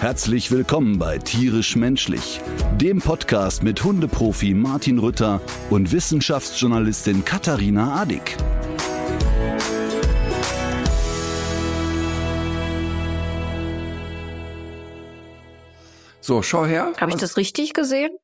Herzlich 0.00 0.50
willkommen 0.50 0.98
bei 0.98 1.18
Tierisch 1.18 1.76
Menschlich, 1.76 2.40
dem 2.76 3.02
Podcast 3.02 3.62
mit 3.62 3.84
Hundeprofi 3.84 4.54
Martin 4.54 4.98
Rütter 4.98 5.42
und 5.68 5.92
Wissenschaftsjournalistin 5.92 7.22
Katharina 7.26 8.00
Adick. 8.00 8.34
So, 16.22 16.40
schau 16.40 16.64
her. 16.64 16.94
Habe 16.98 17.10
ich 17.10 17.18
das 17.18 17.36
richtig 17.36 17.74
gesehen? 17.74 18.16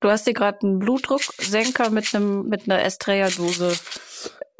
Du 0.00 0.10
hast 0.10 0.26
dir 0.26 0.34
gerade 0.34 0.58
einen 0.60 0.80
Blutdrucksenker 0.80 1.88
mit 1.88 2.14
einem 2.14 2.46
mit 2.50 2.64
einer 2.70 2.84
Estrella-Dose 2.84 3.72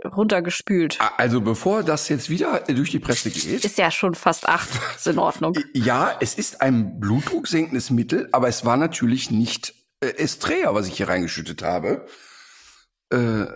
runtergespült. 0.05 0.99
Also 1.17 1.41
bevor 1.41 1.83
das 1.83 2.09
jetzt 2.09 2.31
wieder 2.31 2.61
durch 2.61 2.91
die 2.91 2.99
Presse 2.99 3.31
geht. 3.31 3.65
Ist 3.65 3.79
ja 3.79 3.91
schon 3.91 4.15
fast 4.15 4.49
acht. 4.49 4.69
Ist 4.97 5.07
in 5.07 5.19
Ordnung. 5.19 5.55
Ja, 5.75 6.17
es 6.21 6.35
ist 6.35 6.61
ein 6.61 7.01
blutdrucksenkendes 7.01 7.91
Mittel, 7.91 8.29
aber 8.33 8.49
es 8.49 8.65
war 8.65 8.77
natürlich 8.77 9.31
nicht 9.31 9.75
äh, 10.01 10.09
Estrella, 10.17 10.75
was 10.75 10.87
ich 10.89 10.97
hier 10.97 11.09
reingeschüttet 11.09 11.63
habe, 11.63 12.07
äh, 13.13 13.17
äh, 13.17 13.49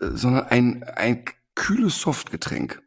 sondern 0.00 0.46
ein, 0.48 0.84
ein 0.84 1.24
kühles 1.54 2.00
Softgetränk. 2.00 2.82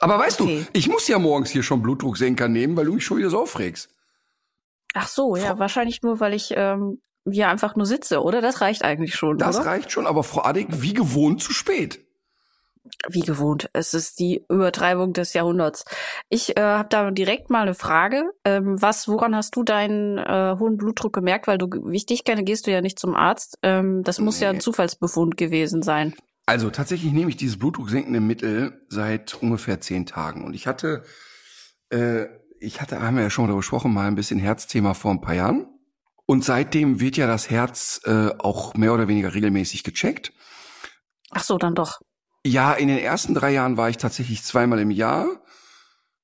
Aber 0.00 0.18
weißt 0.18 0.40
Okay. 0.40 0.64
du, 0.64 0.78
ich 0.78 0.88
muss 0.88 1.08
ja 1.08 1.18
morgens 1.18 1.50
hier 1.50 1.62
schon 1.62 1.82
Blutdrucksenker 1.82 2.48
nehmen, 2.48 2.76
weil 2.76 2.84
du 2.86 2.94
mich 2.94 3.04
schon 3.04 3.18
wieder 3.18 3.30
so 3.30 3.40
aufregst. 3.40 3.88
Ach 4.94 5.08
so, 5.08 5.36
ja, 5.36 5.58
wahrscheinlich 5.58 6.02
nur, 6.02 6.20
weil 6.20 6.34
ich 6.34 6.52
ähm, 6.54 7.00
hier 7.30 7.48
einfach 7.48 7.76
nur 7.76 7.86
sitze, 7.86 8.22
oder? 8.22 8.40
Das 8.40 8.60
reicht 8.60 8.82
eigentlich 8.84 9.14
schon, 9.14 9.38
Das 9.38 9.56
oder? 9.56 9.66
reicht 9.66 9.92
schon, 9.92 10.06
aber 10.06 10.22
Frau 10.24 10.42
Adick, 10.44 10.68
wie 10.82 10.94
gewohnt 10.94 11.42
zu 11.42 11.52
spät. 11.52 12.00
Wie 13.08 13.20
gewohnt. 13.20 13.70
Es 13.72 13.94
ist 13.94 14.18
die 14.18 14.44
Übertreibung 14.48 15.12
des 15.12 15.32
Jahrhunderts. 15.34 15.84
Ich 16.28 16.56
äh, 16.56 16.60
habe 16.60 16.88
da 16.88 17.10
direkt 17.10 17.48
mal 17.48 17.62
eine 17.62 17.74
Frage. 17.74 18.24
Ähm, 18.44 18.80
was, 18.82 19.06
woran 19.08 19.36
hast 19.36 19.54
du 19.56 19.62
deinen 19.62 20.18
äh, 20.18 20.56
hohen 20.58 20.76
Blutdruck 20.76 21.12
gemerkt? 21.12 21.46
Weil 21.46 21.58
du, 21.58 21.68
wie 21.86 21.96
ich 21.96 22.06
dich 22.06 22.24
kenne, 22.24 22.42
gehst 22.42 22.66
du 22.66 22.72
ja 22.72 22.80
nicht 22.80 22.98
zum 22.98 23.14
Arzt. 23.14 23.56
Ähm, 23.62 24.02
das 24.02 24.18
muss 24.18 24.40
ja 24.40 24.50
ein 24.50 24.56
Nee. 24.56 24.60
Zufallsbefund 24.60 25.36
gewesen 25.36 25.82
sein. 25.82 26.14
Also 26.44 26.70
tatsächlich 26.70 27.12
nehme 27.12 27.30
ich 27.30 27.36
dieses 27.36 27.58
blutdrucksenkende 27.58 28.20
Mittel 28.20 28.84
seit 28.88 29.34
ungefähr 29.40 29.80
zehn 29.80 30.04
Tagen. 30.04 30.44
Und 30.44 30.54
ich 30.54 30.66
hatte, 30.66 31.04
äh, 31.90 32.26
ich 32.58 32.80
hatte, 32.80 33.00
haben 33.00 33.16
wir 33.16 33.22
ja 33.22 33.30
schon 33.30 33.44
darüber 33.46 33.60
gesprochen, 33.60 33.94
mal 33.94 34.08
ein 34.08 34.16
bisschen 34.16 34.40
Herzthema 34.40 34.94
vor 34.94 35.12
ein 35.12 35.20
paar 35.20 35.34
Jahren. 35.34 35.66
Und 36.26 36.44
seitdem 36.44 37.00
wird 37.00 37.16
ja 37.16 37.26
das 37.26 37.50
Herz 37.50 38.00
äh, 38.04 38.30
auch 38.38 38.74
mehr 38.74 38.94
oder 38.94 39.08
weniger 39.08 39.34
regelmäßig 39.34 39.84
gecheckt. 39.84 40.32
Ach 41.30 41.42
so, 41.42 41.58
dann 41.58 41.74
doch. 41.74 42.00
Ja, 42.44 42.72
in 42.72 42.88
den 42.88 42.98
ersten 42.98 43.34
drei 43.34 43.52
Jahren 43.52 43.76
war 43.76 43.88
ich 43.88 43.96
tatsächlich 43.98 44.42
zweimal 44.42 44.80
im 44.80 44.90
Jahr. 44.90 45.26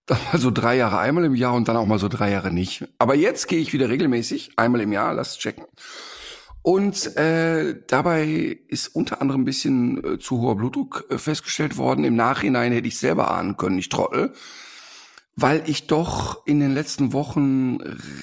Dann 0.06 0.18
mal 0.32 0.38
so 0.38 0.50
drei 0.50 0.76
Jahre 0.76 0.98
einmal 0.98 1.24
im 1.24 1.34
Jahr 1.34 1.54
und 1.54 1.68
dann 1.68 1.76
auch 1.76 1.86
mal 1.86 1.98
so 1.98 2.08
drei 2.08 2.30
Jahre 2.30 2.50
nicht. 2.50 2.88
Aber 2.98 3.14
jetzt 3.14 3.46
gehe 3.46 3.60
ich 3.60 3.72
wieder 3.72 3.88
regelmäßig, 3.88 4.52
einmal 4.56 4.80
im 4.80 4.92
Jahr, 4.92 5.12
lass 5.14 5.38
checken. 5.38 5.64
Und 6.62 7.16
äh, 7.16 7.82
dabei 7.86 8.58
ist 8.68 8.88
unter 8.88 9.20
anderem 9.20 9.42
ein 9.42 9.44
bisschen 9.44 10.04
äh, 10.04 10.18
zu 10.18 10.40
hoher 10.40 10.56
Blutdruck 10.56 11.06
äh, 11.08 11.18
festgestellt 11.18 11.76
worden. 11.76 12.04
Im 12.04 12.16
Nachhinein 12.16 12.72
hätte 12.72 12.88
ich 12.88 12.98
selber 12.98 13.30
ahnen 13.30 13.56
können, 13.56 13.78
ich 13.78 13.88
trottel. 13.88 14.32
Weil 15.40 15.62
ich 15.66 15.86
doch 15.86 16.44
in 16.46 16.58
den 16.58 16.74
letzten 16.74 17.12
Wochen 17.12 17.78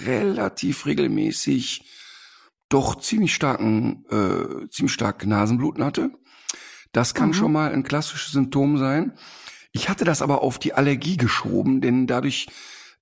relativ 0.06 0.86
regelmäßig 0.86 1.86
doch 2.68 2.96
ziemlich 2.96 3.34
starken, 3.34 4.04
äh, 4.10 4.68
ziemlich 4.70 4.92
stark 4.94 5.26
Nasenbluten 5.26 5.84
hatte. 5.84 6.12
Das 6.92 7.14
kann 7.14 7.30
Mhm. 7.30 7.34
schon 7.34 7.52
mal 7.54 7.72
ein 7.72 7.84
klassisches 7.84 8.34
Symptom 8.34 8.78
sein. 8.78 9.14
Ich 9.72 9.88
hatte 9.88 10.04
das 10.04 10.22
aber 10.22 10.42
auf 10.42 10.60
die 10.60 10.74
Allergie 10.74 11.16
geschoben, 11.16 11.80
denn 11.80 12.06
dadurch, 12.06 12.48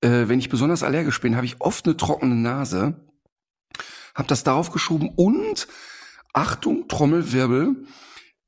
äh, 0.01 0.27
wenn 0.27 0.37
ich 0.39 0.49
besonders 0.49 0.83
allergisch 0.83 1.19
bin, 1.19 1.35
habe 1.35 1.47
ich 1.47 1.59
oft 1.59 1.85
eine 1.85 1.97
trockene 1.97 2.35
Nase. 2.35 3.07
Habe 4.13 4.27
das 4.27 4.43
darauf 4.43 4.71
geschoben 4.71 5.09
und 5.15 5.67
Achtung, 6.33 6.87
Trommelwirbel, 6.87 7.87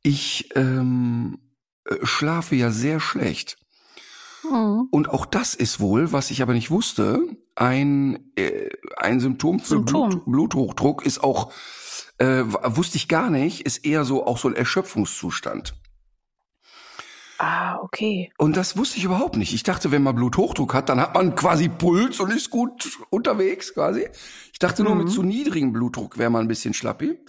ich 0.03 0.50
ähm, 0.56 1.40
äh, 1.85 1.95
schlafe 2.03 2.56
ja 2.56 2.69
sehr 2.69 3.00
schlecht. 3.00 3.57
Mhm. 4.51 4.88
Und 4.91 5.09
auch 5.09 5.25
das 5.25 5.56
ist 5.56 5.79
wohl, 5.79 6.11
was 6.11 6.31
ich 6.31 6.41
aber 6.41 6.53
nicht 6.53 6.72
wusste, 6.72 7.22
ein, 7.56 8.31
äh, 8.35 8.69
ein 8.97 9.19
Symptom 9.19 9.59
für 9.59 9.67
Symptom. 9.67 10.09
Blut, 10.09 10.25
Bluthochdruck 10.25 11.06
ist 11.06 11.23
auch, 11.23 11.51
äh, 12.17 12.44
wusste 12.45 12.97
ich 12.97 13.07
gar 13.07 13.29
nicht, 13.29 13.61
ist 13.61 13.85
eher 13.85 14.05
so 14.05 14.25
auch 14.25 14.38
so 14.38 14.47
ein 14.47 14.55
Erschöpfungszustand. 14.55 15.75
Ah, 17.38 17.79
okay. 17.81 18.31
Und 18.38 18.55
das 18.55 18.78
wusste 18.78 18.97
ich 18.97 19.03
überhaupt 19.03 19.35
nicht. 19.35 19.53
Ich 19.53 19.63
dachte, 19.63 19.91
wenn 19.91 20.03
man 20.03 20.16
Bluthochdruck 20.16 20.73
hat, 20.73 20.88
dann 20.88 21.01
hat 21.01 21.13
man 21.16 21.35
quasi 21.35 21.67
Puls 21.67 22.22
und 22.22 22.31
ist 22.31 22.50
gut 22.50 22.97
unterwegs 23.09 23.73
quasi. 23.73 24.07
Ich 24.53 24.59
dachte 24.59 24.84
nur, 24.84 24.95
mit 24.95 25.07
Mhm. 25.07 25.11
zu 25.11 25.23
niedrigem 25.23 25.73
Blutdruck 25.73 26.17
wäre 26.17 26.29
man 26.29 26.45
ein 26.45 26.47
bisschen 26.47 26.73
schlappi. 26.73 27.19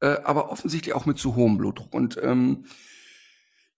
Äh, 0.00 0.16
aber 0.24 0.50
offensichtlich 0.50 0.94
auch 0.94 1.04
mit 1.06 1.18
zu 1.18 1.36
hohem 1.36 1.58
Blutdruck. 1.58 1.92
Und 1.92 2.18
ähm, 2.22 2.64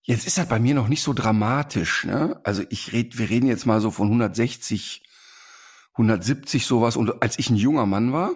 jetzt 0.07 0.27
ist 0.27 0.39
das 0.39 0.47
bei 0.49 0.59
mir 0.59 0.75
noch 0.75 0.89
nicht 0.89 1.03
so 1.03 1.13
dramatisch. 1.13 2.05
Ne? 2.05 2.41
Also 2.45 2.63
ich 2.71 2.93
red, 2.93 3.19
wir 3.19 3.29
reden 3.29 3.47
jetzt 3.49 3.67
mal 3.67 3.81
so 3.81 3.91
von 3.91 4.07
160, 4.07 5.03
170 5.93 6.67
sowas. 6.67 6.97
Und 6.97 7.23
als 7.23 7.39
ich 7.39 7.51
ein 7.51 7.57
junger 7.57 7.87
Mann 7.87 8.13
war, 8.13 8.31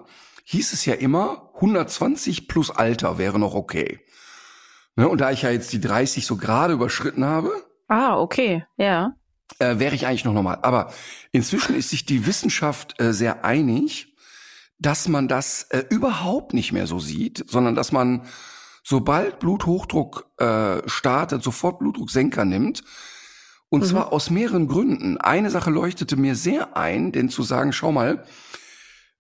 hieß 0.45 0.73
es 0.73 0.85
ja 0.85 0.95
immer, 0.95 1.51
120 1.55 2.49
plus 2.49 2.71
Alter 2.71 3.19
wäre 3.19 3.39
noch 3.39 3.55
okay. 3.55 4.01
Ne? 4.97 5.09
Und 5.09 5.21
da 5.21 5.31
ich 5.31 5.43
ja 5.43 5.51
jetzt 5.51 5.73
die 5.73 5.81
30 5.81 6.27
so 6.27 6.37
gerade 6.37 6.75
überschritten 6.75 7.25
habe, 7.25 7.51
Ah, 7.89 8.19
okay. 8.19 8.65
Ja. 8.77 9.15
äh, 9.59 9.79
wäre 9.81 9.95
ich 9.97 10.07
eigentlich 10.07 10.25
noch 10.25 10.33
normal. 10.33 10.59
Aber 10.63 10.93
inzwischen 11.33 11.75
ist 11.75 11.91
sich 11.91 12.05
die 12.07 12.25
Wissenschaft 12.27 13.01
äh, 13.01 13.13
sehr 13.13 13.45
einig, 13.45 14.15
dass 14.79 15.09
man 15.09 15.27
das 15.29 15.65
äh, 15.71 15.85
überhaupt 15.91 16.55
nicht 16.55 16.73
mehr 16.73 16.87
so 16.87 16.99
sieht, 17.01 17.45
sondern 17.49 17.75
dass 17.75 17.91
man, 17.93 18.23
sobald 18.83 19.39
Bluthochdruck 19.39 20.31
äh, 20.39 20.89
startet, 20.89 21.43
sofort 21.43 21.79
Blutdrucksenker 21.79 22.45
nimmt. 22.45 22.83
Und 23.69 23.83
Mhm. 23.83 23.87
zwar 23.87 24.13
aus 24.13 24.31
mehreren 24.31 24.67
Gründen. 24.67 25.19
Eine 25.19 25.51
Sache 25.51 25.71
leuchtete 25.71 26.17
mir 26.17 26.35
sehr 26.35 26.77
ein, 26.77 27.13
denn 27.13 27.29
zu 27.29 27.43
sagen, 27.43 27.73
schau 27.73 27.93
mal, 27.93 28.25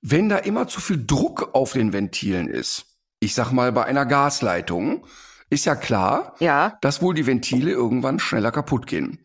wenn 0.03 0.29
da 0.29 0.39
immer 0.39 0.67
zu 0.67 0.81
viel 0.81 1.05
Druck 1.07 1.51
auf 1.55 1.73
den 1.75 1.93
Ventilen 1.93 2.49
ist, 2.49 2.87
ich 3.21 3.35
sag 3.35 3.53
mal 3.53 3.71
bei 3.71 3.85
einer 3.85 4.07
Gasleitung, 4.07 5.07
ist 5.51 5.67
ja 5.67 5.75
klar, 5.77 6.35
Ja, 6.41 6.79
dass 6.81 7.03
wohl 7.03 7.15
die 7.15 7.27
Ventile 7.27 7.71
irgendwann 7.71 8.19
schneller 8.19 8.51
kaputt 8.51 8.87
gehen. 8.87 9.25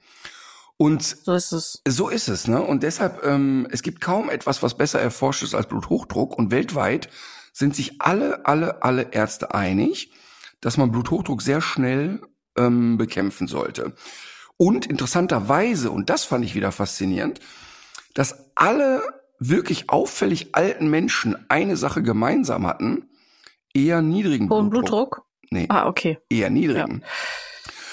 Und 0.77 1.01
so 1.03 1.33
ist 1.33 1.53
es. 1.53 1.81
so 1.87 2.09
ist 2.09 2.27
es, 2.27 2.47
ne? 2.49 2.61
Und 2.61 2.83
deshalb, 2.83 3.23
ähm, 3.25 3.65
es 3.71 3.81
gibt 3.81 4.01
kaum 4.01 4.29
etwas, 4.29 4.61
was 4.61 4.75
besser 4.75 4.99
erforscht 4.99 5.43
ist 5.43 5.55
als 5.55 5.67
Bluthochdruck. 5.67 6.37
Und 6.37 6.51
weltweit 6.51 7.09
sind 7.53 7.75
sich 7.75 8.01
alle, 8.01 8.45
alle, 8.45 8.83
alle 8.83 9.13
Ärzte 9.13 9.53
einig, 9.55 10.11
dass 10.61 10.77
man 10.77 10.91
Bluthochdruck 10.91 11.41
sehr 11.41 11.61
schnell 11.61 12.21
ähm, 12.57 12.97
bekämpfen 12.97 13.47
sollte. 13.47 13.93
Und 14.57 14.85
interessanterweise, 14.85 15.91
und 15.91 16.09
das 16.09 16.23
fand 16.23 16.45
ich 16.45 16.55
wieder 16.55 16.71
faszinierend, 16.71 17.39
dass 18.13 18.51
alle 18.55 19.01
wirklich 19.39 19.89
auffällig 19.89 20.55
alten 20.55 20.87
Menschen 20.89 21.35
eine 21.49 21.75
Sache 21.75 22.01
gemeinsam 22.01 22.65
hatten, 22.65 23.09
eher 23.73 24.01
niedrigen 24.01 24.49
Hohen 24.49 24.69
Blutdruck. 24.69 25.11
Blutdruck? 25.11 25.25
Nee, 25.51 25.65
Ah, 25.69 25.87
okay. 25.87 26.17
eher 26.29 26.49
niedrigen. 26.49 27.03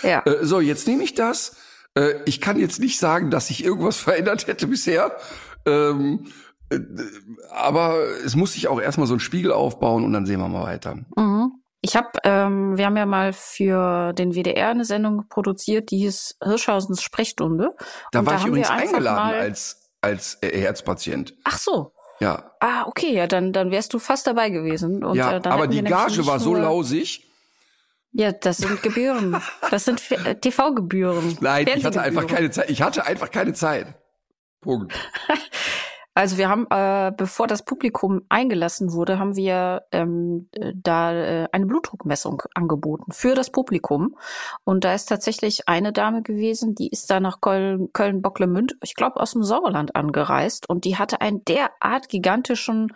Ja. 0.03 0.23
Äh, 0.25 0.45
so, 0.45 0.61
jetzt 0.61 0.87
nehme 0.87 1.03
ich 1.03 1.15
das. 1.15 1.57
Äh, 1.95 2.15
ich 2.25 2.41
kann 2.41 2.59
jetzt 2.59 2.79
nicht 2.81 2.99
sagen, 2.99 3.31
dass 3.31 3.49
sich 3.49 3.65
irgendwas 3.65 3.97
verändert 3.99 4.47
hätte 4.47 4.67
bisher. 4.69 5.17
Ähm, 5.67 6.27
äh, 6.71 6.79
aber 7.51 7.97
es 8.25 8.37
muss 8.37 8.53
sich 8.55 8.69
auch 8.69 8.81
erstmal 8.81 9.07
so 9.07 9.15
ein 9.15 9.21
Spiegel 9.21 9.53
aufbauen 9.53 10.05
und 10.05 10.13
dann 10.13 10.27
sehen 10.27 10.41
wir 10.41 10.49
mal 10.49 10.63
weiter. 10.65 10.97
Mhm. 11.17 11.53
Ich 11.83 11.97
habe, 11.97 12.11
ähm, 12.25 12.77
wir 12.79 12.87
haben 12.87 12.97
ja 12.97 13.07
mal 13.07 13.33
für 13.33 14.13
den 14.13 14.35
WDR 14.35 14.71
eine 14.71 14.85
Sendung 14.85 15.27
produziert, 15.29 15.91
die 15.91 15.99
hieß 15.99 16.37
Hirschhausens 16.43 17.03
Sprechstunde. 17.03 17.75
Da 18.13 18.21
Und 18.21 18.27
war 18.27 18.35
da 18.35 18.41
ich 18.41 18.47
übrigens 18.47 18.71
eingeladen 18.71 19.35
als, 19.35 19.91
als 20.01 20.39
äh, 20.43 20.61
Herzpatient. 20.61 21.35
Ach 21.45 21.59
so. 21.59 21.93
Ja, 22.21 22.53
Ah, 22.61 22.85
okay, 22.87 23.13
ja, 23.13 23.27
dann, 23.27 23.53
dann 23.53 23.73
wärst 23.73 23.93
du 23.93 23.99
fast 23.99 24.29
dabei 24.29 24.51
gewesen. 24.51 25.03
Und, 25.03 25.17
ja 25.17 25.39
äh, 25.39 25.41
aber 25.49 25.67
die 25.67 25.83
Gage 25.83 26.25
war 26.27 26.39
so 26.39 26.55
lausig. 26.55 27.27
Ja, 28.13 28.31
das 28.31 28.59
sind 28.59 28.81
Gebühren. 28.85 29.43
Das 29.73 29.85
sind 29.85 30.01
äh, 30.13 30.37
TV-Gebühren. 30.37 31.39
Nein, 31.41 31.67
ich 31.75 31.85
hatte 31.85 32.01
einfach 32.01 32.29
keine 32.29 32.53
Zeit. 32.53 32.71
Ich 32.71 32.81
hatte 32.81 33.05
einfach 33.05 33.33
keine 33.33 33.53
Zeit. 33.55 33.97
Punkt. 34.61 34.95
Also 36.15 36.37
wir 36.37 36.49
haben, 36.49 36.67
äh, 36.71 37.11
bevor 37.17 37.47
das 37.47 37.65
Publikum 37.65 38.23
eingelassen 38.29 38.93
wurde, 38.93 39.19
haben 39.19 39.35
wir 39.35 39.85
ähm, 39.93 40.49
äh, 40.53 40.73
da 40.75 41.13
äh, 41.15 41.49
eine 41.53 41.67
Blutdruckmessung 41.67 42.43
angeboten 42.55 43.13
für 43.13 43.35
das 43.35 43.51
Publikum. 43.51 44.17
Und 44.65 44.85
da 44.85 44.95
ist 44.95 45.09
tatsächlich 45.09 45.69
eine 45.69 45.93
Dame 45.93 46.23
gewesen, 46.23 46.75
die 46.75 46.89
ist 46.89 47.11
da 47.11 47.19
nach 47.19 47.41
Köln, 47.41 47.89
Köln-Bocklemünd, 47.95 48.77
ich 48.83 48.95
glaube 48.95 49.21
aus 49.21 49.33
dem 49.33 49.43
Sauerland 49.43 49.97
angereist. 49.97 50.69
Und 50.69 50.85
die 50.85 50.99
hatte 50.99 51.23
einen 51.23 51.45
derart 51.47 52.11
gigantischen 52.11 52.93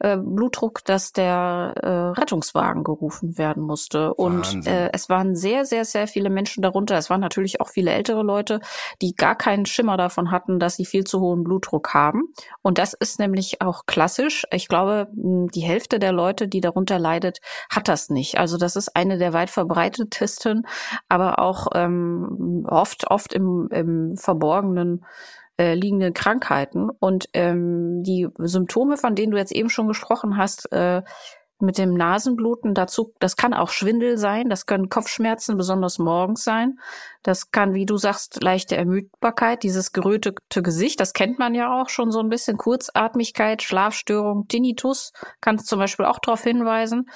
äh, 0.00 0.16
Blutdruck, 0.16 0.84
dass 0.84 1.12
der 1.12 1.74
äh, 1.76 2.20
Rettungswagen 2.20 2.84
gerufen 2.84 3.38
werden 3.38 3.62
musste. 3.62 4.14
Und 4.14 4.66
äh, 4.66 4.90
es 4.92 5.08
waren 5.08 5.34
sehr, 5.34 5.64
sehr, 5.64 5.84
sehr 5.84 6.06
viele 6.06 6.30
Menschen 6.30 6.62
darunter. 6.62 6.96
Es 6.96 7.10
waren 7.10 7.20
natürlich 7.20 7.60
auch 7.60 7.68
viele 7.68 7.92
ältere 7.92 8.22
Leute, 8.22 8.60
die 9.00 9.14
gar 9.14 9.34
keinen 9.36 9.66
Schimmer 9.66 9.96
davon 9.96 10.30
hatten, 10.30 10.58
dass 10.58 10.76
sie 10.76 10.84
viel 10.84 11.04
zu 11.04 11.20
hohen 11.20 11.44
Blutdruck 11.44 11.94
haben. 11.94 12.34
Und 12.62 12.78
das 12.78 12.92
ist 12.92 13.18
nämlich 13.18 13.60
auch 13.62 13.86
klassisch. 13.86 14.44
Ich 14.50 14.68
glaube, 14.68 15.08
die 15.12 15.60
Hälfte 15.60 15.98
der 15.98 16.12
Leute, 16.12 16.48
die 16.48 16.60
darunter 16.60 16.98
leidet, 16.98 17.38
hat 17.70 17.88
das 17.88 18.10
nicht. 18.10 18.38
Also 18.38 18.58
das 18.58 18.76
ist 18.76 18.96
eine 18.96 19.18
der 19.18 19.32
weit 19.32 19.50
verbreitetsten, 19.50 20.66
aber 21.08 21.38
auch 21.38 21.68
ähm, 21.74 22.66
oft, 22.68 23.10
oft 23.10 23.32
im, 23.32 23.68
im 23.70 24.16
Verborgenen 24.16 25.04
äh, 25.58 25.74
liegenden 25.74 26.14
Krankheiten. 26.14 26.90
Und 26.90 27.28
ähm, 27.32 28.02
die 28.02 28.28
Symptome, 28.38 28.96
von 28.96 29.14
denen 29.14 29.32
du 29.32 29.38
jetzt 29.38 29.52
eben 29.52 29.70
schon 29.70 29.88
gesprochen 29.88 30.36
hast, 30.36 30.72
äh, 30.72 31.02
mit 31.60 31.78
dem 31.78 31.94
Nasenbluten 31.94 32.74
dazu, 32.74 33.12
das 33.18 33.36
kann 33.36 33.54
auch 33.54 33.70
Schwindel 33.70 34.18
sein, 34.18 34.48
das 34.48 34.66
können 34.66 34.88
Kopfschmerzen 34.88 35.56
besonders 35.56 35.98
morgens 35.98 36.44
sein. 36.44 36.78
Das 37.22 37.50
kann, 37.50 37.74
wie 37.74 37.86
du 37.86 37.96
sagst, 37.96 38.42
leichte 38.42 38.76
Ermüdbarkeit, 38.76 39.62
dieses 39.62 39.92
gerötete 39.92 40.62
Gesicht, 40.62 41.00
das 41.00 41.12
kennt 41.12 41.38
man 41.38 41.54
ja 41.54 41.80
auch 41.80 41.88
schon 41.88 42.10
so 42.10 42.20
ein 42.20 42.28
bisschen. 42.28 42.56
Kurzatmigkeit, 42.56 43.62
Schlafstörung, 43.62 44.46
Tinnitus 44.48 45.12
kann 45.40 45.58
zum 45.58 45.78
Beispiel 45.78 46.06
auch 46.06 46.18
darauf 46.18 46.42
hinweisen. 46.42 47.06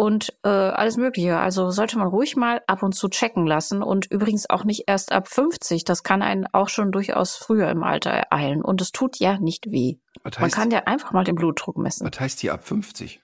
Und 0.00 0.32
äh, 0.44 0.48
alles 0.48 0.96
Mögliche. 0.96 1.38
Also 1.38 1.70
sollte 1.70 1.98
man 1.98 2.06
ruhig 2.06 2.36
mal 2.36 2.62
ab 2.68 2.84
und 2.84 2.94
zu 2.94 3.08
checken 3.08 3.48
lassen. 3.48 3.82
Und 3.82 4.06
übrigens 4.06 4.48
auch 4.48 4.62
nicht 4.62 4.84
erst 4.86 5.10
ab 5.10 5.26
50. 5.26 5.82
Das 5.82 6.04
kann 6.04 6.22
einen 6.22 6.46
auch 6.52 6.68
schon 6.68 6.92
durchaus 6.92 7.34
früher 7.34 7.68
im 7.68 7.82
Alter 7.82 8.10
ereilen. 8.10 8.62
Und 8.62 8.80
es 8.80 8.92
tut 8.92 9.18
ja 9.18 9.40
nicht 9.40 9.72
weh. 9.72 9.96
Heißt, 10.24 10.38
man 10.38 10.50
kann 10.52 10.70
ja 10.70 10.84
einfach 10.84 11.10
mal 11.10 11.24
den 11.24 11.34
Blutdruck 11.34 11.76
messen. 11.78 12.08
Was 12.08 12.20
heißt 12.20 12.38
hier 12.38 12.54
ab 12.54 12.62
50? 12.62 13.20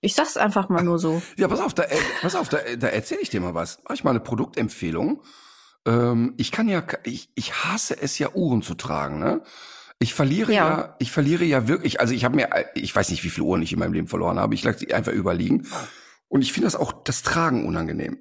Ich 0.00 0.14
sag's 0.14 0.36
einfach 0.36 0.68
mal 0.68 0.82
nur 0.82 0.98
so. 0.98 1.22
Ja, 1.36 1.48
pass 1.48 1.60
auf, 1.60 1.74
da, 1.74 1.84
äh, 1.84 1.96
pass 2.20 2.34
auf, 2.34 2.48
da, 2.48 2.58
da 2.78 2.88
erzähle 2.88 3.20
ich 3.20 3.30
dir 3.30 3.40
mal 3.40 3.54
was. 3.54 3.80
Mach 3.84 3.94
ich 3.94 4.04
mal 4.04 4.10
eine 4.10 4.20
Produktempfehlung. 4.20 5.22
Ähm, 5.86 6.34
ich 6.36 6.52
kann 6.52 6.68
ja, 6.68 6.84
ich, 7.04 7.30
ich 7.34 7.64
hasse 7.64 8.00
es 8.00 8.18
ja, 8.18 8.30
Uhren 8.34 8.62
zu 8.62 8.74
tragen, 8.74 9.18
ne? 9.18 9.42
Ich 10.00 10.14
verliere 10.14 10.52
ja. 10.52 10.68
ja, 10.68 10.96
ich 11.00 11.10
verliere 11.10 11.44
ja 11.44 11.66
wirklich, 11.66 12.00
also 12.00 12.14
ich 12.14 12.24
habe 12.24 12.36
mir, 12.36 12.48
ich 12.74 12.94
weiß 12.94 13.10
nicht, 13.10 13.24
wie 13.24 13.30
viele 13.30 13.46
Uhren 13.46 13.62
ich 13.62 13.72
in 13.72 13.80
meinem 13.80 13.94
Leben 13.94 14.06
verloren 14.06 14.38
habe. 14.38 14.54
Ich 14.54 14.62
lasse 14.62 14.78
sie 14.78 14.94
einfach 14.94 15.12
überliegen. 15.12 15.66
Und 16.28 16.42
ich 16.42 16.52
finde 16.52 16.66
das 16.66 16.76
auch 16.76 16.92
das 16.92 17.24
Tragen 17.24 17.66
unangenehm. 17.66 18.18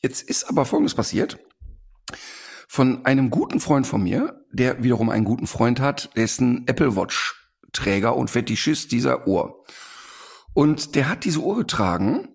Jetzt 0.00 0.22
ist 0.22 0.48
aber 0.48 0.64
Folgendes 0.64 0.94
passiert. 0.94 1.38
Von 2.66 3.04
einem 3.04 3.28
guten 3.28 3.60
Freund 3.60 3.86
von 3.86 4.02
mir, 4.02 4.42
der 4.50 4.82
wiederum 4.82 5.10
einen 5.10 5.26
guten 5.26 5.46
Freund 5.46 5.80
hat, 5.80 6.16
der 6.16 6.24
ist 6.24 6.40
ein 6.40 6.66
Apple 6.66 6.96
Watch 6.96 7.34
Träger 7.72 8.16
und 8.16 8.30
Fetischist 8.30 8.92
dieser 8.92 9.26
Uhr. 9.26 9.64
Und 10.54 10.94
der 10.94 11.08
hat 11.08 11.24
diese 11.24 11.40
Uhr 11.40 11.56
getragen 11.56 12.28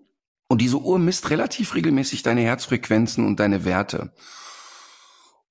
und 0.48 0.60
diese 0.60 0.78
Uhr 0.78 0.98
misst 0.98 1.30
relativ 1.30 1.74
regelmäßig 1.74 2.22
deine 2.22 2.40
Herzfrequenzen 2.40 3.26
und 3.26 3.38
deine 3.38 3.64
Werte. 3.64 4.12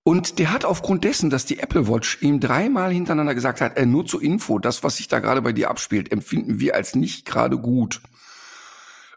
Und 0.04 0.40
der 0.40 0.54
hat 0.54 0.64
aufgrund 0.64 1.04
dessen, 1.04 1.30
dass 1.30 1.46
die 1.46 1.60
Apple 1.60 1.90
Watch 1.90 2.22
ihm 2.22 2.40
dreimal 2.40 2.94
hintereinander 2.94 3.36
gesagt 3.36 3.60
hat, 3.60 3.78
äh, 3.78 3.86
nur 3.86 4.06
zur 4.06 4.22
Info, 4.22 4.58
das, 4.58 4.82
was 4.82 4.96
sich 4.96 5.10
da 5.10 5.20
gerade 5.20 5.42
bei 5.42 5.52
dir 5.52 5.70
abspielt, 5.70 6.12
empfinden 6.14 6.62
wir 6.62 6.76
als 6.76 6.96
nicht 6.96 7.26
gerade 7.26 7.58
gut. 7.58 8.02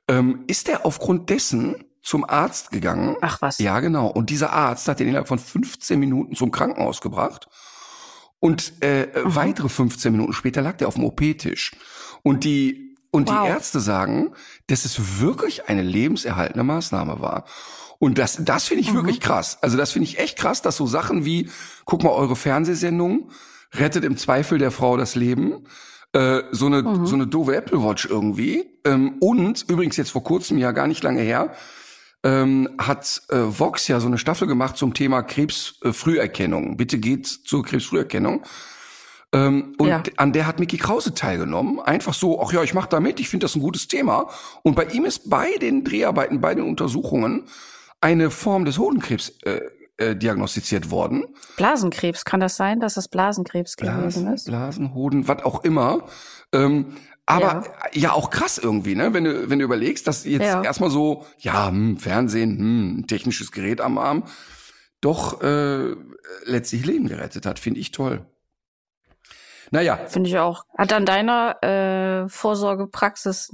Ähm, 0.08 0.42
ist 0.48 0.68
er 0.68 0.84
aufgrund 0.84 1.30
dessen 1.30 1.76
zum 2.02 2.28
Arzt 2.28 2.72
gegangen. 2.72 3.16
Ach 3.20 3.40
was. 3.40 3.58
Ja, 3.58 3.78
genau. 3.78 4.08
Und 4.08 4.30
dieser 4.30 4.52
Arzt 4.52 4.88
hat 4.88 4.98
ihn 4.98 5.06
innerhalb 5.06 5.28
von 5.28 5.38
15 5.38 6.00
Minuten 6.00 6.34
zum 6.34 6.50
Krankenhaus 6.50 7.00
gebracht. 7.00 7.48
Und 8.40 8.82
äh, 8.82 9.08
weitere 9.22 9.68
15 9.68 10.10
Minuten 10.10 10.32
später 10.32 10.60
lag 10.60 10.76
der 10.78 10.88
auf 10.88 10.94
dem 10.94 11.04
OP-Tisch. 11.04 11.76
Und 12.22 12.42
die 12.42 12.89
und 13.10 13.28
wow. 13.28 13.42
die 13.42 13.48
Ärzte 13.48 13.80
sagen, 13.80 14.32
dass 14.66 14.84
es 14.84 15.20
wirklich 15.20 15.68
eine 15.68 15.82
lebenserhaltende 15.82 16.64
Maßnahme 16.64 17.20
war. 17.20 17.44
Und 17.98 18.18
das, 18.18 18.38
das 18.40 18.64
finde 18.64 18.82
ich 18.82 18.92
mhm. 18.92 18.96
wirklich 18.96 19.20
krass. 19.20 19.58
Also 19.60 19.76
das 19.76 19.92
finde 19.92 20.08
ich 20.08 20.18
echt 20.18 20.38
krass, 20.38 20.62
dass 20.62 20.76
so 20.76 20.86
Sachen 20.86 21.24
wie, 21.24 21.50
guck 21.84 22.02
mal, 22.02 22.10
eure 22.10 22.36
Fernsehsendung 22.36 23.30
rettet 23.74 24.04
im 24.04 24.16
Zweifel 24.16 24.58
der 24.58 24.70
Frau 24.70 24.96
das 24.96 25.14
Leben. 25.14 25.66
Äh, 26.12 26.40
so 26.50 26.66
eine 26.66 26.82
mhm. 26.82 27.06
so 27.06 27.14
eine 27.14 27.26
doofe 27.26 27.54
Apple 27.54 27.82
Watch 27.82 28.06
irgendwie. 28.06 28.64
Ähm, 28.84 29.16
und 29.20 29.64
übrigens 29.68 29.96
jetzt 29.96 30.10
vor 30.10 30.24
kurzem, 30.24 30.58
ja 30.58 30.72
gar 30.72 30.86
nicht 30.86 31.02
lange 31.02 31.20
her, 31.20 31.54
ähm, 32.24 32.68
hat 32.78 33.22
äh, 33.28 33.36
Vox 33.36 33.86
ja 33.86 34.00
so 34.00 34.06
eine 34.06 34.18
Staffel 34.18 34.48
gemacht 34.48 34.76
zum 34.76 34.94
Thema 34.94 35.22
Krebsfrüherkennung. 35.22 36.76
Bitte 36.76 36.98
geht 36.98 37.26
zur 37.26 37.62
Krebsfrüherkennung. 37.62 38.42
Ähm, 39.32 39.74
und 39.78 39.88
ja. 39.88 40.02
an 40.16 40.32
der 40.32 40.46
hat 40.46 40.58
Mickey 40.58 40.76
Krause 40.76 41.14
teilgenommen. 41.14 41.80
Einfach 41.80 42.14
so, 42.14 42.42
ach 42.42 42.52
ja, 42.52 42.62
ich 42.62 42.74
mache 42.74 42.88
da 42.88 43.00
mit, 43.00 43.20
ich 43.20 43.28
finde 43.28 43.44
das 43.44 43.54
ein 43.54 43.60
gutes 43.60 43.86
Thema. 43.86 44.28
Und 44.62 44.74
bei 44.74 44.84
ihm 44.86 45.04
ist 45.04 45.30
bei 45.30 45.56
den 45.60 45.84
Dreharbeiten, 45.84 46.40
bei 46.40 46.54
den 46.54 46.64
Untersuchungen 46.64 47.44
eine 48.00 48.30
Form 48.30 48.64
des 48.64 48.78
Hodenkrebs 48.78 49.32
äh, 49.44 49.60
äh, 49.98 50.16
diagnostiziert 50.16 50.90
worden. 50.90 51.26
Blasenkrebs, 51.56 52.24
kann 52.24 52.40
das 52.40 52.56
sein, 52.56 52.80
dass 52.80 52.94
das 52.94 53.08
Blasenkrebs 53.08 53.76
Blasen, 53.76 54.00
gewesen 54.00 54.32
ist? 54.32 54.46
Blasen, 54.46 54.94
Hoden, 54.94 55.28
was 55.28 55.44
auch 55.44 55.62
immer. 55.62 56.04
Ähm, 56.52 56.96
aber 57.26 57.64
ja. 57.92 58.00
ja. 58.00 58.12
auch 58.12 58.30
krass 58.30 58.58
irgendwie, 58.58 58.94
ne? 58.94 59.12
Wenn 59.14 59.24
du, 59.24 59.50
wenn 59.50 59.58
du 59.58 59.64
überlegst, 59.64 60.06
dass 60.06 60.24
jetzt 60.24 60.42
ja. 60.42 60.62
erstmal 60.62 60.90
so, 60.90 61.26
ja, 61.38 61.68
hm, 61.68 61.98
Fernsehen, 61.98 62.58
hm, 62.58 63.04
technisches 63.06 63.52
Gerät 63.52 63.80
am 63.80 63.98
Arm, 63.98 64.24
doch 65.00 65.42
äh, 65.42 65.94
letztlich 66.44 66.84
Leben 66.84 67.06
gerettet 67.06 67.46
hat, 67.46 67.58
finde 67.58 67.80
ich 67.80 67.92
toll. 67.92 68.26
Naja. 69.70 69.98
Finde 70.08 70.28
ich 70.28 70.38
auch. 70.38 70.64
Hat 70.76 70.92
an 70.92 71.06
deiner 71.06 71.62
äh, 71.62 72.28
Vorsorgepraxis, 72.28 73.50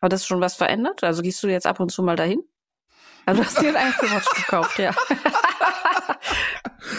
hat 0.00 0.12
das 0.12 0.26
schon 0.26 0.40
was 0.40 0.54
verändert? 0.54 1.02
Also 1.02 1.22
gehst 1.22 1.42
du 1.42 1.48
jetzt 1.48 1.66
ab 1.66 1.80
und 1.80 1.90
zu 1.90 2.02
mal 2.02 2.16
dahin? 2.16 2.42
Also 3.26 3.42
du 3.42 3.48
hast 3.48 3.60
dir 3.60 3.76
ein 3.76 3.92
Apple 3.92 4.08
gekauft, 4.36 4.78
ja. 4.78 4.94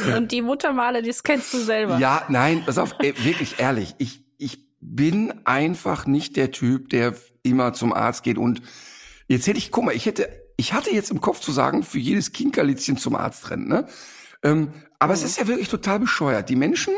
und 0.18 0.32
die 0.34 0.42
Muttermale, 0.42 1.02
das 1.02 1.24
kennst 1.24 1.54
du 1.54 1.60
selber. 1.60 1.98
Ja, 1.98 2.24
nein, 2.28 2.64
pass 2.66 2.78
auf, 2.78 2.96
ey, 3.00 3.14
wirklich 3.24 3.60
ehrlich. 3.60 3.96
Ich, 3.98 4.26
ich 4.38 4.66
bin 4.82 5.34
einfach 5.46 6.06
nicht 6.06 6.36
der 6.36 6.52
Typ, 6.52 6.90
der 6.90 7.14
immer 7.44 7.72
zum 7.72 7.94
Arzt 7.94 8.24
geht 8.24 8.38
und 8.38 8.62
jetzt 9.28 9.48
hätte 9.48 9.58
ich, 9.58 9.72
guck 9.72 9.86
mal, 9.86 9.96
ich 9.96 10.06
hätte, 10.06 10.30
ich 10.58 10.74
hatte 10.74 10.92
jetzt 10.92 11.12
im 11.12 11.22
Kopf 11.22 11.40
zu 11.40 11.54
sagen, 11.54 11.84
für 11.84 12.00
jedes 12.00 12.34
Kinkerlitzchen 12.34 12.98
zum 12.98 13.16
Arzt 13.16 13.50
rennen, 13.50 13.70
ne? 13.70 13.88
Ähm, 14.44 14.74
aber 15.00 15.14
mhm. 15.14 15.20
es 15.20 15.24
ist 15.24 15.40
ja 15.40 15.48
wirklich 15.48 15.70
total 15.70 16.00
bescheuert. 16.00 16.50
Die 16.50 16.56
Menschen, 16.56 16.94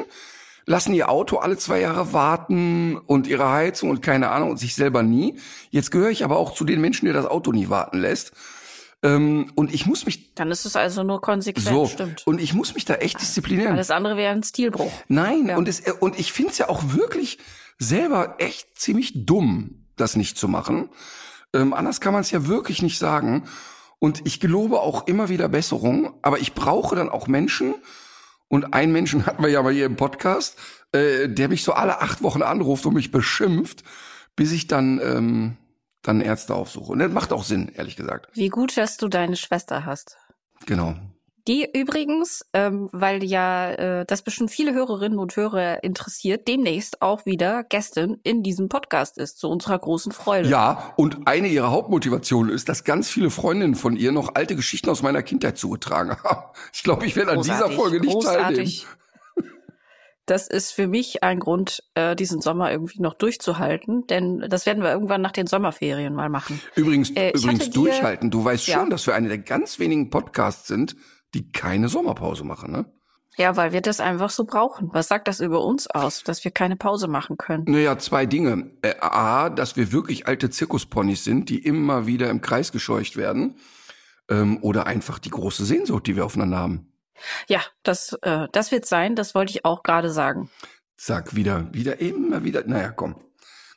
lassen 0.69 0.93
ihr 0.93 1.09
Auto 1.09 1.37
alle 1.37 1.57
zwei 1.57 1.81
Jahre 1.81 2.13
warten 2.13 2.95
und 2.95 3.25
ihre 3.25 3.49
Heizung 3.49 3.89
und 3.89 4.03
keine 4.03 4.29
Ahnung 4.29 4.51
und 4.51 4.57
sich 4.57 4.75
selber 4.75 5.01
nie. 5.01 5.39
Jetzt 5.71 5.89
gehöre 5.89 6.11
ich 6.11 6.23
aber 6.23 6.37
auch 6.37 6.53
zu 6.53 6.63
den 6.63 6.79
Menschen, 6.79 7.07
die 7.07 7.11
das 7.11 7.25
Auto 7.25 7.51
nie 7.51 7.69
warten 7.69 7.97
lässt. 7.97 8.33
Ähm, 9.01 9.51
und 9.55 9.73
ich 9.73 9.87
muss 9.87 10.05
mich. 10.05 10.35
Dann 10.35 10.51
ist 10.51 10.65
es 10.65 10.75
also 10.75 11.01
nur 11.01 11.21
konsequent, 11.21 11.65
so, 11.65 11.87
stimmt. 11.87 12.27
Und 12.27 12.39
ich 12.39 12.53
muss 12.53 12.75
mich 12.75 12.85
da 12.85 12.95
echt 12.95 13.19
disziplinieren. 13.19 13.73
Alles 13.73 13.89
andere 13.89 14.15
wäre 14.15 14.31
ein 14.31 14.43
Stilbruch. 14.43 14.91
Nein, 15.07 15.47
ja. 15.47 15.57
und, 15.57 15.67
es, 15.67 15.81
und 15.99 16.19
ich 16.19 16.31
finde 16.31 16.51
es 16.51 16.59
ja 16.59 16.69
auch 16.69 16.83
wirklich 16.93 17.39
selber 17.79 18.35
echt 18.37 18.77
ziemlich 18.77 19.25
dumm, 19.25 19.87
das 19.95 20.15
nicht 20.15 20.37
zu 20.37 20.47
machen. 20.47 20.89
Ähm, 21.51 21.73
anders 21.73 21.99
kann 21.99 22.13
man 22.13 22.21
es 22.21 22.29
ja 22.29 22.45
wirklich 22.45 22.83
nicht 22.83 22.99
sagen. 22.99 23.45
Und 23.97 24.21
ich 24.27 24.39
gelobe 24.39 24.81
auch 24.81 25.07
immer 25.07 25.29
wieder 25.29 25.49
Besserung, 25.49 26.13
aber 26.21 26.37
ich 26.37 26.53
brauche 26.53 26.95
dann 26.95 27.09
auch 27.09 27.27
Menschen, 27.27 27.73
und 28.49 28.73
einen 28.73 28.91
Menschen 28.91 29.25
hatten 29.25 29.41
wir 29.41 29.49
ja 29.49 29.63
mal 29.63 29.73
hier 29.73 29.85
im 29.85 29.95
Podcast, 29.95 30.57
äh, 30.91 31.29
der 31.29 31.47
mich 31.47 31.63
so 31.63 31.71
alle 31.71 32.01
acht 32.01 32.21
Wochen 32.21 32.41
anruft 32.41 32.85
und 32.85 32.95
mich 32.95 33.11
beschimpft, 33.11 33.83
bis 34.35 34.51
ich 34.51 34.67
dann 34.67 34.99
ähm, 35.01 35.57
dann 36.01 36.21
Ärzte 36.21 36.55
aufsuche. 36.55 36.91
Und 36.91 36.99
das 36.99 37.11
macht 37.11 37.31
auch 37.31 37.43
Sinn, 37.43 37.71
ehrlich 37.73 37.95
gesagt. 37.95 38.29
Wie 38.33 38.49
gut, 38.49 38.77
dass 38.77 38.97
du 38.97 39.07
deine 39.07 39.35
Schwester 39.35 39.85
hast. 39.85 40.17
Genau. 40.65 40.95
Die 41.47 41.67
übrigens, 41.73 42.45
ähm, 42.53 42.89
weil 42.91 43.23
ja 43.23 43.71
äh, 43.71 44.05
das 44.05 44.21
bestimmt 44.21 44.51
viele 44.51 44.73
Hörerinnen 44.73 45.19
und 45.19 45.35
Hörer 45.35 45.83
interessiert, 45.83 46.47
demnächst 46.47 47.01
auch 47.01 47.25
wieder 47.25 47.63
Gästin 47.63 48.17
in 48.23 48.43
diesem 48.43 48.69
Podcast 48.69 49.17
ist, 49.17 49.39
zu 49.39 49.49
unserer 49.49 49.79
großen 49.79 50.11
Freude. 50.11 50.49
Ja, 50.49 50.93
und 50.97 51.27
eine 51.27 51.47
ihrer 51.47 51.71
Hauptmotivationen 51.71 52.53
ist, 52.53 52.69
dass 52.69 52.83
ganz 52.83 53.09
viele 53.09 53.29
Freundinnen 53.29 53.75
von 53.75 53.95
ihr 53.95 54.11
noch 54.11 54.35
alte 54.35 54.55
Geschichten 54.55 54.89
aus 54.89 55.01
meiner 55.01 55.23
Kindheit 55.23 55.57
zugetragen 55.57 56.15
haben. 56.23 56.45
Ich 56.73 56.83
glaube, 56.83 57.05
ich 57.05 57.15
werde 57.15 57.31
an 57.31 57.41
dieser 57.41 57.69
Folge 57.71 57.99
nicht 57.99 58.13
großartig. 58.13 58.81
teilnehmen. 58.81 58.99
Das 60.29 60.47
ist 60.47 60.71
für 60.71 60.87
mich 60.87 61.23
ein 61.23 61.39
Grund, 61.39 61.83
äh, 61.95 62.15
diesen 62.15 62.39
Sommer 62.39 62.71
irgendwie 62.71 63.01
noch 63.01 63.15
durchzuhalten, 63.15 64.05
denn 64.05 64.45
das 64.47 64.67
werden 64.67 64.83
wir 64.83 64.91
irgendwann 64.91 65.21
nach 65.21 65.31
den 65.31 65.47
Sommerferien 65.47 66.13
mal 66.13 66.29
machen. 66.29 66.61
Übrigens, 66.75 67.09
äh, 67.15 67.31
übrigens 67.31 67.71
durchhalten. 67.71 68.29
Du 68.29 68.45
weißt 68.45 68.67
ja. 68.67 68.77
schon, 68.77 68.91
dass 68.91 69.07
wir 69.07 69.15
eine 69.15 69.27
der 69.27 69.39
ganz 69.39 69.79
wenigen 69.79 70.11
Podcasts 70.11 70.67
sind, 70.67 70.95
die 71.33 71.51
keine 71.51 71.89
Sommerpause 71.89 72.43
machen, 72.43 72.71
ne? 72.71 72.85
Ja, 73.37 73.55
weil 73.55 73.71
wir 73.71 73.81
das 73.81 74.01
einfach 74.01 74.31
so 74.31 74.43
brauchen. 74.43 74.89
Was 74.91 75.07
sagt 75.07 75.27
das 75.27 75.39
über 75.39 75.63
uns 75.63 75.87
aus, 75.87 76.23
dass 76.23 76.43
wir 76.43 76.51
keine 76.51 76.75
Pause 76.75 77.07
machen 77.07 77.37
können? 77.37 77.63
Naja, 77.67 77.97
zwei 77.97 78.25
Dinge. 78.25 78.71
Äh, 78.81 78.95
A, 78.99 79.49
dass 79.49 79.77
wir 79.77 79.93
wirklich 79.93 80.27
alte 80.27 80.49
Zirkusponys 80.49 81.23
sind, 81.23 81.49
die 81.49 81.59
immer 81.59 82.05
wieder 82.05 82.29
im 82.29 82.41
Kreis 82.41 82.71
gescheucht 82.73 83.15
werden. 83.15 83.55
Ähm, 84.29 84.57
oder 84.61 84.87
einfach 84.87 85.19
die 85.19 85.29
große 85.29 85.63
Sehnsucht, 85.63 86.07
die 86.07 86.15
wir 86.17 86.25
aufeinander 86.25 86.57
haben. 86.57 86.91
Ja, 87.47 87.61
das, 87.83 88.13
äh, 88.23 88.47
das 88.51 88.71
wird 88.71 88.85
sein, 88.85 89.15
das 89.15 89.35
wollte 89.35 89.51
ich 89.51 89.65
auch 89.65 89.83
gerade 89.83 90.11
sagen. 90.11 90.49
Sag 90.97 91.35
wieder, 91.35 91.73
wieder, 91.73 92.01
immer 92.01 92.43
wieder. 92.43 92.63
Naja, 92.65 92.91
komm. 92.91 93.15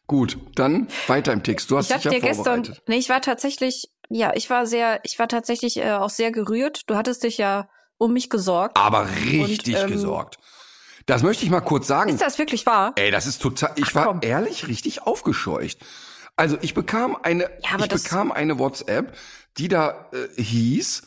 Gut, 0.09 0.39
dann 0.57 0.89
weiter 1.07 1.33
im 1.33 1.43
Text. 1.43 1.71
Du 1.71 1.79
hast 1.79 1.89
ich 1.91 1.97
dich 1.97 2.05
ja 2.05 2.11
dir 2.11 2.21
gestern, 2.21 2.65
vorbereitet. 2.65 2.85
nee, 2.89 2.97
ich 2.97 3.09
war 3.09 3.21
tatsächlich, 3.21 3.89
ja, 4.13 4.33
ich 4.35 4.51
war 4.51 4.67
sehr, 4.67 5.01
ich 5.05 5.19
war 5.19 5.29
tatsächlich 5.29 5.79
äh, 5.79 5.93
auch 5.93 6.11
sehr 6.11 6.33
gerührt. 6.33 6.83
Du 6.89 6.97
hattest 6.97 7.23
dich 7.23 7.39
ja 7.39 7.69
um 7.99 8.13
mich 8.13 8.31
gesorgt. 8.31 8.77
Aber 8.77 9.09
richtig 9.09 9.77
Und, 9.77 9.83
ähm, 9.83 9.91
gesorgt. 9.91 10.39
Das 11.07 11.23
möchte 11.23 11.45
ich 11.45 11.51
mal 11.51 11.61
kurz 11.61 11.87
sagen. 11.87 12.11
Ist 12.11 12.23
das 12.23 12.39
wirklich 12.39 12.67
wahr? 12.67 12.93
Ey, 12.97 13.11
das 13.11 13.27
ist 13.27 13.41
total. 13.43 13.73
Ich 13.77 13.87
Ach, 13.89 13.95
war 13.95 14.05
komm. 14.07 14.19
ehrlich 14.23 14.69
richtig 14.69 15.03
aufgescheucht. 15.03 15.79
Also 16.37 16.57
ich 16.61 16.75
bekam 16.75 17.17
eine, 17.23 17.45
Ja, 17.63 17.79
ich 17.79 17.89
bekam 17.89 18.33
eine 18.33 18.59
WhatsApp, 18.59 19.17
die 19.59 19.69
da 19.69 20.09
äh, 20.13 20.43
hieß, 20.43 21.03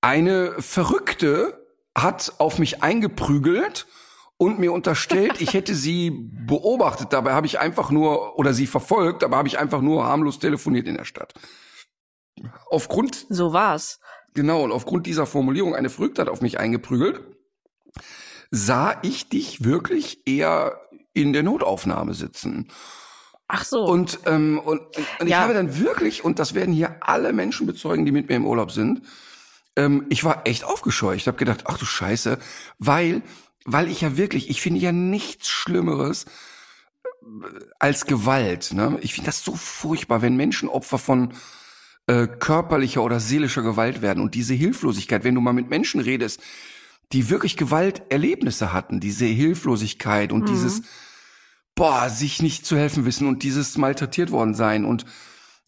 eine 0.00 0.52
Verrückte 0.60 1.66
hat 1.96 2.34
auf 2.38 2.58
mich 2.58 2.82
eingeprügelt 2.82 3.86
und 4.36 4.58
mir 4.58 4.72
unterstellt, 4.72 5.40
ich 5.40 5.54
hätte 5.54 5.74
sie 5.74 6.10
beobachtet. 6.46 7.12
Dabei 7.12 7.32
habe 7.32 7.46
ich 7.46 7.58
einfach 7.60 7.90
nur 7.90 8.38
oder 8.38 8.52
sie 8.52 8.66
verfolgt, 8.66 9.24
aber 9.24 9.36
habe 9.36 9.48
ich 9.48 9.58
einfach 9.58 9.80
nur 9.80 10.04
harmlos 10.04 10.38
telefoniert 10.38 10.86
in 10.88 10.96
der 10.96 11.04
Stadt. 11.04 11.34
Aufgrund 12.70 13.26
So 13.28 13.52
war's. 13.52 14.00
Genau, 14.34 14.62
und 14.62 14.72
aufgrund 14.72 15.06
dieser 15.06 15.26
Formulierung, 15.26 15.74
eine 15.74 15.90
Verrückte 15.90 16.22
hat 16.22 16.28
auf 16.28 16.40
mich 16.40 16.58
eingeprügelt, 16.58 17.20
sah 18.50 18.98
ich 19.02 19.28
dich 19.28 19.64
wirklich 19.64 20.26
eher 20.26 20.80
in 21.12 21.32
der 21.32 21.42
Notaufnahme 21.42 22.14
sitzen. 22.14 22.68
Ach 23.48 23.64
so. 23.64 23.84
Und, 23.84 24.20
ähm, 24.24 24.58
und, 24.58 24.80
und 24.96 25.26
ich 25.26 25.28
Ja. 25.28 25.40
habe 25.40 25.52
dann 25.52 25.78
wirklich, 25.78 26.24
und 26.24 26.38
das 26.38 26.54
werden 26.54 26.72
hier 26.72 26.96
alle 27.00 27.34
Menschen 27.34 27.66
bezeugen, 27.66 28.06
die 28.06 28.12
mit 28.12 28.28
mir 28.30 28.36
im 28.36 28.46
Urlaub 28.46 28.72
sind, 28.72 29.02
ähm, 29.76 30.06
ich 30.08 30.24
war 30.24 30.46
echt 30.46 30.64
aufgescheucht. 30.64 31.16
Ich 31.18 31.26
habe 31.26 31.36
gedacht, 31.38 31.64
ach 31.66 31.76
du 31.76 31.84
Scheiße, 31.84 32.38
weil, 32.78 33.22
weil 33.66 33.90
ich 33.90 34.00
ja 34.00 34.16
wirklich, 34.16 34.48
ich 34.48 34.62
finde 34.62 34.80
ja 34.80 34.92
nichts 34.92 35.48
Schlimmeres 35.50 36.24
äh, 37.04 37.60
als 37.78 38.06
Gewalt. 38.06 38.72
Ne? 38.72 38.98
Ich 39.02 39.12
finde 39.14 39.26
das 39.26 39.44
so 39.44 39.54
furchtbar, 39.54 40.22
wenn 40.22 40.36
Menschen 40.36 40.70
Opfer 40.70 40.98
von 40.98 41.34
äh, 42.06 42.26
körperlicher 42.26 43.02
oder 43.02 43.20
seelischer 43.20 43.62
Gewalt 43.62 44.02
werden 44.02 44.22
und 44.22 44.34
diese 44.34 44.54
Hilflosigkeit, 44.54 45.24
wenn 45.24 45.34
du 45.34 45.40
mal 45.40 45.52
mit 45.52 45.70
Menschen 45.70 46.00
redest, 46.00 46.40
die 47.12 47.30
wirklich 47.30 47.56
Gewalterlebnisse 47.56 48.72
hatten, 48.72 49.00
diese 49.00 49.26
Hilflosigkeit 49.26 50.32
und 50.32 50.42
Mhm. 50.42 50.46
dieses 50.46 50.82
boah, 51.74 52.08
sich 52.10 52.42
nicht 52.42 52.66
zu 52.66 52.76
helfen 52.76 53.04
wissen 53.06 53.26
und 53.26 53.42
dieses 53.42 53.78
malträtiert 53.78 54.30
worden 54.30 54.54
sein 54.54 54.84
und 54.84 55.04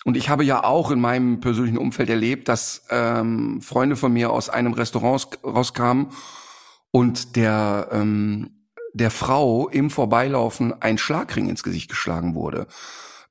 und 0.07 0.19
ich 0.19 0.29
habe 0.29 0.45
ja 0.45 0.63
auch 0.65 0.91
in 0.91 1.01
meinem 1.01 1.41
persönlichen 1.41 1.79
Umfeld 1.79 2.11
erlebt, 2.11 2.49
dass 2.49 2.85
ähm, 2.91 3.63
Freunde 3.63 3.97
von 3.97 4.13
mir 4.13 4.31
aus 4.31 4.51
einem 4.51 4.75
Restaurant 4.75 5.15
raus- 5.15 5.39
rauskamen 5.43 6.09
und 6.91 7.37
der 7.37 7.89
ähm, 7.91 8.69
der 8.93 9.11
Frau 9.11 9.69
im 9.69 9.91
Vorbeilaufen 9.91 10.75
ein 10.83 10.99
Schlagring 10.99 11.49
ins 11.49 11.63
Gesicht 11.63 11.89
geschlagen 11.89 12.35
wurde. 12.35 12.67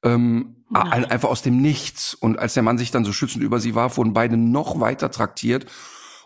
Ähm, 0.03 0.55
Nein. 0.69 1.05
einfach 1.05 1.29
aus 1.29 1.41
dem 1.41 1.61
Nichts. 1.61 2.13
Und 2.13 2.39
als 2.39 2.53
der 2.55 2.63
Mann 2.63 2.77
sich 2.77 2.91
dann 2.91 3.05
so 3.05 3.13
schützend 3.13 3.43
über 3.43 3.59
sie 3.59 3.75
warf, 3.75 3.97
wurden 3.97 4.13
beide 4.13 4.37
noch 4.37 4.79
weiter 4.79 5.11
traktiert. 5.11 5.65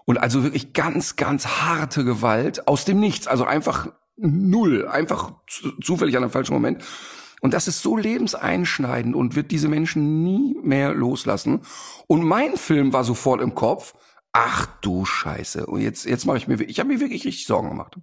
Und 0.05 0.17
also 0.17 0.43
wirklich 0.43 0.73
ganz, 0.73 1.15
ganz 1.17 1.45
harte 1.47 2.05
Gewalt 2.05 2.67
aus 2.67 2.85
dem 2.85 2.99
Nichts. 2.99 3.27
Also 3.27 3.43
einfach 3.45 3.89
null. 4.15 4.87
Einfach 4.87 5.33
zu- 5.47 5.77
zufällig 5.81 6.15
an 6.17 6.23
einem 6.23 6.31
falschen 6.31 6.53
Moment. 6.53 6.83
Und 7.41 7.53
das 7.53 7.67
ist 7.67 7.81
so 7.81 7.97
lebenseinschneidend 7.97 9.15
und 9.15 9.35
wird 9.35 9.51
diese 9.51 9.67
Menschen 9.67 10.23
nie 10.23 10.55
mehr 10.63 10.93
loslassen. 10.93 11.61
Und 12.07 12.23
mein 12.23 12.57
Film 12.57 12.93
war 12.93 13.03
sofort 13.03 13.41
im 13.41 13.53
Kopf. 13.53 13.93
Ach 14.31 14.65
du 14.81 15.05
Scheiße. 15.05 15.65
Und 15.67 15.81
jetzt, 15.81 16.05
jetzt 16.05 16.25
mache 16.25 16.37
ich 16.37 16.47
mir, 16.47 16.55
ich 16.61 16.79
habe 16.79 16.89
mir 16.89 16.99
wirklich 16.99 17.25
richtig 17.25 17.45
Sorgen 17.45 17.69
gemacht. 17.69 17.97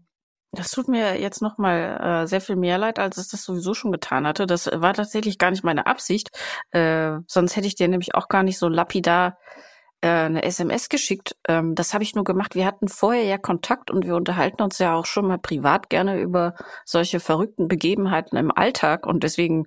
Das 0.54 0.70
tut 0.70 0.88
mir 0.88 1.20
jetzt 1.20 1.42
noch 1.42 1.58
mal 1.58 2.22
äh, 2.24 2.26
sehr 2.26 2.40
viel 2.40 2.56
mehr 2.56 2.78
leid, 2.78 2.98
als 2.98 3.16
es 3.16 3.28
das 3.28 3.44
sowieso 3.44 3.74
schon 3.74 3.92
getan 3.92 4.26
hatte. 4.26 4.46
Das 4.46 4.70
war 4.72 4.94
tatsächlich 4.94 5.38
gar 5.38 5.50
nicht 5.50 5.64
meine 5.64 5.86
Absicht. 5.86 6.30
Äh, 6.70 7.18
sonst 7.26 7.56
hätte 7.56 7.66
ich 7.66 7.74
dir 7.74 7.88
nämlich 7.88 8.14
auch 8.14 8.28
gar 8.28 8.42
nicht 8.42 8.58
so 8.58 8.68
lapidar 8.68 9.38
äh, 10.04 10.26
eine 10.26 10.42
SMS 10.42 10.90
geschickt. 10.90 11.34
Ähm, 11.48 11.74
das 11.74 11.94
habe 11.94 12.04
ich 12.04 12.14
nur 12.14 12.24
gemacht. 12.24 12.54
Wir 12.54 12.66
hatten 12.66 12.88
vorher 12.88 13.24
ja 13.24 13.38
Kontakt 13.38 13.90
und 13.90 14.04
wir 14.04 14.16
unterhalten 14.16 14.62
uns 14.62 14.78
ja 14.78 14.94
auch 14.94 15.06
schon 15.06 15.26
mal 15.26 15.38
privat 15.38 15.88
gerne 15.88 16.20
über 16.20 16.54
solche 16.84 17.20
verrückten 17.20 17.68
Begebenheiten 17.68 18.36
im 18.36 18.50
Alltag 18.54 19.06
und 19.06 19.24
deswegen 19.24 19.64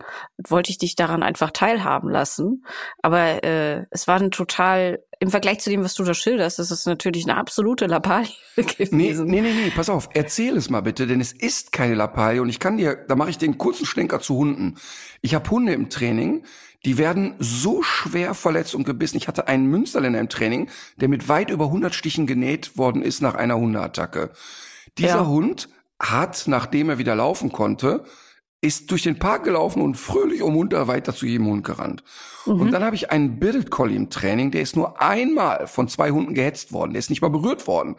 wollte 0.48 0.70
ich 0.70 0.78
dich 0.78 0.96
daran 0.96 1.24
einfach 1.24 1.50
teilhaben 1.50 2.12
lassen. 2.12 2.64
Aber 3.02 3.44
äh, 3.44 3.88
es 3.90 4.08
war 4.08 4.20
ein 4.20 4.30
total 4.30 5.00
im 5.20 5.32
Vergleich 5.32 5.60
zu 5.60 5.72
dem, 5.72 5.84
was 5.84 5.96
du 5.96 6.04
da 6.04 6.14
schilderst, 6.14 6.60
ist 6.60 6.70
es 6.70 6.86
natürlich 6.86 7.24
eine 7.24 7.38
absolute 7.38 7.88
Lappalie 7.88 8.30
Nee, 8.56 8.64
gewesen. 8.64 9.28
nee, 9.28 9.42
nee, 9.42 9.42
nee, 9.42 9.72
pass 9.76 9.90
auf, 9.90 10.10
erzähl 10.14 10.56
es 10.56 10.70
mal 10.70 10.82
bitte, 10.82 11.08
denn 11.08 11.20
es 11.20 11.32
ist 11.32 11.72
keine 11.72 11.96
Lappalie 11.96 12.42
und 12.42 12.50
ich 12.50 12.60
kann 12.60 12.78
dir, 12.78 12.96
da 13.08 13.16
mache 13.16 13.32
ich 13.32 13.40
den 13.40 13.58
kurzen 13.58 13.88
Schlenker 13.88 14.20
zu 14.20 14.36
Hunden. 14.36 14.76
Ich 15.22 15.34
habe 15.34 15.50
Hunde 15.50 15.74
im 15.74 15.90
Training, 15.90 16.44
die 16.86 16.98
werden 16.98 17.34
so 17.40 17.82
schwer 17.84 18.34
verletzt 18.34 18.76
und 18.76 18.84
gebissen. 18.84 19.18
Ich 19.18 19.28
hatte 19.28 19.48
einen 19.48 19.66
Münsterländer 19.68 20.20
im 20.20 20.30
Training, 20.30 20.70
der 20.98 21.10
mit 21.10 21.28
weit 21.28 21.50
über 21.50 21.66
100 21.66 21.94
Stichen 21.94 22.28
genäht 22.28 22.78
worden 22.78 23.02
ist 23.02 23.22
nach 23.22 23.36
einer 23.36 23.58
Hundeattacke. 23.58 24.32
Dieser 24.98 25.18
Ja. 25.18 25.28
Hund 25.28 25.70
hat, 26.00 26.44
nachdem 26.48 26.90
er 26.90 26.98
wieder 26.98 27.16
laufen 27.16 27.52
konnte, 27.52 28.04
ist 28.62 28.90
durch 28.90 29.04
den 29.04 29.20
Park 29.20 29.44
gelaufen 29.44 29.82
und 29.82 29.96
fröhlich 29.98 30.42
um 30.42 30.54
munter 30.54 30.88
weiter 30.88 31.14
zu 31.14 31.26
jedem 31.28 31.48
Hund 31.48 31.64
gerannt. 31.64 32.04
Und 32.46 32.72
dann 32.72 32.84
habe 32.84 32.96
ich 32.96 33.12
einen 33.12 33.40
Billet 33.40 33.70
Collie 33.70 33.96
im 33.96 34.10
Training, 34.10 34.52
der 34.52 34.62
ist 34.62 34.76
nur 34.76 35.02
einmal 35.02 35.68
von 35.68 35.88
zwei 35.88 36.10
Hunden 36.12 36.34
gehetzt 36.34 36.72
worden, 36.74 36.94
der 36.94 37.00
ist 37.00 37.10
nicht 37.10 37.22
mal 37.22 37.30
berührt 37.30 37.68
worden. 37.68 37.96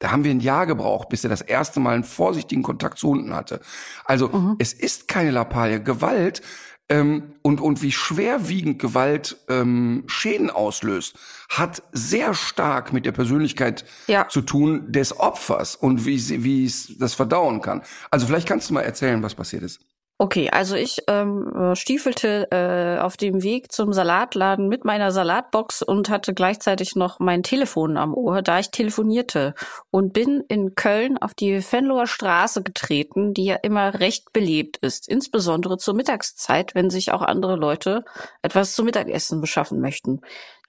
Da 0.00 0.10
haben 0.10 0.24
wir 0.24 0.32
ein 0.32 0.40
Jahr 0.40 0.66
gebraucht, 0.66 1.08
bis 1.08 1.22
er 1.22 1.30
das 1.30 1.42
erste 1.42 1.78
Mal 1.78 1.94
einen 1.94 2.04
vorsichtigen 2.04 2.62
Kontakt 2.62 2.98
zu 2.98 3.08
Hunden 3.08 3.34
hatte. 3.34 3.60
Also 4.04 4.56
es 4.58 4.72
ist 4.72 5.06
keine 5.06 5.30
Lappalie. 5.30 5.80
Gewalt 5.80 6.42
ähm, 6.92 7.32
und, 7.40 7.60
und 7.62 7.80
wie 7.82 7.90
schwerwiegend 7.90 8.78
Gewalt 8.78 9.38
ähm, 9.48 10.04
Schäden 10.06 10.50
auslöst, 10.50 11.16
hat 11.48 11.82
sehr 11.92 12.34
stark 12.34 12.92
mit 12.92 13.06
der 13.06 13.12
Persönlichkeit 13.12 13.84
Ja. 14.06 14.28
zu 14.28 14.42
tun 14.42 14.92
des 14.92 15.18
Opfers 15.18 15.74
und 15.74 16.04
wie 16.04 16.18
sie, 16.18 16.44
wie 16.44 16.66
es 16.66 16.92
das 16.98 17.14
verdauen 17.14 17.62
kann. 17.62 17.82
Also 18.10 18.26
vielleicht 18.26 18.46
kannst 18.46 18.68
du 18.68 18.74
mal 18.74 18.82
erzählen, 18.82 19.22
was 19.22 19.34
passiert 19.34 19.62
ist. 19.62 19.80
Okay, 20.22 20.50
also 20.50 20.76
ich 20.76 21.02
ähm, 21.08 21.52
äh, 21.52 21.74
stiefelte 21.74 22.46
äh, 22.52 23.00
auf 23.00 23.16
dem 23.16 23.42
Weg 23.42 23.72
zum 23.72 23.92
Salatladen 23.92 24.68
mit 24.68 24.84
meiner 24.84 25.10
Salatbox 25.10 25.82
und 25.82 26.10
hatte 26.10 26.32
gleichzeitig 26.32 26.94
noch 26.94 27.18
mein 27.18 27.42
Telefon 27.42 27.96
am 27.96 28.14
Ohr, 28.14 28.40
da 28.40 28.60
ich 28.60 28.70
telefonierte 28.70 29.56
und 29.90 30.12
bin 30.12 30.44
in 30.46 30.76
Köln 30.76 31.18
auf 31.18 31.34
die 31.34 31.60
Venloer 31.60 32.06
Straße 32.06 32.62
getreten, 32.62 33.34
die 33.34 33.46
ja 33.46 33.56
immer 33.56 33.98
recht 33.98 34.32
belebt 34.32 34.76
ist, 34.76 35.08
insbesondere 35.08 35.76
zur 35.76 35.94
Mittagszeit, 35.94 36.76
wenn 36.76 36.88
sich 36.88 37.10
auch 37.10 37.22
andere 37.22 37.56
Leute 37.56 38.04
etwas 38.42 38.76
zum 38.76 38.84
Mittagessen 38.84 39.40
beschaffen 39.40 39.80
möchten. 39.80 40.20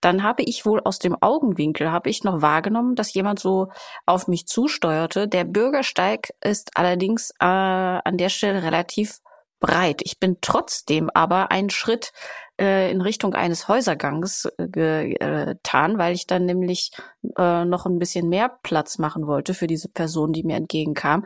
Dann 0.02 0.24
habe 0.24 0.42
ich 0.42 0.66
wohl 0.66 0.82
aus 0.84 0.98
dem 0.98 1.16
Augenwinkel 1.22 1.92
habe 1.92 2.10
ich 2.10 2.24
noch 2.24 2.42
wahrgenommen, 2.42 2.96
dass 2.96 3.14
jemand 3.14 3.38
so 3.38 3.68
auf 4.08 4.28
mich 4.28 4.48
zusteuerte. 4.48 5.28
Der 5.28 5.44
Bürgersteig 5.44 6.34
ist 6.44 6.72
allerdings 6.76 7.30
äh, 7.40 7.46
an 7.46 8.18
der 8.18 8.30
Stelle 8.30 8.64
relativ 8.64 9.20
breit. 9.64 10.02
Ich 10.04 10.20
bin 10.20 10.40
trotzdem 10.42 11.10
aber 11.14 11.50
einen 11.50 11.70
Schritt 11.70 12.12
äh, 12.60 12.92
in 12.92 13.00
Richtung 13.00 13.34
eines 13.34 13.70
Häusergangs 13.70 14.46
äh, 14.58 14.68
getan, 14.68 15.98
weil 15.98 16.14
ich 16.14 16.28
dann 16.28 16.46
nämlich 16.46 16.92
äh, 17.38 17.64
noch 17.64 17.86
ein 17.86 17.98
bisschen 17.98 18.28
mehr 18.28 18.60
Platz 18.64 19.00
machen 19.00 19.26
wollte 19.26 19.54
für 19.54 19.66
diese 19.66 19.88
Person, 19.88 20.34
die 20.34 20.44
mir 20.44 20.58
entgegenkam. 20.58 21.26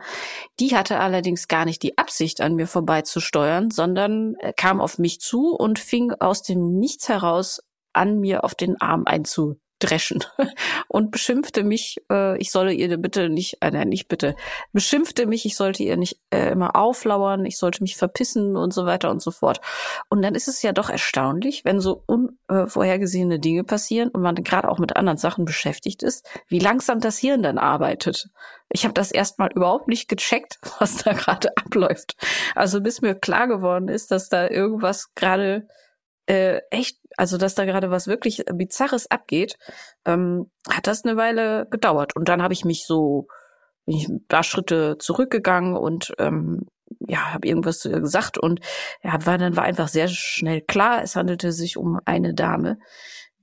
Die 0.60 0.76
hatte 0.76 1.00
allerdings 1.00 1.48
gar 1.48 1.64
nicht 1.64 1.82
die 1.82 1.98
Absicht, 1.98 2.40
an 2.40 2.54
mir 2.54 2.68
vorbeizusteuern, 2.68 3.72
sondern 3.72 4.36
äh, 4.36 4.52
kam 4.56 4.80
auf 4.80 4.98
mich 4.98 5.20
zu 5.20 5.56
und 5.56 5.80
fing 5.80 6.12
aus 6.12 6.42
dem 6.42 6.78
Nichts 6.78 7.08
heraus 7.08 7.60
an, 7.92 8.20
mir 8.20 8.44
auf 8.44 8.54
den 8.54 8.80
Arm 8.80 9.02
einzudreschen 9.78 10.24
und 10.88 11.10
beschimpfte 11.10 11.64
mich, 11.64 11.98
äh, 12.10 12.38
ich 12.38 12.50
solle 12.50 12.72
ihr 12.72 12.96
bitte 12.96 13.28
nicht, 13.28 13.58
äh, 13.60 13.70
nein, 13.70 13.88
nicht 13.88 14.08
bitte, 14.08 14.36
beschimpfte 14.72 15.26
mich, 15.26 15.44
ich 15.44 15.56
sollte 15.56 15.82
ihr 15.82 15.96
nicht 15.96 16.18
äh, 16.30 16.50
immer 16.50 16.76
auflauern, 16.76 17.44
ich 17.44 17.58
sollte 17.58 17.82
mich 17.82 17.96
verpissen 17.96 18.56
und 18.56 18.72
so 18.72 18.86
weiter 18.86 19.10
und 19.10 19.22
so 19.22 19.30
fort. 19.30 19.60
Und 20.08 20.22
dann 20.22 20.34
ist 20.34 20.48
es 20.48 20.62
ja 20.62 20.72
doch 20.72 20.90
erstaunlich, 20.90 21.64
wenn 21.64 21.80
so 21.80 22.02
unvorhergesehene 22.06 23.38
Dinge 23.38 23.64
passieren 23.64 24.08
und 24.10 24.22
man 24.22 24.34
gerade 24.36 24.68
auch 24.68 24.78
mit 24.78 24.96
anderen 24.96 25.18
Sachen 25.18 25.44
beschäftigt 25.44 26.02
ist, 26.02 26.26
wie 26.48 26.58
langsam 26.58 27.00
das 27.00 27.18
Hirn 27.18 27.42
dann 27.42 27.58
arbeitet. 27.58 28.28
Ich 28.70 28.84
habe 28.84 28.94
das 28.94 29.10
erstmal 29.10 29.50
überhaupt 29.52 29.88
nicht 29.88 30.08
gecheckt, 30.08 30.58
was 30.78 30.98
da 30.98 31.12
gerade 31.12 31.56
abläuft. 31.56 32.16
Also 32.54 32.80
bis 32.80 33.00
mir 33.00 33.14
klar 33.14 33.48
geworden 33.48 33.88
ist, 33.88 34.10
dass 34.10 34.28
da 34.28 34.48
irgendwas 34.48 35.14
gerade 35.14 35.66
äh, 36.28 36.60
echt, 36.70 36.98
also 37.16 37.38
dass 37.38 37.54
da 37.54 37.64
gerade 37.64 37.90
was 37.90 38.06
wirklich 38.06 38.44
Bizarres 38.52 39.10
abgeht, 39.10 39.56
ähm, 40.04 40.50
hat 40.68 40.86
das 40.86 41.04
eine 41.04 41.16
Weile 41.16 41.66
gedauert. 41.70 42.14
Und 42.16 42.28
dann 42.28 42.42
habe 42.42 42.54
ich 42.54 42.64
mich 42.64 42.84
so 42.86 43.28
bin 43.88 43.96
ich 43.96 44.08
ein 44.08 44.26
paar 44.26 44.42
Schritte 44.42 44.98
zurückgegangen 44.98 45.74
und 45.74 46.12
ähm, 46.18 46.66
ja, 47.00 47.32
habe 47.32 47.48
irgendwas 47.48 47.78
zu 47.78 47.88
ihr 47.88 48.00
gesagt 48.00 48.36
und 48.36 48.60
ja, 49.02 49.24
war 49.24 49.38
dann 49.38 49.56
war 49.56 49.64
einfach 49.64 49.88
sehr 49.88 50.08
schnell 50.08 50.60
klar, 50.60 51.02
es 51.02 51.16
handelte 51.16 51.52
sich 51.52 51.78
um 51.78 51.98
eine 52.04 52.34
Dame, 52.34 52.78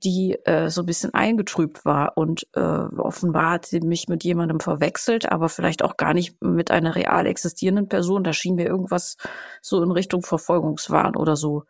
die 0.03 0.37
äh, 0.45 0.69
so 0.69 0.83
ein 0.83 0.85
bisschen 0.85 1.15
eingetrübt 1.15 1.83
war 1.83 2.15
und 2.15 2.47
äh, 2.53 2.59
offenbar 2.59 3.53
hat 3.53 3.65
sie 3.65 3.79
mich 3.79 4.07
mit 4.07 4.23
jemandem 4.23 4.59
verwechselt, 4.59 5.31
aber 5.31 5.49
vielleicht 5.49 5.83
auch 5.83 5.97
gar 5.97 6.13
nicht 6.13 6.39
mit 6.43 6.69
einer 6.69 6.95
real 6.95 7.25
existierenden 7.25 7.89
Person. 7.89 8.23
Da 8.23 8.31
schien 8.31 8.53
mir 8.53 8.67
irgendwas 8.67 9.17
so 9.63 9.81
in 9.81 9.89
Richtung 9.89 10.21
Verfolgungswahn 10.21 11.15
oder 11.15 11.35
so 11.35 11.63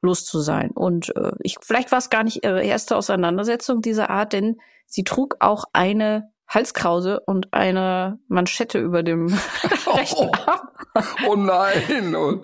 los 0.00 0.24
zu 0.24 0.40
sein. 0.40 0.70
Und 0.70 1.14
äh, 1.16 1.32
ich 1.40 1.56
vielleicht 1.60 1.92
war 1.92 1.98
es 1.98 2.10
gar 2.10 2.24
nicht 2.24 2.44
ihre 2.44 2.62
erste 2.62 2.96
Auseinandersetzung 2.96 3.82
dieser 3.82 4.10
Art, 4.10 4.32
denn 4.32 4.60
sie 4.86 5.04
trug 5.04 5.36
auch 5.40 5.64
eine 5.72 6.30
Halskrause 6.48 7.20
und 7.20 7.52
eine 7.52 8.18
Manschette 8.28 8.78
über 8.78 9.02
dem 9.02 9.26
rechten 9.86 10.30
Arm. 10.46 10.68
Oh 11.26 11.36
nein. 11.36 12.40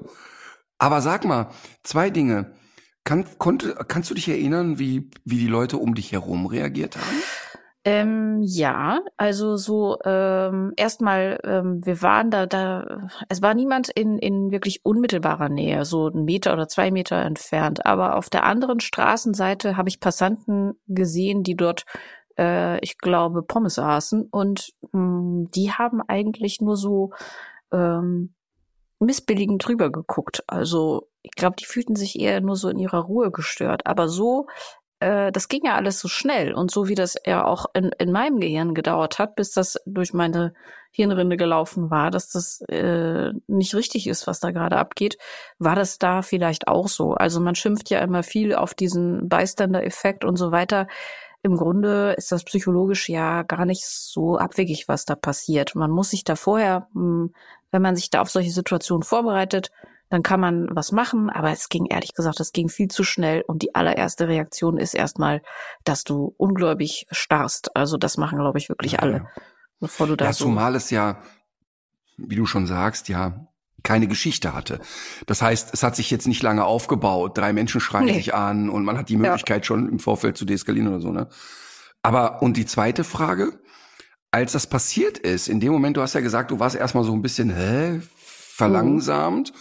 Aber 0.79 1.01
sag 1.01 1.25
mal, 1.25 1.51
zwei 1.83 2.11
Dinge. 2.11 2.53
Kann, 3.05 3.27
konnte, 3.39 3.75
kannst 3.87 4.11
du 4.11 4.15
dich 4.15 4.29
erinnern, 4.29 4.79
wie, 4.79 5.11
wie 5.25 5.37
die 5.37 5.47
Leute 5.47 5.77
um 5.77 5.95
dich 5.95 6.13
herum 6.13 6.47
reagiert 6.47 6.97
haben? 6.97 7.23
Ähm, 7.87 8.41
ja, 8.43 9.03
also 9.19 9.57
so 9.57 9.99
ähm, 10.07 10.73
erstmal, 10.77 11.39
ähm, 11.45 11.85
wir 11.85 12.01
waren 12.01 12.31
da, 12.31 12.47
da, 12.47 13.09
es 13.29 13.43
war 13.43 13.53
niemand 13.53 13.91
in, 13.91 14.19
in 14.19 14.51
wirklich 14.51 14.81
unmittelbarer 14.85 15.51
Nähe, 15.51 15.85
so 15.85 16.07
einen 16.07 16.25
Meter 16.25 16.55
oder 16.55 16.67
zwei 16.67 16.91
Meter 16.91 17.17
entfernt. 17.17 17.85
Aber 17.85 18.17
auf 18.17 18.31
der 18.31 18.45
anderen 18.45 18.81
Straßenseite 18.81 19.77
habe 19.77 19.91
ich 19.91 20.01
Passanten 20.01 20.81
gesehen, 20.87 21.43
die 21.43 21.57
dort, 21.57 21.85
äh, 22.39 22.79
ich 22.81 22.97
glaube, 22.97 23.43
Pommes 23.43 23.79
aßen 23.79 24.29
und 24.31 24.73
mh, 24.93 25.01
mm, 25.01 25.51
die 25.55 25.71
haben 25.71 26.01
eigentlich 26.01 26.63
nur 26.63 26.79
so 26.79 27.11
ähm, 27.71 28.35
missbilligend 28.99 29.67
drüber 29.67 29.91
geguckt. 29.91 30.43
Also 30.47 31.11
ich 31.23 31.33
glaube, 31.33 31.57
die 31.59 31.67
fühlten 31.67 31.97
sich 31.97 32.19
eher 32.19 32.41
nur 32.41 32.57
so 32.57 32.71
in 32.71 32.79
ihrer 32.79 33.01
Ruhe 33.01 33.31
gestört. 33.31 33.87
Aber 33.87 34.09
so, 34.09 34.47
äh, 35.05 35.33
das 35.33 35.49
ging 35.49 35.67
ja 35.67 35.75
alles 35.75 36.01
so 36.01 36.09
schnell. 36.09 36.55
Und 36.55 36.71
so 36.71 36.89
wie 36.89 36.95
das 36.95 37.17
ja 37.27 37.45
auch 37.45 37.67
in, 37.75 37.91
in 37.99 38.11
meinem 38.11 38.41
Gehirn 38.41 38.75
gedauert 38.75 39.19
hat, 39.19 39.37
bis 39.37 39.53
das 39.53 39.79
durch 39.85 40.15
meine 40.15 40.55
Hirnrinde 40.91 41.37
gelaufen 41.37 41.91
war, 41.91 42.11
dass 42.11 42.31
das 42.31 42.63
äh, 42.69 43.33
nicht 43.47 43.75
richtig 43.75 44.07
ist, 44.07 44.27
was 44.27 44.41
da 44.41 44.51
gerade 44.51 44.79
abgeht, 44.79 45.19
war 45.59 45.77
das 45.77 45.99
da 45.99 46.23
vielleicht 46.23 46.69
auch 46.69 46.89
so. 46.89 47.13
Also 47.13 47.41
man 47.41 47.55
schimpft 47.55 47.91
ja 47.91 47.99
immer 47.99 48.23
viel 48.23 48.55
auf 48.55 48.75
diesen 48.75 49.29
Bystander-Effekt 49.29 50.25
und 50.25 50.37
so 50.37 50.53
weiter. 50.53 50.87
Im 51.43 51.57
Grunde 51.57 52.15
ist 52.17 52.33
das 52.33 52.45
psychologisch 52.45 53.11
ja 53.11 53.43
gar 53.43 53.67
nicht 53.67 53.85
so 53.85 54.39
abwegig, 54.39 54.89
was 54.89 55.05
da 55.05 55.17
passiert. 55.17 55.75
Man 55.75 55.91
muss 55.91 56.11
sich 56.11 56.25
da 56.25 56.37
vorher, 56.37 56.89
hm, 56.95 57.35
wenn 57.71 57.83
man 57.83 57.97
sich 57.97 58.09
da 58.09 58.23
auf 58.23 58.31
solche 58.31 58.53
Situationen 58.53 59.03
vorbereitet, 59.03 59.71
dann 60.11 60.23
kann 60.23 60.41
man 60.41 60.69
was 60.71 60.93
machen, 60.93 61.31
aber 61.31 61.51
es 61.51 61.69
ging 61.69 61.87
ehrlich 61.87 62.15
gesagt, 62.15 62.39
es 62.41 62.53
ging 62.53 62.69
viel 62.69 62.89
zu 62.89 63.05
schnell 63.05 63.43
und 63.47 63.63
die 63.63 63.75
allererste 63.75 64.29
Reaktion 64.29 64.79
ist 64.79 64.95
erstmal, 64.95 65.43
dass 65.85 66.05
du 66.05 66.35
ungläubig 66.37 67.07
starrst. 67.11 67.75
Also 67.77 67.97
das 67.97 68.17
machen, 68.17 68.39
glaube 68.39 68.59
ich, 68.59 68.69
wirklich 68.69 69.01
alle. 69.01 69.17
Ja. 69.17 69.27
Bevor 69.81 70.07
du 70.07 70.17
da 70.17 70.27
ja, 70.27 70.33
so 70.33 70.45
zumal 70.45 70.77
es 70.77 70.91
ja, 70.91 71.23
wie 72.17 72.37
du 72.37 72.47
schon 72.47 72.67
sagst, 72.67 73.09
ja 73.09 73.49
keine 73.85 74.09
Geschichte 74.09 74.55
hatte. 74.55 74.81
Das 75.27 75.43
heißt, 75.43 75.75
es 75.75 75.83
hat 75.83 75.95
sich 75.95 76.11
jetzt 76.11 76.27
nicht 76.27 76.43
lange 76.43 76.65
aufgebaut. 76.65 77.37
Drei 77.37 77.53
Menschen 77.53 77.81
schreien 77.81 78.07
nee. 78.07 78.15
sich 78.15 78.35
an 78.35 78.71
und 78.71 78.85
man 78.85 78.99
hat 78.99 79.11
die 79.11 79.17
Möglichkeit 79.17 79.63
ja. 79.63 79.65
schon 79.65 79.89
im 79.89 79.99
Vorfeld 80.01 80.37
zu 80.37 80.47
deeskalieren 80.47 80.89
oder 80.89 81.01
so, 81.01 81.13
ne? 81.13 81.29
Aber, 82.03 82.43
und 82.43 82.57
die 82.57 82.67
zweite 82.67 83.05
Frage, 83.05 83.61
als 84.31 84.53
das 84.53 84.67
passiert 84.67 85.19
ist, 85.19 85.49
in 85.49 85.61
dem 85.61 85.73
Moment, 85.73 85.97
du 85.97 86.03
hast 86.03 86.15
ja 86.15 86.21
gesagt, 86.21 86.51
du 86.51 86.59
warst 86.59 86.77
erstmal 86.77 87.05
so 87.05 87.13
ein 87.13 87.23
bisschen, 87.23 87.55
hä, 87.55 88.01
verlangsamt. 88.17 89.53
Mhm. 89.53 89.59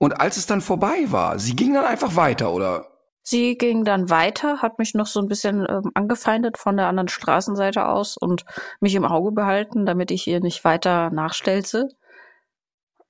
Und 0.00 0.18
als 0.18 0.38
es 0.38 0.46
dann 0.46 0.62
vorbei 0.62 1.04
war, 1.08 1.38
sie 1.38 1.54
ging 1.54 1.74
dann 1.74 1.84
einfach 1.84 2.16
weiter, 2.16 2.52
oder? 2.54 2.86
Sie 3.22 3.58
ging 3.58 3.84
dann 3.84 4.08
weiter, 4.08 4.62
hat 4.62 4.78
mich 4.78 4.94
noch 4.94 5.06
so 5.06 5.20
ein 5.20 5.28
bisschen 5.28 5.66
ähm, 5.68 5.90
angefeindet 5.92 6.56
von 6.56 6.78
der 6.78 6.88
anderen 6.88 7.08
Straßenseite 7.08 7.86
aus 7.86 8.16
und 8.16 8.46
mich 8.80 8.94
im 8.94 9.04
Auge 9.04 9.32
behalten, 9.32 9.84
damit 9.84 10.10
ich 10.10 10.26
ihr 10.26 10.40
nicht 10.40 10.64
weiter 10.64 11.10
nachstelze. 11.10 11.88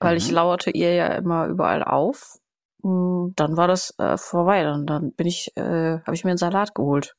Weil 0.00 0.14
mhm. 0.14 0.18
ich 0.18 0.30
lauerte 0.32 0.70
ihr 0.70 0.92
ja 0.94 1.06
immer 1.06 1.46
überall 1.46 1.84
auf. 1.84 2.38
Hm, 2.82 3.34
dann 3.36 3.56
war 3.56 3.68
das 3.68 3.94
äh, 3.98 4.16
vorbei. 4.16 4.64
Dann, 4.64 4.84
dann 4.84 5.12
bin 5.12 5.28
ich, 5.28 5.56
äh, 5.56 6.00
habe 6.00 6.14
ich 6.14 6.24
mir 6.24 6.30
einen 6.30 6.38
Salat 6.38 6.74
geholt. 6.74 7.14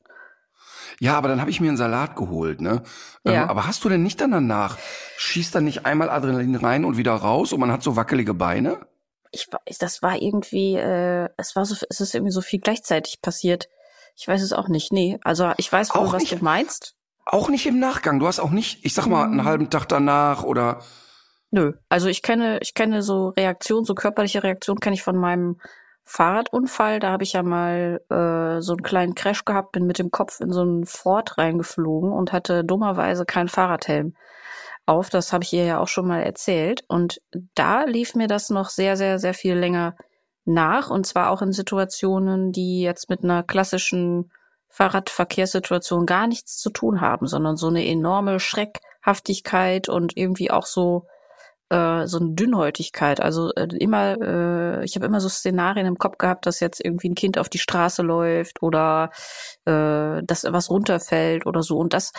Ja, 1.00 1.16
aber 1.16 1.28
dann 1.28 1.40
habe 1.40 1.50
ich 1.50 1.62
mir 1.62 1.68
einen 1.68 1.78
Salat 1.78 2.14
geholt, 2.14 2.60
ne? 2.60 2.82
Ähm, 3.24 3.32
ja. 3.32 3.42
Ähm, 3.44 3.48
aber 3.48 3.66
hast 3.66 3.82
du 3.84 3.88
denn 3.88 4.02
nicht 4.02 4.20
dann 4.20 4.32
danach, 4.32 4.76
schießt 5.16 5.54
dann 5.54 5.64
nicht 5.64 5.86
einmal 5.86 6.10
Adrenalin 6.10 6.56
rein 6.56 6.84
und 6.84 6.98
wieder 6.98 7.14
raus 7.14 7.54
und 7.54 7.60
man 7.60 7.72
hat 7.72 7.82
so 7.82 7.96
wackelige 7.96 8.34
Beine? 8.34 8.91
Ich, 9.32 9.48
das 9.78 10.02
war 10.02 10.20
irgendwie, 10.20 10.76
äh, 10.76 11.28
es 11.36 11.56
war 11.56 11.64
so, 11.64 11.74
es 11.88 12.00
ist 12.00 12.14
irgendwie 12.14 12.32
so 12.32 12.42
viel 12.42 12.60
gleichzeitig 12.60 13.20
passiert. 13.22 13.68
Ich 14.14 14.28
weiß 14.28 14.42
es 14.42 14.52
auch 14.52 14.68
nicht. 14.68 14.92
Nee, 14.92 15.18
also 15.24 15.52
ich 15.56 15.72
weiß 15.72 15.94
wohl, 15.94 16.12
was 16.12 16.22
nicht, 16.22 16.32
du 16.32 16.44
meinst. 16.44 16.94
Auch 17.24 17.48
nicht 17.48 17.66
im 17.66 17.78
Nachgang. 17.78 18.18
Du 18.18 18.26
hast 18.26 18.40
auch 18.40 18.50
nicht, 18.50 18.84
ich 18.84 18.94
sag 18.94 19.06
mal, 19.06 19.24
einen 19.24 19.36
mhm. 19.36 19.44
halben 19.44 19.70
Tag 19.70 19.88
danach 19.88 20.44
oder. 20.44 20.82
Nö, 21.50 21.72
also 21.88 22.08
ich 22.08 22.22
kenne, 22.22 22.58
ich 22.62 22.74
kenne 22.74 23.02
so 23.02 23.28
Reaktionen, 23.28 23.84
so 23.84 23.94
körperliche 23.94 24.42
Reaktionen 24.42 24.80
kenne 24.80 24.94
ich 24.94 25.02
von 25.02 25.16
meinem 25.16 25.58
Fahrradunfall. 26.04 26.98
Da 26.98 27.10
habe 27.10 27.24
ich 27.24 27.32
ja 27.32 27.42
mal 27.42 28.00
äh, 28.10 28.60
so 28.60 28.72
einen 28.72 28.82
kleinen 28.82 29.14
Crash 29.14 29.44
gehabt, 29.44 29.72
bin 29.72 29.86
mit 29.86 29.98
dem 29.98 30.10
Kopf 30.10 30.40
in 30.40 30.52
so 30.52 30.60
einen 30.62 30.86
Ford 30.86 31.38
reingeflogen 31.38 32.12
und 32.12 32.32
hatte 32.32 32.64
dummerweise 32.64 33.24
keinen 33.24 33.48
Fahrradhelm 33.48 34.14
auf. 34.86 35.10
Das 35.10 35.32
habe 35.32 35.44
ich 35.44 35.52
ihr 35.52 35.64
ja 35.64 35.80
auch 35.80 35.88
schon 35.88 36.06
mal 36.06 36.22
erzählt. 36.22 36.84
Und 36.88 37.20
da 37.54 37.84
lief 37.84 38.14
mir 38.14 38.28
das 38.28 38.50
noch 38.50 38.68
sehr, 38.68 38.96
sehr, 38.96 39.18
sehr 39.18 39.34
viel 39.34 39.54
länger 39.54 39.96
nach. 40.44 40.90
Und 40.90 41.06
zwar 41.06 41.30
auch 41.30 41.42
in 41.42 41.52
Situationen, 41.52 42.52
die 42.52 42.82
jetzt 42.82 43.08
mit 43.10 43.22
einer 43.22 43.42
klassischen 43.42 44.30
Fahrradverkehrssituation 44.70 46.06
gar 46.06 46.26
nichts 46.26 46.58
zu 46.58 46.70
tun 46.70 47.00
haben, 47.00 47.26
sondern 47.26 47.56
so 47.56 47.68
eine 47.68 47.86
enorme 47.86 48.40
Schreckhaftigkeit 48.40 49.88
und 49.88 50.16
irgendwie 50.16 50.50
auch 50.50 50.64
so 50.66 51.06
äh, 51.72 52.06
so 52.06 52.18
eine 52.18 52.34
Dünnhäutigkeit. 52.34 53.20
Also 53.20 53.52
äh, 53.54 53.68
immer, 53.78 54.20
äh, 54.20 54.84
ich 54.84 54.94
habe 54.94 55.06
immer 55.06 55.20
so 55.20 55.28
Szenarien 55.28 55.86
im 55.86 55.98
Kopf 55.98 56.18
gehabt, 56.18 56.46
dass 56.46 56.60
jetzt 56.60 56.84
irgendwie 56.84 57.08
ein 57.08 57.14
Kind 57.14 57.38
auf 57.38 57.48
die 57.48 57.58
Straße 57.58 58.02
läuft 58.02 58.62
oder 58.62 59.10
äh, 59.64 60.22
dass 60.22 60.44
was 60.44 60.70
runterfällt 60.70 61.46
oder 61.46 61.62
so. 61.62 61.78
Und 61.78 61.94
das 61.94 62.12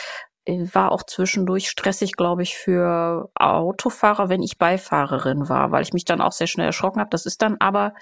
war 0.46 0.92
auch 0.92 1.04
zwischendurch 1.04 1.70
stressig, 1.70 2.14
glaube 2.14 2.44
ich, 2.44 2.58
für 2.58 3.30
Autofahrer, 3.36 4.30
wenn 4.30 4.44
ich 4.44 4.58
Beifahrerin 4.58 5.48
war, 5.48 5.72
weil 5.72 5.84
ich 5.84 5.94
mich 5.94 6.06
dann 6.06 6.22
auch 6.22 6.34
sehr 6.34 6.48
schnell 6.48 6.68
erschrocken 6.68 7.00
habe. 7.00 7.10
Das 7.10 7.26
ist 7.26 7.42
dann 7.42 7.58
aber, 7.60 7.94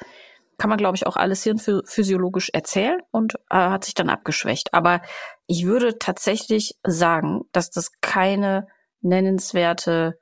kann 0.58 0.69
man, 0.69 0.77
glaube 0.77 0.95
ich, 0.95 1.06
auch 1.06 1.17
alles 1.17 1.43
hirnphysiologisch 1.43 2.49
erzählen 2.49 2.99
und 3.12 3.36
äh, 3.49 3.56
hat 3.56 3.86
sich 3.86 3.93
dann 3.93 4.10
abgeschwächt. 4.10 4.73
Aber 4.73 5.01
ich 5.45 5.65
würde 5.65 5.99
tatsächlich 5.99 6.75
sagen, 6.84 7.41
dass 7.51 7.69
das 7.69 7.91
keine 8.01 8.67
nennenswerte 9.01 10.17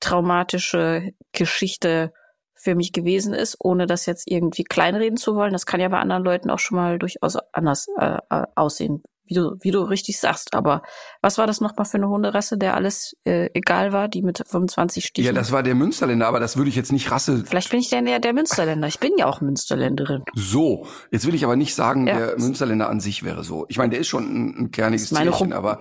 traumatische 0.00 1.10
Geschichte 1.32 2.12
für 2.54 2.74
mich 2.74 2.92
gewesen 2.92 3.34
ist, 3.34 3.56
ohne 3.60 3.86
das 3.86 4.06
jetzt 4.06 4.24
irgendwie 4.26 4.64
kleinreden 4.64 5.16
zu 5.16 5.34
wollen. 5.34 5.52
Das 5.52 5.66
kann 5.66 5.80
ja 5.80 5.88
bei 5.88 5.98
anderen 5.98 6.24
Leuten 6.24 6.50
auch 6.50 6.58
schon 6.58 6.76
mal 6.76 6.98
durchaus 6.98 7.36
anders 7.52 7.88
äh, 7.98 8.18
äh 8.30 8.44
aussehen 8.54 9.02
wie 9.28 9.34
du, 9.34 9.56
wie 9.60 9.70
du 9.70 9.82
richtig 9.82 10.18
sagst. 10.18 10.54
Aber 10.54 10.82
was 11.22 11.38
war 11.38 11.46
das 11.46 11.60
nochmal 11.60 11.84
für 11.84 11.98
eine 11.98 12.08
Hunderasse, 12.08 12.58
der 12.58 12.74
alles 12.74 13.16
äh, 13.24 13.50
egal 13.54 13.92
war, 13.92 14.08
die 14.08 14.22
mit 14.22 14.42
25 14.46 15.04
Stichen? 15.04 15.26
Ja, 15.26 15.32
das 15.32 15.52
war 15.52 15.62
der 15.62 15.74
Münsterländer, 15.74 16.26
aber 16.26 16.40
das 16.40 16.56
würde 16.56 16.70
ich 16.70 16.76
jetzt 16.76 16.92
nicht 16.92 17.10
Rasse. 17.10 17.44
Vielleicht 17.46 17.70
bin 17.70 17.80
ich 17.80 17.90
der, 17.90 18.02
der, 18.02 18.18
der 18.18 18.32
Münsterländer. 18.32 18.88
Ich 18.88 18.98
bin 18.98 19.12
ja 19.18 19.26
auch 19.26 19.40
Münsterländerin. 19.40 20.24
So, 20.34 20.86
jetzt 21.10 21.26
will 21.26 21.34
ich 21.34 21.44
aber 21.44 21.56
nicht 21.56 21.74
sagen, 21.74 22.06
ja. 22.06 22.16
der 22.16 22.38
Münsterländer 22.38 22.88
an 22.88 23.00
sich 23.00 23.22
wäre 23.22 23.44
so. 23.44 23.66
Ich 23.68 23.78
meine, 23.78 23.90
der 23.90 24.00
ist 24.00 24.08
schon 24.08 24.24
ein, 24.24 24.58
ein 24.58 24.70
kerniges 24.70 25.10
Tierchen, 25.10 25.52
aber 25.52 25.80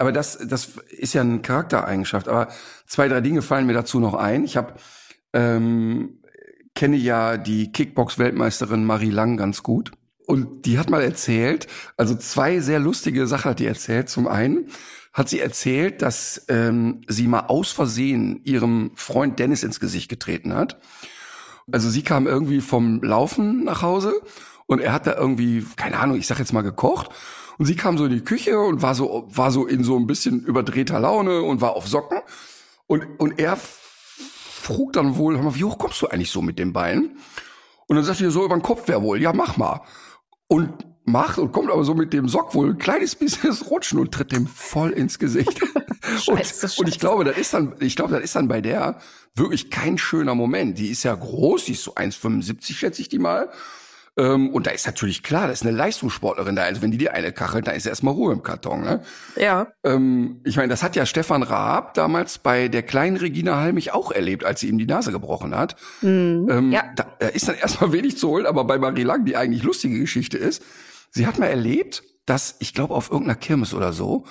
aber 0.00 0.12
das, 0.12 0.38
das 0.38 0.76
ist 0.90 1.12
ja 1.14 1.22
eine 1.22 1.40
Charaktereigenschaft. 1.40 2.28
Aber 2.28 2.48
zwei, 2.86 3.08
drei 3.08 3.20
Dinge 3.20 3.42
fallen 3.42 3.66
mir 3.66 3.72
dazu 3.72 3.98
noch 3.98 4.14
ein. 4.14 4.44
Ich 4.44 4.56
habe 4.56 4.74
ähm, 5.32 6.20
kenne 6.78 6.96
ja 6.96 7.36
die 7.36 7.72
Kickbox-Weltmeisterin 7.72 8.84
Marie 8.84 9.10
Lang 9.10 9.36
ganz 9.36 9.64
gut. 9.64 9.90
Und 10.28 10.66
die 10.66 10.78
hat 10.78 10.90
mal 10.90 11.00
erzählt, 11.00 11.68
also 11.96 12.14
zwei 12.14 12.60
sehr 12.60 12.80
lustige 12.80 13.26
Sachen 13.26 13.52
hat 13.52 13.60
die 13.60 13.66
erzählt. 13.66 14.10
Zum 14.10 14.28
einen 14.28 14.66
hat 15.14 15.30
sie 15.30 15.40
erzählt, 15.40 16.02
dass 16.02 16.44
ähm, 16.48 17.00
sie 17.08 17.26
mal 17.26 17.46
aus 17.46 17.70
Versehen 17.72 18.42
ihrem 18.44 18.90
Freund 18.94 19.38
Dennis 19.38 19.62
ins 19.62 19.80
Gesicht 19.80 20.10
getreten 20.10 20.52
hat. 20.52 20.82
Also 21.72 21.88
sie 21.88 22.02
kam 22.02 22.26
irgendwie 22.26 22.60
vom 22.60 23.02
Laufen 23.02 23.64
nach 23.64 23.80
Hause 23.80 24.20
und 24.66 24.80
er 24.80 24.92
hat 24.92 25.06
da 25.06 25.14
irgendwie, 25.14 25.64
keine 25.76 25.98
Ahnung, 25.98 26.18
ich 26.18 26.26
sag 26.26 26.38
jetzt 26.38 26.52
mal 26.52 26.60
gekocht. 26.60 27.08
Und 27.56 27.64
sie 27.64 27.74
kam 27.74 27.96
so 27.96 28.04
in 28.04 28.12
die 28.12 28.20
Küche 28.20 28.58
und 28.58 28.82
war 28.82 28.94
so, 28.94 29.26
war 29.30 29.50
so 29.50 29.64
in 29.64 29.82
so 29.82 29.96
ein 29.96 30.06
bisschen 30.06 30.44
überdrehter 30.44 31.00
Laune 31.00 31.40
und 31.40 31.62
war 31.62 31.74
auf 31.74 31.88
Socken. 31.88 32.18
Und, 32.86 33.02
und 33.18 33.38
er 33.38 33.56
frug 33.56 34.92
dann 34.92 35.16
wohl, 35.16 35.42
wie 35.54 35.64
hoch 35.64 35.78
kommst 35.78 36.02
du 36.02 36.08
eigentlich 36.08 36.30
so 36.30 36.42
mit 36.42 36.58
dem 36.58 36.74
Bein? 36.74 37.16
Und 37.86 37.96
dann 37.96 38.04
sagt 38.04 38.20
er 38.20 38.30
so 38.30 38.44
über 38.44 38.54
den 38.54 38.62
Kopf 38.62 38.82
wer 38.84 39.00
wohl, 39.00 39.22
ja 39.22 39.32
mach 39.32 39.56
mal 39.56 39.80
und 40.48 40.72
macht 41.04 41.38
und 41.38 41.52
kommt 41.52 41.70
aber 41.70 41.84
so 41.84 41.94
mit 41.94 42.12
dem 42.12 42.28
Sock 42.28 42.54
wohl 42.54 42.70
ein 42.70 42.78
kleines 42.78 43.14
bisschen 43.14 43.50
ins 43.50 43.70
Rutschen 43.70 43.98
und 43.98 44.12
tritt 44.12 44.32
dem 44.32 44.46
voll 44.46 44.90
ins 44.90 45.18
Gesicht. 45.18 45.60
Scheiße, 46.22 46.66
und, 46.66 46.78
und 46.80 46.88
ich 46.88 46.98
glaube, 46.98 47.24
das 47.24 47.38
ist 47.38 47.54
dann, 47.54 47.74
ich 47.80 47.96
glaube, 47.96 48.14
das 48.14 48.22
ist 48.22 48.36
dann 48.36 48.48
bei 48.48 48.60
der 48.60 48.98
wirklich 49.34 49.70
kein 49.70 49.98
schöner 49.98 50.34
Moment. 50.34 50.78
Die 50.78 50.88
ist 50.88 51.02
ja 51.04 51.14
groß, 51.14 51.66
die 51.66 51.72
ist 51.72 51.84
so 51.84 51.94
1,75 51.94 52.74
schätze 52.74 53.02
ich 53.02 53.08
die 53.08 53.18
mal. 53.18 53.50
Ähm, 54.18 54.50
und 54.50 54.66
da 54.66 54.72
ist 54.72 54.84
natürlich 54.86 55.22
klar, 55.22 55.46
da 55.46 55.52
ist 55.52 55.62
eine 55.62 55.70
Leistungssportlerin 55.70 56.56
da. 56.56 56.64
Also 56.64 56.82
wenn 56.82 56.90
die 56.90 56.98
dir 56.98 57.14
eine 57.14 57.32
kachelt, 57.32 57.68
dann 57.68 57.76
ist 57.76 57.86
erstmal 57.86 58.14
Ruhe 58.14 58.32
im 58.32 58.42
Karton. 58.42 58.82
Ne? 58.82 59.02
Ja. 59.36 59.68
Ähm, 59.84 60.40
ich 60.44 60.56
meine, 60.56 60.68
das 60.68 60.82
hat 60.82 60.96
ja 60.96 61.06
Stefan 61.06 61.44
Raab 61.44 61.94
damals 61.94 62.38
bei 62.38 62.66
der 62.66 62.82
kleinen 62.82 63.16
Regina 63.16 63.56
Halmich 63.60 63.92
auch 63.94 64.10
erlebt, 64.10 64.44
als 64.44 64.58
sie 64.60 64.68
ihm 64.68 64.78
die 64.78 64.86
Nase 64.86 65.12
gebrochen 65.12 65.54
hat. 65.56 65.76
Mhm. 66.02 66.48
Ähm, 66.50 66.72
Ja. 66.72 66.82
da, 66.96 67.06
da 67.20 67.28
ist 67.28 67.46
dann 67.48 67.56
erstmal 67.56 67.92
wenig 67.92 68.18
zu 68.18 68.28
holen, 68.28 68.46
aber 68.46 68.64
bei 68.64 68.78
Marie 68.78 69.04
Lang, 69.04 69.24
die 69.24 69.36
eigentlich 69.36 69.62
lustige 69.62 69.98
Geschichte 70.00 70.36
ist, 70.36 70.64
sie 71.12 71.26
hat 71.26 71.38
mal 71.38 71.46
erlebt, 71.46 72.02
dass, 72.26 72.56
ich 72.58 72.74
glaube, 72.74 72.94
auf 72.94 73.10
irgendeiner 73.10 73.38
Kirmes 73.38 73.72
oder 73.72 73.92
so, 73.92 74.24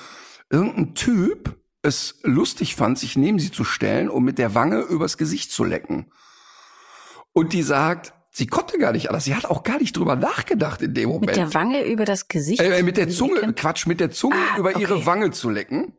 irgendein 0.49 0.95
Typ 0.95 1.55
es 1.81 2.19
lustig 2.23 2.75
fand, 2.75 2.99
sich 2.99 3.15
neben 3.15 3.39
sie 3.39 3.51
zu 3.51 3.63
stellen, 3.63 4.09
um 4.09 4.25
mit 4.25 4.37
der 4.37 4.53
Wange 4.53 4.81
übers 4.81 5.17
Gesicht 5.17 5.51
zu 5.51 5.63
lecken. 5.63 6.11
Und 7.31 7.53
die 7.53 7.63
sagt, 7.63 8.13
sie 8.37 8.47
konnte 8.47 8.77
gar 8.77 8.91
nicht 8.91 9.09
anders. 9.09 9.25
Sie 9.25 9.35
hat 9.35 9.45
auch 9.45 9.63
gar 9.63 9.79
nicht 9.79 9.97
drüber 9.97 10.15
nachgedacht 10.15 10.81
in 10.81 10.93
dem 10.93 11.09
Moment. 11.09 11.27
Mit 11.27 11.35
der 11.35 11.53
Wange 11.53 11.83
über 11.85 12.05
das 12.05 12.27
Gesicht. 12.27 12.61
äh, 12.61 12.83
mit 12.83 12.97
der 12.97 13.09
Zunge, 13.09 13.35
lecken? 13.35 13.55
Quatsch, 13.55 13.87
mit 13.87 13.99
der 13.99 14.11
Zunge 14.11 14.35
Ah, 14.53 14.57
über 14.59 14.77
ihre 14.79 14.95
okay. 14.95 15.05
Wange 15.05 15.31
zu 15.31 15.49
lecken. 15.49 15.93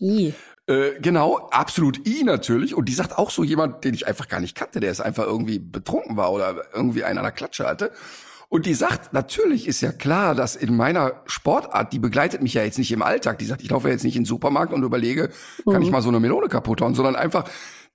Ih. 0.00 0.32
Äh, 0.66 0.98
genau, 1.00 1.48
absolut 1.50 2.06
I 2.06 2.24
natürlich. 2.24 2.74
Und 2.74 2.88
die 2.88 2.94
sagt 2.94 3.18
auch 3.18 3.30
so 3.30 3.44
jemand, 3.44 3.84
den 3.84 3.92
ich 3.94 4.06
einfach 4.06 4.28
gar 4.28 4.40
nicht 4.40 4.56
kannte, 4.56 4.80
der 4.80 4.90
es 4.90 5.00
einfach 5.00 5.24
irgendwie 5.24 5.58
betrunken 5.58 6.16
war 6.16 6.32
oder 6.32 6.64
irgendwie 6.72 7.04
einen 7.04 7.18
an 7.18 7.24
der 7.24 7.32
Klatsche 7.32 7.66
hatte. 7.66 7.92
Und 8.48 8.66
die 8.66 8.74
sagt, 8.74 9.12
natürlich 9.12 9.66
ist 9.66 9.80
ja 9.80 9.90
klar, 9.92 10.34
dass 10.34 10.54
in 10.56 10.76
meiner 10.76 11.22
Sportart, 11.26 11.92
die 11.92 11.98
begleitet 11.98 12.40
mich 12.40 12.54
ja 12.54 12.62
jetzt 12.62 12.78
nicht 12.78 12.92
im 12.92 13.02
Alltag. 13.02 13.38
Die 13.38 13.46
sagt, 13.46 13.62
ich 13.62 13.70
laufe 13.70 13.88
jetzt 13.88 14.04
nicht 14.04 14.16
in 14.16 14.22
den 14.22 14.26
Supermarkt 14.26 14.72
und 14.72 14.82
überlege, 14.84 15.30
kann 15.70 15.82
ich 15.82 15.90
mal 15.90 16.02
so 16.02 16.08
eine 16.08 16.20
Melone 16.20 16.48
kaputt 16.48 16.80
hauen, 16.80 16.94
sondern 16.94 17.16
einfach, 17.16 17.44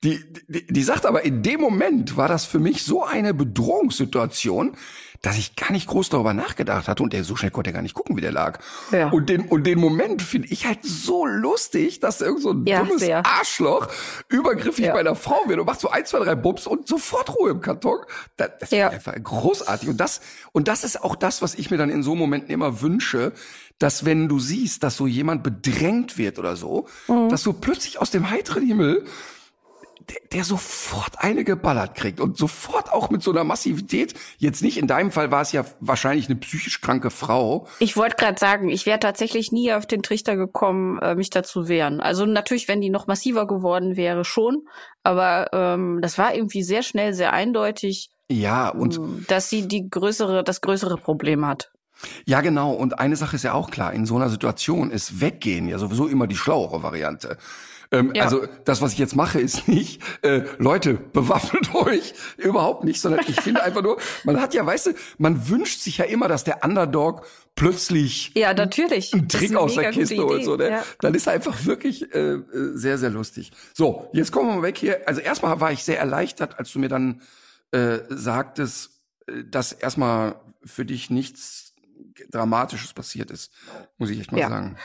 die, 0.03 0.23
die, 0.47 0.65
die 0.67 0.83
sagt 0.83 1.05
aber, 1.05 1.23
in 1.25 1.43
dem 1.43 1.59
Moment 1.59 2.15
war 2.15 2.27
das 2.27 2.45
für 2.45 2.59
mich 2.59 2.83
so 2.83 3.03
eine 3.03 3.33
Bedrohungssituation, 3.33 4.75
dass 5.21 5.37
ich 5.37 5.57
gar 5.57 5.73
nicht 5.73 5.87
groß 5.87 6.07
darüber 6.07 6.33
nachgedacht 6.33 6.87
hatte 6.87 7.03
und 7.03 7.11
der 7.11 7.25
so 7.25 7.35
schnell 7.35 7.51
konnte 7.51 7.71
er 7.71 7.73
gar 7.73 7.81
nicht 7.81 7.93
gucken, 7.93 8.15
wie 8.15 8.21
der 8.21 8.31
lag. 8.31 8.59
Ja. 8.91 9.09
Und 9.09 9.27
den, 9.27 9.41
und 9.49 9.65
den 9.65 9.77
Moment 9.77 10.21
finde 10.21 10.47
ich 10.47 10.65
halt 10.65 10.79
so 10.83 11.25
lustig, 11.25 11.99
dass 11.99 12.21
irgend 12.21 12.41
so 12.41 12.51
ein 12.51 12.65
Ja, 12.65 12.79
dummes 12.83 13.01
sehr. 13.01 13.25
Arschloch 13.25 13.89
übergriffig 14.29 14.85
Ja. 14.85 14.93
bei 14.93 15.01
einer 15.01 15.15
Frau 15.15 15.41
wird 15.47 15.59
und 15.59 15.65
macht 15.65 15.81
so 15.81 15.89
ein, 15.89 16.05
zwei, 16.05 16.19
drei 16.19 16.35
Bubs 16.35 16.65
und 16.67 16.87
sofort 16.87 17.35
Ruhe 17.35 17.49
im 17.51 17.59
Karton. 17.59 17.97
Das, 18.37 18.51
das 18.61 18.71
Ja. 18.71 18.87
ist 18.87 18.93
einfach 19.09 19.21
großartig. 19.21 19.89
Und 19.89 19.97
das, 19.97 20.21
und 20.53 20.69
das 20.69 20.85
ist 20.85 21.03
auch 21.03 21.17
das, 21.17 21.41
was 21.41 21.55
ich 21.55 21.69
mir 21.69 21.77
dann 21.77 21.89
in 21.89 22.01
so 22.03 22.15
Momenten 22.15 22.51
immer 22.51 22.79
wünsche, 22.81 23.33
dass 23.77 24.05
wenn 24.05 24.29
du 24.29 24.39
siehst, 24.39 24.83
dass 24.83 24.95
so 24.95 25.05
jemand 25.07 25.43
bedrängt 25.43 26.17
wird 26.17 26.39
oder 26.39 26.55
so, 26.55 26.87
Mhm. 27.09 27.27
dass 27.27 27.43
so 27.43 27.51
plötzlich 27.51 27.99
aus 27.99 28.11
dem 28.11 28.29
heiteren 28.29 28.65
Himmel 28.65 29.03
der, 30.09 30.17
der 30.31 30.43
sofort 30.43 31.13
eine 31.17 31.43
geballert 31.43 31.95
kriegt 31.95 32.19
und 32.19 32.37
sofort 32.37 32.91
auch 32.91 33.09
mit 33.09 33.21
so 33.21 33.31
einer 33.31 33.43
Massivität. 33.43 34.13
Jetzt 34.37 34.61
nicht, 34.61 34.77
in 34.77 34.87
deinem 34.87 35.11
Fall 35.11 35.31
war 35.31 35.41
es 35.41 35.51
ja 35.51 35.65
wahrscheinlich 35.79 36.27
eine 36.27 36.37
psychisch 36.37 36.81
kranke 36.81 37.09
Frau. 37.09 37.67
Ich 37.79 37.97
wollte 37.97 38.15
gerade 38.15 38.39
sagen, 38.39 38.69
ich 38.69 38.85
wäre 38.85 38.99
tatsächlich 38.99 39.51
nie 39.51 39.73
auf 39.73 39.85
den 39.85 40.01
Trichter 40.03 40.35
gekommen, 40.35 40.99
äh, 40.99 41.15
mich 41.15 41.29
dazu 41.29 41.67
wehren. 41.67 41.99
Also 41.99 42.25
natürlich, 42.25 42.67
wenn 42.67 42.81
die 42.81 42.89
noch 42.89 43.07
massiver 43.07 43.47
geworden 43.47 43.95
wäre, 43.97 44.25
schon. 44.25 44.67
Aber 45.03 45.47
ähm, 45.53 45.99
das 46.01 46.17
war 46.17 46.33
irgendwie 46.33 46.63
sehr 46.63 46.83
schnell, 46.83 47.13
sehr 47.13 47.33
eindeutig, 47.33 48.09
Ja, 48.29 48.69
und 48.69 49.29
dass 49.29 49.49
sie 49.49 49.67
die 49.67 49.89
größere, 49.89 50.43
das 50.43 50.61
größere 50.61 50.97
Problem 50.97 51.45
hat. 51.45 51.71
Ja, 52.25 52.41
genau. 52.41 52.71
Und 52.71 52.99
eine 52.99 53.15
Sache 53.15 53.35
ist 53.35 53.43
ja 53.43 53.53
auch 53.53 53.71
klar. 53.71 53.93
In 53.93 54.05
so 54.05 54.15
einer 54.15 54.29
Situation 54.29 54.91
ist 54.91 55.21
Weggehen 55.21 55.67
ja 55.67 55.77
sowieso 55.77 56.07
immer 56.07 56.27
die 56.27 56.35
schlauere 56.35 56.83
Variante. 56.83 57.37
Ähm, 57.91 58.13
Ja. 58.13 58.23
Also 58.23 58.45
das, 58.65 58.81
was 58.81 58.93
ich 58.93 58.99
jetzt 58.99 59.15
mache, 59.15 59.39
ist 59.39 59.67
nicht, 59.67 60.01
äh, 60.21 60.43
Leute, 60.57 60.93
bewaffnet 60.93 61.73
euch. 61.75 62.13
Überhaupt 62.37 62.83
nicht, 62.83 63.01
sondern 63.01 63.21
ich 63.27 63.39
finde 63.41 63.63
einfach 63.63 63.81
nur, 63.81 63.97
man 64.23 64.39
hat 64.39 64.53
ja, 64.53 64.65
weißt 64.65 64.87
du, 64.87 64.91
man 65.17 65.49
wünscht 65.49 65.79
sich 65.79 65.97
ja 65.97 66.05
immer, 66.05 66.27
dass 66.27 66.43
der 66.43 66.63
Underdog 66.63 67.25
plötzlich 67.55 68.31
Ja, 68.35 68.53
natürlich. 68.53 69.13
einen 69.13 69.27
Trick 69.27 69.49
eine 69.49 69.59
aus 69.59 69.75
der 69.75 69.91
Kiste 69.91 70.23
holt. 70.23 70.43
So, 70.45 70.55
ne? 70.55 70.69
Ja. 70.69 70.83
Dann 70.99 71.13
ist 71.15 71.27
er 71.27 71.33
einfach 71.33 71.65
wirklich 71.65 72.13
äh, 72.13 72.33
äh, 72.33 72.43
sehr, 72.75 72.97
sehr 72.97 73.09
lustig. 73.09 73.51
So, 73.73 74.09
jetzt 74.13 74.31
kommen 74.31 74.49
wir 74.49 74.55
mal 74.57 74.63
weg 74.63 74.77
hier. 74.77 75.01
Also 75.07 75.21
erstmal 75.21 75.59
war 75.59 75.71
ich 75.71 75.83
sehr 75.83 75.99
erleichtert, 75.99 76.57
als 76.59 76.71
du 76.71 76.79
mir 76.79 76.89
dann 76.89 77.21
äh, 77.71 77.99
sagtest, 78.09 78.91
äh, 79.27 79.43
dass 79.45 79.71
erstmal 79.73 80.35
für 80.63 80.85
dich 80.85 81.09
nichts 81.09 81.73
Dramatisches 82.31 82.93
passiert 82.93 83.31
ist, 83.31 83.51
muss 83.97 84.09
ich 84.09 84.19
echt 84.19 84.31
mal 84.31 84.39
Ja. 84.39 84.49
sagen. 84.49 84.77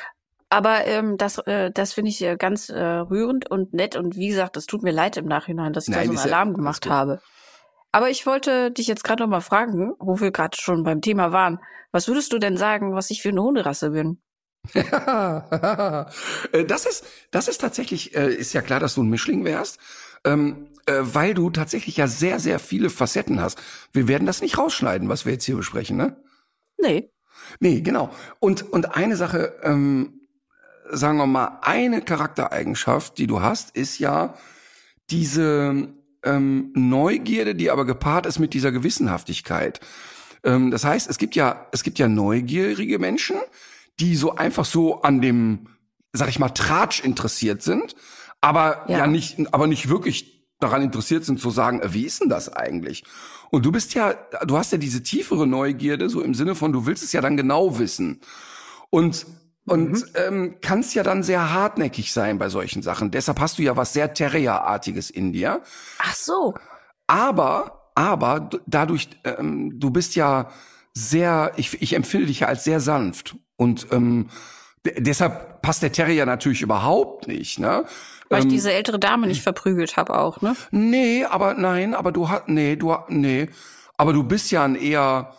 Aber 0.50 0.86
ähm, 0.86 1.16
das, 1.16 1.38
äh, 1.38 1.70
das 1.72 1.92
finde 1.92 2.10
ich 2.10 2.22
äh, 2.22 2.36
ganz 2.36 2.68
äh, 2.68 2.80
rührend 2.82 3.50
und 3.50 3.72
nett. 3.74 3.96
Und 3.96 4.16
wie 4.16 4.28
gesagt, 4.28 4.56
es 4.56 4.66
tut 4.66 4.82
mir 4.82 4.92
leid 4.92 5.16
im 5.16 5.26
Nachhinein, 5.26 5.72
dass 5.72 5.88
ich 5.88 5.94
Nein, 5.94 6.08
da 6.08 6.14
so 6.14 6.20
einen 6.20 6.28
ja- 6.30 6.34
Alarm 6.34 6.48
alles 6.48 6.56
gemacht 6.58 6.86
habe. 6.86 7.20
Aber 7.92 8.10
ich 8.10 8.26
wollte 8.26 8.70
dich 8.70 8.86
jetzt 8.86 9.04
gerade 9.04 9.22
noch 9.22 9.30
mal 9.30 9.40
fragen, 9.40 9.92
wo 9.98 10.20
wir 10.20 10.30
gerade 10.32 10.56
schon 10.60 10.82
beim 10.82 11.00
Thema 11.00 11.32
waren. 11.32 11.60
Was 11.92 12.08
würdest 12.08 12.32
du 12.32 12.38
denn 12.38 12.56
sagen, 12.56 12.94
was 12.94 13.10
ich 13.10 13.22
für 13.22 13.28
eine 13.28 13.42
Hunderasse 13.42 13.90
bin? 13.90 14.20
Äh, 16.52 16.64
das 16.64 16.86
ist, 16.86 17.04
das 17.30 17.48
ist 17.48 17.60
tatsächlich, 17.60 18.14
äh, 18.16 18.32
ist 18.32 18.52
ja 18.52 18.62
klar, 18.62 18.80
dass 18.80 18.94
du 18.94 19.02
ein 19.02 19.10
Mischling 19.10 19.44
wärst, 19.44 19.78
ähm, 20.24 20.68
äh, 20.86 21.00
weil 21.02 21.34
du 21.34 21.50
tatsächlich 21.50 21.96
ja 21.96 22.06
sehr, 22.06 22.38
sehr 22.40 22.58
viele 22.58 22.90
Facetten 22.90 23.40
hast. 23.40 23.60
Wir 23.92 24.08
werden 24.08 24.26
das 24.26 24.40
nicht 24.42 24.58
rausschneiden, 24.58 25.08
was 25.08 25.24
wir 25.26 25.32
jetzt 25.32 25.44
hier 25.44 25.56
besprechen, 25.56 25.96
ne? 25.96 26.16
Nee. 26.78 27.10
Nee, 27.60 27.80
genau. 27.80 28.10
Und, 28.40 28.72
und 28.72 28.96
eine 28.96 29.16
Sache, 29.16 29.58
ähm, 29.62 30.23
sagen 30.90 31.18
wir 31.18 31.26
mal, 31.26 31.58
eine 31.62 32.02
Charaktereigenschaft, 32.02 33.18
die 33.18 33.26
du 33.26 33.42
hast, 33.42 33.76
ist 33.76 33.98
ja 33.98 34.34
diese 35.10 35.88
ähm, 36.22 36.72
Neugierde, 36.74 37.54
die 37.54 37.70
aber 37.70 37.84
gepaart 37.84 38.26
ist 38.26 38.38
mit 38.38 38.54
dieser 38.54 38.72
Gewissenhaftigkeit. 38.72 39.80
Ähm, 40.42 40.70
das 40.70 40.84
heißt, 40.84 41.08
es 41.08 41.18
gibt 41.18 41.36
ja, 41.36 41.66
es 41.72 41.82
gibt 41.82 41.98
ja 41.98 42.08
neugierige 42.08 42.98
Menschen, 42.98 43.36
die 44.00 44.16
so 44.16 44.34
einfach 44.34 44.64
so 44.64 45.02
an 45.02 45.20
dem, 45.20 45.68
sag 46.12 46.28
ich 46.28 46.38
mal, 46.38 46.48
Tratsch 46.50 47.00
interessiert 47.04 47.62
sind, 47.62 47.94
aber 48.40 48.84
ja, 48.88 48.98
Ja. 48.98 49.06
nicht, 49.06 49.36
aber 49.52 49.66
nicht 49.66 49.88
wirklich 49.88 50.34
daran 50.60 50.82
interessiert 50.82 51.24
sind 51.24 51.40
zu 51.40 51.50
sagen, 51.50 51.80
äh, 51.80 51.92
wie 51.92 52.04
ist 52.04 52.20
denn 52.22 52.28
das 52.28 52.48
eigentlich? 52.52 53.04
Und 53.50 53.64
du 53.66 53.72
bist 53.72 53.94
ja, 53.94 54.14
du 54.46 54.56
hast 54.56 54.72
ja 54.72 54.78
diese 54.78 55.02
tiefere 55.02 55.46
Neugierde, 55.46 56.08
so 56.08 56.20
im 56.22 56.34
Sinne 56.34 56.54
von, 56.54 56.72
du 56.72 56.86
willst 56.86 57.04
es 57.04 57.12
ja 57.12 57.20
dann 57.20 57.36
genau 57.36 57.78
wissen. 57.78 58.20
Und 58.90 59.26
und 59.66 60.04
ähm, 60.14 60.56
kannst 60.60 60.94
ja 60.94 61.02
dann 61.02 61.22
sehr 61.22 61.52
hartnäckig 61.52 62.12
sein 62.12 62.38
bei 62.38 62.48
solchen 62.48 62.82
Sachen. 62.82 63.10
Deshalb 63.10 63.40
hast 63.40 63.58
du 63.58 63.62
ja 63.62 63.76
was 63.76 63.92
sehr 63.92 64.12
Terrierartiges 64.12 65.10
in 65.10 65.32
dir. 65.32 65.62
Ach 65.98 66.14
so. 66.14 66.54
Aber, 67.06 67.90
aber 67.94 68.50
dadurch, 68.66 69.08
ähm, 69.24 69.78
du 69.80 69.90
bist 69.90 70.16
ja 70.16 70.50
sehr, 70.92 71.52
ich, 71.56 71.80
ich 71.82 71.94
empfinde 71.94 72.26
dich 72.26 72.40
ja 72.40 72.48
als 72.48 72.64
sehr 72.64 72.80
sanft. 72.80 73.36
Und 73.56 73.86
ähm, 73.90 74.28
de- 74.84 75.00
deshalb 75.00 75.62
passt 75.62 75.82
der 75.82 75.92
Terrier 75.92 76.26
natürlich 76.26 76.62
überhaupt 76.62 77.26
nicht, 77.26 77.58
ne? 77.58 77.84
Weil 78.28 78.42
Ähm, 78.42 78.48
ich 78.48 78.54
diese 78.54 78.72
ältere 78.72 78.98
Dame 78.98 79.26
nicht 79.26 79.42
verprügelt 79.42 79.96
habe 79.96 80.18
auch, 80.18 80.40
ne? 80.40 80.56
Nee, 80.70 81.24
aber 81.24 81.54
nein, 81.54 81.94
aber 81.94 82.12
du 82.12 82.28
hast, 82.28 82.48
nee, 82.48 82.76
du, 82.76 82.94
nee, 83.08 83.48
aber 83.96 84.12
du 84.12 84.24
bist 84.24 84.50
ja 84.50 84.64
ein 84.64 84.76
eher, 84.76 85.34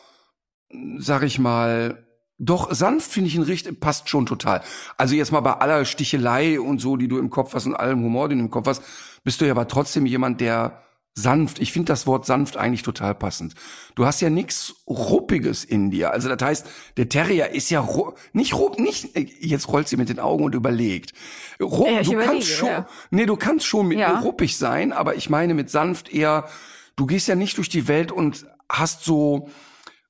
sag 0.98 1.24
ich 1.24 1.40
mal, 1.40 2.05
doch 2.38 2.74
sanft 2.74 3.12
finde 3.12 3.30
ich 3.30 3.36
ein 3.36 3.44
richtig, 3.44 3.80
passt 3.80 4.10
schon 4.10 4.26
total. 4.26 4.62
Also 4.98 5.16
jetzt 5.16 5.32
mal 5.32 5.40
bei 5.40 5.54
aller 5.54 5.86
Stichelei 5.86 6.60
und 6.60 6.80
so, 6.80 6.98
die 6.98 7.08
du 7.08 7.18
im 7.18 7.30
Kopf 7.30 7.54
hast 7.54 7.66
und 7.66 7.76
allem 7.76 8.04
Humor, 8.04 8.28
den 8.30 8.40
du 8.40 8.46
im 8.46 8.52
Kopf 8.52 8.68
hast, 8.68 8.82
bist 9.24 9.40
du 9.42 9.46
ja 9.46 9.52
aber 9.52 9.68
trotzdem 9.68 10.06
jemand, 10.06 10.42
der 10.42 10.82
sanft, 11.18 11.60
ich 11.60 11.72
finde 11.72 11.94
das 11.94 12.06
Wort 12.08 12.26
sanft 12.26 12.58
eigentlich 12.58 12.84
total 12.84 13.16
passend. 13.16 13.54
Du 13.96 14.06
hast 14.06 14.20
ja 14.20 14.30
nichts 14.30 14.76
Ruppiges 14.86 15.64
in 15.64 15.90
dir. 15.90 16.12
Also 16.12 16.28
das 16.28 16.46
heißt, 16.46 16.68
der 16.98 17.08
Terrier 17.08 17.52
ist 17.52 17.70
ja 17.70 17.88
nicht 18.34 18.54
rupp, 18.54 18.78
nicht, 18.80 19.18
jetzt 19.40 19.70
rollt 19.70 19.88
sie 19.88 19.96
mit 19.96 20.10
den 20.10 20.20
Augen 20.20 20.44
und 20.44 20.54
überlegt. 20.56 21.14
Rupp, 21.62 21.88
Ja, 21.88 22.02
du 22.04 22.12
überlege, 22.12 22.32
kannst 22.34 22.50
schon, 22.50 22.68
ja. 22.68 22.88
nee, 23.12 23.26
du 23.26 23.38
kannst 23.38 23.66
schon 23.66 23.88
mit 23.88 23.98
Ja. 24.00 24.20
ruppig 24.20 24.58
sein, 24.58 24.92
aber 24.92 25.16
ich 25.16 25.30
meine 25.30 25.54
mit 25.54 25.70
sanft 25.70 26.14
eher, 26.14 26.50
du 26.98 27.06
gehst 27.06 27.30
ja 27.30 27.36
nicht 27.36 27.58
durch 27.58 27.70
die 27.70 27.88
Welt 27.88 28.12
und 28.12 28.46
hast 28.70 29.06
so, 29.06 29.50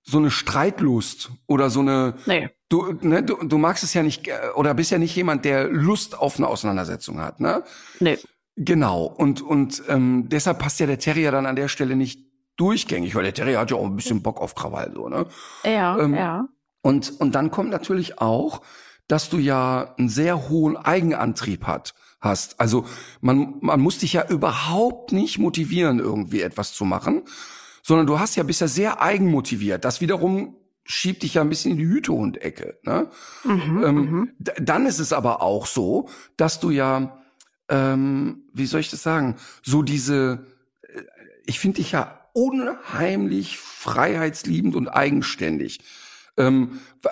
so 0.08 0.20
eine 0.20 0.30
Streitlust 0.32 1.32
oder 1.48 1.70
so 1.70 1.80
eine, 1.80 2.14
Nee. 2.28 2.50
du, 2.70 2.94
ne, 3.02 3.24
du, 3.24 3.38
du 3.44 3.58
magst 3.58 3.84
es 3.84 3.94
ja 3.96 4.04
nicht, 4.04 4.28
äh, 4.28 4.34
oder 4.56 4.74
bist 4.76 4.92
ja 4.92 5.00
nicht 5.00 5.16
jemand, 5.16 5.46
der 5.46 5.68
Lust 5.68 6.18
auf 6.18 6.38
eine 6.38 6.48
Auseinandersetzung 6.48 7.20
hat, 7.20 7.40
ne? 7.40 7.64
Nee. 8.00 8.20
Genau. 8.56 9.04
Und, 9.06 9.42
und 9.42 9.82
ähm, 9.90 10.30
deshalb 10.30 10.60
passt 10.60 10.80
ja 10.80 10.86
der 10.86 11.00
Terrier 11.00 11.32
dann 11.32 11.46
an 11.48 11.56
der 11.56 11.68
Stelle 11.68 11.96
nicht 11.96 12.20
durchgängig, 12.56 13.16
weil 13.16 13.24
der 13.24 13.34
Terrier 13.34 13.60
hat 13.60 13.72
ja 13.72 13.78
auch 13.78 13.86
ein 13.86 13.96
bisschen 13.96 14.22
Bock 14.22 14.40
auf 14.40 14.54
Krawall, 14.56 14.92
so, 14.94 15.10
ne? 15.10 15.26
Ja, 15.64 15.98
Ähm, 16.00 16.14
ja. 16.14 16.48
Und, 16.82 17.20
und 17.20 17.34
dann 17.34 17.50
kommt 17.50 17.72
natürlich 17.72 18.20
auch, 18.20 18.62
dass 19.08 19.30
du 19.30 19.40
ja 19.40 19.96
einen 19.98 20.08
sehr 20.10 20.50
hohen 20.50 20.78
Eigenantrieb 20.78 21.66
hat, 21.66 21.96
hast. 22.22 22.60
Also 22.60 22.86
man, 23.22 23.56
man 23.62 23.80
muss 23.80 23.98
dich 23.98 24.14
ja 24.14 24.28
überhaupt 24.30 25.12
nicht 25.12 25.40
motivieren, 25.40 25.98
irgendwie 26.00 26.42
etwas 26.42 26.74
zu 26.74 26.86
machen, 26.86 27.24
sondern 27.88 28.08
du 28.08 28.18
hast 28.20 28.36
ja 28.36 28.42
bisher 28.42 28.68
sehr 28.68 29.00
eigenmotiviert. 29.00 29.86
Das 29.86 30.02
wiederum 30.02 30.56
schiebt 30.86 31.22
dich 31.22 31.36
ja 31.36 31.42
ein 31.42 31.50
bisschen 31.50 31.74
in 31.74 31.78
die 31.78 31.86
Hütehund-Ecke. 31.88 32.80
Ne? 32.82 33.12
Mhm, 33.44 33.84
ähm, 33.86 33.96
mhm. 33.96 34.32
Dann 34.60 34.88
ist 34.88 34.98
es 34.98 35.14
aber 35.14 35.44
auch 35.44 35.68
so, 35.68 36.10
dass 36.36 36.60
du 36.60 36.72
ja, 36.72 37.22
ähm, 37.70 38.44
wie 38.54 38.66
soll 38.66 38.80
ich 38.80 38.90
das 38.90 39.04
sagen, 39.04 39.36
so 39.62 39.84
diese, 39.84 40.48
äh, 40.82 41.02
ich 41.46 41.60
finde 41.60 41.76
dich 41.78 41.92
ja 41.92 42.22
unheimlich 42.34 43.58
freiheitsliebend 43.60 44.76
und 44.76 44.88
eigenständig. 44.88 45.80
Ähm, 46.38 46.80
w- 47.04 47.10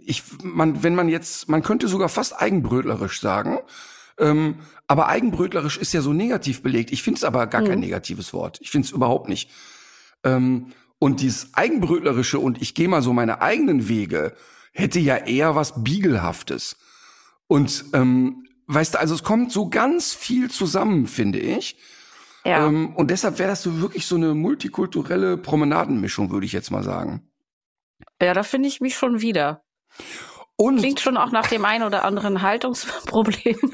ich, 0.00 0.22
man, 0.42 0.82
wenn 0.82 0.94
man 0.94 1.10
jetzt, 1.10 1.50
man 1.50 1.62
könnte 1.62 1.86
sogar 1.86 2.08
fast 2.08 2.40
eigenbrötlerisch 2.40 3.20
sagen, 3.20 3.58
ähm, 4.18 4.56
aber 4.86 5.08
eigenbrötlerisch 5.08 5.76
ist 5.76 5.92
ja 5.92 6.00
so 6.00 6.12
negativ 6.14 6.62
belegt. 6.62 6.92
Ich 6.92 7.02
finde 7.02 7.18
es 7.18 7.24
aber 7.24 7.46
gar 7.46 7.62
kein 7.62 7.74
Mhm. 7.74 7.80
negatives 7.84 8.32
Wort. 8.32 8.58
Ich 8.62 8.70
finde 8.70 8.86
es 8.86 8.92
überhaupt 8.92 9.28
nicht. 9.28 9.50
Ähm, 10.24 10.72
und 10.98 11.20
dieses 11.20 11.54
eigenbrötlerische 11.54 12.38
und 12.38 12.62
ich 12.62 12.74
gehe 12.74 12.88
mal 12.88 13.02
so 13.02 13.12
meine 13.12 13.42
eigenen 13.42 13.88
Wege 13.88 14.34
hätte 14.72 14.98
ja 14.98 15.16
eher 15.16 15.54
was 15.54 15.84
Biegelhaftes. 15.84 16.76
Und 17.46 17.84
ähm, 17.92 18.46
weißt 18.66 18.94
du, 18.94 18.98
also 19.00 19.14
es 19.14 19.22
kommt 19.22 19.52
so 19.52 19.68
ganz 19.68 20.12
viel 20.12 20.50
zusammen, 20.50 21.06
finde 21.06 21.38
ich. 21.38 21.76
Ja. 22.44 22.66
Ähm, 22.66 22.94
und 22.96 23.10
deshalb 23.10 23.38
wäre 23.38 23.50
das 23.50 23.62
so 23.62 23.80
wirklich 23.80 24.06
so 24.06 24.16
eine 24.16 24.34
multikulturelle 24.34 25.36
Promenadenmischung, 25.36 26.30
würde 26.30 26.46
ich 26.46 26.52
jetzt 26.52 26.70
mal 26.70 26.82
sagen. 26.82 27.30
ja, 28.20 28.34
da 28.34 28.42
finde 28.42 28.68
ich 28.68 28.80
mich 28.80 28.96
schon 28.96 29.20
wieder. 29.20 29.62
Und 30.56 30.78
Klingt 30.78 31.00
schon 31.00 31.16
auch 31.16 31.32
nach 31.32 31.48
dem 31.48 31.64
einen 31.64 31.82
oder 31.82 32.04
anderen 32.04 32.40
Haltungsproblem. 32.40 33.56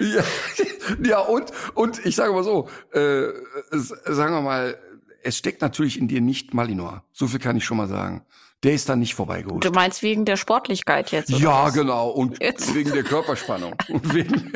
ja, 0.00 0.22
ja, 1.04 1.18
und, 1.18 1.52
und 1.74 2.04
ich 2.06 2.14
sage 2.14 2.32
mal 2.32 2.44
so, 2.44 2.68
äh, 2.92 3.28
sagen 3.70 4.34
wir 4.34 4.42
mal, 4.42 4.78
es 5.24 5.38
steckt 5.38 5.62
natürlich 5.62 5.98
in 5.98 6.08
dir 6.08 6.20
nicht 6.20 6.54
Malinois. 6.54 7.00
So 7.12 7.26
viel 7.28 7.38
kann 7.38 7.56
ich 7.56 7.64
schon 7.64 7.76
mal 7.76 7.88
sagen. 7.88 8.24
Der 8.62 8.74
ist 8.74 8.88
dann 8.88 9.00
nicht 9.00 9.14
vorbeigeholt. 9.14 9.64
Du 9.64 9.70
meinst 9.72 10.02
wegen 10.02 10.24
der 10.24 10.36
Sportlichkeit 10.36 11.10
jetzt? 11.10 11.30
Oder 11.32 11.38
Ja, 11.42 11.64
was? 11.66 11.74
genau. 11.74 12.10
Und 12.10 12.38
Jetzt. 12.42 12.74
wegen 12.74 12.92
der 12.92 13.02
Körperspannung. 13.02 13.74
Und 13.88 14.14
wegen, 14.14 14.52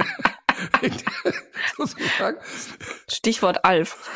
wegen 0.81 0.97
der, 1.25 1.35
sozusagen. 1.77 2.39
Stichwort 3.09 3.65
Alf. 3.65 4.09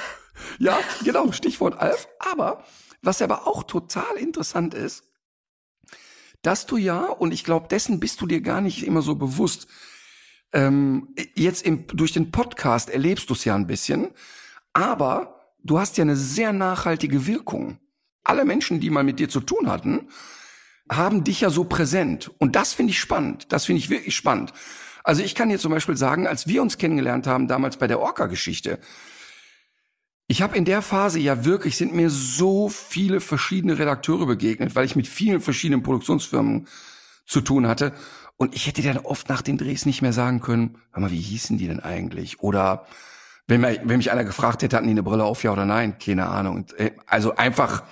Ja, 0.58 0.78
genau, 1.04 1.32
Stichwort 1.32 1.78
Alf. 1.78 2.08
Aber 2.20 2.64
was 3.02 3.20
aber 3.20 3.46
auch 3.48 3.64
total 3.64 4.16
interessant 4.16 4.74
ist, 4.74 5.04
dass 6.42 6.66
du 6.66 6.76
ja, 6.76 7.06
und 7.06 7.32
ich 7.34 7.44
glaube, 7.44 7.68
dessen 7.68 8.00
bist 8.00 8.20
du 8.20 8.26
dir 8.26 8.40
gar 8.40 8.60
nicht 8.60 8.86
immer 8.86 9.02
so 9.02 9.16
bewusst, 9.16 9.66
ähm, 10.52 11.14
jetzt 11.34 11.62
im, 11.66 11.86
durch 11.88 12.12
den 12.12 12.30
Podcast 12.30 12.90
erlebst 12.90 13.28
du 13.28 13.34
es 13.34 13.44
ja 13.44 13.54
ein 13.54 13.66
bisschen, 13.66 14.08
aber 14.72 15.39
du 15.64 15.78
hast 15.78 15.98
ja 15.98 16.02
eine 16.02 16.16
sehr 16.16 16.52
nachhaltige 16.52 17.26
Wirkung. 17.26 17.78
Alle 18.22 18.44
Menschen, 18.44 18.80
die 18.80 18.90
mal 18.90 19.04
mit 19.04 19.18
dir 19.18 19.28
zu 19.28 19.40
tun 19.40 19.68
hatten, 19.68 20.08
haben 20.90 21.24
dich 21.24 21.40
ja 21.40 21.50
so 21.50 21.64
präsent. 21.64 22.30
Und 22.38 22.56
das 22.56 22.72
finde 22.72 22.92
ich 22.92 23.00
spannend. 23.00 23.52
Das 23.52 23.66
finde 23.66 23.78
ich 23.78 23.90
wirklich 23.90 24.16
spannend. 24.16 24.52
Also 25.04 25.22
ich 25.22 25.34
kann 25.34 25.48
dir 25.48 25.58
zum 25.58 25.72
Beispiel 25.72 25.96
sagen, 25.96 26.26
als 26.26 26.46
wir 26.46 26.62
uns 26.62 26.78
kennengelernt 26.78 27.26
haben, 27.26 27.48
damals 27.48 27.76
bei 27.78 27.86
der 27.86 28.00
Orca-Geschichte, 28.00 28.78
ich 30.26 30.42
habe 30.42 30.56
in 30.56 30.64
der 30.64 30.82
Phase 30.82 31.18
ja 31.18 31.44
wirklich, 31.44 31.76
sind 31.76 31.92
mir 31.92 32.08
so 32.08 32.68
viele 32.68 33.20
verschiedene 33.20 33.78
Redakteure 33.78 34.26
begegnet, 34.26 34.76
weil 34.76 34.84
ich 34.84 34.94
mit 34.94 35.08
vielen 35.08 35.40
verschiedenen 35.40 35.82
Produktionsfirmen 35.82 36.68
zu 37.26 37.40
tun 37.40 37.66
hatte. 37.66 37.92
Und 38.36 38.54
ich 38.54 38.66
hätte 38.66 38.82
dann 38.82 38.98
oft 38.98 39.28
nach 39.28 39.42
den 39.42 39.58
Drehs 39.58 39.86
nicht 39.86 40.02
mehr 40.02 40.12
sagen 40.12 40.40
können, 40.40 40.78
hör 40.92 41.02
mal, 41.02 41.10
wie 41.10 41.20
hießen 41.20 41.58
die 41.58 41.66
denn 41.66 41.80
eigentlich? 41.80 42.40
Oder 42.40 42.86
wenn, 43.50 43.60
mir, 43.60 43.80
wenn 43.84 43.98
mich 43.98 44.10
einer 44.10 44.24
gefragt 44.24 44.62
hätte, 44.62 44.76
hatten 44.76 44.86
die 44.86 44.92
eine 44.92 45.02
Brille 45.02 45.24
auf, 45.24 45.42
ja 45.42 45.52
oder 45.52 45.66
nein? 45.66 45.98
Keine 45.98 46.26
Ahnung. 46.28 46.66
Äh, 46.78 46.92
Also 47.06 47.36
einfach, 47.36 47.82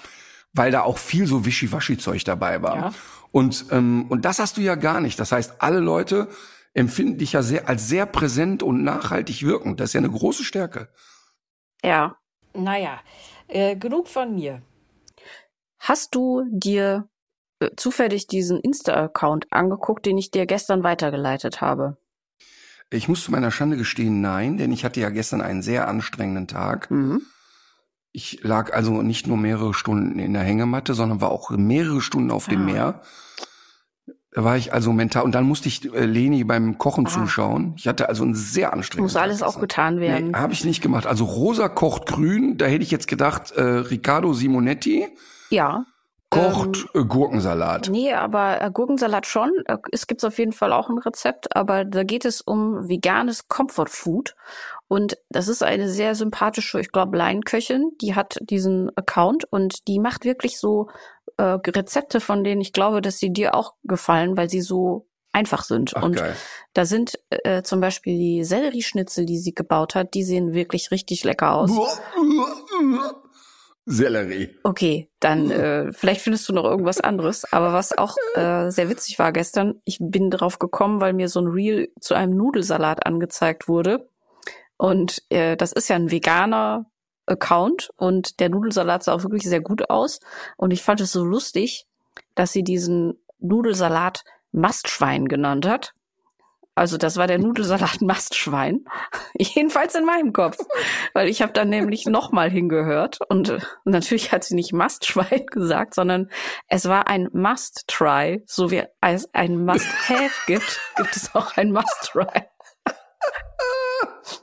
weil 0.53 0.71
da 0.71 0.83
auch 0.83 0.99
viel 0.99 1.27
so 1.27 1.44
Wischiwaschi-Zeug 1.44 2.25
dabei 2.25 2.62
war. 2.62 2.77
Ja. 2.77 2.94
Und, 3.33 3.66
ähm, 3.71 4.07
und 4.09 4.25
das 4.25 4.38
hast 4.38 4.57
du 4.57 4.61
ja 4.61 4.77
gar 4.77 5.01
nicht. 5.01 5.21
Das 5.21 5.33
heißt, 5.33 5.61
alle 5.61 5.81
Leute 5.81 6.29
empfinden 6.75 7.18
dich 7.18 7.33
ja 7.33 7.42
sehr, 7.42 7.68
als 7.68 7.88
sehr 7.88 8.07
präsent 8.07 8.62
und 8.62 8.85
nachhaltig 8.85 9.42
wirkend. 9.42 9.81
Das 9.81 9.90
ist 9.90 9.94
ja 9.94 9.99
eine 9.99 10.11
große 10.11 10.44
Stärke. 10.44 10.88
Ja. 11.83 12.16
Naja, 12.55 13.01
äh, 13.49 13.77
genug 13.77 14.09
von 14.09 14.35
mir. 14.35 14.62
Hast 15.79 16.14
du 16.14 16.44
dir 16.51 17.09
äh, 17.61 17.71
zufällig 17.77 18.27
diesen 18.27 18.61
Insta-Account 18.61 19.47
angeguckt, 19.51 20.07
den 20.07 20.18
ich 20.18 20.31
dir 20.31 20.47
gestern 20.47 20.83
weitergeleitet 20.83 21.61
habe? 21.61 21.99
Ich 22.90 23.09
muss 23.09 23.22
zu 23.24 23.31
meiner 23.31 23.51
Schande 23.51 23.77
gestehen, 23.77 24.20
nein, 24.20 24.57
denn 24.57 24.72
ich 24.72 24.85
hatte 24.85 25.01
ja 25.01 25.11
gestern 25.11 25.40
einen 25.42 25.62
sehr 25.62 25.88
anstrengenden 25.88 26.46
Tag. 26.46 26.90
Mhm. 26.90 27.22
Ich 28.12 28.40
lag 28.42 28.72
also 28.74 29.03
nicht 29.03 29.27
nur 29.27 29.37
mehrere 29.37 29.74
Stunden 29.74 30.18
in 30.18 30.33
der 30.33 30.42
Hängematte, 30.42 30.94
sondern 30.94 31.20
war 31.20 31.31
auch 31.31 31.51
mehrere 31.51 32.01
Stunden 32.01 32.31
auf 32.31 32.46
dem 32.48 32.62
Ah. 32.62 32.64
Meer. 32.64 33.03
Da 34.33 34.44
war 34.44 34.57
ich 34.57 34.72
also 34.72 34.92
mental 34.92 35.24
und 35.24 35.35
dann 35.35 35.44
musste 35.44 35.68
ich 35.68 35.92
äh, 35.92 36.05
Leni 36.07 36.44
beim 36.44 36.79
Kochen 36.79 37.07
Ah. 37.07 37.11
zuschauen. 37.11 37.74
Ich 37.77 37.87
hatte 37.88 38.09
also 38.09 38.24
einen 38.24 38.35
sehr 38.35 38.72
anstrengenden 38.72 39.05
Muss 39.05 39.12
Tag 39.14 39.22
alles 39.22 39.42
auch 39.42 39.61
getan 39.61 40.01
werden. 40.01 40.31
Nee, 40.31 40.37
habe 40.38 40.53
ich 40.55 40.64
nicht 40.64 40.81
gemacht. 40.83 41.07
Also 41.07 41.24
rosa 41.27 41.68
kocht 41.68 42.07
grün, 42.07 42.57
da 42.57 42.66
hätte 42.66 42.83
ich 42.83 42.90
jetzt 42.90 43.09
gedacht, 43.09 43.51
äh, 43.53 43.62
Riccardo 43.62 44.33
Simonetti 44.33 45.07
Ja. 45.51 45.85
Kocht 46.31 46.87
äh, 46.95 47.05
Gurkensalat. 47.05 47.88
Nee, 47.91 48.12
aber 48.12 48.61
äh, 48.61 48.71
Gurkensalat 48.71 49.27
schon. 49.27 49.51
Äh, 49.67 49.79
Es 49.93 50.07
gibt 50.07 50.25
auf 50.25 50.38
jeden 50.38 50.53
Fall 50.53 50.73
auch 50.73 50.88
ein 50.88 50.99
Rezept, 50.99 51.55
aber 51.57 51.85
da 51.85 52.05
geht 52.05 52.25
es 52.25 52.41
um 52.41 52.88
veganes 52.88 53.49
Comfort 53.49 53.88
Food. 53.88 54.35
Und 54.88 55.19
das 55.31 55.49
ist 55.49 55.62
eine 55.62 55.88
sehr 55.88 56.14
sympathische, 56.14 56.81
ich 56.81 56.93
glaube, 56.93 57.17
Laienköchin, 57.17 57.93
die 58.01 58.14
hat 58.14 58.38
diesen 58.43 58.91
Account 58.97 59.45
und 59.51 59.87
die 59.88 59.99
macht 59.99 60.25
wirklich 60.25 60.59
so 60.59 60.88
äh, 61.37 61.43
Rezepte, 61.43 62.21
von 62.21 62.45
denen 62.45 62.61
ich 62.61 62.73
glaube, 62.73 63.01
dass 63.01 63.19
sie 63.19 63.33
dir 63.33 63.55
auch 63.55 63.75
gefallen, 63.85 64.37
weil 64.37 64.49
sie 64.49 64.62
so 64.62 65.07
einfach 65.33 65.62
sind. 65.62 65.93
Ach 65.95 66.03
und 66.03 66.17
geil. 66.17 66.35
da 66.73 66.85
sind 66.85 67.19
äh, 67.31 67.62
zum 67.62 67.81
Beispiel 67.81 68.19
die 68.19 68.45
Sellerieschnitzel, 68.45 69.27
die 69.27 69.38
sie 69.38 69.55
gebaut 69.55 69.95
hat, 69.95 70.14
die 70.14 70.25
sehen 70.25 70.53
wirklich 70.53 70.91
richtig 70.91 71.23
lecker 71.25 71.55
aus. 71.55 71.71
Sellerie. 73.88 74.55
Okay, 74.62 75.11
dann 75.18 75.51
äh, 75.51 75.92
vielleicht 75.92 76.20
findest 76.20 76.48
du 76.48 76.53
noch 76.53 76.64
irgendwas 76.64 77.01
anderes. 77.01 77.51
Aber 77.53 77.72
was 77.72 77.96
auch 77.96 78.16
äh, 78.35 78.70
sehr 78.70 78.90
witzig 78.90 79.18
war 79.18 79.33
gestern, 79.33 79.81
ich 79.85 79.98
bin 80.01 80.31
drauf 80.31 80.59
gekommen, 80.59 81.01
weil 81.01 81.14
mir 81.14 81.29
so 81.29 81.40
ein 81.40 81.48
Reel 81.48 81.90
zu 82.01 82.14
einem 82.14 82.37
Nudelsalat 82.37 83.07
angezeigt 83.07 83.68
wurde. 83.68 84.09
Und 84.77 85.22
äh, 85.31 85.57
das 85.57 85.72
ist 85.72 85.88
ja 85.88 85.96
ein 85.96 86.11
veganer 86.11 86.87
Account 87.27 87.90
und 87.96 88.40
der 88.40 88.48
Nudelsalat 88.48 89.05
sah 89.05 89.12
auch 89.12 89.22
wirklich 89.22 89.44
sehr 89.44 89.61
gut 89.61 89.90
aus. 89.90 90.20
Und 90.57 90.72
ich 90.72 90.83
fand 90.83 91.01
es 91.01 91.12
so 91.12 91.24
lustig, 91.24 91.87
dass 92.35 92.53
sie 92.53 92.62
diesen 92.62 93.18
Nudelsalat 93.38 94.24
Mastschwein 94.53 95.27
genannt 95.27 95.66
hat. 95.66 95.94
Also 96.79 96.97
das 96.97 97.17
war 97.17 97.27
der 97.27 97.38
Nudelsalat 97.38 98.01
Mastschwein. 98.03 98.85
Jedenfalls 99.37 99.97
in 99.97 100.05
meinem 100.05 100.33
Kopf. 100.33 100.57
Weil 101.12 101.29
ich 101.29 101.43
habe 101.43 101.53
dann 101.53 101.71
nämlich 101.71 102.07
nochmal 102.07 102.51
hingehört 102.51 103.19
und 103.29 103.49
äh, 103.49 103.59
natürlich 103.85 104.31
hat 104.31 104.45
sie 104.45 104.55
nicht 104.55 104.73
Mastschwein 104.73 105.47
gesagt, 105.51 105.95
sondern 105.95 106.31
es 106.69 106.88
war 106.88 107.09
ein 107.09 107.29
Must-Try. 107.33 108.45
So 108.47 108.71
wie 108.71 108.85
es 109.01 109.29
ein 109.33 109.64
Must-Have 109.64 110.31
gibt, 110.47 110.81
gibt 110.97 111.17
es 111.17 111.35
auch 111.35 111.57
ein 111.57 111.73
Must-Try. 111.73 112.45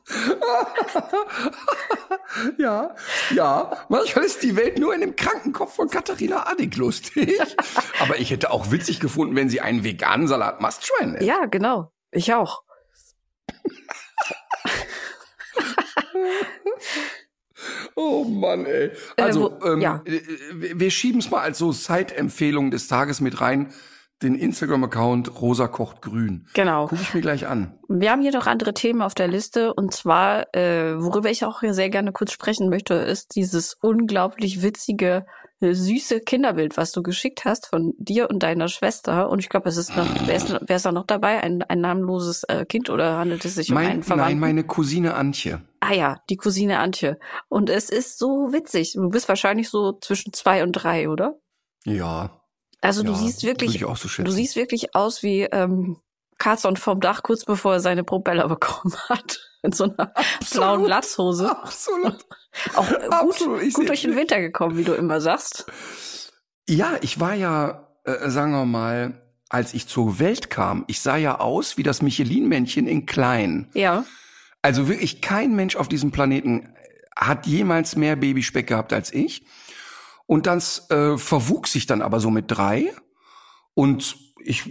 ja, 2.58 2.94
ja. 3.34 3.72
Manchmal 3.88 4.26
ist 4.26 4.44
die 4.44 4.58
Welt 4.58 4.78
nur 4.78 4.94
in 4.94 5.00
dem 5.00 5.16
kranken 5.16 5.54
Kopf 5.54 5.76
von 5.76 5.90
Katharina 5.90 6.48
Adick 6.48 6.76
lustig. 6.76 7.40
Aber 8.00 8.20
ich 8.20 8.32
hätte 8.32 8.52
auch 8.52 8.72
witzig 8.72 9.00
gefunden, 9.00 9.38
wenn 9.38 9.48
sie 9.48 9.62
einen 9.62 9.86
veganen 9.86 10.28
Salat 10.28 10.60
Mastschwein 10.60 11.14
nennt. 11.14 11.24
Ja, 11.24 11.46
genau. 11.46 11.95
Ich 12.16 12.34
auch. 12.34 12.64
Oh 17.96 18.24
Mann, 18.26 18.66
ey. 18.66 18.92
Also, 19.18 19.58
wo- 19.62 19.66
ähm, 19.66 19.82
ja. 19.82 20.02
äh, 20.06 20.22
wir 20.76 20.92
schieben 20.92 21.20
es 21.20 21.32
mal 21.32 21.42
als 21.42 21.58
so 21.58 21.72
Side-Empfehlung 21.72 22.72
des 22.72 22.88
Tages 22.88 23.22
mit 23.22 23.40
rein. 23.42 23.74
Den 24.22 24.36
Instagram-Account 24.36 25.42
Rosa 25.42 25.68
kocht 25.68 26.02
grün. 26.02 26.48
Genau. 26.54 26.88
Guck 26.88 27.02
ich 27.02 27.14
mir 27.14 27.20
gleich 27.20 27.48
an. 27.48 27.78
Wir 27.90 28.12
haben 28.12 28.22
hier 28.22 28.32
noch 28.32 28.48
andere 28.48 28.74
Themen 28.74 29.02
auf 29.02 29.14
der 29.14 29.28
Liste 29.28 29.74
und 29.74 29.94
zwar, 29.94 30.56
äh, 30.56 30.96
worüber 30.98 31.30
ich 31.30 31.44
auch 31.44 31.60
hier 31.60 31.74
sehr 31.74 31.90
gerne 31.90 32.14
kurz 32.14 32.32
sprechen 32.32 32.70
möchte, 32.70 32.94
ist 32.94 33.36
dieses 33.36 33.76
unglaublich 33.82 34.62
witzige, 34.62 35.26
äh, 35.26 35.45
süße 35.62 36.20
Kinderbild, 36.22 36.78
was 36.78 36.92
du 36.92 37.02
geschickt 37.02 37.46
hast 37.46 37.68
von 37.68 37.94
dir 37.98 38.30
und 38.30 38.44
deiner 38.44 38.68
Schwester. 38.68 39.30
Und 39.30 39.40
ich 39.40 39.50
glaube, 39.50 39.70
es 39.70 39.78
ist 39.78 39.96
noch, 39.96 40.08
wer 40.26 40.36
ist, 40.36 40.56
wer 40.62 40.76
ist 40.76 40.86
da 40.86 40.92
noch 40.92 41.06
dabei? 41.06 41.42
Ein, 41.42 41.64
ein 41.64 41.80
namenloses 41.82 42.44
äh, 42.44 42.66
Kind 42.66 42.90
oder 42.90 43.18
handelt 43.18 43.46
es 43.46 43.56
sich 43.56 43.70
um 43.70 43.76
Mein, 43.76 43.88
einen 43.88 44.04
Verwandten? 44.04 44.32
nein, 44.32 44.40
meine 44.40 44.64
Cousine 44.66 45.14
Antje. 45.16 45.62
ah 45.80 45.94
ja, 45.94 46.18
die 46.30 46.38
Cousine 46.38 46.80
Antje. 46.80 47.18
Und 47.48 47.70
es 47.70 47.90
ist 47.90 48.20
so 48.20 48.52
witzig. 48.52 48.94
Du 48.94 49.10
bist 49.10 49.30
wahrscheinlich 49.30 49.70
so 49.70 49.94
zwischen 50.02 50.34
zwei 50.34 50.64
und 50.64 50.74
drei, 50.74 51.10
oder? 51.10 51.36
Ja. 51.86 52.42
Also 52.82 53.02
ja, 53.02 53.08
du 53.10 53.16
siehst 53.16 53.44
wirklich, 53.44 53.80
so 53.80 54.24
du 54.24 54.32
siehst 54.32 54.56
wirklich 54.56 54.94
aus 54.94 55.24
wie 55.24 55.44
ähm, 55.44 55.98
Carlson 56.38 56.76
vom 56.76 57.00
Dach, 57.00 57.24
kurz 57.24 57.46
bevor 57.46 57.74
er 57.74 57.80
seine 57.80 58.04
Propeller 58.04 58.48
bekommen 58.50 58.96
hat. 59.10 59.40
In 59.66 59.72
so 59.72 59.86
einer 59.86 60.14
blauen 60.52 60.86
Latzhose. 60.86 61.50
Absolut. 61.50 62.26
Auch 62.76 62.88
gut, 62.88 63.12
Absolut. 63.12 63.62
Ich 63.64 63.74
gut 63.74 63.90
durch 63.90 64.04
den 64.04 64.16
Winter 64.16 64.40
gekommen, 64.40 64.78
wie 64.78 64.84
du 64.84 64.94
immer 64.94 65.20
sagst. 65.20 65.66
Ja, 66.68 66.94
ich 67.02 67.20
war 67.20 67.34
ja, 67.34 67.88
äh, 68.06 68.30
sagen 68.30 68.52
wir 68.52 68.66
mal, 68.66 69.22
als 69.50 69.74
ich 69.74 69.88
zur 69.88 70.20
Welt 70.20 70.50
kam, 70.50 70.84
ich 70.88 71.02
sah 71.02 71.18
ja 71.18 71.40
aus 71.40 71.78
wie 71.78 71.84
das 71.84 72.02
Michelin-Männchen 72.02 72.88
in 72.88 73.06
klein. 73.06 73.70
Ja. 73.74 74.06
Also 74.62 74.88
wirklich 74.88 75.22
kein 75.22 75.56
Mensch 75.56 75.76
auf 75.76 75.88
diesem 75.88 76.12
Planeten 76.12 76.74
hat 77.16 77.46
jemals 77.46 77.96
mehr 77.96 78.16
Babyspeck 78.16 78.68
gehabt 78.68 78.94
als 78.94 79.14
ich. 79.14 79.46
Und 80.26 80.48
das 80.48 80.90
äh, 80.90 81.18
verwuchs 81.18 81.72
sich 81.72 81.86
dann 81.86 82.02
aber 82.02 82.20
so 82.20 82.32
mit 82.32 82.46
drei. 82.48 82.92
Und 83.74 84.18
ich 84.44 84.70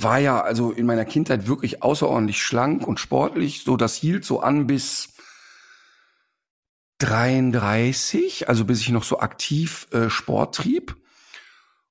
war 0.00 0.18
ja 0.18 0.40
also 0.40 0.70
in 0.70 0.86
meiner 0.86 1.04
Kindheit 1.04 1.46
wirklich 1.46 1.82
außerordentlich 1.82 2.42
schlank 2.42 2.86
und 2.86 3.00
sportlich. 3.00 3.64
So, 3.64 3.76
das 3.76 3.94
hielt 3.94 4.24
so 4.24 4.40
an 4.40 4.66
bis 4.66 5.14
33, 6.98 8.48
also 8.48 8.64
bis 8.64 8.80
ich 8.80 8.90
noch 8.90 9.04
so 9.04 9.18
aktiv 9.18 9.88
äh, 9.92 10.08
Sport 10.08 10.54
trieb. 10.54 10.96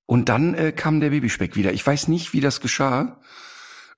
Und 0.06 0.30
dann 0.30 0.56
äh, 0.56 0.72
kam 0.72 1.00
der 1.00 1.12
Babyspeck 1.12 1.56
wieder. 1.56 1.74
Ich 1.74 1.86
weiß 1.86 2.08
nicht, 2.08 2.34
wie 2.34 2.42
das 2.42 2.60
geschah. 2.60 3.22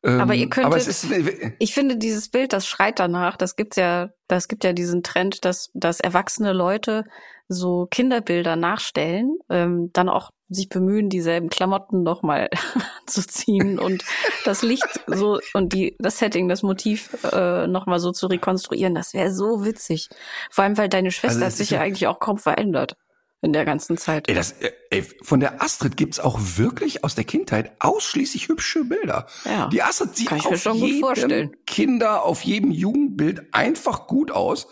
Ähm, 0.03 0.19
Aber 0.19 0.35
ihr 0.35 0.49
könntet, 0.49 0.67
aber 0.67 0.77
es 0.77 0.87
ist, 0.87 1.11
äh, 1.11 1.53
ich 1.59 1.73
finde 1.73 1.97
dieses 1.97 2.29
Bild, 2.29 2.53
das 2.53 2.67
schreit 2.67 2.99
danach, 2.99 3.37
das 3.37 3.55
gibt's 3.55 3.77
ja, 3.77 4.09
das 4.27 4.47
gibt 4.47 4.63
ja 4.63 4.73
diesen 4.73 5.01
Trend, 5.01 5.45
dass, 5.45 5.69
dass 5.73 5.99
erwachsene 5.99 6.51
Leute 6.51 7.05
so 7.47 7.87
Kinderbilder 7.89 8.55
nachstellen, 8.55 9.37
ähm, 9.49 9.91
dann 9.93 10.09
auch 10.09 10.31
sich 10.53 10.69
bemühen, 10.69 11.09
dieselben 11.09 11.49
Klamotten 11.49 12.03
nochmal 12.03 12.49
zu 13.05 13.25
ziehen 13.25 13.79
und 13.79 14.03
das 14.45 14.61
Licht 14.61 15.03
so 15.07 15.39
und 15.53 15.73
die, 15.73 15.95
das 15.99 16.19
Setting, 16.19 16.47
das 16.47 16.63
Motiv 16.63 17.09
äh, 17.31 17.67
nochmal 17.67 17.99
so 17.99 18.11
zu 18.11 18.27
rekonstruieren, 18.27 18.95
das 18.95 19.13
wäre 19.13 19.33
so 19.33 19.65
witzig. 19.65 20.09
Vor 20.49 20.63
allem, 20.63 20.77
weil 20.77 20.89
deine 20.89 21.11
Schwester 21.11 21.45
Also 21.45 21.45
hat 21.45 21.53
sich 21.53 21.69
ja 21.71 21.81
eigentlich 21.81 22.07
auch 22.07 22.19
kaum 22.19 22.37
verändert 22.37 22.95
in 23.43 23.51
der 23.51 23.65
ganzen 23.65 23.97
Zeit. 23.97 24.29
Ey, 24.29 24.35
das, 24.35 24.55
ey, 24.89 25.03
von 25.21 25.41
der 25.41 25.61
Astrid 25.61 25.97
gibt's 25.97 26.19
auch 26.19 26.39
wirklich 26.39 27.03
aus 27.03 27.13
der 27.13 27.25
Kindheit 27.25 27.73
ausschließlich 27.79 28.47
hübsche 28.47 28.85
Bilder. 28.85 29.27
Ja, 29.43 29.67
Die 29.67 29.83
Astrid 29.83 30.15
sieht 30.15 30.31
auf 30.31 30.65
jedem. 30.73 31.51
Kinder, 31.65 32.23
auf 32.23 32.41
jedem 32.41 32.71
Jugendbild 32.71 33.53
einfach 33.53 34.07
gut 34.07 34.31
aus. 34.31 34.67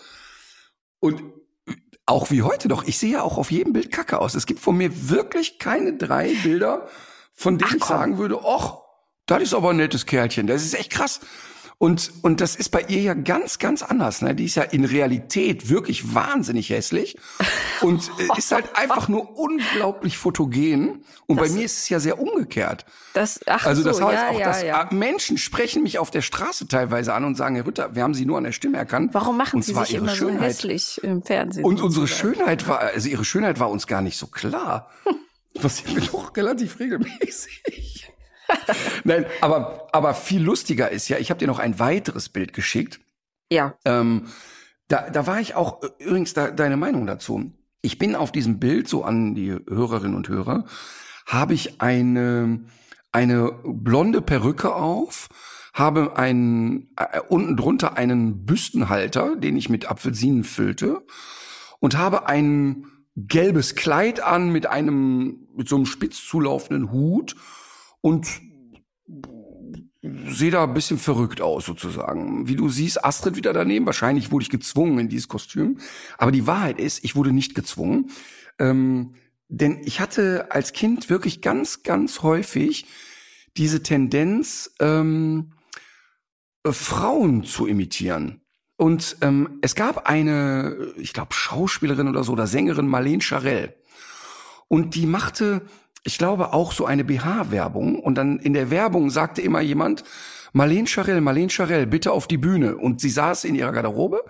Und 1.00 1.22
auch 2.12 2.30
wie 2.30 2.44
heute 2.44 2.68
doch. 2.68 2.84
Ich 2.84 2.98
sehe 2.98 3.14
ja 3.14 3.22
auch 3.24 3.38
auf 3.38 3.52
jedem 3.52 3.74
Bild 3.74 3.92
kacke 3.92 4.20
aus. 4.20 4.36
Es 4.36 4.46
gibt 4.46 4.60
von 4.60 4.78
mir 4.78 5.10
wirklich 5.10 5.58
keine 5.60 5.94
drei 5.98 6.34
Bilder, 6.44 6.88
von 7.34 7.58
denen 7.58 7.72
Ach, 7.72 7.76
ich 7.78 7.84
sagen 7.84 8.18
würde, 8.18 8.40
ach, 8.46 8.78
das 9.26 9.42
ist 9.42 9.54
aber 9.54 9.72
ein 9.72 9.78
nettes 9.78 10.06
Kerlchen. 10.06 10.48
Das 10.48 10.64
ist 10.64 10.74
echt 10.74 10.92
krass. 10.92 11.22
Und, 11.82 12.12
und 12.22 12.42
das 12.42 12.56
ist 12.56 12.70
bei 12.70 12.82
ihr 12.90 13.02
ja 13.02 13.16
ganz, 13.16 13.58
ganz 13.58 13.82
anders. 13.82 14.22
Ne? 14.22 14.36
Die 14.36 14.46
ist 14.46 14.54
ja 14.54 14.62
in 14.62 14.86
Realität 14.86 15.68
wirklich 15.68 16.14
wahnsinnig 16.14 16.70
hässlich 16.70 17.18
und 17.82 18.08
äh, 18.20 18.38
ist 18.38 18.52
halt 18.52 18.76
einfach 18.76 19.08
nur 19.08 19.36
unglaublich 19.40 20.16
fotogen. 20.20 21.04
Und 21.26 21.38
bei 21.38 21.46
Das- 21.46 21.54
mir 21.54 21.66
ist 21.66 21.80
es 21.80 21.90
ja 21.90 22.00
sehr 22.00 22.20
umgekehrt. 22.20 22.86
Das, 23.16 23.40
ach 23.48 23.66
Also 23.66 23.84
das 23.84 23.98
so, 23.98 24.06
heißt 24.06 24.14
ja, 24.22 24.30
auch, 24.30 24.40
ja, 24.40 24.46
dass 24.46 24.62
ja. 24.62 24.90
äh, 24.92 24.94
Menschen 24.94 25.40
sprechen 25.40 25.82
mich 25.82 25.98
auf 25.98 26.12
der 26.12 26.22
Straße 26.22 26.68
teilweise 26.68 27.16
an 27.16 27.26
und 27.26 27.34
sagen, 27.34 27.56
Herr 27.56 27.66
Rütter, 27.66 27.96
wir 27.96 28.04
haben 28.04 28.14
Sie 28.14 28.26
nur 28.28 28.38
an 28.38 28.44
der 28.44 28.52
Stimme 28.52 28.78
erkannt. 28.78 29.16
Warum 29.16 29.36
machen 29.36 29.64
sie 29.64 29.74
sich 29.74 29.96
immer 29.96 30.10
so 30.12 30.28
Schönheit. 30.28 30.50
hässlich 30.50 31.04
im 31.04 31.24
Fernsehen? 31.24 31.66
Und 31.66 31.82
unsere? 31.82 32.08
Schönheit 32.08 32.68
war, 32.68 32.82
also 32.82 33.10
ihre 33.10 33.26
Schönheit 33.26 33.60
war 33.60 33.72
uns 33.72 33.88
gar 33.88 34.04
nicht 34.04 34.20
so 34.20 34.28
klar. 34.28 34.92
Passiert 35.60 35.96
mir 35.96 36.02
doch 36.02 36.38
relativ 36.38 36.80
regelmäßig. 36.80 38.08
Nein, 39.04 39.26
aber, 39.42 39.88
aber 39.92 40.14
viel 40.14 40.42
lustiger 40.42 40.90
ist 40.90 41.08
ja, 41.10 41.18
ich 41.18 41.30
habe 41.30 41.40
dir 41.40 41.48
noch 41.48 41.60
ein 41.60 41.80
weiteres 41.80 42.30
Bild 42.30 42.54
geschickt. 42.54 43.00
Ja, 43.52 43.76
Ähm, 43.86 44.28
da, 44.92 45.10
da 45.10 45.26
war 45.26 45.40
ich 45.40 45.56
auch, 45.56 45.82
äh, 45.84 45.90
übrigens 46.00 46.34
da, 46.34 46.52
deine 46.52 46.78
Meinung 46.78 47.08
dazu. 47.08 47.52
Ich 47.82 47.98
bin 47.98 48.16
auf 48.16 48.32
diesem 48.32 48.60
Bild, 48.60 48.88
so 48.88 49.04
an 49.04 49.36
die 49.36 49.52
Hörerinnen 49.52 50.16
und 50.16 50.28
Hörer, 50.28 50.66
habe 51.26 51.54
ich 51.54 51.82
eine, 51.82 52.60
eine 53.12 53.54
blonde 53.64 54.22
Perücke 54.22 54.76
auf, 54.76 55.30
habe 55.74 56.18
einen, 56.18 56.94
äh, 56.98 57.22
unten 57.30 57.56
drunter 57.56 57.98
einen 57.98 58.46
Büstenhalter, 58.46 59.38
den 59.38 59.56
ich 59.56 59.70
mit 59.70 59.90
Apfelsinen 59.90 60.44
füllte 60.44 61.06
und 61.80 61.98
habe 61.98 62.28
ein 62.28 62.86
gelbes 63.16 63.76
Kleid 63.76 64.22
an 64.22 64.52
mit 64.52 64.68
einem, 64.68 65.48
mit 65.56 65.70
so 65.70 65.78
einem 65.78 65.86
spitz 65.86 66.26
zulaufenden 66.26 66.92
Hut 66.92 67.36
und 68.02 68.28
sehe 70.02 70.52
da 70.52 70.64
ein 70.64 70.74
bisschen 70.74 70.98
verrückt 70.98 71.42
aus 71.42 71.66
sozusagen. 71.66 72.48
Wie 72.48 72.56
du 72.56 72.70
siehst, 72.70 73.06
Astrid 73.06 73.36
wieder 73.36 73.54
daneben. 73.54 73.86
Wahrscheinlich 73.86 74.32
wurde 74.32 74.44
ich 74.44 74.50
gezwungen 74.50 75.00
in 75.00 75.10
dieses 75.10 75.28
Kostüm. 75.28 75.80
Aber 76.18 76.32
die 76.32 76.48
Wahrheit 76.48 76.80
ist, 76.80 77.04
ich 77.04 77.16
wurde 77.16 77.32
nicht 77.32 77.56
gezwungen. 77.56 78.10
Ähm, 78.58 79.14
denn 79.48 79.82
ich 79.84 80.00
hatte 80.00 80.52
als 80.52 80.74
Kind 80.74 81.10
wirklich 81.10 81.42
ganz, 81.42 81.84
ganz 81.84 82.24
häufig 82.24 82.86
diese 83.58 83.84
Tendenz, 83.84 84.74
ähm, 84.80 85.52
äh, 86.64 86.72
Frauen 86.72 87.44
zu 87.44 87.68
imitieren. 87.68 88.42
Und 88.78 89.18
ähm, 89.22 89.60
es 89.62 89.76
gab 89.76 90.08
eine, 90.08 90.94
ich 90.98 91.14
glaube, 91.14 91.34
Schauspielerin 91.34 92.08
oder 92.08 92.24
so, 92.24 92.32
oder 92.32 92.48
Sängerin, 92.48 92.88
Marlene 92.88 93.22
Charell. 93.22 93.76
Und 94.68 94.96
die 94.96 95.06
machte, 95.06 95.68
ich 96.04 96.18
glaube, 96.18 96.54
auch 96.54 96.72
so 96.72 96.86
eine 96.86 97.04
BH-Werbung. 97.04 98.00
Und 98.00 98.16
dann 98.16 98.40
in 98.40 98.54
der 98.54 98.72
Werbung 98.72 99.10
sagte 99.10 99.42
immer 99.42 99.62
jemand, 99.62 100.04
Marlene 100.54 100.88
Charell, 100.88 101.22
Marlene 101.22 101.50
Charell, 101.50 101.86
bitte 101.86 102.12
auf 102.12 102.28
die 102.28 102.38
Bühne. 102.38 102.76
Und 102.78 103.02
sie 103.02 103.10
saß 103.10 103.46
in 103.46 103.56
ihrer 103.56 103.72
Garderobe 103.72 104.24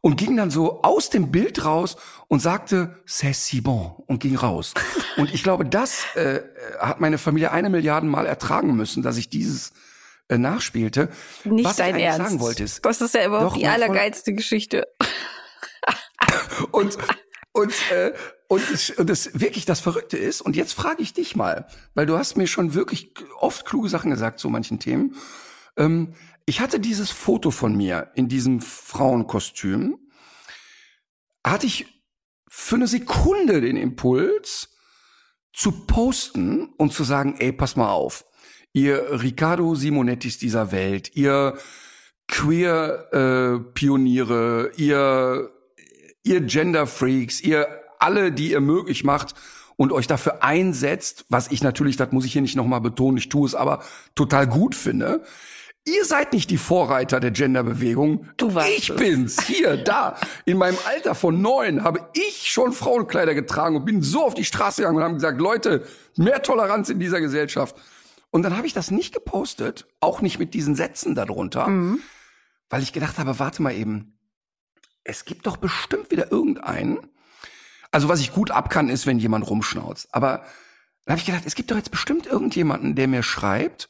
und 0.00 0.16
ging 0.16 0.36
dann 0.36 0.50
so 0.50 0.82
aus 0.82 1.10
dem 1.10 1.32
Bild 1.32 1.64
raus 1.64 1.96
und 2.28 2.40
sagte, 2.40 3.02
c'est 3.06 3.34
si 3.34 3.60
bon 3.60 3.94
und 4.06 4.20
ging 4.20 4.36
raus. 4.36 4.74
Und 5.16 5.32
ich 5.32 5.42
glaube, 5.42 5.64
das 5.64 6.14
äh, 6.14 6.42
hat 6.78 7.00
meine 7.00 7.16
Familie 7.16 7.50
eine 7.50 7.70
Milliarde 7.70 8.06
Mal 8.06 8.26
ertragen 8.26 8.76
müssen, 8.76 9.02
dass 9.02 9.16
ich 9.16 9.30
dieses 9.30 9.72
äh, 10.28 10.36
nachspielte. 10.36 11.08
nicht 11.44 11.64
Was 11.64 11.76
dein 11.76 11.96
ich 11.96 12.02
Ernst. 12.02 12.18
sagen 12.18 12.40
wollte 12.40 12.64
ist, 12.64 12.84
das 12.84 13.00
ist 13.00 13.14
ja 13.14 13.24
überhaupt 13.24 13.52
Doch, 13.52 13.56
die 13.56 13.66
allergeilste 13.66 14.34
Geschichte. 14.34 14.86
und 16.70 16.98
und 17.56 17.72
äh, 17.90 18.12
und 18.48 18.62
das, 18.70 18.90
und 18.90 19.10
das 19.10 19.40
wirklich 19.40 19.64
das 19.64 19.80
Verrückte 19.80 20.16
ist 20.16 20.40
und 20.40 20.54
jetzt 20.54 20.74
frage 20.74 21.02
ich 21.02 21.14
dich 21.14 21.34
mal, 21.34 21.66
weil 21.94 22.06
du 22.06 22.16
hast 22.16 22.36
mir 22.36 22.46
schon 22.46 22.74
wirklich 22.74 23.12
oft 23.40 23.64
kluge 23.64 23.88
Sachen 23.88 24.12
gesagt 24.12 24.38
zu 24.38 24.48
manchen 24.48 24.78
Themen. 24.78 25.16
Ähm, 25.76 26.14
ich 26.44 26.60
hatte 26.60 26.78
dieses 26.78 27.10
Foto 27.10 27.50
von 27.50 27.74
mir 27.74 28.12
in 28.14 28.28
diesem 28.28 28.60
Frauenkostüm, 28.60 29.98
hatte 31.44 31.66
ich 31.66 32.04
für 32.48 32.76
eine 32.76 32.86
Sekunde 32.86 33.60
den 33.60 33.76
Impuls 33.76 34.68
zu 35.52 35.72
posten 35.86 36.68
und 36.76 36.92
zu 36.92 37.02
sagen, 37.02 37.34
ey, 37.38 37.50
pass 37.52 37.74
mal 37.74 37.90
auf, 37.90 38.26
ihr 38.74 39.20
Riccardo 39.22 39.74
Simonettis 39.74 40.38
dieser 40.38 40.70
Welt, 40.70 41.16
ihr 41.16 41.58
Queer-Pioniere, 42.28 44.70
ihr 44.76 45.55
ihr 46.26 46.40
Gender 46.42 46.86
Freaks, 46.86 47.40
ihr 47.40 47.66
alle, 47.98 48.32
die 48.32 48.50
ihr 48.52 48.60
möglich 48.60 49.04
macht 49.04 49.34
und 49.76 49.92
euch 49.92 50.06
dafür 50.06 50.42
einsetzt, 50.42 51.24
was 51.28 51.50
ich 51.50 51.62
natürlich, 51.62 51.96
das 51.96 52.12
muss 52.12 52.24
ich 52.24 52.32
hier 52.32 52.42
nicht 52.42 52.56
nochmal 52.56 52.80
betonen, 52.80 53.18
ich 53.18 53.28
tue 53.28 53.46
es 53.46 53.54
aber 53.54 53.82
total 54.14 54.46
gut 54.46 54.74
finde. 54.74 55.22
Ihr 55.88 56.04
seid 56.04 56.32
nicht 56.32 56.50
die 56.50 56.56
Vorreiter 56.58 57.20
der 57.20 57.30
Genderbewegung. 57.30 58.26
Du 58.38 58.54
warst 58.54 58.70
Ich 58.70 58.90
es. 58.90 58.96
bin's. 58.96 59.40
Hier, 59.46 59.76
da. 59.76 60.16
In 60.44 60.58
meinem 60.58 60.76
Alter 60.84 61.14
von 61.14 61.40
neun 61.40 61.84
habe 61.84 62.08
ich 62.12 62.50
schon 62.50 62.72
Frauenkleider 62.72 63.34
getragen 63.34 63.76
und 63.76 63.84
bin 63.84 64.02
so 64.02 64.24
auf 64.24 64.34
die 64.34 64.44
Straße 64.44 64.82
gegangen 64.82 64.96
und 64.98 65.04
haben 65.04 65.14
gesagt, 65.14 65.40
Leute, 65.40 65.84
mehr 66.16 66.42
Toleranz 66.42 66.88
in 66.88 66.98
dieser 66.98 67.20
Gesellschaft. 67.20 67.76
Und 68.32 68.42
dann 68.42 68.56
habe 68.56 68.66
ich 68.66 68.72
das 68.72 68.90
nicht 68.90 69.14
gepostet, 69.14 69.86
auch 70.00 70.20
nicht 70.22 70.40
mit 70.40 70.54
diesen 70.54 70.74
Sätzen 70.74 71.14
darunter, 71.14 71.68
Mhm. 71.68 72.00
weil 72.68 72.82
ich 72.82 72.92
gedacht 72.92 73.18
habe, 73.18 73.38
warte 73.38 73.62
mal 73.62 73.72
eben, 73.72 74.15
es 75.06 75.24
gibt 75.24 75.46
doch 75.46 75.56
bestimmt 75.56 76.10
wieder 76.10 76.30
irgendeinen. 76.32 76.98
Also 77.90 78.08
was 78.08 78.20
ich 78.20 78.32
gut 78.32 78.50
ab 78.50 78.70
kann, 78.70 78.88
ist, 78.88 79.06
wenn 79.06 79.18
jemand 79.18 79.48
rumschnauzt. 79.48 80.08
Aber 80.12 80.44
dann 81.04 81.12
habe 81.12 81.20
ich 81.20 81.26
gedacht, 81.26 81.44
es 81.46 81.54
gibt 81.54 81.70
doch 81.70 81.76
jetzt 81.76 81.90
bestimmt 81.90 82.26
irgendjemanden, 82.26 82.94
der 82.94 83.08
mir 83.08 83.22
schreibt, 83.22 83.88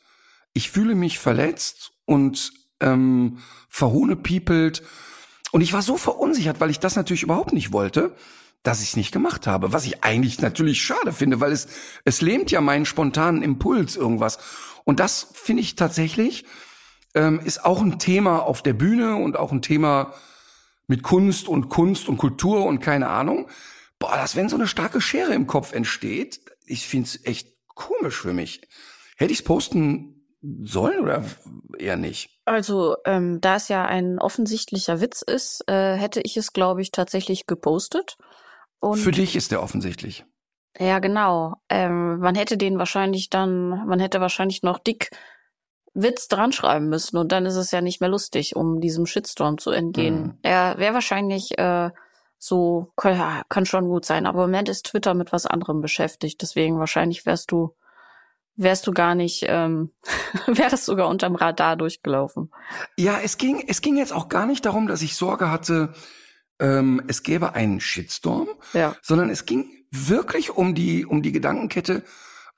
ich 0.52 0.70
fühle 0.70 0.94
mich 0.94 1.18
verletzt 1.18 1.92
und 2.04 2.52
ähm, 2.80 3.38
verhunepiepelt. 3.68 4.82
Und 5.52 5.60
ich 5.62 5.72
war 5.72 5.82
so 5.82 5.96
verunsichert, 5.96 6.60
weil 6.60 6.70
ich 6.70 6.80
das 6.80 6.96
natürlich 6.96 7.22
überhaupt 7.22 7.52
nicht 7.52 7.72
wollte, 7.72 8.14
dass 8.62 8.82
ich 8.82 8.90
es 8.90 8.96
nicht 8.96 9.12
gemacht 9.12 9.46
habe. 9.46 9.72
Was 9.72 9.86
ich 9.86 10.04
eigentlich 10.04 10.40
natürlich 10.40 10.82
schade 10.82 11.12
finde, 11.12 11.40
weil 11.40 11.52
es, 11.52 11.68
es 12.04 12.20
lähmt 12.20 12.50
ja 12.50 12.60
meinen 12.60 12.84
spontanen 12.84 13.42
Impuls 13.42 13.96
irgendwas. 13.96 14.38
Und 14.84 15.00
das 15.00 15.28
finde 15.32 15.62
ich 15.62 15.76
tatsächlich, 15.76 16.44
ähm, 17.14 17.40
ist 17.40 17.64
auch 17.64 17.80
ein 17.80 17.98
Thema 17.98 18.40
auf 18.40 18.62
der 18.62 18.74
Bühne 18.74 19.16
und 19.16 19.36
auch 19.36 19.52
ein 19.52 19.62
Thema 19.62 20.12
mit 20.86 21.02
Kunst 21.02 21.48
und 21.48 21.68
Kunst 21.68 22.08
und 22.08 22.16
Kultur 22.16 22.64
und 22.64 22.80
keine 22.80 23.08
Ahnung. 23.08 23.48
Boah, 23.98 24.16
das, 24.16 24.36
wenn 24.36 24.48
so 24.48 24.56
eine 24.56 24.66
starke 24.66 25.00
Schere 25.00 25.34
im 25.34 25.46
Kopf 25.46 25.72
entsteht, 25.72 26.40
ich 26.64 26.86
find's 26.86 27.20
echt 27.24 27.48
komisch 27.74 28.20
für 28.20 28.32
mich. 28.32 28.62
Hätte 29.16 29.32
ich's 29.32 29.42
posten 29.42 30.16
sollen 30.62 31.00
oder 31.00 31.24
eher 31.78 31.96
nicht? 31.96 32.38
Also, 32.44 32.96
ähm, 33.04 33.40
da 33.40 33.56
es 33.56 33.68
ja 33.68 33.84
ein 33.84 34.18
offensichtlicher 34.18 35.00
Witz 35.00 35.22
ist, 35.22 35.64
äh, 35.68 35.96
hätte 35.96 36.20
ich 36.22 36.36
es, 36.36 36.52
glaube 36.52 36.82
ich, 36.82 36.90
tatsächlich 36.90 37.46
gepostet. 37.46 38.16
Und 38.78 38.98
Für 38.98 39.10
dich 39.10 39.34
ist 39.34 39.50
der 39.50 39.62
offensichtlich. 39.62 40.24
Ja, 40.78 40.98
genau. 40.98 41.54
Ähm, 41.70 42.18
man 42.18 42.34
hätte 42.34 42.58
den 42.58 42.78
wahrscheinlich 42.78 43.30
dann, 43.30 43.86
man 43.86 43.98
hätte 43.98 44.20
wahrscheinlich 44.20 44.62
noch 44.62 44.78
dick 44.78 45.10
Witz 45.96 46.28
dran 46.28 46.52
schreiben 46.52 46.88
müssen 46.88 47.16
und 47.16 47.32
dann 47.32 47.46
ist 47.46 47.56
es 47.56 47.70
ja 47.70 47.80
nicht 47.80 48.00
mehr 48.00 48.10
lustig, 48.10 48.54
um 48.54 48.80
diesem 48.80 49.06
Shitstorm 49.06 49.56
zu 49.58 49.70
entgehen. 49.70 50.22
Mhm. 50.22 50.38
Er 50.42 50.76
wäre 50.78 50.94
wahrscheinlich 50.94 51.58
äh, 51.58 51.90
so, 52.38 52.92
kann, 52.96 53.42
kann 53.48 53.64
schon 53.66 53.88
gut 53.88 54.04
sein, 54.04 54.26
aber 54.26 54.44
im 54.44 54.50
Moment 54.50 54.68
ist 54.68 54.86
Twitter 54.86 55.14
mit 55.14 55.32
was 55.32 55.46
anderem 55.46 55.80
beschäftigt, 55.80 56.42
deswegen 56.42 56.78
wahrscheinlich 56.78 57.24
wärst 57.24 57.50
du, 57.50 57.74
wärst 58.56 58.86
du 58.86 58.92
gar 58.92 59.14
nicht, 59.14 59.46
ähm, 59.48 59.90
wärst 60.46 60.84
sogar 60.84 61.08
unterm 61.08 61.34
Radar 61.34 61.76
durchgelaufen. 61.76 62.52
Ja, 62.98 63.18
es 63.24 63.38
ging, 63.38 63.64
es 63.66 63.80
ging 63.80 63.96
jetzt 63.96 64.12
auch 64.12 64.28
gar 64.28 64.44
nicht 64.46 64.66
darum, 64.66 64.86
dass 64.88 65.00
ich 65.00 65.16
Sorge 65.16 65.50
hatte, 65.50 65.94
ähm, 66.58 67.02
es 67.06 67.22
gäbe 67.22 67.54
einen 67.54 67.80
Shitstorm, 67.80 68.48
Ja. 68.74 68.94
sondern 69.02 69.30
es 69.30 69.46
ging 69.46 69.70
wirklich 69.90 70.50
um 70.50 70.74
die, 70.74 71.06
um 71.06 71.22
die 71.22 71.32
Gedankenkette, 71.32 72.02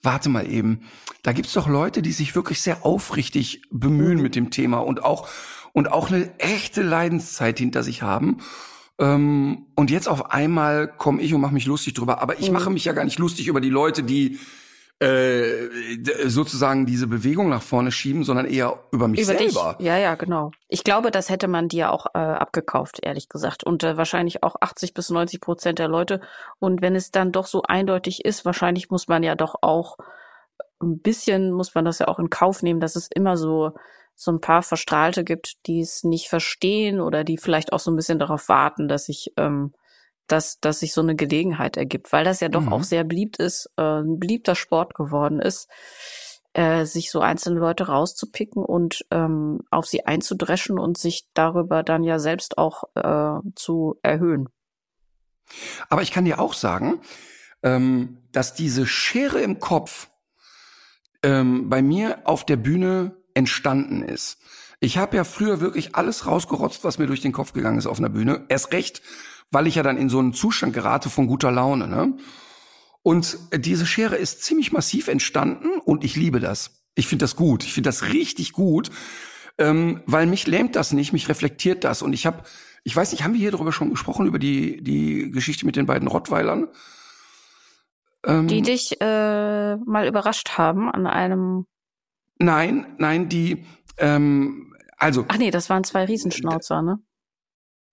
warte 0.03 0.29
mal 0.29 0.51
eben, 0.51 0.83
da 1.23 1.33
gibt's 1.33 1.53
doch 1.53 1.69
Leute, 1.69 2.03
die 2.03 2.13
sich 2.13 2.35
wirklich 2.35 2.61
sehr 2.61 2.85
aufrichtig 2.87 3.63
bemühen 3.71 4.21
mit 4.23 4.35
dem 4.37 4.51
Thema 4.51 4.79
und 4.79 5.05
auch, 5.05 5.29
und 5.73 5.91
auch 5.91 6.11
eine 6.11 6.39
echte 6.39 6.83
Leidenszeit 6.83 7.59
hinter 7.59 7.83
sich 7.83 8.03
haben. 8.03 8.39
Ähm, 8.99 9.67
und 9.75 9.91
jetzt 9.91 10.09
auf 10.09 10.31
einmal 10.31 10.89
komme 10.89 11.23
ich 11.23 11.35
und 11.35 11.41
mache 11.41 11.55
mich 11.55 11.67
lustig 11.67 11.95
drüber. 11.95 12.21
Aber 12.21 12.39
ich 12.41 12.49
Mhm. 12.49 12.55
mache 12.55 12.71
mich 12.71 12.85
ja 12.85 12.93
gar 12.93 13.05
nicht 13.05 13.19
lustig 13.19 13.47
über 13.49 13.61
die 13.61 13.71
Leute, 13.71 14.03
die 14.03 14.39
äh, 15.01 15.69
sozusagen 16.27 16.85
diese 16.85 17.07
Bewegung 17.07 17.49
nach 17.49 17.63
vorne 17.63 17.93
schieben, 17.93 18.25
sondern 18.25 18.47
eher 18.47 18.81
über 18.91 19.07
mich 19.07 19.21
Über 19.21 19.39
selber. 19.39 19.77
dich. 19.79 19.87
Ja, 19.87 19.97
ja, 19.97 20.17
genau. 20.17 20.51
Ich 20.69 20.83
glaube, 20.83 21.11
das 21.11 21.31
hätte 21.31 21.47
man 21.47 21.69
dir 21.69 21.93
auch 21.93 22.07
äh, 22.15 22.19
abgekauft, 22.19 22.99
ehrlich 23.03 23.29
gesagt. 23.29 23.63
Und 23.63 23.85
äh, 23.85 23.97
wahrscheinlich 23.97 24.43
auch 24.43 24.57
80 24.61 24.95
bis 24.95 25.11
90 25.11 25.41
Prozent 25.41 25.79
der 25.79 25.89
Leute. 25.89 26.21
Und 26.59 26.83
wenn 26.83 26.97
es 26.97 27.11
dann 27.13 27.31
doch 27.31 27.47
so 27.47 27.63
eindeutig 27.63 28.25
ist, 28.25 28.45
wahrscheinlich 28.45 28.91
muss 28.91 29.07
man 29.07 29.23
ja 29.23 29.37
doch 29.37 29.57
auch 29.63 29.99
ein 30.81 30.99
bisschen, 30.99 31.53
muss 31.53 31.75
man 31.75 31.85
das 31.85 32.01
ja 32.01 32.09
auch 32.09 32.19
in 32.19 32.31
Kauf 32.31 32.63
nehmen, 32.63 32.81
dass 32.81 32.97
es 32.97 33.09
immer 33.13 33.37
so 33.37 33.73
so 34.21 34.33
ein 34.33 34.41
paar 34.41 34.63
Verstrahlte 34.63 35.23
gibt, 35.23 35.65
die 35.69 35.81
es 35.81 36.03
nicht 36.03 36.29
verstehen 36.29 37.01
oder 37.01 37.23
die 37.23 37.39
vielleicht 37.39 37.73
auch 37.73 37.79
so 37.79 37.93
ein 37.93 37.97
bisschen 37.97 38.19
darauf 38.19 38.49
warten, 38.49 38.89
dass 38.89 39.07
sich 39.07 39.33
ähm, 39.37 39.73
dass, 40.29 40.61
dass 40.61 40.81
sich 40.81 40.93
so 40.93 41.01
eine 41.01 41.17
Gelegenheit 41.17 41.77
ergibt, 41.77 42.13
weil 42.13 42.25
das 42.25 42.41
ja 42.41 42.49
doch 42.49 42.63
Mhm. 42.63 42.73
auch 42.73 42.83
sehr 42.83 43.05
beliebt 43.05 43.39
ist, 43.39 43.71
äh, 43.77 43.83
ein 43.83 44.19
beliebter 44.19 44.55
Sport 44.55 44.95
geworden 44.95 45.41
ist, 45.41 45.69
äh, 46.53 46.85
sich 46.85 47.11
so 47.11 47.21
einzelne 47.21 47.61
Leute 47.61 47.89
rauszupicken 47.89 48.65
und 48.65 49.05
ähm, 49.11 49.61
auf 49.71 49.87
sie 49.87 50.07
einzudreschen 50.07 50.79
und 50.79 50.99
sich 50.99 51.29
darüber 51.35 51.83
dann 51.83 52.05
ja 52.05 52.19
selbst 52.19 52.59
auch 52.59 52.85
äh, 52.95 53.41
zu 53.55 53.99
erhöhen. 54.03 54.49
Aber 55.89 56.03
ich 56.03 56.13
kann 56.13 56.25
dir 56.25 56.39
auch 56.41 56.53
sagen, 56.53 57.01
ähm, 57.63 58.19
dass 58.33 58.55
diese 58.55 58.87
Schere 58.87 59.41
im 59.41 59.59
Kopf 59.59 60.11
ähm, 61.23 61.69
bei 61.69 61.83
mir 61.83 62.21
auf 62.25 62.45
der 62.45 62.57
Bühne 62.57 63.17
entstanden 63.35 64.03
ist. 64.03 64.39
Ich 64.81 64.97
habe 64.99 65.17
ja 65.17 65.25
früher 65.25 65.61
wirklich 65.61 65.97
alles 65.97 66.27
rausgerotzt, 66.27 66.85
was 66.85 66.99
mir 66.99 67.07
durch 67.07 67.21
den 67.21 67.33
Kopf 67.33 67.53
gegangen 67.53 67.79
ist 67.79 67.87
auf 67.87 67.99
einer 67.99 68.11
Bühne. 68.11 68.45
Erst 68.49 68.73
recht, 68.73 69.03
weil 69.51 69.67
ich 69.67 69.77
ja 69.77 69.83
dann 69.83 69.97
in 69.97 70.09
so 70.09 70.19
einen 70.19 70.33
Zustand 70.33 70.73
gerate 70.73 71.11
von 71.11 71.27
guter 71.27 71.51
Laune. 71.51 71.87
Ne? 71.89 72.17
Und 73.03 73.39
diese 73.55 73.87
Schere 73.87 74.17
ist 74.17 74.43
ziemlich 74.43 74.73
massiv 74.73 75.09
entstanden 75.09 75.79
und 75.85 76.05
ich 76.05 76.17
liebe 76.17 76.41
das. 76.41 76.83
Ich 76.95 77.07
finde 77.07 77.25
das 77.25 77.37
gut. 77.37 77.65
Ich 77.65 77.73
finde 77.73 77.89
das 77.89 78.13
richtig 78.13 78.53
gut, 78.53 78.91
ähm, 79.57 80.03
weil 80.07 80.27
mich 80.27 80.47
lähmt 80.47 80.77
das 80.77 80.93
nicht, 80.93 81.13
mich 81.13 81.29
reflektiert 81.29 81.85
das. 81.85 82.03
Und 82.03 82.13
ich 82.13 82.27
habe, 82.27 82.43
ich 82.85 82.95
weiß 82.95 83.13
nicht, 83.13 83.25
haben 83.25 83.33
wir 83.33 83.41
hier 83.41 83.53
darüber 83.53 83.73
schon 83.73 83.91
gesprochen, 83.91 84.27
über 84.27 84.39
die, 84.39 84.83
die 84.83 85.31
Geschichte 85.31 85.65
mit 85.65 85.77
den 85.77 85.87
beiden 85.87 86.09
Rottweilern? 86.09 86.69
Ähm, 88.27 88.49
Die 88.49 88.63
dich 88.63 89.01
äh, 89.01 89.77
mal 89.77 90.07
überrascht 90.07 90.59
haben 90.59 90.91
an 90.91 91.07
einem. 91.07 91.67
Nein, 92.41 92.95
nein, 92.99 93.29
die, 93.29 93.65
ähm, 93.97 94.75
also, 94.97 95.25
Ach 95.29 95.39
nee, 95.39 95.51
das 95.51 95.71
waren 95.71 95.85
zwei 95.85 96.05
Riesenschnauzer, 96.05 96.83
ne? 96.83 96.99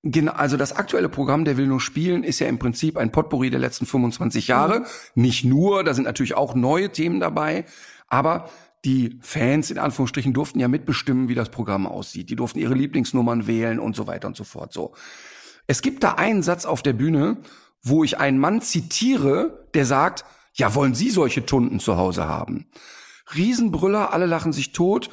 Genau, 0.05 0.31
also 0.31 0.55
das 0.55 0.73
aktuelle 0.73 1.09
Programm 1.09 1.43
Der 1.43 1.57
will 1.57 1.67
nur 1.67 1.81
spielen 1.81 2.23
ist 2.23 2.39
ja 2.39 2.47
im 2.47 2.59
Prinzip 2.59 2.97
ein 2.97 3.11
Potpourri 3.11 3.49
der 3.49 3.59
letzten 3.59 3.85
25 3.85 4.47
Jahre. 4.47 4.85
Nicht 5.15 5.43
nur, 5.43 5.83
da 5.83 5.93
sind 5.93 6.05
natürlich 6.05 6.35
auch 6.35 6.55
neue 6.55 6.91
Themen 6.91 7.19
dabei, 7.19 7.65
aber 8.07 8.49
die 8.85 9.17
Fans 9.21 9.71
in 9.71 9.79
Anführungsstrichen 9.79 10.33
durften 10.33 10.59
ja 10.59 10.67
mitbestimmen, 10.67 11.27
wie 11.27 11.35
das 11.35 11.49
Programm 11.49 11.87
aussieht. 11.87 12.29
Die 12.29 12.35
durften 12.35 12.59
ihre 12.59 12.75
Lieblingsnummern 12.75 13.47
wählen 13.47 13.79
und 13.79 13.95
so 13.95 14.05
weiter 14.07 14.27
und 14.27 14.37
so 14.37 14.43
fort. 14.43 14.71
So. 14.71 14.93
Es 15.67 15.81
gibt 15.81 16.03
da 16.03 16.13
einen 16.13 16.43
Satz 16.43 16.65
auf 16.65 16.83
der 16.83 16.93
Bühne, 16.93 17.37
wo 17.81 18.03
ich 18.03 18.19
einen 18.19 18.37
Mann 18.37 18.61
zitiere, 18.61 19.67
der 19.73 19.85
sagt, 19.85 20.23
ja, 20.53 20.73
wollen 20.75 20.93
Sie 20.93 21.09
solche 21.09 21.45
Tunden 21.45 21.79
zu 21.79 21.97
Hause 21.97 22.27
haben? 22.27 22.67
Riesenbrüller, 23.35 24.13
alle 24.13 24.27
lachen 24.27 24.53
sich 24.53 24.71
tot. 24.71 25.09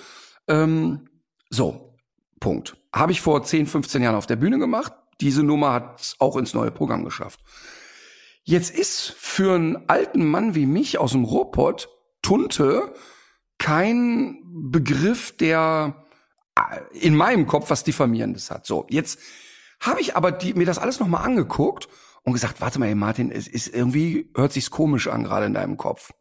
Ähm, 0.48 1.08
so, 1.50 1.96
Punkt. 2.40 2.76
Habe 2.94 3.12
ich 3.12 3.20
vor 3.20 3.42
10, 3.42 3.66
15 3.66 4.02
Jahren 4.02 4.16
auf 4.16 4.26
der 4.26 4.36
Bühne 4.36 4.58
gemacht. 4.58 4.92
Diese 5.20 5.42
Nummer 5.42 5.72
hat 5.72 6.16
auch 6.18 6.36
ins 6.36 6.54
neue 6.54 6.70
Programm 6.70 7.04
geschafft. 7.04 7.40
Jetzt 8.44 8.76
ist 8.76 9.14
für 9.16 9.54
einen 9.54 9.88
alten 9.88 10.26
Mann 10.26 10.54
wie 10.54 10.66
mich 10.66 10.98
aus 10.98 11.12
dem 11.12 11.24
Ruhrpott 11.24 11.88
Tunte 12.22 12.92
kein 13.58 14.42
Begriff, 14.44 15.36
der 15.36 16.04
äh, 16.56 16.98
in 16.98 17.14
meinem 17.14 17.46
Kopf 17.46 17.70
was 17.70 17.84
Diffamierendes 17.84 18.50
hat. 18.50 18.66
So, 18.66 18.86
jetzt 18.90 19.20
habe 19.80 20.00
ich 20.00 20.16
aber 20.16 20.32
die, 20.32 20.54
mir 20.54 20.66
das 20.66 20.78
alles 20.78 21.00
nochmal 21.00 21.24
angeguckt 21.24 21.88
und 22.24 22.32
gesagt, 22.32 22.60
warte 22.60 22.78
mal, 22.78 22.86
ey 22.86 22.94
Martin, 22.94 23.30
es 23.30 23.46
ist 23.46 23.68
irgendwie, 23.68 24.30
hört 24.34 24.52
sich's 24.52 24.70
komisch 24.70 25.08
an 25.08 25.24
gerade 25.24 25.46
in 25.46 25.54
deinem 25.54 25.76
Kopf. 25.76 26.12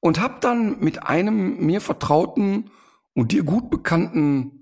Und 0.00 0.20
habe 0.20 0.36
dann 0.40 0.80
mit 0.80 1.04
einem 1.06 1.58
mir 1.58 1.80
vertrauten 1.80 2.70
und 3.14 3.32
dir 3.32 3.44
gut 3.44 3.70
bekannten 3.70 4.61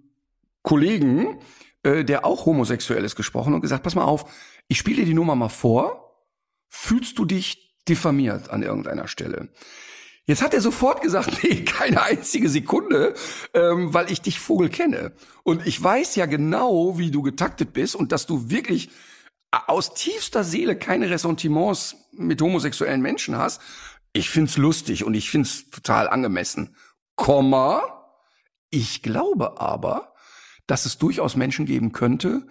Kollegen, 0.63 1.39
äh, 1.83 2.05
der 2.05 2.25
auch 2.25 2.47
homosexuell 2.47 3.05
ist, 3.05 3.17
gesprochen 3.17 3.55
und 3.55 3.61
gesagt, 3.61 3.83
pass 3.83 3.95
mal 3.95 4.05
auf, 4.05 4.31
ich 4.69 4.79
spiele 4.79 4.99
dir 4.99 5.07
die 5.07 5.15
Nummer 5.15 5.35
mal 5.35 5.49
vor, 5.49 6.27
fühlst 6.69 7.19
du 7.19 7.25
dich 7.25 7.83
diffamiert 7.89 8.51
an 8.51 8.63
irgendeiner 8.63 9.09
Stelle? 9.09 9.49
Jetzt 10.27 10.43
hat 10.43 10.55
er 10.55 10.61
sofort 10.61 11.03
gesagt, 11.03 11.39
nee, 11.43 11.65
keine 11.65 12.03
einzige 12.03 12.49
Sekunde, 12.49 13.15
ähm, 13.55 13.93
weil 13.93 14.13
ich 14.13 14.21
dich 14.21 14.39
Vogel 14.39 14.69
kenne. 14.69 15.13
Und 15.43 15.67
ich 15.67 15.83
weiß 15.83 16.17
ja 16.17 16.27
genau, 16.27 16.99
wie 16.99 17.11
du 17.11 17.23
getaktet 17.23 17.73
bist 17.73 17.97
und 17.97 18.13
dass 18.13 18.27
du 18.27 18.51
wirklich 18.51 18.91
aus 19.51 19.95
tiefster 19.95 20.45
Seele 20.45 20.77
keine 20.77 21.11
Ressentiments 21.11 21.97
mit 22.13 22.41
homosexuellen 22.41 23.01
Menschen 23.01 23.37
hast. 23.37 23.61
Ich 24.13 24.31
find's 24.31 24.57
lustig 24.57 25.05
und 25.05 25.15
ich 25.15 25.31
find's 25.31 25.71
total 25.71 26.09
angemessen. 26.09 26.77
Komma, 27.17 27.83
ich 28.71 29.03
glaube 29.03 29.61
aber, 29.61 30.10
dass 30.71 30.87
es 30.87 30.99
durchaus 30.99 31.37
Menschen 31.37 31.67
geben 31.67 31.93
könnte, 31.93 32.47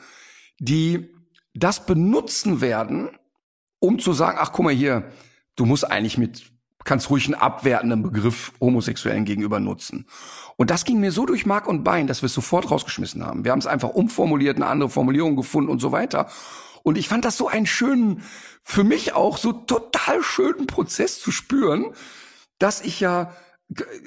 die 0.59 1.09
das 1.53 1.85
benutzen 1.85 2.61
werden, 2.61 3.09
um 3.79 3.99
zu 3.99 4.13
sagen, 4.13 4.37
ach 4.39 4.51
guck 4.51 4.65
mal 4.65 4.73
hier, 4.73 5.09
du 5.55 5.65
musst 5.65 5.89
eigentlich 5.89 6.17
mit, 6.17 6.51
kannst 6.83 7.09
ruhig 7.09 7.25
einen 7.25 7.35
abwertenden 7.35 8.03
Begriff 8.03 8.51
Homosexuellen 8.59 9.25
gegenüber 9.25 9.59
nutzen. 9.59 10.05
Und 10.57 10.69
das 10.69 10.83
ging 10.83 10.99
mir 10.99 11.11
so 11.11 11.25
durch 11.25 11.45
Mark 11.45 11.67
und 11.67 11.83
Bein, 11.83 12.07
dass 12.07 12.21
wir 12.21 12.27
es 12.27 12.33
sofort 12.33 12.69
rausgeschmissen 12.69 13.25
haben. 13.25 13.45
Wir 13.45 13.51
haben 13.51 13.59
es 13.59 13.67
einfach 13.67 13.89
umformuliert, 13.89 14.57
eine 14.57 14.67
andere 14.67 14.89
Formulierung 14.89 15.37
gefunden 15.37 15.69
und 15.69 15.79
so 15.79 15.93
weiter. 15.93 16.27
Und 16.83 16.97
ich 16.97 17.07
fand 17.07 17.23
das 17.23 17.37
so 17.37 17.47
einen 17.47 17.65
schönen, 17.65 18.23
für 18.63 18.83
mich 18.83 19.13
auch 19.13 19.37
so 19.37 19.53
total 19.53 20.21
schönen 20.23 20.67
Prozess 20.67 21.21
zu 21.21 21.31
spüren, 21.31 21.93
dass 22.57 22.81
ich 22.81 22.99
ja, 22.99 23.33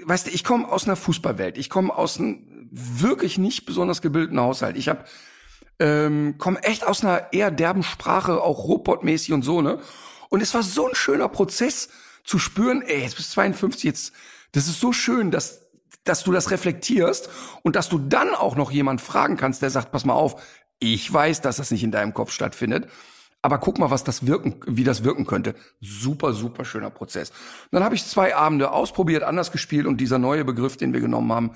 weißt 0.05 0.27
du, 0.27 0.31
ich 0.31 0.45
komme 0.45 0.69
aus 0.69 0.85
einer 0.85 0.97
Fußballwelt, 0.97 1.57
ich 1.57 1.71
komme 1.71 1.95
aus 1.95 2.19
einem 2.19 2.69
wirklich 2.71 3.39
nicht 3.39 3.67
besonders 3.67 4.03
gebildeten 4.03 4.41
Haushalt. 4.41 4.77
Ich 4.77 4.89
habe 4.89 5.05
ähm, 5.79 6.37
komme 6.39 6.63
echt 6.63 6.87
aus 6.87 7.05
einer 7.05 7.33
eher 7.33 7.51
derben 7.51 7.83
Sprache, 7.83 8.41
auch 8.41 8.65
robotmäßig 8.65 9.33
und 9.33 9.43
so, 9.43 9.63
ne? 9.63 9.81
Und 10.29 10.41
es 10.41 10.55
war 10.55 10.63
so 10.63 10.89
ein 10.89 10.95
schöner 10.95 11.29
Prozess 11.29 11.91
zu 12.25 12.39
spüren, 12.39 12.83
ey, 12.83 13.03
jetzt 13.03 13.17
bist 13.17 13.31
du 13.31 13.35
52, 13.35 13.85
jetzt, 13.85 14.13
das 14.53 14.69
ist 14.69 14.81
so 14.81 14.93
schön, 14.93 15.31
dass, 15.31 15.67
dass 16.05 16.25
du 16.25 16.33
das 16.33 16.51
reflektierst 16.51 17.29
und 17.63 17.77
dass 17.77 17.89
du 17.89 17.99
dann 17.99 18.35
auch 18.35 18.57
noch 18.57 18.71
jemand 18.71 19.01
fragen 19.01 19.37
kannst, 19.37 19.61
der 19.61 19.71
sagt, 19.71 19.93
pass 19.93 20.05
mal 20.05 20.15
auf, 20.15 20.41
ich 20.79 21.13
weiß, 21.13 21.41
dass 21.43 21.57
das 21.57 21.71
nicht 21.71 21.85
in 21.85 21.91
deinem 21.93 22.15
Kopf 22.15 22.33
stattfindet, 22.33 22.89
aber 23.43 23.59
guck 23.59 23.79
mal, 23.79 23.91
was 23.91 24.05
das 24.05 24.27
wirken, 24.27 24.61
wie 24.67 24.85
das 24.85 25.03
wirken 25.03 25.27
könnte. 25.27 25.55
Super, 25.81 26.33
super 26.33 26.65
schöner 26.65 26.91
Prozess. 26.91 27.31
Und 27.31 27.73
dann 27.73 27.85
habe 27.85 27.97
ich 27.97 28.07
zwei 28.07 28.37
Abende 28.37 28.71
ausprobiert, 28.71 29.25
anders 29.25 29.51
gespielt 29.51 29.87
und 29.87 30.01
dieser 30.01 30.19
neue 30.19 30.45
Begriff, 30.45 30.77
den 30.77 30.93
wir 30.93 31.01
genommen 31.01 31.33
haben, 31.33 31.51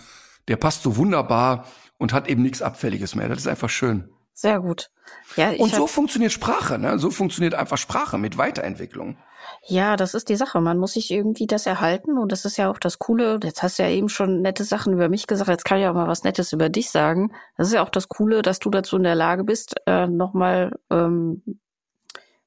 der 0.49 0.57
passt 0.57 0.83
so 0.83 0.97
wunderbar 0.97 1.67
und 1.99 2.13
hat 2.13 2.29
eben 2.29 2.43
nichts 2.43 2.61
Abfälliges 2.61 3.15
mehr. 3.15 3.29
Das 3.29 3.39
ist 3.39 3.47
einfach 3.47 3.71
schön. 3.71 4.11
Sehr 4.33 4.61
gut. 4.61 4.91
Ja, 5.37 5.53
ich 5.53 5.61
Und 5.61 5.75
so 5.75 5.87
funktioniert 5.87 6.33
Sprache, 6.33 6.79
ne? 6.79 6.99
So 6.99 7.11
funktioniert 7.11 7.55
einfach 7.55 7.79
Sprache 7.79 8.19
mit 8.19 8.37
Weiterentwicklung. 8.37 9.17
Ja, 9.63 9.97
das 9.97 10.15
ist 10.15 10.29
die 10.29 10.37
Sache. 10.37 10.61
Man 10.61 10.79
muss 10.79 10.93
sich 10.93 11.11
irgendwie 11.11 11.47
das 11.47 11.67
erhalten 11.67 12.19
und 12.19 12.33
das 12.33 12.45
ist 12.45 12.59
ja 12.59 12.71
auch 12.71 12.79
das 12.79 12.99
Coole. 12.99 13.41
Jetzt 13.43 13.63
hast 13.63 13.79
du 13.79 13.85
ja 13.85 13.89
eben 13.89 14.09
schon 14.09 14.43
nette 14.43 14.65
Sachen 14.65 14.93
über 14.93 15.09
mich 15.09 15.27
gesagt. 15.27 15.49
Jetzt 15.49 15.65
kann 15.65 15.79
ich 15.79 15.87
auch 15.87 15.95
mal 15.95 16.09
was 16.09 16.25
Nettes 16.25 16.53
über 16.53 16.69
dich 16.69 16.91
sagen. 16.91 17.33
Das 17.57 17.69
ist 17.69 17.75
ja 17.75 17.83
auch 17.83 17.89
das 17.89 18.09
Coole, 18.09 18.43
dass 18.43 18.59
du 18.59 18.71
dazu 18.71 18.97
in 18.97 19.05
der 19.05 19.15
Lage 19.15 19.45
bist, 19.45 19.77
äh, 19.87 20.07
nochmal 20.07 20.73
ähm, 20.91 21.43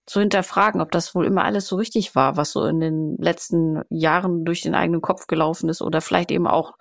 zu 0.09 0.19
hinterfragen, 0.19 0.81
ob 0.81 0.91
das 0.91 1.13
wohl 1.13 1.27
immer 1.27 1.43
alles 1.43 1.67
so 1.67 1.75
richtig 1.75 2.15
war, 2.15 2.35
was 2.35 2.51
so 2.51 2.65
in 2.65 2.79
den 2.79 3.15
letzten 3.17 3.83
Jahren 3.89 4.43
durch 4.43 4.63
den 4.63 4.73
eigenen 4.73 5.01
Kopf 5.01 5.27
gelaufen 5.27 5.69
ist 5.69 5.83
oder 5.83 6.01
vielleicht 6.01 6.31
eben 6.31 6.47
auch 6.47 6.79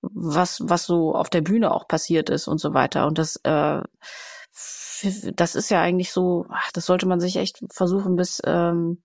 was, 0.00 0.62
was 0.64 0.86
so 0.86 1.14
auf 1.14 1.28
der 1.28 1.42
Bühne 1.42 1.74
auch 1.74 1.86
passiert 1.86 2.30
ist 2.30 2.48
und 2.48 2.56
so 2.56 2.72
weiter. 2.72 3.06
Und 3.06 3.18
das, 3.18 3.36
äh, 3.44 3.82
das 5.34 5.54
ist 5.56 5.70
ja 5.70 5.82
eigentlich 5.82 6.10
so, 6.10 6.46
ach, 6.48 6.72
das 6.72 6.86
sollte 6.86 7.06
man 7.06 7.20
sich 7.20 7.36
echt 7.36 7.60
versuchen, 7.70 8.16
bis, 8.16 8.40
ähm, 8.46 9.02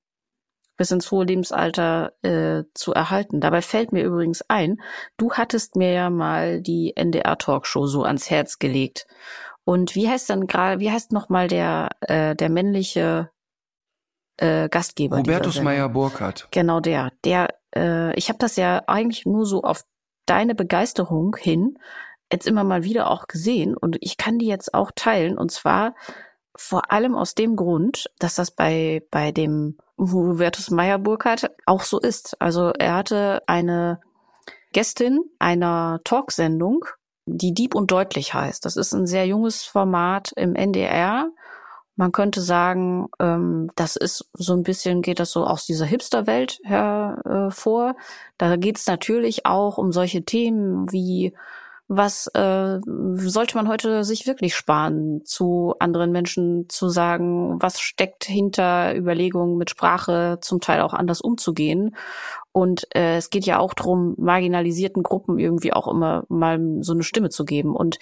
bis 0.78 0.92
ins 0.92 1.12
hohe 1.12 1.26
Lebensalter 1.26 2.14
äh, 2.22 2.64
zu 2.76 2.94
erhalten. 2.94 3.42
Dabei 3.42 3.62
fällt 3.62 3.92
mir 3.92 4.06
übrigens 4.06 4.42
ein, 4.48 4.80
du 5.18 5.34
hattest 5.34 5.76
mir 5.76 5.92
ja 5.92 6.10
mal 6.10 6.62
die 6.62 6.94
NDR-Talkshow 6.96 7.88
so 7.88 8.04
ans 8.04 8.30
Herz 8.30 8.58
gelegt. 8.58 9.06
Und 9.66 9.96
wie 9.96 10.08
heißt 10.08 10.30
dann 10.30 10.48
gerade, 10.48 10.80
wie 10.80 10.92
heißt 10.92 11.12
noch 11.12 11.28
mal 11.28 11.50
der, 11.50 11.90
äh, 12.00 12.38
der 12.38 12.50
männliche 12.50 13.35
äh, 14.38 14.70
Gastgeber? 14.70 15.20
Hubertus 15.20 15.62
Meyer-Burkhardt. 15.62 16.48
Genau 16.52 16.80
der. 16.80 17.12
Der, 17.24 17.50
äh, 17.76 18.16
ich 18.16 18.30
habe 18.30 18.40
das 18.40 18.56
ja 18.56 18.84
eigentlich 18.88 19.26
nur 19.26 19.46
so 19.46 19.64
auf 19.64 19.86
deine 20.26 20.56
Begeisterung 20.56 21.36
hin 21.36 21.78
jetzt 22.32 22.48
immer 22.48 22.64
mal 22.64 22.84
wieder 22.84 23.12
auch 23.12 23.28
gesehen 23.28 23.78
und 23.78 23.98
ich 24.02 24.18
kann 24.18 24.40
die 24.40 24.48
jetzt 24.48 24.74
auch 24.74 24.92
teilen 24.96 25.38
und 25.38 25.52
zwar 25.52 25.94
vor 26.56 26.92
allem 26.92 27.16
aus 27.16 27.36
dem 27.36 27.56
Grund, 27.56 28.10
dass 28.20 28.36
das 28.36 28.52
bei, 28.52 29.04
bei 29.12 29.32
dem 29.32 29.78
Hubertus 29.98 30.72
Meyer 30.72 30.98
Burkhardt 30.98 31.52
auch 31.66 31.82
so 31.82 32.00
ist. 32.00 32.42
Also 32.42 32.72
er 32.80 32.96
hatte 32.96 33.44
eine 33.48 34.00
Gästin 34.72 35.24
einer 35.40 36.00
Talksendung, 36.04 36.86
die 37.26 37.54
Dieb 37.54 37.76
und 37.76 37.92
Deutlich 37.92 38.34
heißt. 38.34 38.66
Das 38.66 38.78
ist 38.78 38.94
ein 38.94 39.08
sehr 39.08 39.26
junges 39.26 39.64
Format 39.64 40.32
im 40.36 40.56
NDR. 40.56 41.30
Man 41.96 42.12
könnte 42.12 42.42
sagen, 42.42 43.08
ähm, 43.20 43.72
das 43.76 43.96
ist 43.96 44.30
so 44.34 44.54
ein 44.54 44.64
bisschen, 44.64 45.02
geht 45.02 45.20
das 45.20 45.32
so 45.32 45.46
aus 45.46 45.66
dieser 45.66 45.86
Hipster-Welt 45.86 46.60
hervor. 46.64 47.96
Da 48.38 48.58
geht 48.58 48.78
es 48.78 48.88
natürlich 48.88 49.46
auch 49.46 49.78
um 49.78 49.92
solche 49.92 50.24
Themen 50.24 50.92
wie 50.92 51.34
was 51.88 52.28
äh, 52.34 52.80
sollte 52.84 53.56
man 53.56 53.68
heute 53.68 54.04
sich 54.04 54.26
wirklich 54.26 54.56
sparen, 54.56 55.24
zu 55.24 55.76
anderen 55.80 56.12
Menschen 56.12 56.68
zu 56.68 56.90
sagen, 56.90 57.62
was 57.62 57.80
steckt 57.80 58.24
hinter 58.26 58.96
Überlegungen 58.96 59.58
mit 59.58 59.70
Sprache 59.70 60.40
zum 60.42 60.62
Teil 60.62 60.82
auch 60.82 60.94
anders 60.94 61.22
umzugehen. 61.22 61.96
Und 62.56 62.88
äh, 62.96 63.18
es 63.18 63.32
geht 63.32 63.46
ja 63.46 63.60
auch 63.60 63.74
darum, 63.74 64.16
marginalisierten 64.18 65.04
Gruppen 65.04 65.40
irgendwie 65.40 65.74
auch 65.74 65.90
immer 65.90 66.24
mal 66.30 66.58
so 66.80 66.94
eine 66.94 67.04
Stimme 67.04 67.28
zu 67.28 67.44
geben. 67.44 67.76
Und 67.76 68.00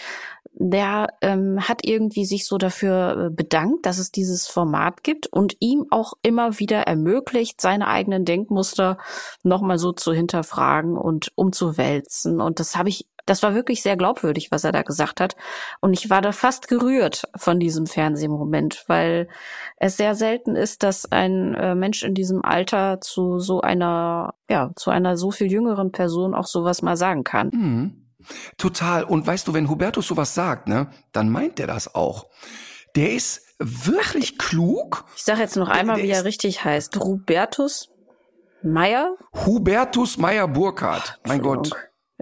der 0.52 1.08
ähm, 1.22 1.68
hat 1.68 1.80
irgendwie 1.84 2.24
sich 2.26 2.46
so 2.46 2.60
dafür 2.60 3.18
äh, 3.18 3.30
bedankt, 3.32 3.88
dass 3.88 3.98
es 3.98 4.12
dieses 4.12 4.46
Format 4.46 5.04
gibt 5.04 5.26
und 5.26 5.58
ihm 5.60 5.88
auch 5.90 6.14
immer 6.22 6.60
wieder 6.60 6.82
ermöglicht, 6.82 7.62
seine 7.62 7.88
eigenen 7.88 8.26
Denkmuster 8.26 9.00
nochmal 9.42 9.80
so 9.80 9.92
zu 9.92 10.14
hinterfragen 10.14 10.98
und 10.98 11.32
umzuwälzen. 11.34 12.40
Und 12.40 12.60
das 12.60 12.76
habe 12.76 12.90
ich 12.90 13.08
das 13.26 13.44
war 13.44 13.56
wirklich 13.56 13.82
sehr 13.82 13.98
glaubwürdig, 13.98 14.52
was 14.52 14.64
er 14.64 14.72
da 14.72 14.82
gesagt 14.82 15.22
hat. 15.22 15.36
Und 15.80 15.94
ich 15.94 16.10
war 16.10 16.22
da 16.22 16.32
fast 16.32 16.68
gerührt 16.68 17.24
von 17.36 17.60
diesem 17.60 17.86
Fernsehmoment, 17.86 18.84
weil 18.88 19.30
es 19.78 19.98
sehr 19.98 20.16
selten 20.16 20.56
ist, 20.56 20.84
dass 20.84 21.12
ein 21.12 21.54
äh, 21.56 21.76
Mensch 21.76 22.04
in 22.04 22.14
diesem 22.14 22.44
Alter 22.44 23.00
zu 23.02 23.40
so 23.40 23.62
einer, 23.62 24.34
ja, 24.50 24.72
zu 24.76 24.90
einer 24.90 25.18
so 25.18 25.32
viel 25.32 25.52
jüngeren 25.52 25.92
Person 25.92 26.34
auch 26.34 26.48
sowas 26.48 26.82
mal 26.82 26.98
sagen 26.98 27.24
kann. 27.24 27.50
Mhm. 27.54 28.04
Total. 28.58 29.04
Und 29.04 29.26
weißt 29.28 29.48
du, 29.48 29.54
wenn 29.54 29.70
Hubertus 29.70 30.08
sowas 30.08 30.34
sagt, 30.34 30.68
ne, 30.68 30.90
dann 31.12 31.30
meint 31.30 31.60
er 31.60 31.68
das 31.68 31.94
auch. 31.94 32.28
Der 32.96 33.14
ist 33.14 33.42
wirklich 33.60 34.38
klug. 34.38 35.06
Ich 35.16 35.24
sage 35.24 35.42
jetzt 35.42 35.56
noch 35.56 35.70
einmal, 35.70 35.98
wie 35.98 36.10
er 36.10 36.24
richtig 36.24 36.64
heißt. 36.64 36.96
Hubertus 36.98 37.90
Meyer? 38.62 39.16
Hubertus 39.46 40.18
Meyer 40.18 40.48
Burkhardt. 40.48 41.20
Mein 41.26 41.42
Gott. 41.42 41.72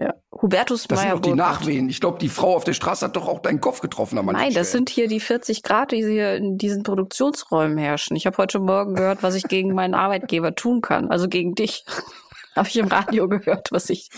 Ja. 0.02 0.14
Hubertus 0.32 0.88
Das 0.88 0.98
Meyer 0.98 1.12
sind 1.12 1.26
doch 1.26 1.30
die. 1.30 1.36
Nachwehen. 1.36 1.88
Ich 1.88 2.00
glaube, 2.00 2.18
die 2.18 2.28
Frau 2.28 2.56
auf 2.56 2.64
der 2.64 2.72
Straße 2.72 3.04
hat 3.06 3.14
doch 3.14 3.28
auch 3.28 3.40
deinen 3.40 3.60
Kopf 3.60 3.80
getroffen 3.80 4.18
an 4.18 4.26
Nein, 4.26 4.52
das 4.52 4.72
sind 4.72 4.90
hier 4.90 5.06
die 5.06 5.20
40 5.20 5.62
Grad, 5.62 5.92
die 5.92 6.04
hier 6.04 6.34
in 6.34 6.58
diesen 6.58 6.82
Produktionsräumen 6.82 7.78
herrschen. 7.78 8.16
Ich 8.16 8.26
habe 8.26 8.36
heute 8.38 8.58
Morgen 8.58 8.94
gehört, 8.94 9.22
was 9.22 9.36
ich 9.36 9.44
gegen 9.44 9.74
meinen 9.74 9.94
Arbeitgeber 9.94 10.54
tun 10.56 10.80
kann. 10.80 11.10
Also 11.10 11.28
gegen 11.28 11.54
dich. 11.54 11.84
habe 12.56 12.68
ich 12.68 12.76
im 12.76 12.88
Radio 12.88 13.28
gehört, 13.28 13.68
was 13.70 13.88
ich. 13.90 14.10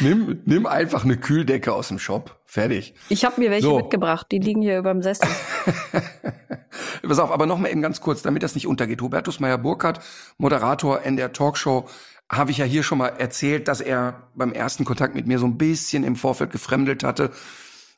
Nimm, 0.00 0.40
nimm 0.46 0.66
einfach 0.66 1.04
eine 1.04 1.18
Kühldecke 1.18 1.72
aus 1.72 1.88
dem 1.88 1.98
Shop. 1.98 2.38
Fertig. 2.46 2.94
Ich 3.08 3.24
habe 3.24 3.40
mir 3.40 3.50
welche 3.50 3.66
So. 3.66 3.76
mitgebracht. 3.76 4.26
Die 4.32 4.38
liegen 4.38 4.62
hier 4.62 4.78
überm 4.78 5.02
Sessel. 5.02 5.28
Pass 7.06 7.18
auf, 7.18 7.30
aber 7.30 7.46
noch 7.46 7.58
mal 7.58 7.68
eben 7.68 7.82
ganz 7.82 8.00
kurz, 8.00 8.22
damit 8.22 8.42
das 8.42 8.54
nicht 8.54 8.66
untergeht. 8.66 9.02
Hubertus 9.02 9.40
Meyer-Burkhardt, 9.40 10.00
Moderator 10.38 11.02
in 11.02 11.16
der 11.16 11.32
Talkshow, 11.32 11.86
habe 12.32 12.50
ich 12.50 12.58
ja 12.58 12.64
hier 12.64 12.82
schon 12.82 12.98
mal 12.98 13.08
erzählt, 13.08 13.68
dass 13.68 13.80
er 13.80 14.28
beim 14.34 14.52
ersten 14.52 14.84
Kontakt 14.84 15.14
mit 15.14 15.26
mir 15.26 15.38
so 15.38 15.46
ein 15.46 15.58
bisschen 15.58 16.02
im 16.02 16.16
Vorfeld 16.16 16.50
gefremdelt 16.50 17.04
hatte. 17.04 17.30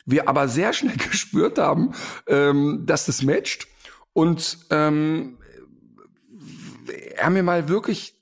Wir 0.05 0.29
aber 0.29 0.49
sehr 0.49 0.73
schnell 0.73 0.97
gespürt 1.11 1.59
haben, 1.59 1.93
ähm, 2.27 2.83
dass 2.85 3.07
das 3.07 3.23
matcht. 3.23 3.69
Und 4.13 4.59
ähm, 4.71 5.39
er 7.17 7.31
mir 7.31 7.43
mal 7.43 7.69
wirklich 7.69 8.15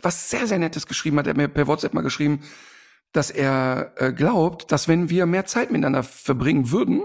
was 0.00 0.30
sehr, 0.30 0.46
sehr 0.46 0.58
Nettes 0.58 0.86
geschrieben 0.86 1.18
hat. 1.18 1.26
Er 1.26 1.30
hat 1.30 1.36
mir 1.36 1.48
per 1.48 1.66
WhatsApp 1.66 1.94
mal 1.94 2.02
geschrieben, 2.02 2.40
dass 3.12 3.30
er 3.30 3.92
äh, 3.96 4.12
glaubt, 4.12 4.72
dass 4.72 4.88
wenn 4.88 5.10
wir 5.10 5.26
mehr 5.26 5.46
Zeit 5.46 5.70
miteinander 5.70 6.02
verbringen 6.02 6.70
würden, 6.70 7.04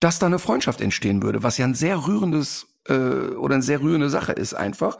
dass 0.00 0.18
da 0.18 0.26
eine 0.26 0.38
Freundschaft 0.38 0.80
entstehen 0.80 1.22
würde, 1.22 1.42
was 1.42 1.58
ja 1.58 1.64
ein 1.64 1.74
sehr 1.74 2.06
rührendes 2.06 2.66
äh, 2.88 2.94
oder 2.94 3.54
eine 3.54 3.62
sehr 3.62 3.80
rührende 3.80 4.10
Sache 4.10 4.32
ist 4.32 4.54
einfach. 4.54 4.98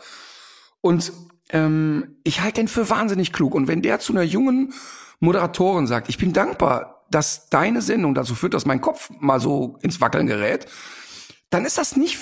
Und 0.87 1.12
ähm, 1.51 2.16
ich 2.24 2.41
halte 2.41 2.61
den 2.61 2.68
für 2.68 2.89
wahnsinnig 2.91 3.32
klug. 3.32 3.55
Und 3.55 3.68
wenn 3.68 3.82
der 3.82 3.99
zu 4.01 4.12
einer 4.12 4.22
jungen 4.22 4.72
Moderatorin 5.20 5.87
sagt, 5.87 6.09
ich 6.09 6.18
bin 6.18 6.32
dankbar, 6.32 7.05
dass 7.11 7.49
deine 7.49 7.82
Sendung 7.82 8.14
dazu 8.14 8.34
führt, 8.34 8.55
dass 8.55 8.66
mein 8.66 8.80
Kopf 8.80 9.11
mal 9.20 9.41
so 9.41 9.76
ins 9.82 10.01
Wackeln 10.01 10.26
gerät, 10.26 10.66
dann 11.51 11.64
ist 11.64 11.78
das 11.78 11.97
nicht, 11.97 12.18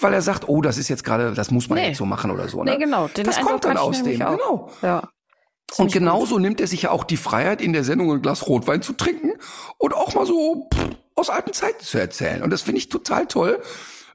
weil 0.00 0.14
er 0.14 0.22
sagt, 0.22 0.48
oh, 0.48 0.60
das 0.62 0.78
ist 0.78 0.88
jetzt 0.88 1.04
gerade, 1.04 1.34
das 1.34 1.50
muss 1.50 1.68
man 1.68 1.78
Nee. 1.78 1.88
jetzt 1.88 1.98
so 1.98 2.06
machen 2.06 2.30
oder 2.30 2.48
so. 2.48 2.62
Ne? 2.62 2.72
Nee, 2.72 2.78
genau. 2.84 3.08
Den 3.08 3.24
das 3.24 3.36
Eindruck 3.38 3.52
kommt 3.52 3.64
dann 3.64 3.76
aus 3.76 4.02
dem, 4.02 4.22
auch. 4.22 4.30
genau. 4.36 4.70
Ja. 4.82 4.98
Und 4.98 5.74
Ziemlich 5.76 5.92
gut. 5.94 6.00
genauso 6.00 6.38
nimmt 6.38 6.60
er 6.60 6.66
sich 6.66 6.82
ja 6.82 6.90
auch 6.90 7.04
die 7.04 7.16
Freiheit, 7.16 7.60
in 7.60 7.72
der 7.72 7.84
Sendung 7.84 8.12
ein 8.12 8.22
Glas 8.22 8.46
Rotwein 8.48 8.82
zu 8.82 8.92
trinken 8.92 9.32
und 9.78 9.94
auch 9.94 10.14
mal 10.14 10.26
so 10.26 10.68
pff, 10.72 10.88
aus 11.16 11.30
alten 11.30 11.52
Zeiten 11.52 11.84
zu 11.84 11.98
erzählen. 11.98 12.42
Und 12.42 12.50
das 12.50 12.62
finde 12.62 12.78
ich 12.78 12.88
total 12.88 13.26
toll. 13.26 13.60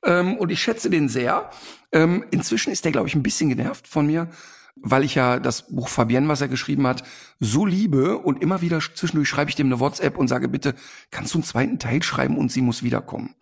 Ähm, 0.05 0.37
und 0.37 0.51
ich 0.51 0.61
schätze 0.61 0.89
den 0.89 1.09
sehr. 1.09 1.49
Ähm, 1.91 2.25
inzwischen 2.31 2.71
ist 2.71 2.85
der, 2.85 2.91
glaube 2.91 3.07
ich, 3.07 3.15
ein 3.15 3.23
bisschen 3.23 3.49
genervt 3.49 3.87
von 3.87 4.05
mir, 4.05 4.29
weil 4.75 5.03
ich 5.03 5.15
ja 5.15 5.39
das 5.39 5.67
Buch 5.67 5.87
Fabienne, 5.87 6.27
was 6.27 6.41
er 6.41 6.47
geschrieben 6.47 6.85
hat, 6.85 7.03
so 7.39 7.65
liebe 7.65 8.17
und 8.17 8.41
immer 8.41 8.61
wieder 8.61 8.79
zwischendurch 8.79 9.29
schreibe 9.29 9.49
ich 9.49 9.55
dem 9.55 9.67
eine 9.67 9.79
WhatsApp 9.79 10.17
und 10.17 10.27
sage, 10.27 10.47
bitte, 10.47 10.75
kannst 11.11 11.33
du 11.33 11.39
einen 11.39 11.45
zweiten 11.45 11.79
Teil 11.79 12.03
schreiben 12.03 12.37
und 12.37 12.51
sie 12.51 12.61
muss 12.61 12.83
wiederkommen. 12.83 13.35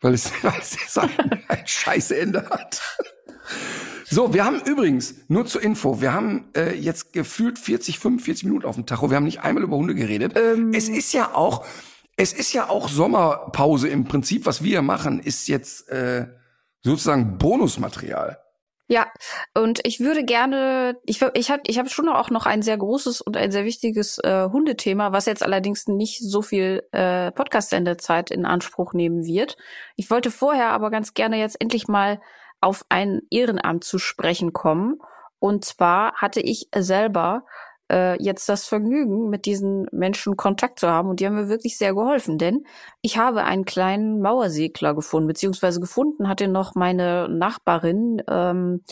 Weil 0.00 0.14
es, 0.14 0.30
weil 0.42 0.60
es 0.60 0.98
ein, 0.98 1.10
ein 1.48 1.66
scheiß 1.66 2.10
Ende 2.10 2.48
hat. 2.50 2.82
So, 4.06 4.34
wir 4.34 4.44
haben 4.44 4.60
übrigens, 4.64 5.14
nur 5.28 5.46
zur 5.46 5.62
Info, 5.62 6.00
wir 6.00 6.12
haben 6.12 6.50
äh, 6.54 6.74
jetzt 6.74 7.12
gefühlt 7.12 7.58
40, 7.58 7.98
45 7.98 8.44
Minuten 8.44 8.66
auf 8.66 8.74
dem 8.74 8.86
Tacho. 8.86 9.10
Wir 9.10 9.16
haben 9.16 9.24
nicht 9.24 9.40
einmal 9.40 9.62
über 9.62 9.76
Hunde 9.76 9.94
geredet. 9.94 10.36
Es 10.72 10.88
ist 10.88 11.12
ja 11.12 11.34
auch, 11.34 11.64
es 12.16 12.32
ist 12.32 12.52
ja 12.52 12.68
auch 12.68 12.88
Sommerpause 12.88 13.88
im 13.88 14.04
Prinzip. 14.04 14.46
Was 14.46 14.62
wir 14.62 14.82
machen, 14.82 15.20
ist 15.20 15.48
jetzt 15.48 15.88
äh, 15.88 16.26
sozusagen 16.82 17.38
Bonusmaterial. 17.38 18.38
Ja, 18.86 19.06
und 19.54 19.80
ich 19.84 20.00
würde 20.00 20.24
gerne, 20.24 20.98
ich, 21.06 21.22
ich 21.32 21.50
habe 21.50 21.62
ich 21.66 21.78
hab 21.78 21.90
schon 21.90 22.08
auch 22.10 22.28
noch 22.28 22.44
ein 22.44 22.60
sehr 22.60 22.76
großes 22.76 23.22
und 23.22 23.34
ein 23.34 23.50
sehr 23.50 23.64
wichtiges 23.64 24.18
äh, 24.18 24.48
Hundethema, 24.52 25.10
was 25.10 25.24
jetzt 25.24 25.42
allerdings 25.42 25.86
nicht 25.86 26.20
so 26.20 26.42
viel 26.42 26.82
äh, 26.92 27.32
Podcast-Sendezeit 27.32 28.30
in 28.30 28.44
Anspruch 28.44 28.92
nehmen 28.92 29.24
wird. 29.24 29.56
Ich 29.96 30.10
wollte 30.10 30.30
vorher 30.30 30.68
aber 30.68 30.90
ganz 30.90 31.14
gerne 31.14 31.38
jetzt 31.38 31.58
endlich 31.62 31.88
mal 31.88 32.20
auf 32.60 32.84
ein 32.90 33.22
Ehrenamt 33.30 33.84
zu 33.84 33.98
sprechen 33.98 34.52
kommen. 34.52 34.98
Und 35.38 35.64
zwar 35.64 36.14
hatte 36.16 36.40
ich 36.40 36.68
selber 36.74 37.44
äh, 37.90 38.22
jetzt 38.22 38.48
das 38.48 38.66
Vergnügen, 38.66 39.28
mit 39.28 39.46
diesen 39.46 39.86
Menschen 39.92 40.36
Kontakt 40.36 40.78
zu 40.78 40.88
haben. 40.88 41.08
Und 41.08 41.20
die 41.20 41.26
haben 41.26 41.34
mir 41.34 41.48
wirklich 41.48 41.78
sehr 41.78 41.94
geholfen, 41.94 42.38
denn 42.38 42.64
ich 43.02 43.18
habe 43.18 43.44
einen 43.44 43.64
kleinen 43.64 44.20
Mauersegler 44.20 44.94
gefunden, 44.94 45.28
beziehungsweise 45.28 45.80
gefunden 45.80 46.28
hatte 46.28 46.48
noch 46.48 46.74
meine 46.74 47.28
Nachbarin 47.28 48.22
ähm, 48.28 48.82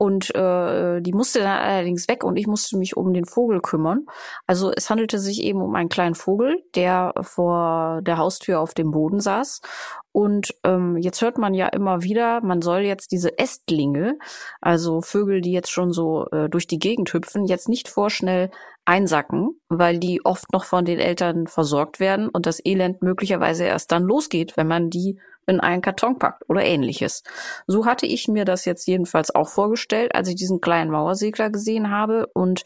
und 0.00 0.34
äh, 0.34 1.02
die 1.02 1.12
musste 1.12 1.40
dann 1.40 1.58
allerdings 1.58 2.08
weg 2.08 2.24
und 2.24 2.38
ich 2.38 2.46
musste 2.46 2.78
mich 2.78 2.96
um 2.96 3.12
den 3.12 3.26
Vogel 3.26 3.60
kümmern. 3.60 4.06
Also 4.46 4.72
es 4.74 4.88
handelte 4.88 5.18
sich 5.18 5.42
eben 5.42 5.60
um 5.60 5.74
einen 5.74 5.90
kleinen 5.90 6.14
Vogel, 6.14 6.56
der 6.74 7.12
vor 7.20 8.00
der 8.00 8.16
Haustür 8.16 8.60
auf 8.60 8.72
dem 8.72 8.92
Boden 8.92 9.20
saß. 9.20 9.60
Und 10.10 10.54
ähm, 10.64 10.96
jetzt 10.96 11.20
hört 11.20 11.36
man 11.36 11.52
ja 11.52 11.66
immer 11.66 12.02
wieder, 12.02 12.42
man 12.42 12.62
soll 12.62 12.80
jetzt 12.80 13.12
diese 13.12 13.36
Ästlinge, 13.38 14.16
also 14.62 15.02
Vögel, 15.02 15.42
die 15.42 15.52
jetzt 15.52 15.70
schon 15.70 15.92
so 15.92 16.26
äh, 16.32 16.48
durch 16.48 16.66
die 16.66 16.78
Gegend 16.78 17.12
hüpfen, 17.12 17.44
jetzt 17.44 17.68
nicht 17.68 17.86
vorschnell 17.86 18.50
einsacken, 18.86 19.60
weil 19.68 19.98
die 19.98 20.24
oft 20.24 20.50
noch 20.50 20.64
von 20.64 20.86
den 20.86 20.98
Eltern 20.98 21.46
versorgt 21.46 22.00
werden 22.00 22.30
und 22.30 22.46
das 22.46 22.64
Elend 22.64 23.02
möglicherweise 23.02 23.64
erst 23.64 23.92
dann 23.92 24.04
losgeht, 24.04 24.56
wenn 24.56 24.66
man 24.66 24.88
die 24.88 25.18
in 25.50 25.60
einen 25.60 25.82
Karton 25.82 26.18
packt 26.18 26.48
oder 26.48 26.64
ähnliches. 26.64 27.22
So 27.66 27.84
hatte 27.84 28.06
ich 28.06 28.28
mir 28.28 28.44
das 28.44 28.64
jetzt 28.64 28.86
jedenfalls 28.86 29.34
auch 29.34 29.48
vorgestellt, 29.48 30.14
als 30.14 30.28
ich 30.28 30.36
diesen 30.36 30.60
kleinen 30.60 30.90
Mauersegler 30.90 31.50
gesehen 31.50 31.90
habe 31.90 32.28
und 32.32 32.62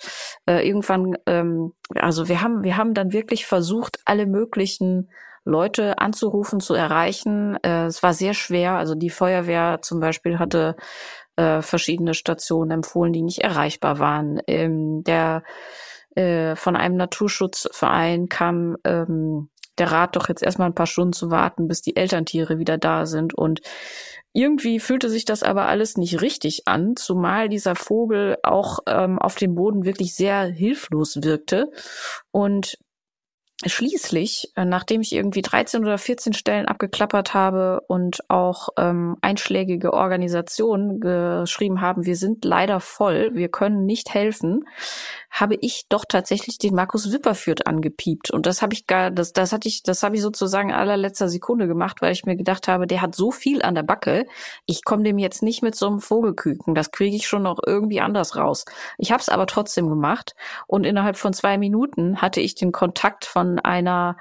äh, 0.47 0.67
irgendwann, 0.67 1.17
ähm, 1.27 1.73
also 1.95 2.29
wir 2.29 2.43
haben, 2.43 2.63
wir 2.63 2.77
haben 2.77 2.95
dann 2.95 3.13
wirklich 3.13 3.47
versucht, 3.47 3.99
alle 4.05 4.27
möglichen 4.27 5.11
Leute 5.45 5.99
anzurufen, 5.99 6.61
zu 6.61 6.75
erreichen. 6.75 7.59
Äh, 7.63 7.87
es 7.87 8.03
war 8.03 8.15
sehr 8.15 8.35
schwer. 8.35 8.73
Also 8.73 8.95
die 8.95 9.11
Feuerwehr 9.11 9.81
zum 9.83 10.01
Beispiel 10.01 10.39
hatte 10.39 10.77
äh, 11.37 11.61
verschiedene 11.63 12.15
Stationen 12.15 12.71
empfohlen, 12.71 13.13
die 13.13 13.23
nicht 13.23 13.41
erreichbar 13.41 13.99
waren. 13.99 14.41
Ähm, 14.47 15.05
der 15.05 15.43
äh, 16.15 16.57
von 16.57 16.77
einem 16.77 16.97
Naturschutzverein 16.97 18.29
kam 18.29 18.77
ähm, 18.85 19.51
der 19.79 19.91
Rat, 19.91 20.17
doch 20.17 20.29
jetzt 20.29 20.43
erstmal 20.43 20.69
ein 20.69 20.75
paar 20.75 20.87
Stunden 20.87 21.13
zu 21.13 21.31
warten, 21.31 21.69
bis 21.69 21.83
die 21.83 21.97
Elterntiere 21.97 22.59
wieder 22.59 22.79
da 22.79 23.07
sind. 23.07 23.35
Und 23.35 23.61
irgendwie 24.33 24.81
fühlte 24.81 25.09
sich 25.09 25.25
das 25.25 25.43
aber 25.43 25.67
alles 25.67 25.97
nicht 25.97 26.21
richtig 26.21 26.67
an, 26.67 26.97
zumal 26.97 27.49
dieser 27.49 27.77
Vogel 27.77 28.37
auch 28.43 28.81
ähm, 28.87 29.19
auf 29.19 29.37
dem 29.37 29.55
Boden 29.55 29.85
wirklich 29.85 30.15
sehr 30.15 30.45
hilflos 30.45 31.23
wirkte. 31.23 31.71
Und 32.33 32.77
schließlich, 33.65 34.53
äh, 34.57 34.65
nachdem 34.65 35.01
ich 35.01 35.13
irgendwie 35.13 35.43
13 35.43 35.83
oder 35.83 35.99
14 35.99 36.33
Stellen 36.33 36.67
abgeklappert 36.67 37.35
habe 37.35 37.83
und 37.87 38.29
auch 38.29 38.71
ähm, 38.77 39.17
einschlägige 39.21 39.93
Organisationen 39.93 41.01
geschrieben 41.01 41.81
haben, 41.81 42.05
wir 42.05 42.17
sind 42.17 42.45
leider 42.45 42.81
voll, 42.81 43.31
wir 43.35 43.49
können 43.49 43.87
nicht 43.87 44.13
helfen, 44.13 44.65
habe 45.35 45.57
ich 45.61 45.87
doch 45.89 46.05
tatsächlich 46.09 46.59
den 46.59 46.77
Markus 46.77 47.11
Wipperführt 47.11 47.67
angepiept. 47.67 48.31
Und 48.31 48.47
das 48.47 48.63
habe 48.63 48.73
ich 48.73 48.87
gar, 48.87 49.11
das, 49.11 49.33
das 49.33 49.53
hatte 49.53 49.67
ich, 49.67 49.83
das 49.83 50.05
habe 50.05 50.15
ich 50.15 50.23
sozusagen 50.23 50.73
allerletzter 50.73 51.29
Sekunde 51.29 51.67
gemacht, 51.67 52.01
weil 52.01 52.13
ich 52.13 52.25
mir 52.25 52.37
gedacht 52.37 52.69
habe, 52.69 52.87
der 52.87 53.03
hat 53.03 53.17
so 53.17 53.33
viel 53.33 53.61
an 53.61 53.75
der 53.75 53.83
Backe, 53.83 54.27
ich 54.65 54.85
komme 54.85 55.03
dem 55.03 55.19
jetzt 55.19 55.43
nicht 55.43 55.61
mit 55.61 55.75
so 55.75 55.89
einem 55.89 55.99
Vogelküken. 55.99 56.77
Das 56.77 56.93
kriege 56.93 57.17
ich 57.17 57.27
schon 57.27 57.43
noch 57.43 57.59
irgendwie 57.67 58.01
anders 58.01 58.37
raus. 58.37 58.65
Ich 58.97 59.11
habe 59.11 59.21
es 59.21 59.29
aber 59.29 59.47
trotzdem 59.47 59.89
gemacht 59.89 60.37
und 60.69 60.85
innerhalb 60.85 61.17
von 61.17 61.33
zwei 61.33 61.59
Minuten 61.59 62.23
hatte 62.23 62.41
ich 62.41 62.55
den 62.55 62.71
Kontakt 62.71 63.25
von 63.25 63.59
einer 63.59 64.17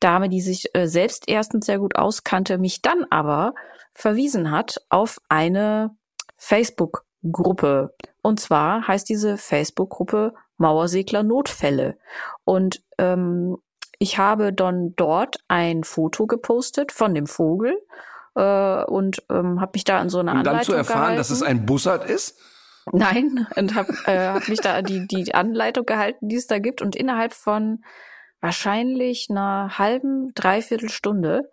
Dame, 0.00 0.28
die 0.28 0.40
sich 0.40 0.74
äh, 0.74 0.88
selbst 0.88 1.28
erstens 1.28 1.66
sehr 1.66 1.78
gut 1.78 1.94
auskannte, 1.94 2.58
mich 2.58 2.82
dann 2.82 3.04
aber 3.10 3.54
verwiesen 3.94 4.50
hat 4.50 4.80
auf 4.88 5.20
eine 5.28 5.96
Facebook-Gruppe. 6.36 7.94
Und 8.22 8.40
zwar 8.40 8.88
heißt 8.88 9.08
diese 9.08 9.36
Facebook-Gruppe 9.36 10.34
Mauersegler 10.58 11.22
Notfälle. 11.22 11.96
Und 12.44 12.82
ähm, 12.98 13.58
ich 13.98 14.18
habe 14.18 14.52
dann 14.52 14.94
dort 14.96 15.38
ein 15.48 15.84
Foto 15.84 16.26
gepostet 16.26 16.92
von 16.92 17.14
dem 17.14 17.26
Vogel 17.26 17.76
äh, 18.36 18.84
und 18.84 19.22
ähm, 19.30 19.60
habe 19.60 19.72
mich 19.74 19.84
da 19.84 19.98
an 19.98 20.08
so 20.08 20.18
eine 20.18 20.32
um 20.32 20.36
Anleitung 20.38 20.56
dann 20.56 20.64
zu 20.64 20.72
erfahren, 20.74 21.00
gehalten. 21.00 21.18
dass 21.18 21.30
es 21.30 21.42
ein 21.42 21.66
Bussard 21.66 22.08
ist? 22.08 22.38
Nein, 22.92 23.46
und 23.56 23.74
habe 23.74 23.92
äh, 24.06 24.28
hab 24.28 24.48
mich 24.48 24.60
da 24.60 24.74
an 24.74 24.84
die, 24.84 25.06
die 25.06 25.34
Anleitung 25.34 25.86
gehalten, 25.86 26.28
die 26.28 26.36
es 26.36 26.46
da 26.46 26.58
gibt. 26.58 26.82
Und 26.82 26.96
innerhalb 26.96 27.32
von 27.32 27.82
wahrscheinlich 28.40 29.28
einer 29.30 29.78
halben, 29.78 30.32
dreiviertel 30.34 30.90
Stunde 30.90 31.50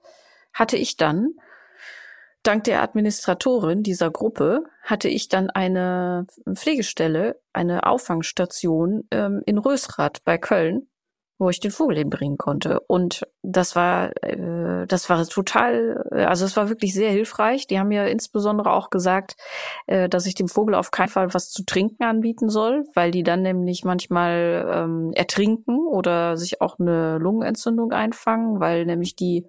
hatte 0.54 0.78
ich 0.78 0.98
dann 0.98 1.34
dank 2.48 2.64
der 2.66 2.82
Administratorin 2.82 3.84
dieser 3.84 4.12
Gruppe 4.12 4.64
hatte 4.84 5.10
ich 5.10 5.30
dann 5.30 5.50
eine 5.50 6.26
Pflegestelle, 6.54 7.40
eine 7.54 7.86
Auffangstation 7.86 9.04
ähm, 9.12 9.42
in 9.46 9.58
Rösrath 9.58 10.24
bei 10.24 10.38
Köln, 10.38 10.88
wo 11.38 11.50
ich 11.50 11.60
den 11.60 11.72
Vogel 11.72 11.98
hinbringen 11.98 12.38
konnte. 12.38 12.80
Und 12.82 13.28
das 13.42 13.76
war, 13.76 14.12
äh, 14.24 14.86
das 14.88 15.10
war 15.10 15.26
total, 15.26 16.06
äh, 16.12 16.24
also 16.24 16.46
es 16.46 16.56
war 16.56 16.70
wirklich 16.70 16.94
sehr 16.94 17.12
hilfreich. 17.12 17.68
Die 17.68 17.80
haben 17.80 17.90
mir 17.90 18.08
insbesondere 18.08 18.72
auch 18.72 18.90
gesagt, 18.90 19.36
äh, 19.88 20.08
dass 20.08 20.26
ich 20.26 20.36
dem 20.36 20.48
Vogel 20.48 20.76
auf 20.76 20.92
keinen 20.92 21.10
Fall 21.10 21.34
was 21.34 21.52
zu 21.52 21.66
trinken 21.66 22.04
anbieten 22.04 22.50
soll, 22.50 22.86
weil 22.94 23.12
die 23.12 23.24
dann 23.24 23.42
nämlich 23.42 23.84
manchmal 23.84 24.66
ähm, 24.72 25.12
ertrinken 25.14 25.80
oder 25.88 26.38
sich 26.38 26.62
auch 26.62 26.80
eine 26.80 27.18
Lungenentzündung 27.18 27.92
einfangen, 27.92 28.60
weil 28.60 28.86
nämlich 28.86 29.16
die 29.16 29.46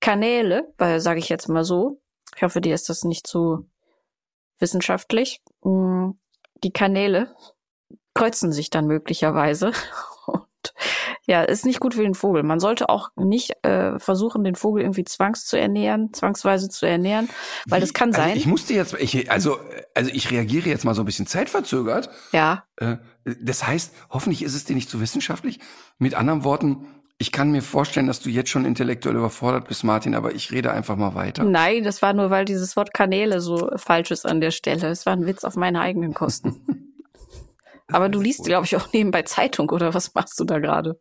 Kanäle, 0.00 0.72
weil 0.78 1.00
sage 1.00 1.20
ich 1.20 1.28
jetzt 1.28 1.48
mal 1.48 1.64
so, 1.64 2.01
ich 2.36 2.42
hoffe, 2.42 2.60
dir 2.60 2.74
ist 2.74 2.88
das 2.88 3.04
nicht 3.04 3.26
zu 3.26 3.68
wissenschaftlich. 4.58 5.42
Mm, 5.62 6.10
die 6.62 6.72
Kanäle 6.72 7.34
kreuzen 8.14 8.52
sich 8.52 8.70
dann 8.70 8.86
möglicherweise. 8.86 9.72
Und 10.26 10.74
ja, 11.26 11.42
ist 11.42 11.66
nicht 11.66 11.80
gut 11.80 11.94
für 11.94 12.02
den 12.02 12.14
Vogel. 12.14 12.42
Man 12.42 12.60
sollte 12.60 12.88
auch 12.88 13.10
nicht 13.16 13.52
äh, 13.64 13.98
versuchen, 13.98 14.44
den 14.44 14.54
Vogel 14.54 14.82
irgendwie 14.82 15.04
zwangs 15.04 15.44
zu 15.44 15.58
ernähren, 15.58 16.12
zwangsweise 16.12 16.68
zu 16.68 16.86
ernähren, 16.86 17.28
weil 17.66 17.78
Wie? 17.78 17.82
das 17.82 17.94
kann 17.94 18.10
also 18.10 18.20
sein. 18.20 18.36
Ich 18.36 18.46
musste 18.46 18.74
jetzt, 18.74 18.94
ich, 18.94 19.30
also, 19.30 19.58
also 19.94 20.10
ich 20.12 20.30
reagiere 20.30 20.68
jetzt 20.68 20.84
mal 20.84 20.94
so 20.94 21.02
ein 21.02 21.06
bisschen 21.06 21.26
zeitverzögert. 21.26 22.10
Ja. 22.32 22.64
Äh, 22.76 22.96
das 23.24 23.66
heißt, 23.66 23.92
hoffentlich 24.10 24.42
ist 24.42 24.54
es 24.54 24.64
dir 24.64 24.74
nicht 24.74 24.90
zu 24.90 25.00
wissenschaftlich. 25.00 25.60
Mit 25.98 26.14
anderen 26.14 26.44
Worten, 26.44 26.86
ich 27.22 27.30
kann 27.30 27.52
mir 27.52 27.62
vorstellen, 27.62 28.08
dass 28.08 28.18
du 28.18 28.30
jetzt 28.30 28.50
schon 28.50 28.64
intellektuell 28.64 29.14
überfordert 29.14 29.68
bist, 29.68 29.84
Martin, 29.84 30.16
aber 30.16 30.34
ich 30.34 30.50
rede 30.50 30.72
einfach 30.72 30.96
mal 30.96 31.14
weiter. 31.14 31.44
Nein, 31.44 31.84
das 31.84 32.02
war 32.02 32.14
nur, 32.14 32.30
weil 32.30 32.44
dieses 32.44 32.74
Wort 32.74 32.92
Kanäle 32.92 33.40
so 33.40 33.70
falsch 33.76 34.10
ist 34.10 34.26
an 34.26 34.40
der 34.40 34.50
Stelle. 34.50 34.88
Es 34.88 35.06
war 35.06 35.12
ein 35.12 35.24
Witz 35.24 35.44
auf 35.44 35.54
meine 35.54 35.80
eigenen 35.80 36.14
Kosten. 36.14 36.92
aber 37.92 38.08
du 38.08 38.20
liest, 38.20 38.44
glaube 38.44 38.66
ich, 38.66 38.74
auch 38.74 38.92
nebenbei 38.92 39.22
Zeitung 39.22 39.70
oder 39.70 39.94
was 39.94 40.14
machst 40.14 40.40
du 40.40 40.44
da 40.44 40.58
gerade? 40.58 41.00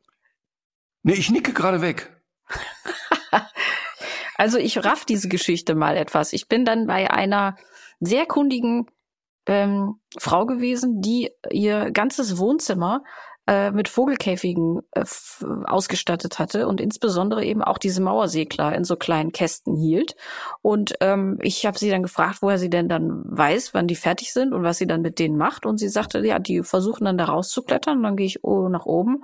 Nee, 1.02 1.14
ich 1.14 1.32
nicke 1.32 1.54
gerade 1.54 1.82
weg. 1.82 2.16
also 4.36 4.60
ich 4.60 4.86
raff 4.86 5.06
diese 5.06 5.28
Geschichte 5.28 5.74
mal 5.74 5.98
etwas. 5.98 6.34
Ich 6.34 6.48
bin 6.48 6.66
dann 6.66 6.86
bei 6.86 7.10
einer 7.10 7.56
sehr 8.00 8.28
kundigen 8.28 8.86
ähm, 9.48 9.96
Frau 10.20 10.46
gewesen, 10.46 11.02
die 11.02 11.32
ihr 11.50 11.90
ganzes 11.90 12.38
Wohnzimmer 12.38 13.04
äh, 13.48 13.72
mit 13.72 13.90
Vogelkäfigen 13.90 14.82
äh, 14.92 15.04
ausgestattet 15.66 16.38
hatte 16.38 16.68
und 16.68 16.80
insbesondere 16.80 17.44
eben 17.44 17.64
auch 17.64 17.80
diese 17.80 18.02
Mauersegler 18.02 18.76
in 18.76 18.84
so 18.84 18.96
kleinen 18.96 19.32
Kästen 19.32 19.76
hielt. 19.76 20.16
Und 20.62 20.94
ähm, 21.02 21.40
ich 21.42 21.66
habe 21.66 21.78
sie 21.78 21.90
dann 21.90 22.04
gefragt, 22.04 22.38
woher 22.42 22.60
sie 22.60 22.70
denn 22.70 22.88
dann 22.88 23.24
weiß, 23.26 23.74
wann 23.74 23.88
die 23.88 23.96
fertig 23.96 24.32
sind 24.32 24.54
und 24.54 24.64
was 24.64 24.78
sie 24.78 24.88
dann 24.88 25.02
mit 25.02 25.18
denen 25.18 25.38
macht. 25.38 25.66
Und 25.66 25.80
sie 25.80 25.90
sagte, 25.90 26.26
ja, 26.26 26.38
die 26.38 26.62
versuchen 26.62 27.06
dann 27.06 27.18
da 27.18 27.26
rauszuklettern. 27.26 27.98
Und 27.98 28.04
dann 28.04 28.16
gehe 28.16 28.28
ich 28.28 28.44
oh, 28.44 28.70
nach 28.70 28.86
oben 28.86 29.24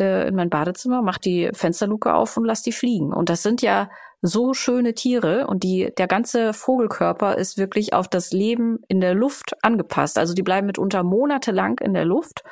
äh, 0.00 0.26
in 0.26 0.34
mein 0.34 0.50
Badezimmer, 0.50 1.02
mach 1.02 1.18
die 1.18 1.50
Fensterluke 1.52 2.12
auf 2.12 2.36
und 2.36 2.44
lass 2.44 2.62
die 2.62 2.72
fliegen. 2.72 3.12
Und 3.12 3.28
das 3.28 3.42
sind 3.42 3.62
ja 3.62 3.88
so 4.26 4.54
schöne 4.54 4.94
Tiere 4.94 5.46
und 5.46 5.62
die, 5.62 5.92
der 5.98 6.06
ganze 6.06 6.54
Vogelkörper 6.54 7.36
ist 7.36 7.58
wirklich 7.58 7.92
auf 7.92 8.08
das 8.08 8.32
Leben 8.32 8.78
in 8.88 9.02
der 9.02 9.12
Luft 9.12 9.54
angepasst. 9.62 10.16
Also 10.16 10.32
die 10.32 10.42
bleiben 10.42 10.66
mitunter 10.66 11.02
monatelang 11.02 11.78
in 11.78 11.92
der 11.92 12.06
Luft 12.06 12.42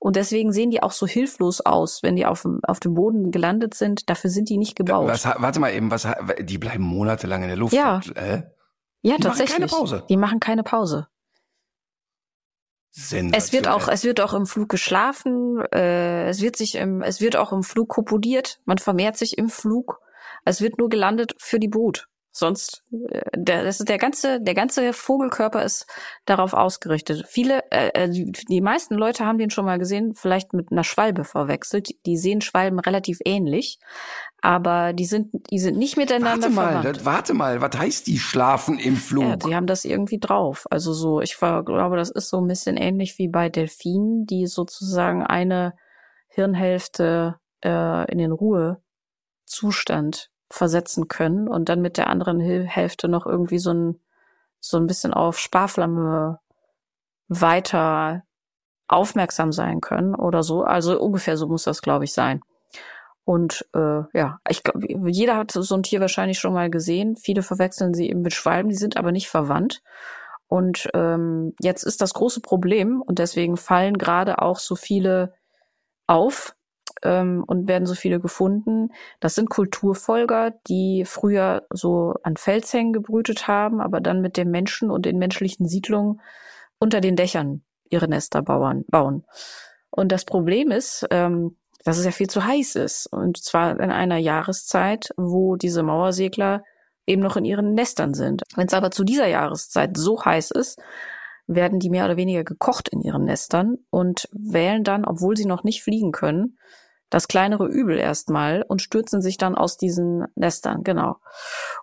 und 0.00 0.16
deswegen 0.16 0.52
sehen 0.52 0.70
die 0.70 0.82
auch 0.82 0.92
so 0.92 1.06
hilflos 1.06 1.60
aus, 1.60 2.02
wenn 2.02 2.16
die 2.16 2.24
auf 2.24 2.42
dem, 2.42 2.60
auf 2.62 2.80
dem 2.80 2.94
Boden 2.94 3.30
gelandet 3.30 3.74
sind. 3.74 4.08
Dafür 4.08 4.30
sind 4.30 4.48
die 4.48 4.56
nicht 4.56 4.74
gebaut. 4.74 5.06
Was, 5.06 5.26
warte 5.26 5.60
mal 5.60 5.70
eben, 5.74 5.90
was, 5.90 6.08
die 6.40 6.56
bleiben 6.56 6.82
monatelang 6.82 7.42
in 7.42 7.48
der 7.48 7.58
Luft. 7.58 7.74
Ja. 7.74 8.00
äh? 8.14 8.44
Ja, 9.02 9.16
die 9.16 9.22
tatsächlich. 9.22 9.58
Machen 9.58 9.68
keine 9.68 9.80
Pause. 9.80 10.04
Die 10.08 10.16
machen 10.16 10.40
keine 10.40 10.62
Pause. 10.62 11.08
Es 12.90 13.52
wird 13.52 13.68
auch, 13.68 13.86
es 13.88 14.02
wird 14.02 14.22
auch 14.22 14.32
im 14.32 14.46
Flug 14.46 14.70
geschlafen. 14.70 15.62
Äh, 15.74 16.30
es 16.30 16.40
wird 16.40 16.56
sich 16.56 16.74
im, 16.76 17.02
es 17.02 17.20
wird 17.20 17.36
auch 17.36 17.52
im 17.52 17.62
Flug 17.62 17.90
kopuliert. 17.90 18.60
Man 18.64 18.78
vermehrt 18.78 19.18
sich 19.18 19.36
im 19.36 19.50
Flug. 19.50 20.00
Es 20.48 20.60
wird 20.60 20.78
nur 20.78 20.88
gelandet 20.88 21.34
für 21.38 21.58
die 21.58 21.68
Brut. 21.68 22.08
Sonst, 22.38 22.84
äh, 22.92 23.22
der, 23.34 23.64
das 23.64 23.80
ist 23.80 23.88
der 23.88 23.98
ganze, 23.98 24.40
der 24.40 24.54
ganze 24.54 24.92
Vogelkörper 24.92 25.64
ist 25.64 25.86
darauf 26.24 26.52
ausgerichtet. 26.52 27.26
Viele, 27.26 27.64
äh, 27.72 27.90
äh 27.94 28.32
die 28.48 28.60
meisten 28.60 28.94
Leute 28.94 29.26
haben 29.26 29.38
den 29.38 29.50
schon 29.50 29.64
mal 29.64 29.78
gesehen, 29.78 30.14
vielleicht 30.14 30.52
mit 30.52 30.70
einer 30.70 30.84
Schwalbe 30.84 31.24
verwechselt. 31.24 31.88
Die 32.06 32.16
sehen 32.16 32.40
Schwalben 32.40 32.78
relativ 32.78 33.18
ähnlich, 33.24 33.80
aber 34.40 34.92
die 34.92 35.06
sind, 35.06 35.32
die 35.50 35.58
sind 35.58 35.78
nicht 35.78 35.96
miteinander 35.96 36.44
warte 36.44 36.54
mal, 36.54 36.66
verwandt. 36.66 36.96
Das, 36.98 37.04
warte 37.04 37.34
mal, 37.34 37.60
was 37.60 37.76
heißt 37.76 38.06
die 38.06 38.18
schlafen 38.18 38.78
im 38.78 38.96
Flug? 38.96 39.24
Ja, 39.24 39.36
die 39.36 39.56
haben 39.56 39.66
das 39.66 39.84
irgendwie 39.84 40.20
drauf. 40.20 40.66
Also 40.70 40.92
so, 40.92 41.20
ich 41.20 41.36
glaube, 41.36 41.96
das 41.96 42.10
ist 42.10 42.28
so 42.28 42.40
ein 42.40 42.46
bisschen 42.46 42.76
ähnlich 42.76 43.18
wie 43.18 43.28
bei 43.28 43.48
Delfinen, 43.48 44.26
die 44.26 44.46
sozusagen 44.46 45.24
eine 45.24 45.74
Hirnhälfte 46.28 47.34
äh, 47.64 48.12
in 48.12 48.18
den 48.18 48.30
Ruhezustand 48.30 50.30
versetzen 50.50 51.08
können 51.08 51.48
und 51.48 51.68
dann 51.68 51.82
mit 51.82 51.96
der 51.96 52.08
anderen 52.08 52.40
Hälfte 52.40 53.08
noch 53.08 53.26
irgendwie 53.26 53.58
so 53.58 53.72
ein, 53.72 54.00
so 54.60 54.76
ein 54.78 54.86
bisschen 54.86 55.12
auf 55.12 55.38
Sparflamme 55.38 56.40
weiter 57.28 58.22
aufmerksam 58.88 59.52
sein 59.52 59.80
können 59.80 60.14
oder 60.14 60.42
so. 60.42 60.62
Also 60.62 60.98
ungefähr 60.98 61.36
so 61.36 61.46
muss 61.46 61.64
das, 61.64 61.82
glaube 61.82 62.04
ich, 62.04 62.12
sein. 62.12 62.40
Und 63.24 63.68
äh, 63.74 64.04
ja, 64.14 64.40
ich 64.48 64.62
glaube, 64.62 64.86
jeder 65.10 65.36
hat 65.36 65.50
so 65.50 65.74
ein 65.74 65.82
Tier 65.82 66.00
wahrscheinlich 66.00 66.38
schon 66.38 66.54
mal 66.54 66.70
gesehen. 66.70 67.14
Viele 67.14 67.42
verwechseln 67.42 67.92
sie 67.92 68.08
eben 68.08 68.22
mit 68.22 68.32
Schwalben, 68.32 68.70
die 68.70 68.74
sind 68.74 68.96
aber 68.96 69.12
nicht 69.12 69.28
verwandt. 69.28 69.82
Und 70.46 70.88
ähm, 70.94 71.54
jetzt 71.60 71.82
ist 71.82 72.00
das 72.00 72.14
große 72.14 72.40
Problem 72.40 73.02
und 73.02 73.18
deswegen 73.18 73.58
fallen 73.58 73.98
gerade 73.98 74.40
auch 74.40 74.58
so 74.58 74.76
viele 74.76 75.34
auf, 76.06 76.56
ähm, 77.02 77.44
und 77.46 77.68
werden 77.68 77.86
so 77.86 77.94
viele 77.94 78.20
gefunden. 78.20 78.90
Das 79.20 79.34
sind 79.34 79.50
Kulturfolger, 79.50 80.52
die 80.68 81.04
früher 81.06 81.66
so 81.70 82.14
an 82.22 82.36
Felshängen 82.36 82.92
gebrütet 82.92 83.48
haben, 83.48 83.80
aber 83.80 84.00
dann 84.00 84.20
mit 84.20 84.36
den 84.36 84.50
Menschen 84.50 84.90
und 84.90 85.06
den 85.06 85.18
menschlichen 85.18 85.66
Siedlungen 85.66 86.20
unter 86.78 87.00
den 87.00 87.16
Dächern 87.16 87.62
ihre 87.90 88.08
Nester 88.08 88.42
bauen. 88.42 88.84
bauen. 88.88 89.24
Und 89.90 90.12
das 90.12 90.24
Problem 90.24 90.70
ist, 90.70 91.06
ähm, 91.10 91.56
dass 91.84 91.98
es 91.98 92.04
ja 92.04 92.10
viel 92.10 92.28
zu 92.28 92.44
heiß 92.44 92.76
ist. 92.76 93.06
Und 93.06 93.38
zwar 93.38 93.80
in 93.80 93.90
einer 93.90 94.18
Jahreszeit, 94.18 95.10
wo 95.16 95.56
diese 95.56 95.82
Mauersegler 95.82 96.62
eben 97.06 97.22
noch 97.22 97.36
in 97.36 97.44
ihren 97.44 97.74
Nestern 97.74 98.14
sind. 98.14 98.42
Wenn 98.54 98.66
es 98.66 98.74
aber 98.74 98.90
zu 98.90 99.04
dieser 99.04 99.26
Jahreszeit 99.26 99.96
so 99.96 100.22
heiß 100.24 100.50
ist, 100.50 100.78
werden 101.46 101.78
die 101.78 101.88
mehr 101.88 102.04
oder 102.04 102.18
weniger 102.18 102.44
gekocht 102.44 102.90
in 102.90 103.00
ihren 103.00 103.24
Nestern 103.24 103.78
und 103.90 104.28
wählen 104.32 104.84
dann, 104.84 105.06
obwohl 105.06 105.36
sie 105.36 105.46
noch 105.46 105.64
nicht 105.64 105.82
fliegen 105.82 106.12
können, 106.12 106.58
das 107.10 107.28
kleinere 107.28 107.66
Übel 107.66 107.98
erstmal 107.98 108.62
und 108.62 108.82
stürzen 108.82 109.22
sich 109.22 109.36
dann 109.38 109.54
aus 109.54 109.76
diesen 109.76 110.26
Nestern, 110.34 110.82
genau. 110.84 111.16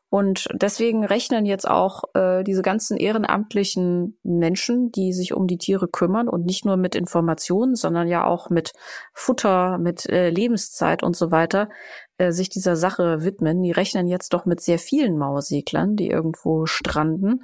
Und 0.09 0.47
deswegen 0.53 1.03
rechnen 1.03 1.45
jetzt 1.45 1.67
auch 1.67 2.03
äh, 2.13 2.43
diese 2.43 2.61
ganzen 2.61 2.95
ehrenamtlichen 2.95 4.17
Menschen, 4.23 4.91
die 4.91 5.13
sich 5.13 5.33
um 5.33 5.47
die 5.47 5.57
Tiere 5.57 5.87
kümmern 5.87 6.29
und 6.29 6.45
nicht 6.45 6.63
nur 6.63 6.77
mit 6.77 6.95
Informationen, 6.95 7.75
sondern 7.75 8.07
ja 8.07 8.25
auch 8.25 8.49
mit 8.49 8.71
Futter, 9.13 9.77
mit 9.77 10.07
äh, 10.07 10.29
Lebenszeit 10.29 11.03
und 11.03 11.15
so 11.15 11.31
weiter, 11.31 11.69
äh, 12.17 12.31
sich 12.31 12.49
dieser 12.49 12.75
Sache 12.75 13.23
widmen. 13.23 13.61
Die 13.63 13.71
rechnen 13.71 14.07
jetzt 14.07 14.33
doch 14.33 14.45
mit 14.45 14.61
sehr 14.61 14.79
vielen 14.79 15.17
Mauerseglern, 15.17 15.95
die 15.95 16.09
irgendwo 16.09 16.65
stranden. 16.65 17.43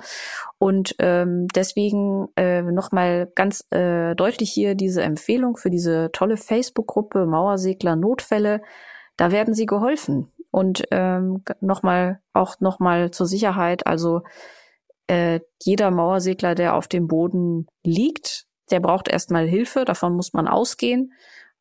Und 0.58 0.96
ähm, 1.00 1.48
deswegen 1.54 2.28
äh, 2.38 2.62
nochmal 2.62 3.32
ganz 3.36 3.66
äh, 3.72 4.16
deutlich 4.16 4.52
hier 4.52 4.76
diese 4.76 5.02
Empfehlung 5.02 5.58
für 5.58 5.72
diese 5.72 6.10
tolle 6.14 6.38
Facebook-Gruppe 6.38 7.26
Mauersegler 7.26 7.96
Notfälle. 7.96 8.62
Da 9.18 9.32
werden 9.32 9.54
sie 9.54 9.66
geholfen. 9.66 10.32
Und 10.52 10.84
ähm, 10.92 11.44
nochmal, 11.62 12.22
auch 12.34 12.60
nochmal 12.60 13.12
zur 13.12 13.26
Sicherheit, 13.26 13.88
also 13.88 14.22
äh, 15.08 15.40
jeder 15.64 15.92
Mauersegler, 15.92 16.56
der 16.56 16.76
auf 16.76 16.88
dem 16.88 17.08
Boden 17.08 17.68
liegt, 17.84 18.46
der 18.70 18.82
braucht 18.82 19.08
erstmal 19.08 19.48
Hilfe, 19.48 19.86
davon 19.86 20.14
muss 20.14 20.34
man 20.34 20.48
ausgehen. 20.48 21.14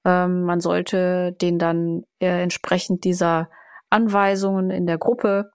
Ähm, 0.05 0.43
man 0.43 0.61
sollte 0.61 1.32
den 1.41 1.59
dann 1.59 2.03
äh, 2.20 2.43
entsprechend 2.43 3.05
dieser 3.05 3.49
Anweisungen 3.91 4.70
in 4.70 4.86
der 4.86 4.99
Gruppe, 4.99 5.51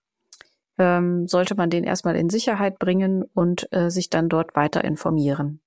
ähm, 0.77 1.27
sollte 1.27 1.55
man 1.55 1.69
den 1.69 1.83
erstmal 1.83 2.15
in 2.15 2.29
Sicherheit 2.29 2.79
bringen 2.79 3.23
und 3.33 3.67
äh, 3.71 3.89
sich 3.89 4.09
dann 4.09 4.29
dort 4.29 4.55
weiter 4.55 4.83
informieren. 4.83 5.61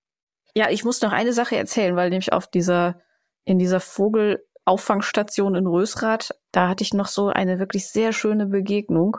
Ja, 0.54 0.70
ich 0.70 0.84
muss 0.84 1.00
noch 1.02 1.12
eine 1.12 1.32
Sache 1.32 1.56
erzählen, 1.56 1.96
weil 1.96 2.10
nämlich 2.10 2.32
auf 2.32 2.46
dieser, 2.46 3.00
in 3.44 3.58
dieser 3.58 3.80
Vogel, 3.80 4.44
Auffangstation 4.64 5.54
in 5.54 5.66
Rösrath, 5.66 6.34
da 6.52 6.68
hatte 6.68 6.82
ich 6.82 6.94
noch 6.94 7.06
so 7.06 7.28
eine 7.28 7.58
wirklich 7.58 7.88
sehr 7.88 8.12
schöne 8.12 8.46
Begegnung. 8.46 9.18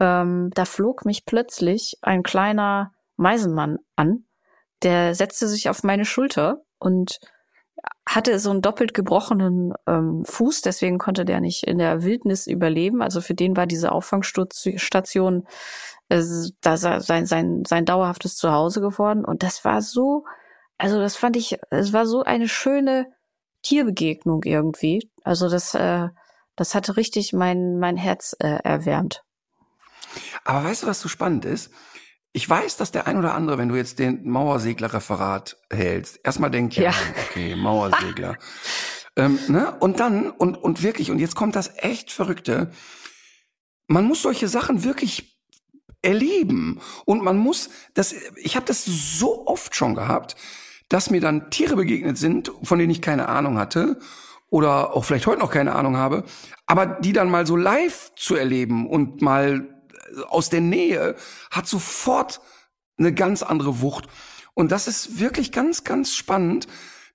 Ähm, 0.00 0.50
da 0.54 0.64
flog 0.64 1.04
mich 1.04 1.24
plötzlich 1.24 1.96
ein 2.02 2.22
kleiner 2.22 2.92
Meisenmann 3.16 3.78
an, 3.96 4.24
der 4.82 5.14
setzte 5.14 5.48
sich 5.48 5.68
auf 5.68 5.82
meine 5.82 6.04
Schulter 6.04 6.62
und 6.78 7.20
hatte 8.08 8.38
so 8.38 8.50
einen 8.50 8.62
doppelt 8.62 8.94
gebrochenen 8.94 9.72
ähm, 9.86 10.24
Fuß, 10.24 10.62
deswegen 10.62 10.98
konnte 10.98 11.24
der 11.24 11.40
nicht 11.40 11.64
in 11.64 11.78
der 11.78 12.02
Wildnis 12.02 12.46
überleben. 12.46 13.02
Also 13.02 13.20
für 13.20 13.34
den 13.34 13.56
war 13.56 13.66
diese 13.66 13.92
Auffangstation 13.92 15.46
äh, 16.08 16.22
da 16.60 16.76
sein, 16.76 17.26
sein, 17.26 17.64
sein 17.66 17.84
dauerhaftes 17.84 18.36
Zuhause 18.36 18.80
geworden. 18.80 19.24
Und 19.24 19.42
das 19.42 19.64
war 19.64 19.82
so, 19.82 20.24
also 20.78 21.00
das 21.00 21.16
fand 21.16 21.36
ich, 21.36 21.58
es 21.70 21.92
war 21.92 22.06
so 22.06 22.22
eine 22.22 22.48
schöne 22.48 23.06
Tierbegegnung 23.62 24.42
irgendwie. 24.44 25.08
Also 25.24 25.48
das, 25.48 25.74
äh, 25.74 26.08
das 26.56 26.74
hatte 26.74 26.96
richtig 26.96 27.32
mein, 27.32 27.78
mein 27.78 27.96
Herz 27.96 28.36
äh, 28.38 28.58
erwärmt. 28.62 29.22
Aber 30.44 30.64
weißt 30.64 30.82
du, 30.82 30.86
was 30.86 31.00
so 31.00 31.08
spannend 31.08 31.44
ist? 31.44 31.70
Ich 32.32 32.48
weiß, 32.48 32.76
dass 32.76 32.92
der 32.92 33.06
ein 33.06 33.18
oder 33.18 33.34
andere, 33.34 33.58
wenn 33.58 33.68
du 33.68 33.76
jetzt 33.76 33.98
den 33.98 34.28
Mauersegler-Referat 34.28 35.58
hältst, 35.70 36.20
erstmal 36.24 36.50
denkt, 36.50 36.74
ja, 36.76 36.84
ja. 36.84 36.94
okay, 37.28 37.56
Mauersegler. 37.56 38.36
ähm, 39.16 39.38
ne? 39.48 39.76
Und 39.80 40.00
dann, 40.00 40.30
und, 40.30 40.56
und 40.56 40.82
wirklich, 40.82 41.10
und 41.10 41.18
jetzt 41.18 41.34
kommt 41.34 41.56
das 41.56 41.72
echt 41.76 42.10
Verrückte. 42.10 42.70
Man 43.86 44.04
muss 44.04 44.22
solche 44.22 44.48
Sachen 44.48 44.84
wirklich 44.84 45.38
erleben. 46.00 46.80
Und 47.04 47.22
man 47.22 47.36
muss, 47.36 47.70
das, 47.94 48.14
ich 48.36 48.56
habe 48.56 48.66
das 48.66 48.84
so 48.84 49.46
oft 49.46 49.76
schon 49.76 49.94
gehabt, 49.94 50.36
dass 50.88 51.10
mir 51.10 51.20
dann 51.20 51.50
Tiere 51.50 51.76
begegnet 51.76 52.18
sind, 52.18 52.50
von 52.62 52.78
denen 52.78 52.90
ich 52.90 53.02
keine 53.02 53.28
Ahnung 53.28 53.58
hatte 53.58 53.98
oder 54.52 54.94
auch 54.94 55.06
vielleicht 55.06 55.26
heute 55.26 55.40
noch 55.40 55.50
keine 55.50 55.74
Ahnung 55.74 55.96
habe, 55.96 56.24
aber 56.66 56.84
die 56.84 57.14
dann 57.14 57.30
mal 57.30 57.46
so 57.46 57.56
live 57.56 58.12
zu 58.16 58.36
erleben 58.36 58.86
und 58.86 59.22
mal 59.22 59.82
aus 60.28 60.50
der 60.50 60.60
Nähe 60.60 61.16
hat 61.50 61.66
sofort 61.66 62.42
eine 62.98 63.14
ganz 63.14 63.42
andere 63.42 63.80
Wucht. 63.80 64.08
Und 64.52 64.70
das 64.70 64.88
ist 64.88 65.18
wirklich 65.18 65.52
ganz, 65.52 65.84
ganz 65.84 66.14
spannend, 66.14 66.68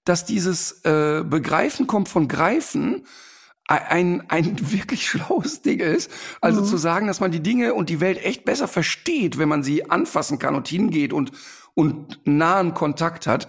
dass 0.04 0.26
dieses 0.26 0.84
äh, 0.84 1.24
Begreifen 1.24 1.86
kommt 1.86 2.10
von 2.10 2.28
Greifen 2.28 3.06
ein, 3.68 4.28
ein 4.30 4.58
wirklich 4.72 5.08
schlaues 5.08 5.62
Ding 5.62 5.80
ist. 5.80 6.10
Also 6.42 6.62
mhm. 6.62 6.66
zu 6.66 6.78
sagen, 6.78 7.06
dass 7.06 7.20
man 7.20 7.30
die 7.30 7.44
Dinge 7.44 7.76
und 7.76 7.90
die 7.90 8.00
Welt 8.00 8.18
echt 8.24 8.46
besser 8.46 8.68
versteht, 8.68 9.38
wenn 9.38 9.48
man 9.48 9.62
sie 9.62 9.92
anfassen 9.92 10.40
kann 10.40 10.56
und 10.56 10.68
hingeht 10.68 11.14
und, 11.14 11.34
und 11.76 12.20
nahen 12.26 12.74
Kontakt 12.74 13.28
hat. 13.28 13.48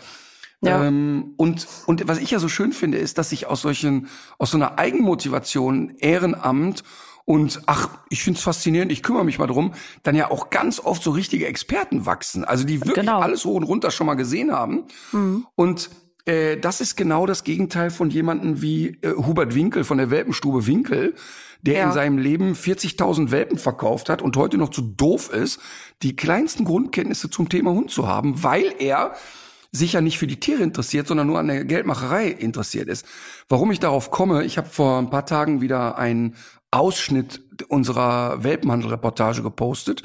Ja. 0.61 0.85
Ähm, 0.85 1.35
und, 1.37 1.67
und 1.87 2.09
was 2.09 2.19
ich 2.19 2.31
ja 2.31 2.39
so 2.39 2.49
schön 2.49 2.73
finde, 2.73 2.99
ist, 2.99 3.19
dass 3.19 3.31
sich 3.31 3.47
aus 3.47 3.63
solchen, 3.63 4.09
aus 4.39 4.51
so 4.51 4.57
einer 4.57 4.79
Eigenmotivation, 4.79 5.95
Ehrenamt 5.99 6.83
und 7.25 7.61
ach, 7.67 7.91
ich 8.09 8.23
find's 8.23 8.41
faszinierend, 8.41 8.91
ich 8.91 9.03
kümmere 9.03 9.25
mich 9.25 9.39
mal 9.39 9.47
drum, 9.47 9.75
dann 10.03 10.17
ja 10.17 10.31
auch 10.31 10.51
ganz 10.51 10.81
oft 10.81 11.03
so 11.03 11.11
richtige 11.11 11.47
Experten 11.47 12.07
wachsen, 12.07 12.43
also 12.43 12.65
die 12.65 12.81
wirklich 12.81 12.95
genau. 12.95 13.21
alles 13.21 13.45
hoch 13.45 13.55
und 13.55 13.65
runter 13.65 13.91
schon 13.91 14.07
mal 14.07 14.15
gesehen 14.15 14.51
haben. 14.51 14.85
Mhm. 15.13 15.47
Und 15.55 15.91
äh, 16.25 16.57
das 16.57 16.81
ist 16.81 16.97
genau 16.97 17.27
das 17.27 17.45
Gegenteil 17.45 17.91
von 17.91 18.11
jemanden 18.11 18.63
wie 18.63 18.99
äh, 19.03 19.15
Hubert 19.15 19.55
Winkel 19.55 19.85
von 19.85 19.99
der 19.99 20.11
Welpenstube 20.11 20.67
Winkel, 20.67 21.15
der 21.63 21.75
ja. 21.75 21.87
in 21.87 21.93
seinem 21.93 22.19
Leben 22.19 22.55
40.000 22.55 23.31
Welpen 23.31 23.59
verkauft 23.59 24.09
hat 24.09 24.23
und 24.23 24.37
heute 24.37 24.59
noch 24.59 24.71
zu 24.71 24.83
doof 24.83 25.31
ist, 25.31 25.61
die 26.03 26.17
kleinsten 26.17 26.65
Grundkenntnisse 26.65 27.31
zum 27.31 27.49
Thema 27.49 27.73
Hund 27.73 27.91
zu 27.91 28.07
haben, 28.09 28.43
weil 28.43 28.75
er 28.79 29.15
sich 29.71 29.93
ja 29.93 30.01
nicht 30.01 30.19
für 30.19 30.27
die 30.27 30.41
Tiere 30.41 30.62
interessiert, 30.62 31.07
sondern 31.07 31.27
nur 31.27 31.39
an 31.39 31.49
der 31.49 31.64
Geldmacherei 31.64 32.29
interessiert 32.29 32.89
ist. 32.89 33.07
Warum 33.49 33.71
ich 33.71 33.81
darauf 33.81 34.11
komme, 34.11 34.45
ich 34.45 34.57
habe 34.57 34.69
vor 34.69 34.99
ein 34.99 35.11
paar 35.11 35.27
Tagen 35.27 35.61
wieder 35.61 35.99
einen 35.99 36.37
Ausschnitt 36.71 37.43
unserer 37.69 38.43
Welpenhandel-Reportage 38.45 39.43
gepostet. 39.43 40.03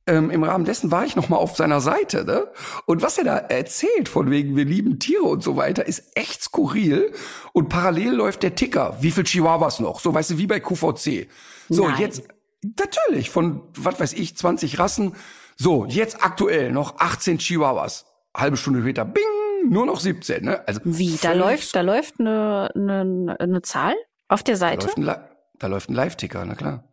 ähm, 0.07 0.29
im 0.29 0.43
Rahmen 0.43 0.65
dessen 0.65 0.91
war 0.91 1.03
ich 1.05 1.15
noch 1.15 1.29
mal 1.29 1.37
auf 1.37 1.55
seiner 1.55 1.81
Seite, 1.81 2.25
ne? 2.25 2.47
Und 2.85 3.01
was 3.01 3.17
er 3.17 3.23
da 3.23 3.37
erzählt, 3.37 4.07
von 4.07 4.29
wegen 4.29 4.55
wir 4.55 4.65
lieben 4.65 4.99
Tiere 4.99 5.23
und 5.23 5.41
so 5.41 5.55
weiter, 5.55 5.87
ist 5.87 6.11
echt 6.15 6.43
skurril. 6.43 7.11
Und 7.53 7.69
parallel 7.69 8.13
läuft 8.13 8.43
der 8.43 8.53
Ticker. 8.55 8.97
Wie 9.01 9.11
viel 9.11 9.23
Chihuahuas 9.23 9.79
noch? 9.79 9.99
So, 9.99 10.13
weißt 10.13 10.31
du, 10.31 10.37
wie 10.37 10.47
bei 10.47 10.59
QVC. 10.59 11.27
So, 11.69 11.87
Nein. 11.87 11.99
jetzt, 11.99 12.27
natürlich, 12.61 13.31
von, 13.31 13.63
was 13.75 13.99
weiß 13.99 14.13
ich, 14.13 14.37
20 14.37 14.77
Rassen. 14.77 15.15
So, 15.57 15.85
jetzt 15.85 16.23
aktuell 16.23 16.71
noch 16.71 16.99
18 16.99 17.39
Chihuahuas. 17.39 18.05
Halbe 18.35 18.57
Stunde 18.57 18.81
später, 18.81 19.05
bing, 19.05 19.23
nur 19.69 19.87
noch 19.87 19.99
17, 19.99 20.43
ne? 20.43 20.67
Also 20.67 20.81
Wie, 20.83 21.17
da 21.19 21.33
läuft, 21.33 21.75
da 21.75 21.81
läuft 21.81 22.19
eine, 22.19 22.69
eine, 22.75 23.37
eine 23.39 23.61
Zahl 23.63 23.95
auf 24.27 24.43
der 24.43 24.57
Seite? 24.57 24.85
Da 24.85 25.01
läuft 25.01 25.17
ein, 25.17 25.29
da 25.57 25.67
läuft 25.67 25.89
ein 25.89 25.95
Live-Ticker, 25.95 26.45
na 26.45 26.53
klar. 26.53 26.83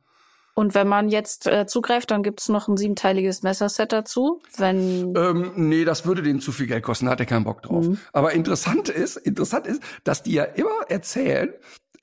Und 0.55 0.75
wenn 0.75 0.89
man 0.89 1.09
jetzt 1.09 1.47
äh, 1.47 1.67
zugreift, 1.67 2.11
dann 2.11 2.23
gibt's 2.23 2.49
noch 2.49 2.69
ein 2.69 2.77
siebenteiliges 2.77 3.43
Messerset 3.43 3.93
dazu. 3.93 4.41
Wenn 4.57 5.15
ähm, 5.17 5.53
nee, 5.57 5.85
das 5.85 6.05
würde 6.05 6.23
denen 6.23 6.41
zu 6.41 6.53
viel 6.53 6.67
Geld 6.67 6.83
kosten, 6.83 7.07
da 7.07 7.13
hat 7.13 7.21
er 7.21 7.27
keinen 7.27 7.45
Bock 7.45 7.63
drauf. 7.63 7.87
Mhm. 7.87 7.99
Aber 8.13 8.33
interessant 8.33 8.89
ist, 8.89 9.17
interessant 9.17 9.67
ist, 9.67 9.83
dass 10.05 10.23
die 10.23 10.35
ja 10.35 10.45
immer 10.45 10.87
erzählen, 10.89 11.55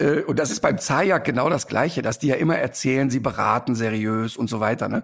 Äh, 0.01 0.23
und 0.23 0.39
das 0.39 0.49
ist 0.49 0.61
beim 0.61 0.77
Zajak 0.77 1.25
genau 1.25 1.49
das 1.49 1.67
Gleiche, 1.67 2.01
dass 2.01 2.19
die 2.19 2.27
ja 2.27 2.35
immer 2.35 2.57
erzählen, 2.57 3.09
sie 3.09 3.19
beraten 3.19 3.75
seriös 3.75 4.37
und 4.37 4.49
so 4.49 4.59
weiter. 4.59 4.87
Ne? 4.87 5.03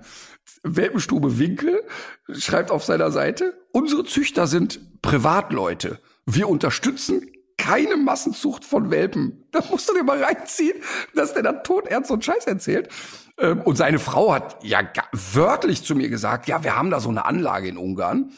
Welpenstube 0.63 1.37
Winkel 1.37 1.83
schreibt 2.31 2.71
auf 2.71 2.83
seiner 2.85 3.11
Seite, 3.11 3.53
unsere 3.73 4.05
Züchter 4.05 4.47
sind 4.47 5.01
Privatleute. 5.01 5.99
Wir 6.25 6.47
unterstützen 6.47 7.29
keine 7.65 7.97
Massenzucht 7.97 8.63
von 8.63 8.91
Welpen. 8.91 9.45
Da 9.51 9.63
musst 9.71 9.89
du 9.89 9.93
dir 9.93 10.03
mal 10.03 10.21
reinziehen, 10.21 10.81
dass 11.15 11.33
der 11.33 11.43
da 11.43 11.53
tot 11.53 11.87
ernst 11.87 12.11
und 12.11 12.23
Scheiß 12.23 12.45
erzählt. 12.45 12.89
Ähm, 13.37 13.61
und 13.61 13.75
seine 13.75 13.99
Frau 13.99 14.33
hat 14.33 14.63
ja 14.63 14.83
wörtlich 15.11 15.83
zu 15.83 15.95
mir 15.95 16.09
gesagt, 16.09 16.47
ja, 16.47 16.63
wir 16.63 16.75
haben 16.75 16.91
da 16.91 16.99
so 16.99 17.09
eine 17.09 17.25
Anlage 17.25 17.67
in 17.67 17.77
Ungarn. 17.77 18.31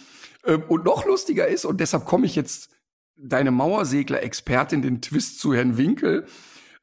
Ähm, 0.45 0.63
und 0.67 0.86
noch 0.86 1.05
lustiger 1.05 1.47
ist, 1.47 1.65
und 1.65 1.82
deshalb 1.82 2.05
komme 2.05 2.25
ich 2.25 2.36
jetzt 2.36 2.69
deine 3.17 3.51
Mauersegler-Expertin 3.51 4.82
den 4.82 5.01
Twist 5.01 5.39
zu 5.39 5.53
Herrn 5.53 5.78
Winkel, 5.78 6.25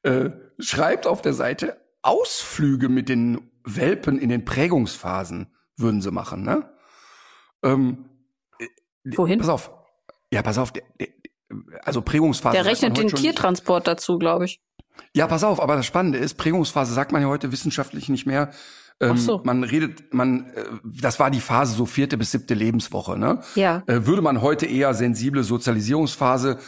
äh, 0.03 0.30
schreibt 0.59 1.07
auf 1.07 1.22
der 1.22 1.32
Seite, 1.32 1.80
Ausflüge 2.03 2.88
mit 2.88 3.09
den 3.09 3.51
Welpen 3.64 4.18
in 4.18 4.28
den 4.28 4.45
Prägungsphasen 4.45 5.55
würden 5.76 6.03
sie 6.03 6.11
machen, 6.11 6.42
ne? 6.42 6.70
Ähm, 7.62 8.05
äh, 8.59 9.16
Wohin? 9.16 9.38
Pass 9.38 9.49
auf. 9.49 9.70
Ja, 10.30 10.42
pass 10.42 10.59
auf. 10.59 10.72
Der, 10.72 10.82
der, 11.01 11.09
also 11.84 12.02
Prägungsphase. 12.02 12.57
Der 12.57 12.66
rechnet 12.66 12.96
den 12.96 13.09
Tiertransport 13.09 13.86
dazu, 13.86 14.18
glaube 14.18 14.46
ich. 14.46 14.61
Ja, 15.12 15.26
pass 15.26 15.44
auf, 15.44 15.61
aber 15.61 15.76
das 15.76 15.86
Spannende 15.86 16.18
ist, 16.18 16.34
Prägungsphase 16.34 16.92
sagt 16.92 17.12
man 17.12 17.22
ja 17.22 17.28
heute 17.28 17.52
wissenschaftlich 17.52 18.09
nicht 18.09 18.26
mehr. 18.26 18.52
Ähm, 19.00 19.12
Ach 19.14 19.18
so. 19.18 19.40
Man 19.44 19.64
redet, 19.64 20.14
man, 20.14 20.46
äh, 20.55 20.64
das 20.84 21.18
war 21.18 21.30
die 21.30 21.40
Phase 21.40 21.74
so 21.74 21.86
vierte 21.86 22.16
bis 22.16 22.30
siebte 22.30 22.55
Lebenswoche, 22.55 23.18
ne? 23.18 23.40
Ja. 23.55 23.82
Äh, 23.86 24.07
würde 24.07 24.22
man 24.22 24.40
heute 24.40 24.66
eher 24.66 24.94
sensible 24.94 25.42
Sozialisierungsphase 25.42 26.59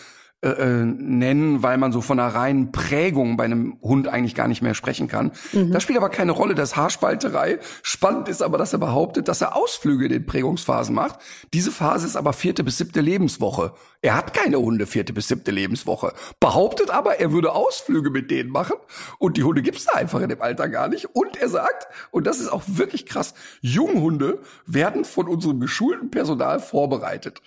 äh, 0.43 0.51
äh, 0.51 0.85
nennen, 0.85 1.63
weil 1.63 1.79
man 1.79 1.93
so 1.93 2.03
von 2.03 2.21
einer 2.21 2.35
reinen 2.35 2.71
Prägung 2.71 3.39
bei 3.39 3.45
einem 3.45 3.79
Hund 3.81 4.07
eigentlich 4.07 4.35
gar 4.35 4.49
nicht 4.49 4.61
mehr 4.61 4.75
sprechen 4.75 5.09
kann. 5.09 5.33
Mhm. 5.55 5.73
Das 5.73 5.83
spielt 5.83 5.97
aber 5.97 6.11
keine 6.11 6.33
Rolle, 6.33 6.55
das 6.55 6.77
Haarspalterei. 6.77 7.59
Spannend 7.83 8.29
ist 8.29 8.43
aber, 8.43 8.59
dass 8.59 8.75
er 8.75 8.79
behauptet, 8.79 9.29
dass 9.29 9.41
er 9.41 9.57
Ausflüge 9.57 10.05
in 10.05 10.13
den 10.13 10.27
Prägungsphasen 10.27 10.95
macht. 10.95 11.21
Diese 11.55 11.73
Phase 11.73 12.07
ist 12.07 12.17
aber 12.17 12.35
vierte 12.35 12.65
bis 12.65 12.77
siebte 12.77 13.01
Lebenswoche. 13.01 13.73
Er 14.03 14.15
hat 14.15 14.35
keine 14.35 14.59
Hunde 14.59 14.87
vierte 14.87 15.15
bis 15.15 15.29
siebte 15.29 15.53
Lebenswoche. 15.53 16.13
Behauptet 16.39 16.91
aber, 16.91 17.19
er 17.19 17.33
würde 17.33 17.53
Ausflüge 17.53 18.11
mit 18.11 18.31
denen 18.31 18.51
machen 18.51 18.77
und 19.19 19.39
die 19.39 19.43
Hunde 19.43 19.63
gibt's 19.63 19.87
da 19.87 19.95
einfach 19.95 20.21
in 20.21 20.29
dem 20.29 20.43
Alter 20.43 20.69
gar 20.69 20.89
nicht. 20.89 21.07
Und 21.15 21.39
er 21.39 21.49
sagt, 21.49 21.89
und 22.11 22.27
das 22.27 22.41
ist 22.41 22.53
auch 22.53 22.63
wirklich 22.67 23.07
krass, 23.07 23.33
Junghunde 23.63 24.41
werden 24.67 25.07
von 25.07 25.29
unserem 25.29 25.61
geschulten 25.61 26.11
Personal 26.11 26.61
vorbereitet. 26.61 27.41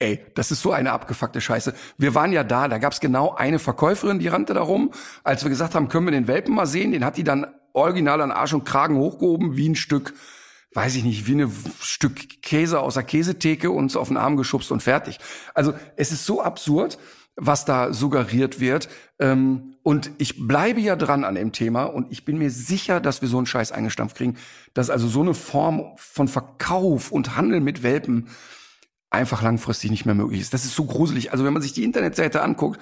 Ey, 0.00 0.24
das 0.34 0.50
ist 0.50 0.60
so 0.60 0.72
eine 0.72 0.92
abgefuckte 0.92 1.40
Scheiße. 1.40 1.72
Wir 1.98 2.14
waren 2.14 2.32
ja 2.32 2.42
da, 2.42 2.68
da 2.68 2.78
gab's 2.78 3.00
genau 3.00 3.34
eine 3.34 3.58
Verkäuferin, 3.58 4.18
die 4.18 4.28
rannte 4.28 4.52
da 4.52 4.62
rum. 4.62 4.90
Als 5.22 5.44
wir 5.44 5.50
gesagt 5.50 5.74
haben, 5.74 5.88
können 5.88 6.06
wir 6.06 6.12
den 6.12 6.26
Welpen 6.26 6.54
mal 6.54 6.66
sehen, 6.66 6.92
den 6.92 7.04
hat 7.04 7.16
die 7.16 7.24
dann 7.24 7.46
original 7.72 8.20
an 8.20 8.32
Arsch 8.32 8.54
und 8.54 8.64
Kragen 8.64 8.96
hochgehoben, 8.96 9.56
wie 9.56 9.68
ein 9.68 9.76
Stück, 9.76 10.14
weiß 10.74 10.96
ich 10.96 11.04
nicht, 11.04 11.26
wie 11.26 11.36
ein 11.36 11.52
Stück 11.80 12.42
Käse 12.42 12.80
aus 12.80 12.94
der 12.94 13.04
Käsetheke 13.04 13.70
uns 13.70 13.96
auf 13.96 14.08
den 14.08 14.16
Arm 14.16 14.36
geschubst 14.36 14.72
und 14.72 14.82
fertig. 14.82 15.20
Also 15.54 15.74
es 15.96 16.10
ist 16.10 16.26
so 16.26 16.42
absurd, 16.42 16.98
was 17.36 17.64
da 17.64 17.92
suggeriert 17.92 18.60
wird. 18.60 18.88
Ähm, 19.18 19.76
und 19.82 20.10
ich 20.18 20.46
bleibe 20.46 20.80
ja 20.80 20.96
dran 20.96 21.24
an 21.24 21.34
dem 21.34 21.52
Thema 21.52 21.84
und 21.84 22.10
ich 22.10 22.24
bin 22.24 22.38
mir 22.38 22.50
sicher, 22.50 23.00
dass 23.00 23.22
wir 23.22 23.28
so 23.28 23.36
einen 23.36 23.46
Scheiß 23.46 23.70
eingestampft 23.70 24.16
kriegen, 24.16 24.36
dass 24.72 24.90
also 24.90 25.08
so 25.08 25.20
eine 25.20 25.34
Form 25.34 25.92
von 25.96 26.26
Verkauf 26.26 27.12
und 27.12 27.36
Handel 27.36 27.60
mit 27.60 27.82
Welpen 27.82 28.28
einfach 29.14 29.42
langfristig 29.42 29.90
nicht 29.90 30.06
mehr 30.06 30.14
möglich 30.14 30.40
ist. 30.40 30.54
Das 30.54 30.64
ist 30.64 30.74
so 30.74 30.84
gruselig. 30.84 31.32
Also 31.32 31.44
wenn 31.44 31.52
man 31.52 31.62
sich 31.62 31.72
die 31.72 31.84
Internetseite 31.84 32.42
anguckt, 32.42 32.80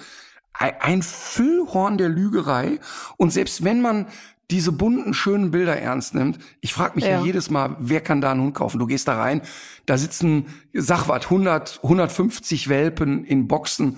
ein 0.53 1.01
Füllhorn 1.01 1.97
der 1.97 2.09
Lügerei. 2.09 2.79
Und 3.17 3.31
selbst 3.31 3.63
wenn 3.63 3.81
man 3.81 4.07
diese 4.51 4.71
bunten, 4.71 5.13
schönen 5.13 5.51
Bilder 5.51 5.77
ernst 5.77 6.13
nimmt, 6.13 6.37
ich 6.61 6.73
frage 6.73 6.95
mich 6.95 7.05
ja. 7.05 7.19
ja. 7.19 7.23
jedes 7.23 7.49
Mal, 7.49 7.75
wer 7.79 8.01
kann 8.01 8.21
da 8.21 8.31
einen 8.31 8.41
Hund 8.41 8.53
kaufen? 8.53 8.77
Du 8.77 8.85
gehst 8.85 9.07
da 9.07 9.15
rein, 9.15 9.41
da 9.85 9.97
sitzen, 9.97 10.47
sag 10.73 11.07
was, 11.07 11.23
100, 11.23 11.79
150 11.81 12.67
Welpen 12.69 13.25
in 13.25 13.47
Boxen. 13.47 13.97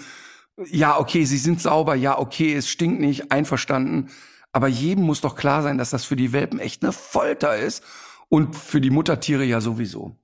Ja, 0.68 0.98
okay, 0.98 1.26
sie 1.26 1.38
sind 1.38 1.62
sauber, 1.62 1.96
ja, 1.96 2.18
okay, 2.18 2.54
es 2.54 2.70
stinkt 2.70 3.02
nicht, 3.02 3.32
einverstanden. 3.32 4.10
Aber 4.54 4.70
jedem 4.70 5.04
muss 5.04 5.20
doch 5.20 5.36
klar 5.36 5.64
sein, 5.64 5.78
dass 5.78 5.90
das 5.90 6.06
für 6.06 6.16
die 6.16 6.32
Welpen 6.32 6.60
echt 6.60 6.84
eine 6.84 6.94
Folter 6.94 7.58
ist 7.58 7.84
und 8.30 8.56
für 8.56 8.80
die 8.80 8.92
Muttertiere 8.92 9.44
ja 9.44 9.60
sowieso. 9.60 10.16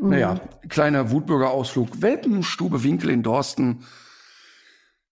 Mhm. 0.00 0.10
Naja, 0.10 0.40
kleiner 0.68 1.10
Wutbürger-Ausflug. 1.10 2.02
Welpenstube 2.02 2.82
Winkel 2.82 3.10
in 3.10 3.22
Dorsten. 3.22 3.84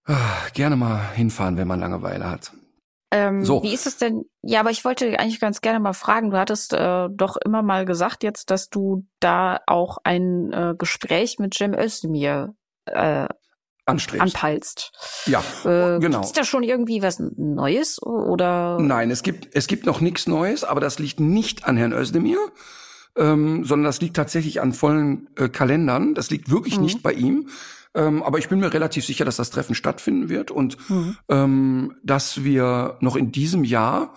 Ah, 0.04 0.48
gerne 0.54 0.76
mal 0.76 1.12
hinfahren, 1.14 1.56
wenn 1.56 1.68
man 1.68 1.80
Langeweile 1.80 2.28
hat. 2.30 2.52
Ähm, 3.10 3.44
so. 3.44 3.62
Wie 3.62 3.72
ist 3.72 3.86
es 3.86 3.96
denn? 3.96 4.24
Ja, 4.42 4.60
aber 4.60 4.70
ich 4.70 4.84
wollte 4.84 5.18
eigentlich 5.18 5.40
ganz 5.40 5.60
gerne 5.60 5.80
mal 5.80 5.94
fragen. 5.94 6.30
Du 6.30 6.36
hattest 6.36 6.74
äh, 6.74 7.08
doch 7.10 7.36
immer 7.44 7.62
mal 7.62 7.84
gesagt 7.84 8.22
jetzt, 8.22 8.50
dass 8.50 8.68
du 8.68 9.06
da 9.20 9.60
auch 9.66 9.98
ein 10.04 10.52
äh, 10.52 10.74
Gespräch 10.76 11.38
mit 11.38 11.54
Cem 11.54 11.72
Özdemir 11.74 12.54
äh, 12.86 13.26
Anstrebst. 13.86 14.22
anpeilst. 14.22 14.92
Ja, 15.26 15.42
äh, 15.64 15.98
genau. 15.98 16.20
Ist 16.20 16.36
da 16.36 16.44
schon 16.44 16.62
irgendwie 16.62 17.00
was 17.00 17.18
Neues 17.18 18.00
oder? 18.02 18.78
Nein, 18.78 19.10
es 19.10 19.22
gibt 19.22 19.48
es 19.54 19.66
gibt 19.66 19.86
noch 19.86 20.02
nichts 20.02 20.26
Neues, 20.26 20.62
aber 20.64 20.80
das 20.80 20.98
liegt 20.98 21.20
nicht 21.20 21.64
an 21.64 21.78
Herrn 21.78 21.94
Özdemir, 21.94 22.38
ähm, 23.18 23.64
sondern 23.64 23.84
das 23.84 24.00
liegt 24.00 24.16
tatsächlich 24.16 24.60
an 24.60 24.72
vollen 24.72 25.28
äh, 25.36 25.48
Kalendern. 25.48 26.14
Das 26.14 26.30
liegt 26.30 26.50
wirklich 26.50 26.76
mhm. 26.76 26.84
nicht 26.84 27.02
bei 27.02 27.12
ihm. 27.12 27.48
Ähm, 27.94 28.22
aber 28.22 28.38
ich 28.38 28.48
bin 28.48 28.60
mir 28.60 28.72
relativ 28.72 29.04
sicher, 29.04 29.24
dass 29.24 29.36
das 29.36 29.50
Treffen 29.50 29.74
stattfinden 29.74 30.28
wird 30.28 30.50
und 30.50 30.76
mhm. 30.88 31.16
ähm, 31.28 31.94
dass 32.02 32.44
wir 32.44 32.96
noch 33.00 33.16
in 33.16 33.32
diesem 33.32 33.64
Jahr 33.64 34.14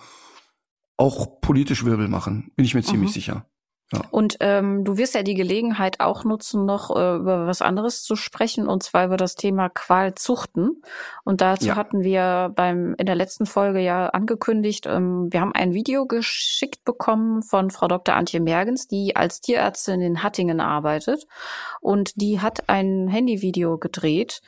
auch 0.96 1.40
politisch 1.40 1.84
Wirbel 1.84 2.08
machen. 2.08 2.52
Bin 2.54 2.64
ich 2.64 2.74
mir 2.74 2.82
ziemlich 2.82 3.10
mhm. 3.10 3.14
sicher. 3.14 3.46
Ja. 3.92 4.00
Und 4.10 4.36
ähm, 4.40 4.84
du 4.84 4.96
wirst 4.96 5.14
ja 5.14 5.22
die 5.22 5.34
Gelegenheit 5.34 6.00
auch 6.00 6.24
nutzen, 6.24 6.64
noch 6.64 6.90
äh, 6.90 7.16
über 7.16 7.46
was 7.46 7.60
anderes 7.60 8.02
zu 8.02 8.16
sprechen, 8.16 8.66
und 8.66 8.82
zwar 8.82 9.04
über 9.04 9.16
das 9.16 9.34
Thema 9.34 9.68
Qualzuchten. 9.68 10.82
Und 11.24 11.40
dazu 11.40 11.68
ja. 11.68 11.76
hatten 11.76 12.02
wir 12.02 12.50
beim 12.54 12.94
in 12.96 13.06
der 13.06 13.14
letzten 13.14 13.44
Folge 13.44 13.80
ja 13.80 14.06
angekündigt, 14.06 14.86
ähm, 14.86 15.28
wir 15.30 15.40
haben 15.40 15.52
ein 15.54 15.74
Video 15.74 16.06
geschickt 16.06 16.84
bekommen 16.84 17.42
von 17.42 17.70
Frau 17.70 17.86
Dr. 17.86 18.14
Antje 18.14 18.40
Mergens, 18.40 18.88
die 18.88 19.14
als 19.14 19.40
Tierärztin 19.40 20.00
in 20.00 20.22
Hattingen 20.22 20.60
arbeitet. 20.60 21.26
Und 21.80 22.20
die 22.20 22.40
hat 22.40 22.68
ein 22.68 23.08
Handyvideo 23.08 23.76
gedreht 23.78 24.40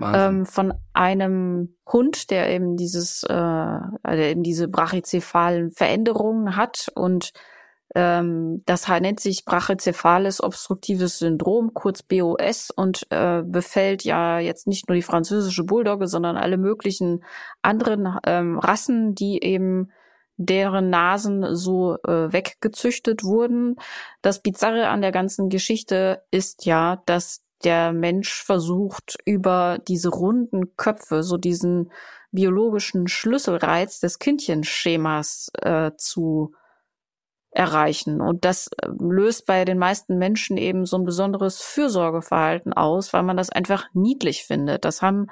ähm, 0.00 0.46
von 0.46 0.72
einem 0.92 1.76
Hund, 1.86 2.30
der 2.30 2.50
eben 2.50 2.76
dieses, 2.76 3.22
äh, 3.24 3.34
der 3.34 4.30
eben 4.30 4.42
diese 4.42 4.68
brachycephalen 4.68 5.70
Veränderungen 5.70 6.56
hat 6.56 6.90
und 6.94 7.32
das 7.94 8.88
nennt 8.88 9.20
sich 9.20 9.44
brachycephales 9.44 10.42
obstruktives 10.42 11.18
Syndrom, 11.18 11.72
kurz 11.72 12.02
BOS, 12.02 12.70
und 12.70 13.06
äh, 13.10 13.42
befällt 13.42 14.04
ja 14.04 14.38
jetzt 14.38 14.66
nicht 14.66 14.88
nur 14.88 14.96
die 14.96 15.02
französische 15.02 15.64
Bulldogge, 15.64 16.06
sondern 16.06 16.36
alle 16.36 16.58
möglichen 16.58 17.24
anderen 17.62 18.18
ähm, 18.26 18.58
Rassen, 18.58 19.14
die 19.14 19.42
eben 19.42 19.90
deren 20.36 20.90
Nasen 20.90 21.54
so 21.54 21.96
äh, 22.04 22.32
weggezüchtet 22.32 23.24
wurden. 23.24 23.76
Das 24.20 24.42
Bizarre 24.42 24.88
an 24.88 25.00
der 25.00 25.12
ganzen 25.12 25.48
Geschichte 25.48 26.22
ist 26.30 26.66
ja, 26.66 27.02
dass 27.06 27.42
der 27.64 27.92
Mensch 27.92 28.42
versucht, 28.42 29.16
über 29.24 29.78
diese 29.88 30.10
runden 30.10 30.76
Köpfe 30.76 31.22
so 31.22 31.38
diesen 31.38 31.90
biologischen 32.30 33.08
Schlüsselreiz 33.08 34.00
des 34.00 34.18
Kindchenschemas 34.18 35.50
äh, 35.62 35.92
zu 35.96 36.52
erreichen. 37.56 38.20
Und 38.20 38.44
das 38.44 38.68
äh, 38.82 38.88
löst 39.00 39.46
bei 39.46 39.64
den 39.64 39.78
meisten 39.78 40.18
Menschen 40.18 40.56
eben 40.56 40.84
so 40.84 40.98
ein 40.98 41.04
besonderes 41.04 41.60
Fürsorgeverhalten 41.60 42.72
aus, 42.72 43.12
weil 43.12 43.22
man 43.22 43.36
das 43.36 43.50
einfach 43.50 43.86
niedlich 43.94 44.44
findet. 44.44 44.84
Das 44.84 45.02
haben 45.02 45.28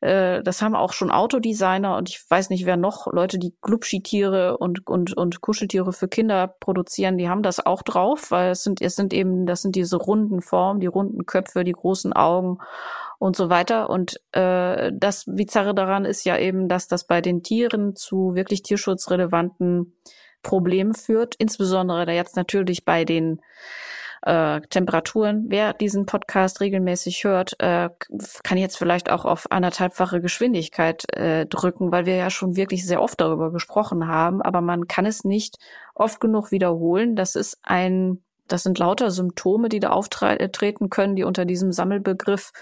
äh, 0.00 0.42
das 0.42 0.62
haben 0.62 0.74
auch 0.74 0.92
schon 0.92 1.10
Autodesigner 1.10 1.96
und 1.96 2.08
ich 2.08 2.24
weiß 2.28 2.50
nicht, 2.50 2.66
wer 2.66 2.76
noch, 2.76 3.12
Leute, 3.12 3.38
die 3.38 3.54
Glubschi-Tiere 3.60 4.56
und, 4.56 4.86
und, 4.86 5.16
und 5.16 5.40
Kuscheltiere 5.40 5.92
für 5.92 6.08
Kinder 6.08 6.54
produzieren, 6.60 7.18
die 7.18 7.28
haben 7.28 7.42
das 7.42 7.64
auch 7.64 7.82
drauf, 7.82 8.30
weil 8.30 8.52
es 8.52 8.62
sind, 8.62 8.80
es 8.80 8.94
sind 8.94 9.12
eben, 9.12 9.44
das 9.44 9.62
sind 9.62 9.74
diese 9.74 9.96
runden 9.96 10.40
Formen, 10.40 10.80
die 10.80 10.86
runden 10.86 11.26
Köpfe, 11.26 11.64
die 11.64 11.72
großen 11.72 12.12
Augen 12.12 12.58
und 13.18 13.36
so 13.36 13.50
weiter. 13.50 13.90
Und 13.90 14.20
äh, 14.32 14.92
das 14.94 15.24
Bizarre 15.26 15.74
daran 15.74 16.04
ist 16.04 16.24
ja 16.24 16.38
eben, 16.38 16.68
dass 16.68 16.86
das 16.86 17.04
bei 17.04 17.20
den 17.20 17.42
Tieren 17.42 17.96
zu 17.96 18.36
wirklich 18.36 18.62
tierschutzrelevanten 18.62 19.96
Problem 20.48 20.94
führt, 20.94 21.34
insbesondere 21.36 22.06
da 22.06 22.12
jetzt 22.12 22.34
natürlich 22.34 22.86
bei 22.86 23.04
den 23.04 23.42
äh, 24.22 24.62
Temperaturen. 24.62 25.44
Wer 25.48 25.74
diesen 25.74 26.06
Podcast 26.06 26.62
regelmäßig 26.62 27.24
hört, 27.24 27.54
äh, 27.60 27.90
kann 28.42 28.56
jetzt 28.56 28.78
vielleicht 28.78 29.10
auch 29.10 29.26
auf 29.26 29.50
anderthalbfache 29.50 30.22
Geschwindigkeit 30.22 31.04
äh, 31.14 31.44
drücken, 31.44 31.92
weil 31.92 32.06
wir 32.06 32.16
ja 32.16 32.30
schon 32.30 32.56
wirklich 32.56 32.86
sehr 32.86 33.02
oft 33.02 33.20
darüber 33.20 33.52
gesprochen 33.52 34.08
haben, 34.08 34.40
aber 34.40 34.62
man 34.62 34.88
kann 34.88 35.04
es 35.04 35.22
nicht 35.22 35.58
oft 35.94 36.18
genug 36.18 36.50
wiederholen. 36.50 37.14
Das 37.14 37.36
ist 37.36 37.58
ein 37.62 38.22
das 38.48 38.62
sind 38.62 38.78
lauter 38.78 39.10
Symptome, 39.10 39.68
die 39.68 39.80
da 39.80 39.90
auftreten 39.90 40.90
können, 40.90 41.16
die 41.16 41.24
unter 41.24 41.44
diesem 41.44 41.72
Sammelbegriff 41.72 42.52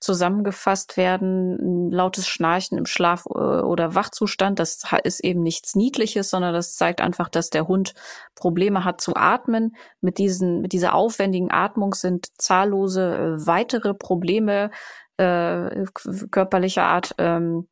zusammengefasst 0.00 0.96
werden. 0.96 1.88
Ein 1.88 1.90
lautes 1.90 2.26
Schnarchen 2.26 2.78
im 2.78 2.86
Schlaf- 2.86 3.26
äh, 3.26 3.62
oder 3.62 3.94
Wachzustand, 3.94 4.58
das 4.58 4.82
ist 5.04 5.24
eben 5.24 5.42
nichts 5.42 5.74
Niedliches, 5.74 6.30
sondern 6.30 6.54
das 6.54 6.74
zeigt 6.74 7.00
einfach, 7.00 7.28
dass 7.28 7.50
der 7.50 7.66
Hund 7.68 7.94
Probleme 8.34 8.84
hat 8.84 9.00
zu 9.00 9.16
atmen. 9.16 9.74
Mit 10.00 10.18
diesen, 10.18 10.60
mit 10.60 10.72
dieser 10.72 10.94
aufwendigen 10.94 11.50
Atmung 11.50 11.94
sind 11.94 12.28
zahllose 12.38 13.14
äh, 13.14 13.46
weitere 13.46 13.94
Probleme 13.94 14.70
äh, 15.16 15.84
körperlicher 16.30 16.84
Art 16.84 17.14
ähm, 17.18 17.66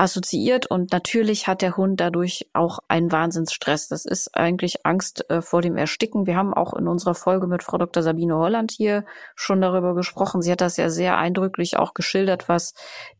assoziiert 0.00 0.64
und 0.66 0.92
natürlich 0.92 1.46
hat 1.46 1.60
der 1.60 1.76
Hund 1.76 2.00
dadurch 2.00 2.48
auch 2.54 2.78
einen 2.88 3.12
Wahnsinnsstress. 3.12 3.88
Das 3.88 4.06
ist 4.06 4.34
eigentlich 4.34 4.86
Angst 4.86 5.28
äh, 5.28 5.42
vor 5.42 5.60
dem 5.60 5.76
Ersticken. 5.76 6.26
Wir 6.26 6.36
haben 6.36 6.54
auch 6.54 6.72
in 6.72 6.88
unserer 6.88 7.14
Folge 7.14 7.46
mit 7.46 7.62
Frau 7.62 7.76
Dr. 7.76 8.02
Sabine 8.02 8.34
Holland 8.34 8.70
hier 8.70 9.04
schon 9.34 9.60
darüber 9.60 9.94
gesprochen. 9.94 10.40
Sie 10.40 10.50
hat 10.50 10.62
das 10.62 10.78
ja 10.78 10.88
sehr 10.88 11.18
eindrücklich 11.18 11.76
auch 11.76 11.92
geschildert, 11.92 12.48
was 12.48 12.72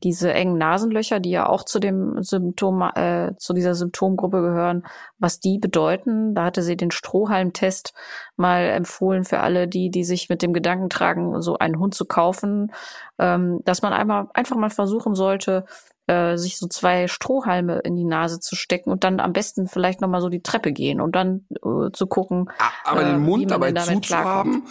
diese 0.03 0.33
engen 0.33 0.57
Nasenlöcher, 0.57 1.21
die 1.21 1.31
ja 1.31 1.47
auch 1.47 1.65
zu 1.65 1.81
dem 1.81 2.23
Symptom, 2.23 2.81
äh, 2.95 3.33
zu 3.37 3.53
dieser 3.53 3.75
Symptomgruppe 3.75 4.41
gehören, 4.41 4.87
was 5.19 5.39
die 5.39 5.59
bedeuten. 5.59 6.35
Da 6.35 6.45
hatte 6.45 6.63
sie 6.63 6.79
den 6.79 6.91
Strohhalmtest 6.91 7.93
mal 8.37 8.63
empfohlen 8.71 9.25
für 9.25 9.41
alle, 9.41 9.69
die, 9.69 9.91
die 9.91 10.05
sich 10.05 10.31
mit 10.31 10.41
dem 10.41 10.55
Gedanken 10.55 10.89
tragen, 10.89 11.43
so 11.43 11.59
einen 11.59 11.79
Hund 11.79 11.95
zu 11.95 12.07
kaufen, 12.07 12.73
ähm, 13.19 13.61
dass 13.67 13.83
man 13.83 13.93
einmal 13.93 14.29
einfach 14.33 14.57
mal 14.57 14.71
versuchen 14.71 15.15
sollte, 15.15 15.67
äh, 16.11 16.37
sich 16.37 16.59
so 16.59 16.67
zwei 16.67 17.07
Strohhalme 17.07 17.79
in 17.85 17.95
die 17.95 18.05
Nase 18.05 18.41
zu 18.41 18.57
stecken 18.57 18.91
und 18.91 19.05
dann 19.05 19.21
am 19.21 19.33
besten 19.33 19.69
vielleicht 19.69 20.01
nochmal 20.01 20.21
so 20.21 20.29
die 20.29 20.43
Treppe 20.43 20.73
gehen 20.73 21.01
und 21.01 21.15
dann 21.15 21.47
äh, 21.65 21.93
zu 21.93 22.09
gucken. 22.09 22.51
Aber 22.85 23.03
äh, 23.03 23.13
den 23.13 23.21
Mund 23.21 23.51
dabei 23.51 23.73
zuzuhaben, 23.73 24.65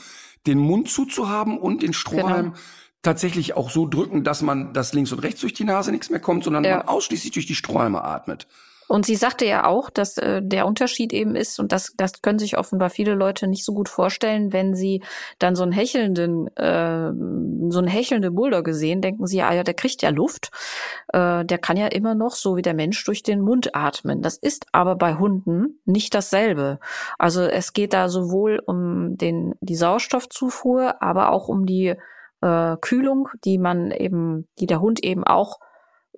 den 0.47 0.57
Mund 0.57 0.89
zuzuhaben 0.89 1.57
und 1.57 1.81
den 1.81 1.93
Strohhalm 1.93 2.47
genau. 2.47 2.57
tatsächlich 3.03 3.55
auch 3.55 3.69
so 3.69 3.87
drücken, 3.87 4.25
dass 4.25 4.41
man 4.41 4.73
das 4.73 4.91
links 4.91 5.13
und 5.13 5.19
rechts 5.19 5.39
durch 5.39 5.53
die 5.53 5.63
Nase 5.63 5.91
nichts 5.91 6.09
mehr 6.09 6.19
kommt, 6.19 6.43
sondern 6.43 6.65
ja. 6.65 6.77
man 6.77 6.87
ausschließlich 6.89 7.31
durch 7.31 7.45
die 7.45 7.55
Strohhalme 7.55 8.03
atmet. 8.03 8.45
Und 8.89 9.05
sie 9.05 9.15
sagte 9.15 9.45
ja 9.45 9.65
auch, 9.65 9.91
dass 9.91 10.17
äh, 10.17 10.41
der 10.43 10.65
Unterschied 10.65 11.13
eben 11.13 11.35
ist, 11.35 11.59
und 11.59 11.71
das, 11.71 11.93
das 11.95 12.23
können 12.23 12.39
sich 12.39 12.57
offenbar 12.57 12.89
viele 12.89 13.13
Leute 13.13 13.47
nicht 13.47 13.63
so 13.63 13.75
gut 13.75 13.87
vorstellen, 13.87 14.51
wenn 14.51 14.73
sie 14.73 15.03
dann 15.37 15.55
so 15.55 15.61
einen 15.61 15.71
hechelnden, 15.71 16.47
äh, 16.57 17.11
so 17.71 17.77
einen 17.77 17.87
hechelnde 17.87 18.31
Bulldogge 18.31 18.73
sehen, 18.73 19.01
denken 19.01 19.27
sie, 19.27 19.43
ah 19.43 19.53
ja, 19.53 19.63
der 19.63 19.75
kriegt 19.75 20.01
ja 20.01 20.09
Luft. 20.09 20.49
Äh, 21.13 21.45
der 21.45 21.59
kann 21.59 21.77
ja 21.77 21.85
immer 21.85 22.15
noch, 22.15 22.33
so 22.33 22.55
wie 22.55 22.63
der 22.63 22.73
Mensch, 22.73 23.03
durch 23.05 23.21
den 23.21 23.41
Mund 23.41 23.75
atmen. 23.75 24.23
Das 24.23 24.37
ist 24.37 24.65
aber 24.71 24.95
bei 24.95 25.13
Hunden 25.13 25.79
nicht 25.85 26.15
dasselbe. 26.15 26.79
Also 27.19 27.43
es 27.43 27.73
geht 27.73 27.93
da 27.93 28.09
sowohl 28.09 28.59
um 28.65 29.17
den, 29.17 29.53
die 29.61 29.75
Sauerstoffzufuhr, 29.75 30.99
aber 30.99 31.31
auch 31.31 31.47
um 31.47 31.67
die 31.67 31.93
äh, 32.41 32.77
Kühlung, 32.81 33.29
die 33.45 33.59
man 33.59 33.91
eben, 33.91 34.47
die 34.57 34.65
der 34.65 34.81
Hund 34.81 35.03
eben 35.03 35.23
auch 35.23 35.59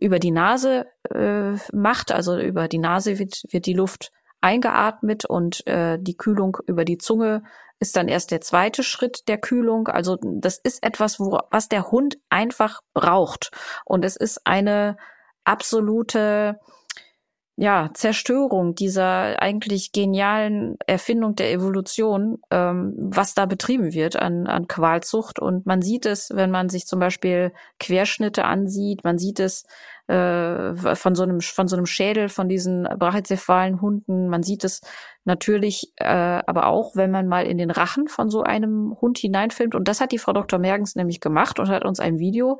über 0.02 0.20
die 0.20 0.32
Nase 0.32 0.88
äh, 1.10 1.54
macht. 1.72 2.12
Also 2.12 2.38
über 2.38 2.68
die 2.68 2.80
Nase 2.80 3.20
wird, 3.20 3.44
wird 3.50 3.66
die 3.66 3.74
Luft 3.74 4.12
eingeatmet 4.42 5.24
und 5.26 5.66
äh, 5.68 5.98
die 6.02 6.18
Kühlung 6.18 6.58
über 6.66 6.84
die 6.84 6.98
Zunge 6.98 7.44
ist 7.80 7.96
dann 7.96 8.08
erst 8.08 8.32
der 8.32 8.42
zweite 8.42 8.84
Schritt 8.84 9.28
der 9.28 9.38
Kühlung. 9.38 9.88
Also 9.88 10.18
das 10.22 10.58
ist 10.58 10.84
etwas, 10.84 11.20
wo, 11.20 11.40
was 11.50 11.70
der 11.70 11.92
Hund 11.92 12.18
einfach 12.30 12.82
braucht. 12.94 13.52
Und 13.86 14.04
es 14.04 14.16
ist 14.16 14.42
eine 14.46 14.98
absolute 15.44 16.60
ja, 17.58 17.90
Zerstörung 17.94 18.76
dieser 18.76 19.42
eigentlich 19.42 19.92
genialen 19.92 20.78
Erfindung 20.88 21.36
der 21.36 21.52
Evolution, 21.52 22.40
ähm, 22.50 22.94
was 22.98 23.34
da 23.34 23.46
betrieben 23.46 23.94
wird 23.94 24.16
an, 24.16 24.48
an 24.48 24.68
Qualzucht. 24.68 25.40
Und 25.40 25.66
man 25.66 25.82
sieht 25.82 26.06
es, 26.06 26.32
wenn 26.34 26.50
man 26.50 26.70
sich 26.70 26.88
zum 26.88 27.00
Beispiel 27.00 27.52
Querschnitte 27.80 28.46
ansieht, 28.46 29.04
man 29.04 29.18
sieht 29.18 29.40
es 29.40 29.66
äh, 30.08 30.96
von 30.96 31.14
so 31.14 31.24
einem 31.24 31.42
von 31.42 31.68
so 31.68 31.76
einem 31.76 31.86
Schädel 31.86 32.30
von 32.30 32.50
diesen 32.50 32.84
brachycephalen 32.84 33.82
Hunden. 33.82 34.30
Man 34.30 34.44
sieht 34.44 34.64
es 34.64 34.82
natürlich, 35.26 35.94
äh, 35.98 36.06
aber 36.06 36.68
auch, 36.68 36.96
wenn 36.96 37.12
man 37.12 37.28
mal 37.28 37.46
in 37.46 37.58
den 37.58 37.72
Rachen 37.72 38.08
von 38.08 38.30
so 38.30 38.44
einem 38.44 38.98
Hund 39.00 39.20
hineinfilmt. 39.20 39.76
Und 39.76 39.88
das 39.88 40.02
hat 40.02 40.12
die 40.12 40.18
Frau 40.18 40.34
Dr. 40.34 40.58
Mergens 40.58 40.96
nämlich 40.96 41.20
gemacht 41.20 41.60
und 41.60 41.70
hat 41.70 41.86
uns 41.86 42.00
ein 42.00 42.20
Video 42.20 42.60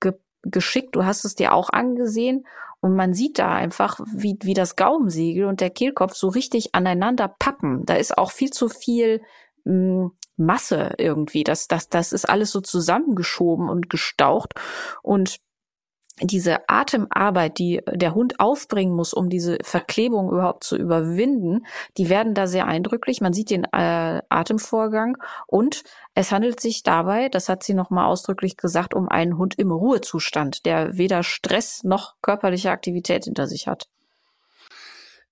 ge 0.00 0.12
geschickt. 0.44 0.96
Du 0.96 1.04
hast 1.04 1.24
es 1.24 1.36
dir 1.36 1.52
auch 1.54 1.70
angesehen. 1.70 2.44
Und 2.82 2.96
man 2.96 3.14
sieht 3.14 3.38
da 3.38 3.54
einfach, 3.54 4.00
wie, 4.12 4.36
wie 4.42 4.54
das 4.54 4.74
Gaumensegel 4.74 5.46
und 5.46 5.60
der 5.60 5.70
Kehlkopf 5.70 6.14
so 6.14 6.28
richtig 6.28 6.74
aneinander 6.74 7.28
pappen. 7.28 7.86
Da 7.86 7.94
ist 7.94 8.18
auch 8.18 8.32
viel 8.32 8.50
zu 8.50 8.68
viel 8.68 9.22
mh, 9.64 9.72
hm, 9.72 10.10
Masse 10.36 10.94
irgendwie. 10.98 11.44
Das, 11.44 11.68
das, 11.68 11.88
das 11.88 12.12
ist 12.12 12.28
alles 12.28 12.50
so 12.50 12.60
zusammengeschoben 12.60 13.68
und 13.68 13.88
gestaucht. 13.88 14.54
Und 15.02 15.38
diese 16.20 16.68
Atemarbeit, 16.68 17.58
die 17.58 17.80
der 17.90 18.14
Hund 18.14 18.38
aufbringen 18.38 18.94
muss, 18.94 19.14
um 19.14 19.30
diese 19.30 19.58
Verklebung 19.62 20.30
überhaupt 20.30 20.64
zu 20.64 20.76
überwinden, 20.76 21.66
die 21.96 22.08
werden 22.08 22.34
da 22.34 22.46
sehr 22.46 22.66
eindrücklich. 22.66 23.20
Man 23.20 23.32
sieht 23.32 23.50
den 23.50 23.64
äh, 23.64 24.20
Atemvorgang 24.28 25.16
und 25.46 25.84
es 26.14 26.30
handelt 26.30 26.60
sich 26.60 26.82
dabei, 26.82 27.28
das 27.28 27.48
hat 27.48 27.62
sie 27.62 27.74
nochmal 27.74 28.06
ausdrücklich 28.06 28.56
gesagt, 28.56 28.94
um 28.94 29.08
einen 29.08 29.38
Hund 29.38 29.58
im 29.58 29.72
Ruhezustand, 29.72 30.66
der 30.66 30.98
weder 30.98 31.22
Stress 31.22 31.82
noch 31.82 32.16
körperliche 32.20 32.70
Aktivität 32.70 33.24
hinter 33.24 33.46
sich 33.46 33.66
hat. 33.66 33.88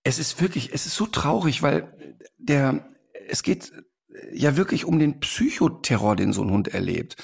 Es 0.02 0.18
ist 0.18 0.40
wirklich, 0.40 0.72
es 0.72 0.86
ist 0.86 0.94
so 0.94 1.06
traurig, 1.06 1.62
weil 1.62 1.92
der, 2.38 2.88
es 3.28 3.42
geht 3.42 3.70
ja 4.32 4.56
wirklich 4.56 4.84
um 4.84 4.98
den 4.98 5.20
Psychoterror, 5.20 6.16
den 6.16 6.32
so 6.32 6.42
ein 6.42 6.50
Hund 6.50 6.68
erlebt. 6.68 7.16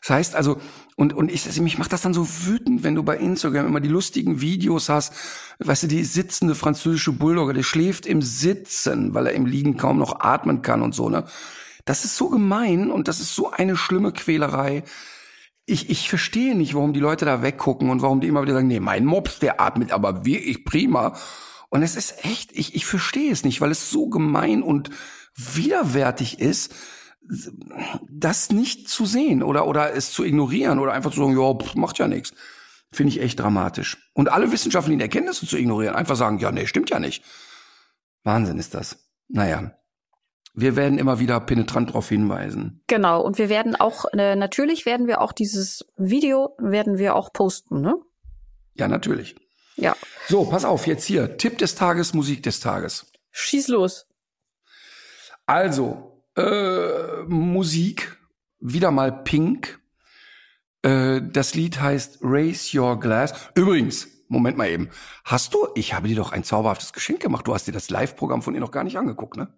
Das 0.00 0.10
heißt 0.10 0.34
also, 0.34 0.58
und, 0.96 1.14
und 1.14 1.32
ich, 1.32 1.46
also 1.46 1.62
mich 1.62 1.78
macht 1.78 1.92
das 1.92 2.02
dann 2.02 2.12
so 2.12 2.28
wütend, 2.44 2.82
wenn 2.82 2.94
du 2.94 3.02
bei 3.02 3.16
Instagram 3.16 3.66
immer 3.66 3.80
die 3.80 3.88
lustigen 3.88 4.40
Videos 4.40 4.88
hast, 4.88 5.14
weißt 5.60 5.84
du, 5.84 5.86
die 5.86 6.04
sitzende 6.04 6.54
französische 6.54 7.12
Bulldogge, 7.12 7.54
der 7.54 7.62
schläft 7.62 8.04
im 8.04 8.20
Sitzen, 8.20 9.14
weil 9.14 9.26
er 9.26 9.32
im 9.32 9.46
Liegen 9.46 9.76
kaum 9.76 9.98
noch 9.98 10.20
atmen 10.20 10.62
kann 10.62 10.82
und 10.82 10.94
so, 10.94 11.08
ne? 11.08 11.24
Das 11.86 12.04
ist 12.04 12.16
so 12.16 12.28
gemein 12.30 12.90
und 12.90 13.08
das 13.08 13.20
ist 13.20 13.34
so 13.34 13.50
eine 13.50 13.76
schlimme 13.76 14.12
Quälerei. 14.12 14.84
Ich, 15.66 15.90
ich 15.90 16.08
verstehe 16.08 16.54
nicht, 16.54 16.74
warum 16.74 16.94
die 16.94 17.00
Leute 17.00 17.24
da 17.24 17.42
weggucken 17.42 17.90
und 17.90 18.00
warum 18.00 18.20
die 18.20 18.28
immer 18.28 18.42
wieder 18.42 18.54
sagen, 18.54 18.68
nee, 18.68 18.80
mein 18.80 19.04
Mops, 19.04 19.38
der 19.38 19.60
atmet 19.60 19.92
aber 19.92 20.24
wirklich 20.24 20.64
prima. 20.64 21.14
Und 21.68 21.82
es 21.82 21.96
ist 21.96 22.24
echt, 22.24 22.52
ich, 22.52 22.74
ich 22.74 22.86
verstehe 22.86 23.32
es 23.32 23.44
nicht, 23.44 23.60
weil 23.60 23.70
es 23.70 23.90
so 23.90 24.08
gemein 24.08 24.62
und 24.62 24.90
widerwärtig 25.34 26.40
ist, 26.40 26.74
das 28.10 28.50
nicht 28.50 28.88
zu 28.88 29.06
sehen 29.06 29.42
oder, 29.42 29.66
oder 29.66 29.94
es 29.94 30.12
zu 30.12 30.24
ignorieren 30.24 30.78
oder 30.78 30.92
einfach 30.92 31.10
zu 31.10 31.20
sagen, 31.20 31.38
ja, 31.38 31.54
pff, 31.54 31.74
macht 31.74 31.98
ja 31.98 32.08
nichts. 32.08 32.34
Finde 32.92 33.10
ich 33.10 33.20
echt 33.20 33.40
dramatisch. 33.40 34.10
Und 34.12 34.30
alle 34.30 34.52
wissenschaftlichen 34.52 35.00
Erkenntnisse 35.00 35.46
zu 35.46 35.56
ignorieren, 35.56 35.96
einfach 35.96 36.16
sagen, 36.16 36.38
ja, 36.38 36.52
nee, 36.52 36.66
stimmt 36.66 36.90
ja 36.90 37.00
nicht. 37.00 37.24
Wahnsinn 38.22 38.58
ist 38.58 38.74
das. 38.74 38.98
Naja. 39.28 39.72
Wir 40.56 40.76
werden 40.76 40.98
immer 40.98 41.18
wieder 41.18 41.40
penetrant 41.40 41.88
darauf 41.88 42.08
hinweisen. 42.08 42.84
Genau. 42.86 43.20
Und 43.20 43.38
wir 43.38 43.48
werden 43.48 43.74
auch, 43.74 44.04
äh, 44.12 44.36
natürlich 44.36 44.86
werden 44.86 45.08
wir 45.08 45.20
auch 45.20 45.32
dieses 45.32 45.84
Video, 45.96 46.54
werden 46.58 46.96
wir 46.96 47.16
auch 47.16 47.32
posten, 47.32 47.80
ne? 47.80 47.96
Ja, 48.74 48.86
natürlich. 48.86 49.34
Ja. 49.74 49.96
So, 50.28 50.44
pass 50.44 50.64
auf, 50.64 50.86
jetzt 50.86 51.04
hier. 51.04 51.36
Tipp 51.38 51.58
des 51.58 51.74
Tages, 51.74 52.14
Musik 52.14 52.44
des 52.44 52.60
Tages. 52.60 53.10
Schieß 53.32 53.66
los. 53.68 54.06
Also, 55.46 56.22
äh, 56.36 57.22
Musik, 57.26 58.18
wieder 58.60 58.90
mal 58.90 59.12
Pink. 59.24 59.80
Äh, 60.82 61.20
das 61.22 61.54
Lied 61.54 61.80
heißt 61.80 62.18
Raise 62.22 62.78
Your 62.78 62.98
Glass. 62.98 63.50
Übrigens, 63.54 64.08
Moment 64.28 64.56
mal 64.56 64.68
eben. 64.68 64.90
Hast 65.24 65.54
du, 65.54 65.68
ich 65.74 65.94
habe 65.94 66.08
dir 66.08 66.16
doch 66.16 66.32
ein 66.32 66.44
zauberhaftes 66.44 66.92
Geschenk 66.92 67.20
gemacht. 67.20 67.46
Du 67.46 67.54
hast 67.54 67.66
dir 67.66 67.72
das 67.72 67.90
Live-Programm 67.90 68.42
von 68.42 68.54
ihr 68.54 68.60
noch 68.60 68.70
gar 68.70 68.84
nicht 68.84 68.98
angeguckt, 68.98 69.36
ne? 69.36 69.48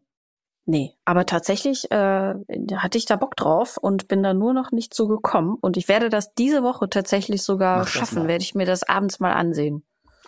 Nee, 0.68 0.94
aber 1.04 1.26
tatsächlich 1.26 1.88
äh, 1.92 2.34
hatte 2.74 2.98
ich 2.98 3.06
da 3.06 3.14
Bock 3.14 3.36
drauf 3.36 3.76
und 3.76 4.08
bin 4.08 4.24
da 4.24 4.34
nur 4.34 4.52
noch 4.52 4.72
nicht 4.72 4.94
so 4.94 5.06
gekommen. 5.06 5.56
Und 5.60 5.76
ich 5.76 5.86
werde 5.86 6.08
das 6.08 6.34
diese 6.34 6.64
Woche 6.64 6.90
tatsächlich 6.90 7.44
sogar 7.44 7.80
Mach 7.80 7.88
schaffen, 7.88 8.26
werde 8.26 8.42
ich 8.42 8.56
mir 8.56 8.66
das 8.66 8.82
abends 8.82 9.20
mal 9.20 9.32
ansehen. 9.32 9.84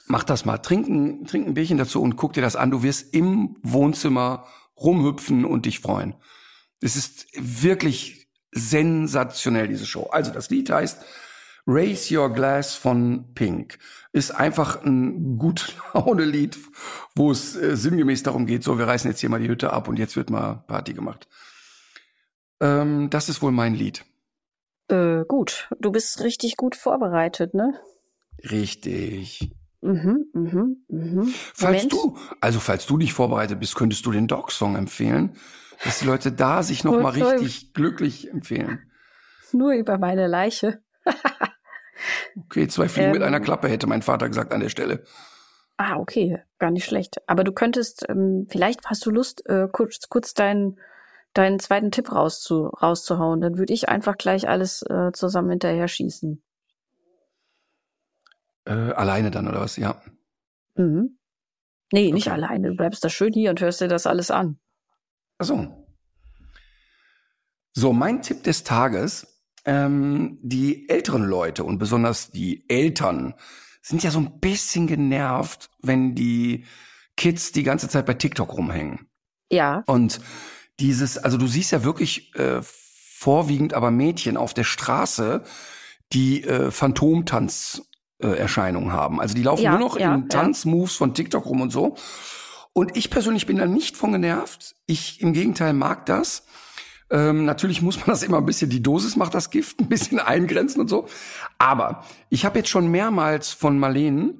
Mach 0.06 0.22
das 0.22 0.44
mal, 0.44 0.58
trink 0.58 0.88
ein, 0.88 1.26
trink 1.26 1.48
ein 1.48 1.54
Bierchen 1.54 1.76
dazu 1.76 2.00
und 2.00 2.16
guck 2.16 2.34
dir 2.34 2.40
das 2.40 2.54
an. 2.54 2.70
Du 2.70 2.84
wirst 2.84 3.12
im 3.14 3.56
Wohnzimmer 3.62 4.44
rumhüpfen 4.80 5.44
und 5.44 5.66
dich 5.66 5.80
freuen. 5.80 6.14
Es 6.80 6.96
ist 6.96 7.26
wirklich 7.34 8.28
sensationell, 8.52 9.68
diese 9.68 9.86
Show. 9.86 10.04
Also 10.10 10.30
das 10.32 10.50
Lied 10.50 10.70
heißt 10.70 11.04
Raise 11.66 12.18
Your 12.18 12.32
Glass 12.32 12.74
von 12.74 13.34
Pink. 13.34 13.78
Ist 14.12 14.30
einfach 14.30 14.82
ein 14.84 15.36
gut 15.38 15.76
Laune 15.94 16.24
Lied, 16.24 16.58
wo 17.14 17.30
es 17.30 17.56
äh, 17.56 17.76
sinngemäß 17.76 18.22
darum 18.22 18.46
geht, 18.46 18.64
so 18.64 18.78
wir 18.78 18.86
reißen 18.86 19.10
jetzt 19.10 19.20
hier 19.20 19.28
mal 19.28 19.40
die 19.40 19.48
Hütte 19.48 19.72
ab 19.72 19.88
und 19.88 19.98
jetzt 19.98 20.16
wird 20.16 20.30
mal 20.30 20.64
Party 20.66 20.94
gemacht. 20.94 21.28
Ähm, 22.60 23.10
das 23.10 23.28
ist 23.28 23.42
wohl 23.42 23.52
mein 23.52 23.74
Lied. 23.74 24.04
Äh, 24.88 25.24
gut, 25.28 25.68
du 25.78 25.92
bist 25.92 26.22
richtig 26.22 26.56
gut 26.56 26.74
vorbereitet, 26.74 27.52
ne? 27.52 27.78
Richtig. 28.50 29.50
Mhm, 29.80 30.26
mhm, 30.32 30.84
mhm. 30.88 31.34
Falls 31.54 31.84
Moment. 31.84 31.92
du, 31.92 32.18
also 32.40 32.58
falls 32.58 32.86
du 32.86 32.96
nicht 32.96 33.12
vorbereitet 33.12 33.60
bist, 33.60 33.76
könntest 33.76 34.04
du 34.06 34.10
den 34.10 34.26
Dog-Song 34.26 34.74
empfehlen, 34.76 35.36
dass 35.84 36.00
die 36.00 36.06
Leute 36.06 36.32
da 36.32 36.62
sich 36.62 36.82
noch 36.82 36.92
mal 37.00 37.12
Voll, 37.12 37.22
voll. 37.22 37.32
richtig 37.38 37.72
glücklich 37.74 38.28
empfehlen. 38.30 38.80
Nur 39.52 39.72
über 39.72 39.98
meine 39.98 40.26
Leiche. 40.26 40.82
Okay, 42.46 42.68
zwei 42.68 42.88
Fliegen 42.88 43.12
mit 43.12 43.20
Ähm. 43.22 43.26
einer 43.26 43.40
Klappe, 43.40 43.68
hätte 43.68 43.86
mein 43.86 44.02
Vater 44.02 44.28
gesagt 44.28 44.52
an 44.52 44.60
der 44.60 44.68
Stelle. 44.68 45.04
Ah, 45.76 45.96
okay, 45.96 46.38
gar 46.58 46.70
nicht 46.70 46.84
schlecht. 46.84 47.16
Aber 47.28 47.44
du 47.44 47.52
könntest, 47.52 48.04
ähm, 48.08 48.46
vielleicht 48.48 48.86
hast 48.86 49.06
du 49.06 49.10
Lust, 49.10 49.46
äh, 49.46 49.68
kurz, 49.72 50.08
kurz 50.08 50.34
deinen, 50.34 50.78
deinen 51.34 51.60
zweiten 51.60 51.90
Tipp 51.92 52.10
rauszu, 52.12 52.66
rauszuhauen. 52.66 53.40
Dann 53.40 53.58
würde 53.58 53.72
ich 53.72 53.88
einfach 53.88 54.16
gleich 54.16 54.48
alles 54.48 54.82
äh, 54.82 55.12
zusammen 55.12 55.50
hinterher 55.50 55.86
schießen. 55.88 56.42
Äh, 58.68 58.92
alleine 58.92 59.30
dann, 59.30 59.48
oder 59.48 59.60
was? 59.60 59.76
Ja. 59.76 60.00
Mhm. 60.76 61.18
Nee, 61.92 62.12
nicht 62.12 62.26
Okay. 62.26 62.34
alleine. 62.34 62.68
Du 62.68 62.76
bleibst 62.76 63.02
da 63.02 63.08
schön 63.08 63.32
hier 63.32 63.50
und 63.50 63.60
hörst 63.60 63.80
dir 63.80 63.88
das 63.88 64.06
alles 64.06 64.30
an. 64.30 64.58
Ach 65.38 65.46
so. 65.46 65.86
So, 67.72 67.92
mein 67.92 68.22
Tipp 68.22 68.42
des 68.44 68.64
Tages. 68.64 69.34
Ähm, 69.64 70.38
die 70.42 70.88
älteren 70.88 71.24
Leute 71.24 71.64
und 71.64 71.78
besonders 71.78 72.30
die 72.30 72.64
Eltern 72.68 73.34
sind 73.82 74.02
ja 74.02 74.10
so 74.10 74.18
ein 74.18 74.38
bisschen 74.40 74.86
genervt, 74.86 75.70
wenn 75.82 76.14
die 76.14 76.64
Kids 77.16 77.52
die 77.52 77.64
ganze 77.64 77.88
Zeit 77.88 78.06
bei 78.06 78.14
TikTok 78.14 78.52
rumhängen. 78.56 79.08
Ja, 79.50 79.82
Und 79.86 80.20
dieses, 80.78 81.18
also 81.18 81.36
du 81.36 81.46
siehst 81.46 81.72
ja 81.72 81.84
wirklich 81.84 82.34
äh, 82.36 82.60
vorwiegend 82.62 83.74
aber 83.74 83.90
Mädchen 83.90 84.36
auf 84.36 84.54
der 84.54 84.64
Straße, 84.64 85.42
die 86.12 86.44
äh, 86.44 86.70
Phantomtanz-Erscheinungen 88.20 88.92
haben. 88.92 89.20
Also 89.20 89.34
die 89.34 89.42
laufen 89.42 89.62
Ja, 89.62 89.72
nur 89.72 89.80
noch 89.80 89.98
ja, 89.98 90.14
in 90.14 90.22
ja. 90.22 90.26
Tanzmoves 90.28 90.94
von 90.94 91.14
TikTok 91.14 91.46
rum 91.46 91.60
und 91.60 91.70
so. 91.70 91.96
Und 92.72 92.96
ich 92.96 93.10
persönlich 93.10 93.46
bin 93.46 93.56
da 93.56 93.66
nicht 93.66 93.96
von 93.96 94.12
genervt. 94.12 94.76
Ich 94.86 95.20
im 95.20 95.32
Gegenteil 95.32 95.72
mag 95.72 96.06
das. 96.06 96.44
Ähm, 97.10 97.44
natürlich 97.44 97.80
muss 97.80 97.96
man 97.96 98.08
das 98.08 98.22
immer 98.22 98.38
ein 98.38 98.46
bisschen, 98.46 98.68
die 98.68 98.82
Dosis 98.82 99.16
macht 99.16 99.34
das 99.34 99.50
Gift, 99.50 99.80
ein 99.80 99.88
bisschen 99.88 100.18
eingrenzen 100.20 100.80
und 100.80 100.88
so. 100.88 101.06
Aber 101.58 102.04
ich 102.28 102.44
habe 102.44 102.58
jetzt 102.58 102.68
schon 102.68 102.88
mehrmals 102.88 103.50
von 103.50 103.78
Marlene 103.78 104.34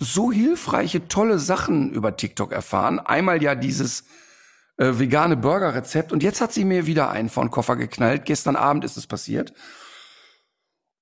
so 0.00 0.32
hilfreiche, 0.32 1.08
tolle 1.08 1.38
Sachen 1.38 1.92
über 1.92 2.16
TikTok 2.16 2.52
erfahren. 2.52 2.98
Einmal 2.98 3.42
ja 3.42 3.54
dieses 3.54 4.04
äh, 4.78 4.98
vegane 4.98 5.36
Burger-Rezept 5.36 6.10
und 6.10 6.22
jetzt 6.22 6.40
hat 6.40 6.54
sie 6.54 6.64
mir 6.64 6.86
wieder 6.86 7.10
einen 7.10 7.28
vor 7.28 7.44
den 7.44 7.50
Koffer 7.50 7.76
geknallt. 7.76 8.24
Gestern 8.24 8.56
Abend 8.56 8.84
ist 8.84 8.96
es 8.96 9.06
passiert. 9.06 9.52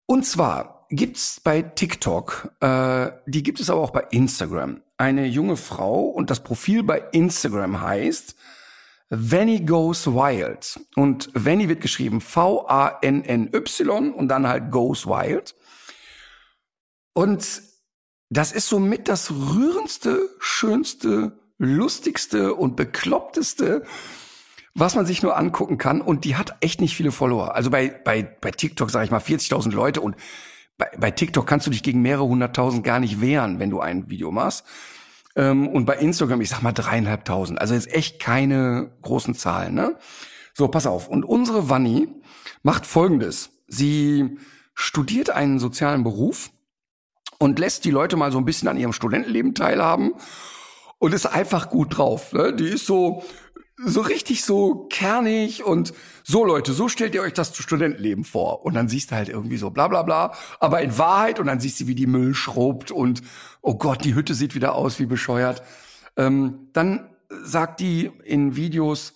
Und 0.06 0.26
zwar 0.26 0.71
gibt's 0.92 1.40
bei 1.40 1.62
TikTok, 1.62 2.52
äh, 2.60 3.10
die 3.26 3.42
gibt 3.42 3.60
es 3.60 3.70
aber 3.70 3.80
auch 3.80 3.90
bei 3.90 4.06
Instagram, 4.10 4.82
eine 4.98 5.26
junge 5.26 5.56
Frau 5.56 6.02
und 6.02 6.30
das 6.30 6.44
Profil 6.44 6.82
bei 6.82 7.02
Instagram 7.12 7.80
heißt 7.80 8.36
Vanny 9.08 9.60
Goes 9.60 10.06
Wild. 10.06 10.80
Und 10.94 11.30
Vanny 11.34 11.68
wird 11.68 11.80
geschrieben 11.80 12.20
V-A-N-N-Y 12.20 14.12
und 14.12 14.28
dann 14.28 14.46
halt 14.46 14.70
Goes 14.70 15.06
Wild. 15.06 15.54
Und 17.14 17.62
das 18.30 18.52
ist 18.52 18.68
somit 18.68 19.08
das 19.08 19.30
rührendste, 19.30 20.30
schönste, 20.38 21.38
lustigste 21.58 22.54
und 22.54 22.76
bekloppteste, 22.76 23.84
was 24.74 24.94
man 24.94 25.04
sich 25.04 25.22
nur 25.22 25.36
angucken 25.36 25.78
kann. 25.78 26.00
Und 26.00 26.24
die 26.24 26.36
hat 26.36 26.56
echt 26.60 26.80
nicht 26.80 26.96
viele 26.96 27.12
Follower. 27.12 27.54
Also 27.54 27.70
bei, 27.70 27.88
bei, 27.88 28.22
bei 28.22 28.50
TikTok 28.50 28.90
sage 28.90 29.04
ich 29.04 29.10
mal 29.10 29.20
40.000 29.20 29.72
Leute 29.72 30.00
und 30.00 30.16
bei, 30.82 30.96
bei 30.98 31.10
TikTok 31.12 31.46
kannst 31.46 31.66
du 31.66 31.70
dich 31.70 31.82
gegen 31.82 32.02
mehrere 32.02 32.26
hunderttausend 32.26 32.82
gar 32.82 32.98
nicht 32.98 33.20
wehren, 33.20 33.60
wenn 33.60 33.70
du 33.70 33.80
ein 33.80 34.10
Video 34.10 34.32
machst. 34.32 34.64
Ähm, 35.36 35.68
und 35.68 35.84
bei 35.84 35.96
Instagram, 35.96 36.40
ich 36.40 36.48
sag 36.48 36.62
mal 36.62 36.72
dreieinhalbtausend. 36.72 37.60
Also 37.60 37.74
jetzt 37.74 37.92
echt 37.92 38.20
keine 38.20 38.90
großen 39.02 39.34
Zahlen, 39.34 39.74
ne? 39.74 39.96
So, 40.54 40.68
pass 40.68 40.86
auf. 40.86 41.08
Und 41.08 41.24
unsere 41.24 41.70
Vanni 41.70 42.08
macht 42.62 42.84
Folgendes. 42.84 43.50
Sie 43.68 44.38
studiert 44.74 45.30
einen 45.30 45.58
sozialen 45.58 46.02
Beruf 46.02 46.50
und 47.38 47.58
lässt 47.58 47.84
die 47.84 47.90
Leute 47.90 48.16
mal 48.16 48.32
so 48.32 48.38
ein 48.38 48.44
bisschen 48.44 48.68
an 48.68 48.76
ihrem 48.76 48.92
Studentenleben 48.92 49.54
teilhaben 49.54 50.14
und 50.98 51.14
ist 51.14 51.26
einfach 51.26 51.70
gut 51.70 51.96
drauf. 51.96 52.32
Ne? 52.32 52.54
Die 52.54 52.68
ist 52.68 52.86
so 52.86 53.22
so 53.84 54.00
richtig 54.00 54.44
so 54.44 54.86
kernig 54.90 55.64
und 55.64 55.92
so 56.24 56.44
Leute, 56.44 56.72
so 56.72 56.88
stellt 56.88 57.14
ihr 57.14 57.22
euch 57.22 57.32
das 57.32 57.56
Studentenleben 57.56 58.24
vor. 58.24 58.64
Und 58.64 58.74
dann 58.74 58.88
siehst 58.88 59.10
du 59.10 59.16
halt 59.16 59.28
irgendwie 59.28 59.56
so 59.56 59.70
bla 59.70 59.88
bla 59.88 60.02
bla. 60.02 60.34
Aber 60.60 60.82
in 60.82 60.96
Wahrheit, 60.98 61.40
und 61.40 61.46
dann 61.46 61.60
siehst 61.60 61.80
du, 61.80 61.86
wie 61.86 61.94
die 61.94 62.06
Müll 62.06 62.34
schrubbt 62.34 62.90
und 62.90 63.22
oh 63.60 63.74
Gott, 63.74 64.04
die 64.04 64.14
Hütte 64.14 64.34
sieht 64.34 64.54
wieder 64.54 64.74
aus 64.74 64.98
wie 64.98 65.06
bescheuert. 65.06 65.62
Ähm, 66.16 66.68
dann 66.72 67.10
sagt 67.42 67.80
die 67.80 68.10
in 68.24 68.56
Videos, 68.56 69.14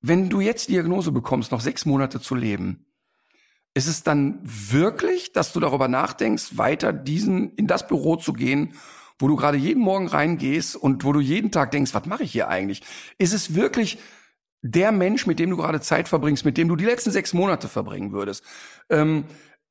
wenn 0.00 0.28
du 0.28 0.40
jetzt 0.40 0.68
Diagnose 0.68 1.12
bekommst, 1.12 1.50
noch 1.50 1.60
sechs 1.60 1.86
Monate 1.86 2.20
zu 2.20 2.34
leben, 2.34 2.86
ist 3.74 3.88
es 3.88 4.02
dann 4.02 4.40
wirklich, 4.44 5.32
dass 5.32 5.52
du 5.52 5.60
darüber 5.60 5.88
nachdenkst, 5.88 6.56
weiter 6.56 6.92
diesen 6.92 7.54
in 7.54 7.66
das 7.66 7.88
Büro 7.88 8.16
zu 8.16 8.32
gehen, 8.32 8.74
wo 9.18 9.28
du 9.28 9.36
gerade 9.36 9.58
jeden 9.58 9.82
Morgen 9.82 10.08
reingehst 10.08 10.76
und 10.76 11.04
wo 11.04 11.12
du 11.12 11.20
jeden 11.20 11.50
Tag 11.52 11.70
denkst, 11.70 11.94
was 11.94 12.06
mache 12.06 12.24
ich 12.24 12.32
hier 12.32 12.48
eigentlich? 12.48 12.82
Ist 13.18 13.32
es 13.32 13.54
wirklich 13.54 13.98
der 14.62 14.92
Mensch, 14.92 15.26
mit 15.26 15.38
dem 15.38 15.50
du 15.50 15.56
gerade 15.56 15.80
Zeit 15.80 16.08
verbringst, 16.08 16.44
mit 16.44 16.56
dem 16.56 16.68
du 16.68 16.76
die 16.76 16.84
letzten 16.86 17.10
sechs 17.10 17.32
Monate 17.32 17.68
verbringen 17.68 18.12
würdest? 18.12 18.44
Ähm, 18.90 19.24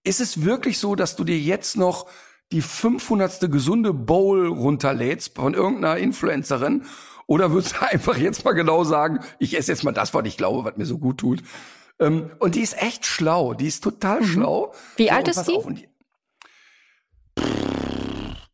ist 0.03 0.21
es 0.21 0.43
wirklich 0.43 0.77
so, 0.79 0.95
dass 0.95 1.15
du 1.15 1.23
dir 1.23 1.39
jetzt 1.39 1.77
noch 1.77 2.07
die 2.51 2.61
500. 2.61 3.51
gesunde 3.51 3.93
Bowl 3.93 4.47
runterlädst 4.47 5.35
von 5.35 5.53
irgendeiner 5.53 5.97
Influencerin? 5.97 6.85
Oder 7.25 7.51
würdest 7.51 7.75
du 7.77 7.81
einfach 7.91 8.17
jetzt 8.17 8.45
mal 8.45 8.53
genau 8.53 8.83
sagen, 8.83 9.19
ich 9.39 9.57
esse 9.57 9.71
jetzt 9.71 9.83
mal 9.83 9.91
das, 9.93 10.13
was 10.13 10.25
ich 10.25 10.37
glaube, 10.37 10.65
was 10.65 10.77
mir 10.77 10.85
so 10.85 10.97
gut 10.99 11.17
tut? 11.19 11.43
Ähm, 11.99 12.31
und 12.39 12.55
die 12.55 12.61
ist 12.61 12.81
echt 12.81 13.05
schlau. 13.05 13.53
Die 13.53 13.67
ist 13.67 13.83
total 13.83 14.23
schlau. 14.23 14.67
Mhm. 14.67 14.77
Wie 14.97 15.09
So, 15.09 15.15
alt 15.15 15.27
ist 15.27 15.47
die? 15.47 15.57
auf, 15.57 15.67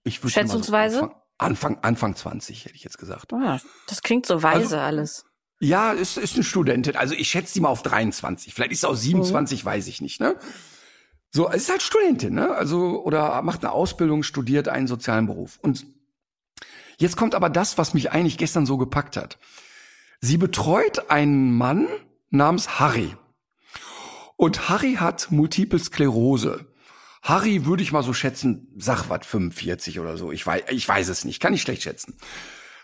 ich 0.10 0.22
würde 0.22 0.34
Schätzungsweise? 0.34 0.98
So 1.00 1.04
Anfang, 1.06 1.76
Anfang, 1.76 1.78
Anfang 1.84 2.16
20, 2.16 2.66
hätte 2.66 2.76
ich 2.76 2.84
jetzt 2.84 2.98
gesagt. 2.98 3.32
Ah, 3.34 3.60
das 3.88 4.02
klingt 4.02 4.26
so 4.26 4.44
weise 4.44 4.60
Also- 4.62 4.78
alles. 4.80 5.26
Ja, 5.62 5.92
ist, 5.92 6.18
ist 6.18 6.36
eine 6.36 6.44
Studentin. 6.44 6.96
Also 6.96 7.14
ich 7.16 7.30
schätze 7.30 7.54
die 7.54 7.60
mal 7.62 7.68
auf 7.70 7.84
23. 7.84 8.54
Vielleicht 8.54 8.72
ist 8.72 8.82
sie 8.82 8.88
auch 8.88 8.96
27, 8.96 9.64
Mhm. 9.64 9.68
weiß 9.68 9.88
ich 9.88 10.00
nicht, 10.02 10.20
ne? 10.22 10.36
So, 11.32 11.50
es 11.50 11.64
ist 11.64 11.70
halt 11.70 11.82
Studentin, 11.82 12.34
ne? 12.34 12.52
Also, 12.56 13.04
oder 13.04 13.42
macht 13.42 13.64
eine 13.64 13.72
Ausbildung, 13.74 14.24
studiert 14.24 14.68
einen 14.70 14.88
sozialen 14.88 15.28
Beruf. 15.28 15.60
Und 15.62 15.86
jetzt 16.98 17.18
kommt 17.18 17.36
aber 17.36 17.50
das, 17.50 17.78
was 17.78 17.94
mich 17.94 18.12
eigentlich 18.12 18.38
gestern 18.38 18.66
so 18.66 18.78
gepackt 18.78 19.16
hat. 19.18 19.38
Sie 20.22 20.38
betreut 20.38 21.10
einen 21.12 21.54
Mann 21.56 21.88
namens 22.30 22.80
Harry. 22.80 23.16
Und 24.38 24.70
Harry 24.70 24.96
hat 24.96 25.30
Multiple 25.30 25.80
Sklerose. 25.80 26.66
Harry 27.22 27.66
würde 27.66 27.84
ich 27.84 27.92
mal 27.92 28.04
so 28.04 28.14
schätzen, 28.14 28.68
sag 28.78 29.10
was, 29.10 29.26
45 29.26 30.00
oder 30.00 30.18
so. 30.18 30.32
Ich 30.32 30.46
weiß, 30.46 30.64
ich 30.70 30.88
weiß 30.88 31.10
es 31.10 31.26
nicht, 31.26 31.40
kann 31.40 31.54
ich 31.54 31.62
schlecht 31.62 31.84
schätzen. 31.84 32.16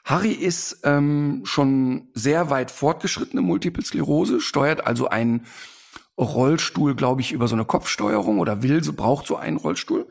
Harry 0.04 0.32
ist 0.32 0.82
ähm, 0.84 1.42
schon 1.46 2.10
sehr 2.14 2.50
weit 2.50 2.70
fortgeschrittene 2.70 3.42
Multiple 3.42 3.84
Sklerose, 3.84 4.40
steuert 4.40 4.86
also 4.86 5.08
einen 5.08 5.46
Rollstuhl, 6.18 6.96
glaube 6.96 7.22
ich, 7.22 7.32
über 7.32 7.48
so 7.48 7.56
eine 7.56 7.66
Kopfsteuerung 7.66 8.40
oder 8.40 8.62
will, 8.62 8.84
so 8.84 8.94
braucht 8.94 9.26
so 9.26 9.36
einen 9.36 9.58
Rollstuhl. 9.58 10.08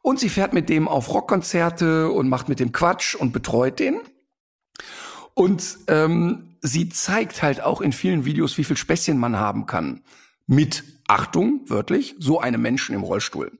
Und 0.00 0.20
sie 0.20 0.28
fährt 0.28 0.52
mit 0.52 0.68
dem 0.68 0.86
auf 0.86 1.12
Rockkonzerte 1.12 2.10
und 2.10 2.28
macht 2.28 2.48
mit 2.48 2.60
dem 2.60 2.70
Quatsch 2.70 3.16
und 3.16 3.32
betreut 3.32 3.80
den. 3.80 4.00
Und 5.34 5.78
ähm, 5.88 6.56
sie 6.62 6.88
zeigt 6.88 7.42
halt 7.42 7.60
auch 7.60 7.80
in 7.80 7.92
vielen 7.92 8.24
Videos, 8.24 8.56
wie 8.56 8.64
viel 8.64 8.76
Späßchen 8.76 9.18
man 9.18 9.36
haben 9.36 9.66
kann. 9.66 10.02
Mit, 10.46 10.84
Achtung, 11.08 11.60
wörtlich, 11.66 12.16
so 12.18 12.40
einem 12.40 12.62
Menschen 12.62 12.94
im 12.94 13.02
Rollstuhl. 13.02 13.52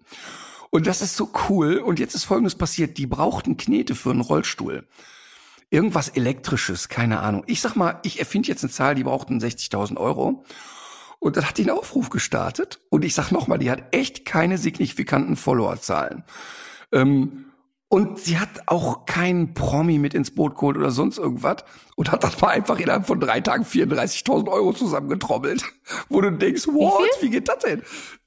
Und 0.71 0.87
das 0.87 1.01
ist 1.01 1.17
so 1.17 1.31
cool. 1.49 1.79
Und 1.79 1.99
jetzt 1.99 2.15
ist 2.15 2.25
Folgendes 2.25 2.55
passiert. 2.55 2.99
Die 2.99 3.07
brauchten 3.07 3.57
Knete 3.57 3.95
für 3.95 4.11
einen 4.11 4.21
Rollstuhl. 4.21 4.87
Irgendwas 5.71 6.11
Elektrisches, 6.11 6.89
keine 6.89 7.21
Ahnung. 7.21 7.45
Ich 7.47 7.61
sag 7.61 7.77
mal, 7.77 7.99
ich 8.03 8.19
erfinde 8.19 8.49
jetzt 8.49 8.63
eine 8.63 8.73
Zahl, 8.73 8.95
die 8.95 9.05
brauchten 9.05 9.41
60.000 9.41 9.97
Euro. 9.97 10.45
Und 11.19 11.37
dann 11.37 11.47
hat 11.47 11.59
die 11.59 11.63
einen 11.63 11.79
Aufruf 11.79 12.11
gestartet. 12.11 12.81
Und 12.91 13.05
ich 13.05 13.15
sag 13.15 13.31
nochmal, 13.31 13.59
die 13.59 13.71
hat 13.71 13.85
echt 13.95 14.25
keine 14.25 14.59
signifikanten 14.59 15.37
Followerzahlen. 15.37 16.25
Ähm, 16.93 17.46
und 17.89 18.19
sie 18.19 18.39
hat 18.39 18.49
auch 18.67 19.07
keinen 19.07 19.55
Promi 19.55 19.99
mit 19.99 20.13
ins 20.13 20.33
Boot 20.33 20.57
geholt 20.57 20.77
oder 20.77 20.91
sonst 20.91 21.19
irgendwas. 21.19 21.65
Und 21.95 22.11
hat 22.11 22.25
das 22.25 22.41
mal 22.41 22.49
einfach 22.49 22.81
innerhalb 22.81 23.07
von 23.07 23.21
drei 23.21 23.41
Tagen 23.41 23.65
34.000 23.65 24.51
Euro 24.51 24.73
zusammengetrommelt. 24.73 25.65
Wo 26.09 26.21
du 26.21 26.33
denkst, 26.33 26.67
what, 26.67 27.09
wie, 27.21 27.31
geht 27.31 27.49
das 27.49 27.61
denn? 27.61 27.83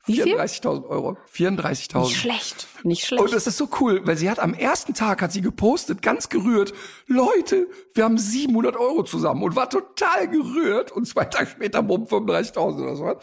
Wie 0.06 0.22
viel? 0.22 0.40
34.000 0.40 0.88
Euro. 0.88 1.18
34.000. 1.36 2.00
Nicht 2.00 2.18
schlecht, 2.18 2.68
nicht 2.84 3.06
schlecht. 3.06 3.22
Und 3.22 3.34
das 3.34 3.48
ist 3.48 3.58
so 3.58 3.68
cool, 3.82 4.02
weil 4.06 4.16
sie 4.16 4.30
hat 4.30 4.40
am 4.40 4.54
ersten 4.54 4.94
Tag 4.94 5.22
hat 5.22 5.34
sie 5.34 5.42
gepostet, 5.42 6.02
ganz 6.02 6.30
gerührt, 6.30 6.74
Leute, 7.08 7.68
wir 7.94 8.06
haben 8.06 8.18
700 8.18 8.78
Euro 8.78 9.04
zusammen 9.04 9.44
und 9.44 9.58
war 9.58 9.70
total 9.70 10.30
gerührt 10.30 10.94
und 10.94 11.06
zwei 11.06 11.26
Tage 11.26 11.48
später 11.48 11.84
bumm 11.84 12.06
35.000 12.06 12.82
oder 12.82 12.96
so. 12.96 13.16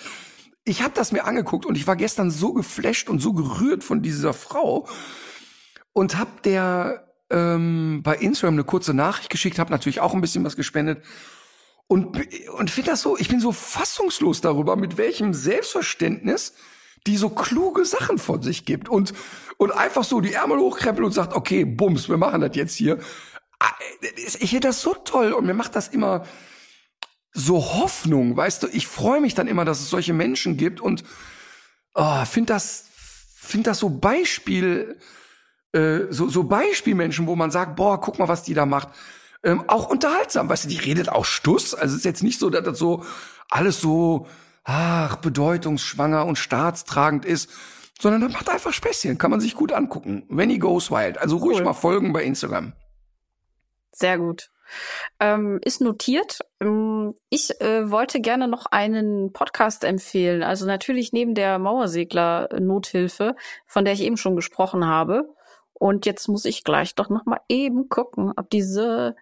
Ich 0.65 0.83
habe 0.83 0.93
das 0.95 1.13
mir 1.13 1.25
angeguckt 1.25 1.65
und 1.65 1.77
ich 1.77 1.87
war 1.87 1.97
gestern 1.97 2.31
so 2.31 2.53
geflasht 2.53 3.09
und 3.09 3.21
so 3.21 3.33
gerührt 3.33 3.83
von 3.83 4.03
dieser 4.03 4.35
Frau. 4.35 4.87
Und 5.97 6.19
hab 6.19 6.43
der 6.43 7.09
ähm, 7.31 8.03
bei 8.03 8.17
Instagram 8.17 8.57
eine 8.57 8.65
kurze 8.65 8.93
Nachricht 8.93 9.31
geschickt, 9.31 9.59
habe 9.59 9.71
natürlich 9.71 10.01
auch 10.01 10.13
ein 10.13 10.21
bisschen 10.21 10.45
was 10.45 10.55
gespendet. 10.55 11.03
Und 11.87 12.19
und 12.51 12.71
finde 12.71 12.91
das 12.91 13.01
so, 13.01 13.17
ich 13.17 13.29
bin 13.29 13.41
so 13.41 13.51
fassungslos 13.51 14.43
darüber, 14.43 14.77
mit 14.77 14.99
welchem 14.99 15.33
Selbstverständnis 15.33 16.53
die 17.07 17.17
so 17.17 17.31
kluge 17.31 17.87
Sachen 17.87 18.19
von 18.19 18.43
sich 18.43 18.67
gibt. 18.67 18.91
Und 18.91 19.15
und 19.57 19.73
einfach 19.73 20.05
so 20.05 20.21
die 20.21 20.35
Ärmel 20.35 20.59
hochkrempelt 20.59 21.07
und 21.07 21.13
sagt, 21.13 21.33
okay, 21.33 21.65
bums, 21.65 22.11
wir 22.11 22.19
machen 22.19 22.43
das 22.43 22.55
jetzt 22.57 22.75
hier. 22.75 22.99
Ah, 23.59 23.73
ich 24.03 24.51
finde 24.51 24.69
das 24.69 24.83
so 24.83 24.93
toll 24.93 25.33
und 25.33 25.47
mir 25.47 25.55
macht 25.55 25.75
das 25.77 25.89
immer 25.89 26.27
so 27.33 27.57
Hoffnung, 27.57 28.37
weißt 28.37 28.65
du, 28.65 28.67
ich 28.71 28.87
freue 28.87 29.23
mich 29.23 29.35
dann 29.35 29.49
immer, 29.49 29.65
dass 29.65 29.81
es 29.81 29.89
solche 29.89 30.13
Menschen 30.13 30.59
gibt 30.59 30.83
und 30.83 31.05
oh, 31.95 32.25
finde 32.27 32.53
das 32.53 32.85
finde 33.41 33.71
das 33.71 33.79
so 33.79 33.89
Beispiel 33.89 34.99
äh, 35.77 36.07
so 36.11 36.29
so 36.29 36.45
Beispielmenschen, 36.45 37.27
wo 37.27 37.37
man 37.37 37.51
sagt, 37.51 37.77
boah, 37.77 38.01
guck 38.01 38.19
mal, 38.19 38.29
was 38.29 38.43
die 38.43 38.55
da 38.55 38.67
macht. 38.67 38.89
Ähm, 39.45 39.65
auch 39.69 39.89
unterhaltsam, 39.89 40.49
weißt 40.49 40.65
du, 40.65 40.69
die 40.69 40.79
redet 40.79 41.09
auch 41.09 41.25
Stuss, 41.25 41.75
also 41.75 41.93
es 41.93 41.99
ist 42.01 42.05
jetzt 42.05 42.23
nicht 42.23 42.41
so, 42.41 42.51
dass 42.51 42.65
das 42.65 42.79
so 42.79 43.05
alles 43.51 43.81
so 43.81 44.27
ach, 44.65 45.17
bedeutungsschwanger 45.17 46.27
und 46.27 46.37
staatstragend 46.37 47.25
ist, 47.25 47.51
sondern 48.01 48.23
das 48.23 48.33
macht 48.33 48.51
einfach 48.51 48.73
Späßchen, 48.73 49.19
kann 49.19 49.31
man 49.31 49.41
sich 49.41 49.55
gut 49.55 49.73
angucken. 49.73 50.25
When 50.29 50.51
he 50.51 50.59
goes 50.59 50.91
wild. 50.91 51.19
Also 51.19 51.37
ruhig 51.37 51.59
Cool. 51.59 51.65
mal 51.65 51.73
folgen 51.75 52.13
bei 52.13 52.25
Instagram. 52.25 52.73
Sehr 53.93 54.19
gut. 54.19 54.51
Ähm, 55.21 55.61
ist 55.65 55.81
notiert. 55.81 56.41
Ähm, 56.61 57.15
Ich 57.31 57.61
äh, 57.61 57.91
wollte 57.91 58.21
gerne 58.21 58.49
noch 58.49 58.67
einen 58.67 59.33
Podcast 59.33 59.85
empfehlen. 59.85 60.43
Also 60.43 60.67
natürlich 60.67 61.13
neben 61.13 61.35
der 61.35 61.59
Mauersegler-Nothilfe, 61.59 63.37
von 63.67 63.85
der 63.85 63.95
ich 63.95 64.03
eben 64.03 64.17
schon 64.17 64.35
gesprochen 64.37 64.87
habe. 64.87 65.36
Und 65.79 66.07
jetzt 66.07 66.29
muss 66.29 66.45
ich 66.45 66.65
gleich 66.65 66.95
doch 66.95 67.09
noch 67.11 67.27
mal 67.27 67.41
eben 67.49 67.89
gucken, 67.89 68.33
ob 68.37 68.51
diese 68.51 69.15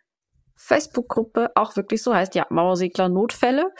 Facebook-Gruppe 0.57 1.51
auch 1.55 1.77
wirklich 1.77 2.03
so 2.03 2.15
heißt. 2.15 2.35
Ja, 2.35 2.47
Mauersegler 2.51 3.09
Notfälle. 3.09 3.73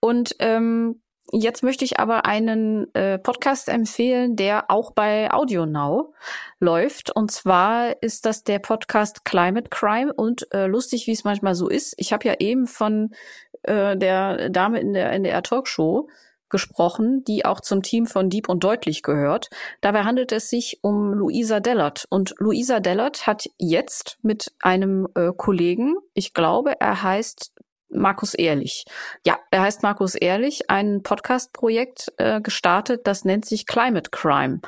Und 0.00 0.34
ähm, 0.38 1.02
jetzt 1.32 1.62
möchte 1.62 1.84
ich 1.84 2.00
aber 2.00 2.24
einen 2.24 2.92
äh, 2.94 3.18
Podcast 3.18 3.68
empfehlen, 3.68 4.36
der 4.36 4.70
auch 4.70 4.92
bei 4.92 5.30
AudioNow 5.32 6.14
läuft. 6.60 7.14
Und 7.14 7.30
zwar 7.30 8.02
ist 8.02 8.26
das 8.26 8.42
der 8.42 8.58
Podcast 8.58 9.24
Climate 9.24 9.68
Crime. 9.70 10.12
Und 10.12 10.52
äh, 10.52 10.66
lustig, 10.66 11.06
wie 11.06 11.12
es 11.12 11.24
manchmal 11.24 11.54
so 11.54 11.68
ist, 11.68 11.94
ich 11.98 12.12
habe 12.12 12.26
ja 12.26 12.34
eben 12.38 12.66
von 12.66 13.14
äh, 13.62 13.96
der 13.96 14.48
Dame 14.50 14.80
in 14.80 14.92
der 14.92 15.12
NDR 15.12 15.42
Talkshow 15.42 16.08
gesprochen, 16.54 17.24
die 17.24 17.44
auch 17.44 17.60
zum 17.60 17.82
Team 17.82 18.06
von 18.06 18.30
Dieb 18.30 18.48
und 18.48 18.62
Deutlich 18.62 19.02
gehört. 19.02 19.50
Dabei 19.80 20.04
handelt 20.04 20.30
es 20.30 20.48
sich 20.48 20.78
um 20.82 21.12
Luisa 21.12 21.58
Dellert. 21.58 22.06
Und 22.10 22.36
Luisa 22.38 22.78
Dellert 22.78 23.26
hat 23.26 23.50
jetzt 23.58 24.18
mit 24.22 24.52
einem 24.60 25.08
äh, 25.16 25.32
Kollegen, 25.36 25.96
ich 26.14 26.32
glaube, 26.32 26.80
er 26.80 27.02
heißt 27.02 27.50
Markus 27.88 28.34
Ehrlich. 28.34 28.84
Ja, 29.26 29.40
er 29.50 29.62
heißt 29.62 29.82
Markus 29.82 30.14
Ehrlich, 30.14 30.70
ein 30.70 31.02
Podcast-Projekt 31.02 32.12
äh, 32.18 32.40
gestartet, 32.40 33.04
das 33.08 33.24
nennt 33.24 33.46
sich 33.46 33.66
Climate 33.66 34.10
Crime. 34.10 34.60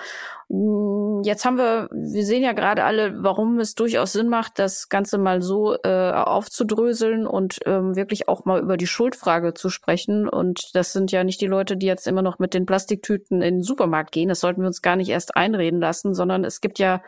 Mm, 0.48 1.06
Jetzt 1.26 1.44
haben 1.44 1.58
wir, 1.58 1.88
wir 1.90 2.24
sehen 2.24 2.42
ja 2.42 2.52
gerade 2.52 2.84
alle, 2.84 3.22
warum 3.22 3.58
es 3.58 3.74
durchaus 3.74 4.12
Sinn 4.12 4.28
macht, 4.28 4.58
das 4.58 4.88
Ganze 4.88 5.18
mal 5.18 5.42
so 5.42 5.76
äh, 5.82 6.12
aufzudröseln 6.12 7.26
und 7.26 7.58
ähm, 7.66 7.96
wirklich 7.96 8.28
auch 8.28 8.44
mal 8.44 8.60
über 8.60 8.76
die 8.76 8.86
Schuldfrage 8.86 9.54
zu 9.54 9.70
sprechen. 9.70 10.28
Und 10.28 10.70
das 10.74 10.92
sind 10.92 11.10
ja 11.10 11.24
nicht 11.24 11.40
die 11.40 11.46
Leute, 11.46 11.76
die 11.76 11.86
jetzt 11.86 12.06
immer 12.06 12.22
noch 12.22 12.38
mit 12.38 12.54
den 12.54 12.66
Plastiktüten 12.66 13.42
in 13.42 13.56
den 13.56 13.62
Supermarkt 13.62 14.12
gehen. 14.12 14.28
Das 14.28 14.40
sollten 14.40 14.60
wir 14.60 14.68
uns 14.68 14.82
gar 14.82 14.96
nicht 14.96 15.08
erst 15.08 15.36
einreden 15.36 15.80
lassen, 15.80 16.14
sondern 16.14 16.44
es 16.44 16.60
gibt 16.60 16.78
ja 16.78 17.02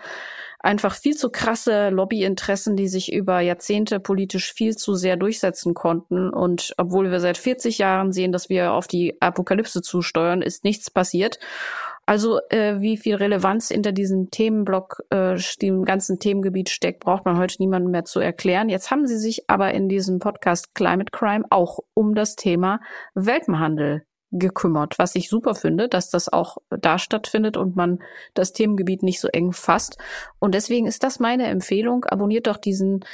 einfach 0.58 0.94
viel 0.94 1.16
zu 1.16 1.30
krasse 1.30 1.90
Lobbyinteressen, 1.90 2.74
die 2.76 2.88
sich 2.88 3.12
über 3.12 3.40
Jahrzehnte 3.40 4.00
politisch 4.00 4.52
viel 4.52 4.74
zu 4.76 4.94
sehr 4.94 5.16
durchsetzen 5.16 5.74
konnten. 5.74 6.30
Und 6.30 6.74
obwohl 6.76 7.10
wir 7.10 7.20
seit 7.20 7.38
40 7.38 7.78
Jahren 7.78 8.12
sehen, 8.12 8.32
dass 8.32 8.48
wir 8.48 8.72
auf 8.72 8.88
die 8.88 9.20
Apokalypse 9.20 9.82
zusteuern, 9.82 10.42
ist 10.42 10.64
nichts 10.64 10.90
passiert. 10.90 11.38
Also 12.08 12.40
äh, 12.48 12.80
wie 12.80 12.96
viel 12.96 13.16
Relevanz 13.16 13.68
hinter 13.68 13.92
diesem 13.92 14.30
Themenblock, 14.30 15.02
äh, 15.10 15.36
dem 15.60 15.84
ganzen 15.84 16.18
Themengebiet 16.18 16.70
steckt, 16.70 17.00
braucht 17.00 17.26
man 17.26 17.36
heute 17.36 17.56
niemandem 17.58 17.90
mehr 17.90 18.06
zu 18.06 18.18
erklären. 18.18 18.70
Jetzt 18.70 18.90
haben 18.90 19.06
sie 19.06 19.18
sich 19.18 19.50
aber 19.50 19.74
in 19.74 19.90
diesem 19.90 20.18
Podcast 20.18 20.74
Climate 20.74 21.10
Crime 21.12 21.44
auch 21.50 21.80
um 21.92 22.14
das 22.14 22.34
Thema 22.34 22.80
Welpenhandel 23.14 24.06
gekümmert, 24.30 24.98
was 24.98 25.16
ich 25.16 25.28
super 25.28 25.54
finde, 25.54 25.86
dass 25.90 26.08
das 26.08 26.32
auch 26.32 26.56
da 26.70 26.98
stattfindet 26.98 27.58
und 27.58 27.76
man 27.76 27.98
das 28.32 28.54
Themengebiet 28.54 29.02
nicht 29.02 29.20
so 29.20 29.28
eng 29.28 29.52
fasst. 29.52 29.98
Und 30.38 30.54
deswegen 30.54 30.86
ist 30.86 31.02
das 31.02 31.20
meine 31.20 31.48
Empfehlung. 31.48 32.06
Abonniert 32.06 32.46
doch 32.46 32.56
diesen 32.56 33.04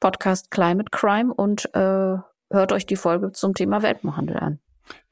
Podcast 0.00 0.50
Climate 0.50 0.90
Crime 0.90 1.32
und 1.32 1.72
äh, 1.72 2.16
hört 2.50 2.72
euch 2.72 2.84
die 2.84 2.96
Folge 2.96 3.30
zum 3.30 3.54
Thema 3.54 3.82
Welpenhandel 3.82 4.38
an. 4.38 4.58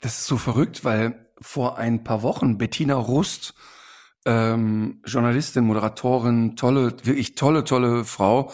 Das 0.00 0.18
ist 0.18 0.26
so 0.26 0.38
verrückt, 0.38 0.84
weil 0.84 1.25
vor 1.40 1.78
ein 1.78 2.04
paar 2.04 2.22
Wochen 2.22 2.58
Bettina 2.58 2.94
Rust, 2.94 3.54
ähm, 4.24 5.02
Journalistin, 5.04 5.64
Moderatorin, 5.64 6.56
tolle, 6.56 6.96
wirklich 7.04 7.34
tolle, 7.34 7.64
tolle 7.64 8.04
Frau, 8.04 8.52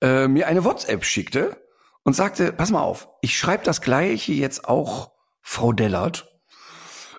äh, 0.00 0.28
mir 0.28 0.46
eine 0.46 0.64
WhatsApp 0.64 1.04
schickte 1.04 1.56
und 2.02 2.14
sagte, 2.14 2.52
pass 2.52 2.70
mal 2.70 2.82
auf, 2.82 3.08
ich 3.20 3.38
schreibe 3.38 3.64
das 3.64 3.80
gleiche 3.80 4.32
jetzt 4.32 4.66
auch 4.68 5.12
Frau 5.42 5.72
Dellert. 5.72 6.28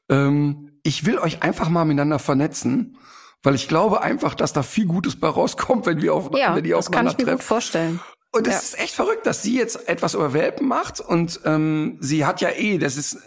Ähm, 0.10 0.80
ich 0.84 1.06
will 1.06 1.20
euch 1.20 1.44
einfach 1.44 1.70
mal 1.70 1.86
miteinander 1.86 2.20
vernetzen, 2.20 2.98
weil 3.44 3.56
ich 3.56 3.68
glaube 3.68 4.02
einfach, 4.02 4.36
dass 4.36 4.54
da 4.54 4.64
viel 4.64 4.86
Gutes 4.86 5.20
bei 5.20 5.28
rauskommt, 5.28 5.86
wenn 5.86 6.02
wir 6.02 6.14
auf, 6.14 6.32
Ja, 6.36 6.56
wenn 6.56 6.64
die 6.64 6.72
das 6.72 6.92
kann 6.92 7.08
ich 7.08 7.14
mir 7.14 7.24
aufeinander 7.24 7.34
gut 7.34 7.44
vorstellen. 7.44 8.00
Und 8.34 8.48
es 8.48 8.54
Ja. 8.54 8.60
ist 8.60 8.80
echt 8.80 8.94
verrückt, 8.96 9.26
dass 9.26 9.42
sie 9.42 9.58
jetzt 9.58 9.88
etwas 9.90 10.14
über 10.14 10.34
Welpen 10.34 10.68
macht 10.68 11.00
und 11.00 11.40
ähm, 11.46 11.98
sie 12.02 12.26
hat 12.26 12.42
ja 12.42 12.50
eh, 12.50 12.78
das 12.78 12.98
ist 12.98 13.18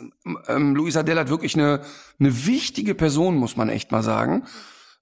ähm, 0.49 0.75
Luisa 0.77 1.03
Dellert 1.03 1.29
wirklich 1.31 1.55
eine 1.55 1.83
eine 2.19 2.47
wichtige 2.47 2.95
Person, 2.95 3.37
muss 3.37 3.57
man 3.57 3.69
echt 3.69 3.93
mal 3.93 4.03
sagen. 4.03 4.47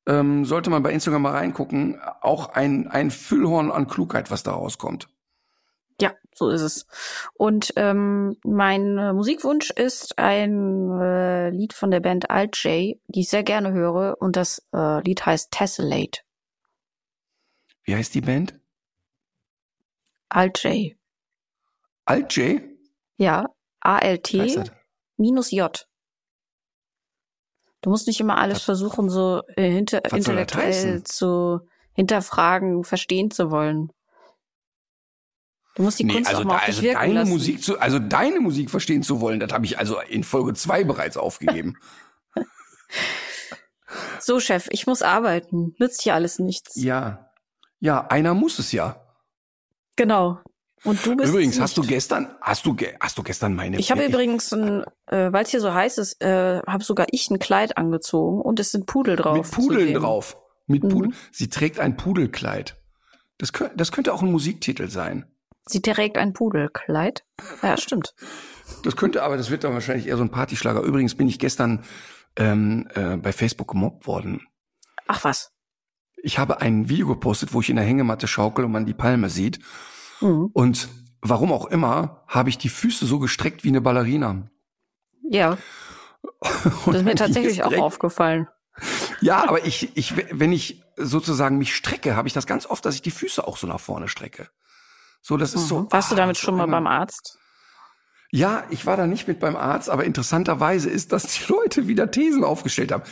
Ähm, 0.06 0.44
sollte 0.46 0.70
man 0.70 0.82
bei 0.82 0.92
Instagram 0.92 1.22
mal 1.22 1.32
reingucken, 1.32 2.00
auch 2.22 2.50
ein 2.54 2.88
ein 2.88 3.10
Füllhorn 3.10 3.70
an 3.70 3.88
Klugheit, 3.88 4.30
was 4.30 4.42
da 4.42 4.52
rauskommt. 4.52 5.08
Ja, 6.00 6.14
so 6.34 6.48
ist 6.50 6.60
es. 6.62 6.86
Und 7.34 7.72
ähm, 7.76 8.36
mein 8.44 8.98
äh, 8.98 9.12
Musikwunsch 9.12 9.70
ist 9.70 10.16
ein 10.18 10.90
äh, 11.00 11.50
Lied 11.50 11.72
von 11.72 11.90
der 11.90 12.00
Band 12.00 12.30
Alt 12.30 12.56
J, 12.62 12.96
die 13.08 13.20
ich 13.20 13.28
sehr 13.28 13.42
gerne 13.42 13.72
höre. 13.72 14.16
Und 14.20 14.36
das 14.36 14.62
äh, 14.72 15.02
Lied 15.02 15.26
heißt 15.26 15.50
Tessellate. 15.50 16.20
Wie 17.84 17.96
heißt 17.96 18.14
die 18.14 18.20
Band? 18.20 18.57
Alt 20.28 20.62
J. 20.62 20.96
Alt 22.04 22.34
J? 22.36 22.60
Ja, 23.16 23.46
A-L-T 23.80 24.62
minus 25.16 25.50
J. 25.50 25.86
Du 27.80 27.90
musst 27.90 28.06
nicht 28.06 28.20
immer 28.20 28.38
alles 28.38 28.58
Was- 28.58 28.64
versuchen, 28.64 29.08
so 29.08 29.42
äh, 29.56 29.70
hinter, 29.70 30.04
intellektuell 30.12 31.02
zu 31.04 31.60
hinterfragen, 31.92 32.84
verstehen 32.84 33.30
zu 33.30 33.50
wollen. 33.50 33.92
Du 35.74 35.82
musst 35.82 35.98
die 36.00 36.06
Kunst 36.08 36.34
auch 36.34 36.42
mal 36.44 36.56
auf 36.56 36.60
dich 36.64 36.68
also 36.76 36.82
wirken 36.82 37.00
deine 37.00 37.14
lassen. 37.14 37.30
Musik 37.30 37.62
zu, 37.62 37.78
also 37.78 37.98
deine 38.00 38.40
Musik 38.40 38.70
verstehen 38.70 39.02
zu 39.04 39.20
wollen, 39.20 39.38
das 39.38 39.52
habe 39.52 39.64
ich 39.64 39.78
also 39.78 40.00
in 40.00 40.24
Folge 40.24 40.54
zwei 40.54 40.82
bereits 40.84 41.16
aufgegeben. 41.16 41.76
So, 44.20 44.38
Chef, 44.40 44.66
ich 44.70 44.86
muss 44.86 45.00
arbeiten. 45.00 45.74
Nützt 45.78 46.02
hier 46.02 46.14
alles 46.14 46.38
nichts. 46.38 46.74
ja. 46.76 47.24
Ja, 47.80 48.08
einer 48.08 48.34
muss 48.34 48.58
es 48.58 48.72
ja. 48.72 49.07
Genau. 49.98 50.38
Und 50.84 51.04
du 51.04 51.16
bist 51.16 51.28
Übrigens, 51.32 51.58
hast 51.58 51.76
du 51.76 51.82
gestern, 51.82 52.28
hast 52.40 52.64
du, 52.64 52.72
ge- 52.74 52.94
hast 53.00 53.18
du 53.18 53.24
gestern 53.24 53.54
meine 53.56 53.78
Ich 53.80 53.90
habe 53.90 54.04
übrigens, 54.06 54.52
ein, 54.52 54.84
äh, 55.06 55.32
weil 55.32 55.42
es 55.42 55.50
hier 55.50 55.60
so 55.60 55.74
heiß 55.74 55.98
ist, 55.98 56.22
äh, 56.22 56.60
habe 56.66 56.84
sogar 56.84 57.06
ich 57.10 57.28
ein 57.30 57.40
Kleid 57.40 57.76
angezogen 57.76 58.40
und 58.40 58.60
es 58.60 58.70
sind 58.70 58.86
Pudel 58.86 59.16
drauf. 59.16 59.36
Mit 59.36 59.50
Pudeln 59.50 59.94
drauf. 59.94 60.36
Mit 60.68 60.84
Mhm. 60.84 60.88
Pudel. 60.88 61.12
Sie 61.32 61.48
trägt 61.48 61.80
ein 61.80 61.96
Pudelkleid. 61.96 62.76
Das, 63.38 63.52
kö 63.52 63.68
das 63.74 63.90
könnte 63.90 64.14
auch 64.14 64.22
ein 64.22 64.30
Musiktitel 64.30 64.88
sein. 64.88 65.26
Sie 65.66 65.82
trägt 65.82 66.16
ein 66.16 66.32
Pudelkleid. 66.32 67.24
Ja, 67.62 67.76
stimmt. 67.76 68.14
Das 68.84 68.96
könnte, 68.96 69.22
aber 69.22 69.38
das 69.38 69.50
wird 69.50 69.64
dann 69.64 69.72
wahrscheinlich 69.72 70.06
eher 70.06 70.18
so 70.18 70.22
ein 70.22 70.30
Partyschlager. 70.30 70.82
Übrigens 70.82 71.14
bin 71.14 71.26
ich 71.26 71.38
gestern 71.38 71.84
ähm, 72.36 72.86
äh, 72.94 73.16
bei 73.16 73.32
Facebook 73.32 73.68
gemobbt 73.68 74.06
worden. 74.06 74.42
Ach 75.08 75.24
was. 75.24 75.50
Ich 76.22 76.38
habe 76.38 76.60
ein 76.60 76.88
Video 76.88 77.06
gepostet, 77.06 77.52
wo 77.52 77.60
ich 77.60 77.70
in 77.70 77.76
der 77.76 77.84
Hängematte 77.84 78.26
schaukel 78.26 78.64
und 78.64 78.72
man 78.72 78.86
die 78.86 78.94
Palme 78.94 79.30
sieht. 79.30 79.60
Mhm. 80.20 80.50
Und 80.52 80.88
warum 81.20 81.52
auch 81.52 81.66
immer, 81.66 82.24
habe 82.26 82.48
ich 82.48 82.58
die 82.58 82.68
Füße 82.68 83.06
so 83.06 83.18
gestreckt 83.18 83.64
wie 83.64 83.68
eine 83.68 83.80
Ballerina. 83.80 84.50
Ja, 85.22 85.58
das 86.40 86.96
ist 86.96 87.04
mir 87.04 87.14
tatsächlich 87.14 87.62
auch 87.62 87.76
aufgefallen. 87.78 88.48
Ja, 89.20 89.42
aber 89.42 89.66
ich, 89.66 89.96
ich, 89.96 90.14
wenn 90.16 90.52
ich 90.52 90.82
sozusagen 90.96 91.58
mich 91.58 91.74
strecke, 91.74 92.16
habe 92.16 92.28
ich 92.28 92.34
das 92.34 92.46
ganz 92.46 92.66
oft, 92.66 92.84
dass 92.84 92.94
ich 92.94 93.02
die 93.02 93.10
Füße 93.10 93.46
auch 93.46 93.56
so 93.56 93.66
nach 93.66 93.80
vorne 93.80 94.08
strecke. 94.08 94.48
So, 95.20 95.36
das 95.36 95.54
ist 95.54 95.68
so. 95.68 95.80
Mhm. 95.80 95.92
Warst 95.92 96.10
du 96.10 96.14
ah, 96.14 96.18
damit 96.18 96.36
so 96.36 96.46
schon 96.46 96.56
mal 96.56 96.66
beim 96.66 96.86
Arzt? 96.86 97.38
Ja, 98.30 98.64
ich 98.68 98.84
war 98.84 98.98
da 98.98 99.06
nicht 99.06 99.26
mit 99.26 99.40
beim 99.40 99.56
Arzt, 99.56 99.88
aber 99.88 100.04
interessanterweise 100.04 100.90
ist, 100.90 101.12
dass 101.12 101.26
die 101.28 101.44
Leute 101.52 101.88
wieder 101.88 102.10
Thesen 102.10 102.44
aufgestellt 102.44 102.92
haben. 102.92 103.04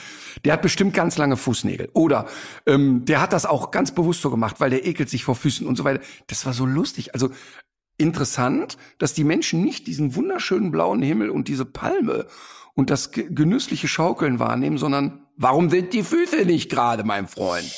Der 0.44 0.52
hat 0.52 0.62
bestimmt 0.62 0.92
ganz 0.92 1.16
lange 1.16 1.36
Fußnägel. 1.36 1.88
Oder 1.94 2.26
ähm, 2.66 3.04
der 3.06 3.22
hat 3.22 3.32
das 3.32 3.46
auch 3.46 3.70
ganz 3.70 3.92
bewusst 3.92 4.20
so 4.20 4.30
gemacht, 4.30 4.60
weil 4.60 4.70
der 4.70 4.86
ekelt 4.86 5.08
sich 5.08 5.24
vor 5.24 5.34
Füßen 5.34 5.66
und 5.66 5.76
so 5.76 5.84
weiter. 5.84 6.02
Das 6.26 6.44
war 6.44 6.52
so 6.52 6.66
lustig. 6.66 7.14
Also 7.14 7.30
interessant, 7.96 8.76
dass 8.98 9.14
die 9.14 9.24
Menschen 9.24 9.62
nicht 9.62 9.86
diesen 9.86 10.14
wunderschönen 10.16 10.70
blauen 10.70 11.00
Himmel 11.00 11.30
und 11.30 11.48
diese 11.48 11.64
Palme 11.64 12.26
und 12.74 12.90
das 12.90 13.10
genüssliche 13.10 13.88
Schaukeln 13.88 14.38
wahrnehmen, 14.38 14.76
sondern 14.76 15.26
warum 15.36 15.70
sind 15.70 15.94
die 15.94 16.02
Füße 16.02 16.44
nicht 16.44 16.70
gerade, 16.70 17.04
mein 17.04 17.26
Freund? 17.26 17.74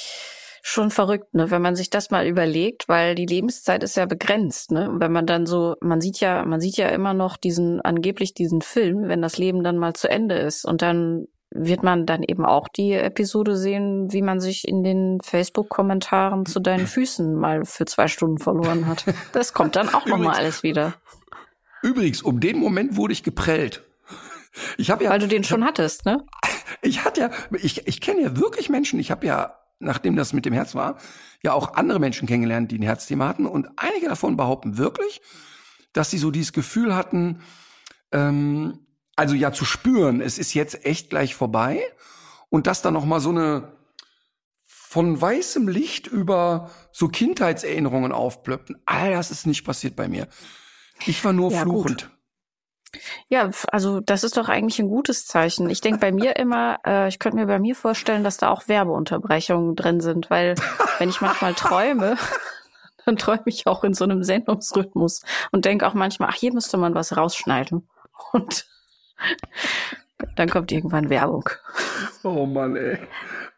Schon 0.68 0.90
verrückt, 0.90 1.34
ne, 1.34 1.50
wenn 1.50 1.62
man 1.62 1.76
sich 1.76 1.88
das 1.88 2.10
mal 2.10 2.26
überlegt, 2.26 2.88
weil 2.88 3.14
die 3.14 3.26
Lebenszeit 3.26 3.82
ist 3.82 3.96
ja 3.96 4.04
begrenzt, 4.04 4.70
ne? 4.70 4.90
Und 4.90 5.00
wenn 5.00 5.12
man 5.12 5.26
dann 5.26 5.46
so, 5.46 5.76
man 5.80 6.00
sieht 6.00 6.20
ja, 6.20 6.44
man 6.44 6.60
sieht 6.60 6.76
ja 6.76 6.88
immer 6.90 7.14
noch 7.14 7.38
diesen, 7.38 7.80
angeblich 7.80 8.34
diesen 8.34 8.60
Film, 8.60 9.08
wenn 9.08 9.22
das 9.22 9.38
Leben 9.38 9.64
dann 9.64 9.78
mal 9.78 9.94
zu 9.94 10.10
Ende 10.10 10.36
ist. 10.36 10.66
Und 10.66 10.82
dann 10.82 11.26
wird 11.50 11.82
man 11.82 12.04
dann 12.04 12.22
eben 12.22 12.44
auch 12.44 12.68
die 12.68 12.92
Episode 12.92 13.56
sehen, 13.56 14.12
wie 14.12 14.20
man 14.20 14.40
sich 14.40 14.68
in 14.68 14.84
den 14.84 15.20
Facebook-Kommentaren 15.22 16.44
zu 16.44 16.60
deinen 16.60 16.86
Füßen 16.86 17.34
mal 17.34 17.64
für 17.64 17.86
zwei 17.86 18.06
Stunden 18.06 18.38
verloren 18.38 18.86
hat. 18.86 19.06
Das 19.32 19.54
kommt 19.54 19.74
dann 19.74 19.88
auch 19.88 20.04
nochmal 20.04 20.36
alles 20.36 20.62
wieder. 20.62 20.94
Übrigens, 21.82 22.20
um 22.20 22.40
den 22.40 22.58
Moment 22.58 22.96
wurde 22.96 23.14
ich 23.14 23.22
geprellt. 23.22 23.84
Ich 24.76 24.90
habe 24.90 25.04
ja, 25.04 25.10
weil 25.10 25.20
du 25.20 25.28
den 25.28 25.44
schon 25.44 25.64
hattest, 25.64 26.04
ne? 26.04 26.24
Ich 26.82 27.04
hatte 27.04 27.20
ja, 27.20 27.30
ich, 27.52 27.86
ich 27.86 28.00
kenne 28.00 28.20
ja 28.20 28.36
wirklich 28.36 28.68
Menschen. 28.68 28.98
Ich 29.00 29.10
habe 29.10 29.26
ja 29.26 29.54
nachdem 29.78 30.16
das 30.16 30.32
mit 30.32 30.44
dem 30.44 30.52
Herz 30.52 30.74
war, 30.74 30.98
ja 31.42 31.52
auch 31.52 31.74
andere 31.74 32.00
Menschen 32.00 32.26
kennengelernt, 32.26 32.70
die 32.70 32.78
ein 32.78 32.82
Herzthema 32.82 33.28
hatten. 33.28 33.46
Und 33.46 33.68
einige 33.76 34.08
davon 34.08 34.36
behaupten 34.36 34.78
wirklich, 34.78 35.20
dass 35.92 36.10
sie 36.10 36.18
so 36.18 36.30
dieses 36.30 36.52
Gefühl 36.52 36.94
hatten, 36.94 37.40
ähm, 38.12 38.86
also 39.16 39.34
ja 39.34 39.52
zu 39.52 39.64
spüren, 39.64 40.20
es 40.20 40.38
ist 40.38 40.54
jetzt 40.54 40.84
echt 40.84 41.10
gleich 41.10 41.34
vorbei. 41.34 41.82
Und 42.50 42.66
dass 42.66 42.82
da 42.82 42.90
noch 42.90 43.04
mal 43.04 43.20
so 43.20 43.30
eine 43.30 43.72
von 44.64 45.20
weißem 45.20 45.68
Licht 45.68 46.06
über 46.06 46.70
so 46.92 47.08
Kindheitserinnerungen 47.08 48.10
aufplöppten. 48.10 48.80
All 48.86 49.10
das 49.10 49.30
ist 49.30 49.46
nicht 49.46 49.64
passiert 49.64 49.96
bei 49.96 50.08
mir. 50.08 50.28
Ich 51.04 51.22
war 51.24 51.34
nur 51.34 51.52
ja, 51.52 51.60
fluchend. 51.60 52.04
Gut. 52.04 52.17
Ja, 53.28 53.50
also 53.70 54.00
das 54.00 54.24
ist 54.24 54.36
doch 54.36 54.48
eigentlich 54.48 54.78
ein 54.78 54.88
gutes 54.88 55.26
Zeichen. 55.26 55.70
Ich 55.70 55.80
denke 55.80 56.00
bei 56.00 56.12
mir 56.12 56.36
immer, 56.36 56.78
äh, 56.86 57.08
ich 57.08 57.18
könnte 57.18 57.36
mir 57.36 57.46
bei 57.46 57.58
mir 57.58 57.74
vorstellen, 57.74 58.24
dass 58.24 58.36
da 58.36 58.50
auch 58.50 58.68
Werbeunterbrechungen 58.68 59.76
drin 59.76 60.00
sind, 60.00 60.30
weil 60.30 60.54
wenn 60.98 61.08
ich 61.08 61.20
manchmal 61.20 61.54
träume, 61.54 62.16
dann 63.04 63.16
träume 63.16 63.42
ich 63.46 63.66
auch 63.66 63.84
in 63.84 63.94
so 63.94 64.04
einem 64.04 64.22
Sendungsrhythmus 64.22 65.22
und 65.52 65.64
denke 65.64 65.86
auch 65.86 65.94
manchmal, 65.94 66.30
ach, 66.30 66.36
hier 66.36 66.52
müsste 66.52 66.76
man 66.76 66.94
was 66.94 67.16
rausschneiden. 67.16 67.88
Und 68.32 68.66
dann 70.36 70.48
kommt 70.48 70.72
irgendwann 70.72 71.10
Werbung. 71.10 71.48
Oh 72.24 72.46
Mann, 72.46 72.76
ey. 72.76 72.98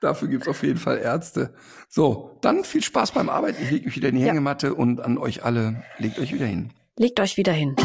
Dafür 0.00 0.28
gibt's 0.28 0.48
auf 0.48 0.62
jeden 0.62 0.78
Fall 0.78 0.98
Ärzte. 0.98 1.54
So, 1.88 2.38
dann 2.40 2.64
viel 2.64 2.82
Spaß 2.82 3.12
beim 3.12 3.28
Arbeiten. 3.28 3.62
Ich 3.62 3.70
lege 3.70 3.86
mich 3.86 3.96
wieder 3.96 4.08
in 4.08 4.16
die 4.16 4.24
Hängematte 4.24 4.68
ja. 4.68 4.72
und 4.72 5.00
an 5.00 5.18
euch 5.18 5.44
alle, 5.44 5.82
legt 5.98 6.18
euch 6.18 6.32
wieder 6.32 6.46
hin. 6.46 6.72
Legt 6.96 7.20
euch 7.20 7.36
wieder 7.36 7.52
hin. 7.52 7.76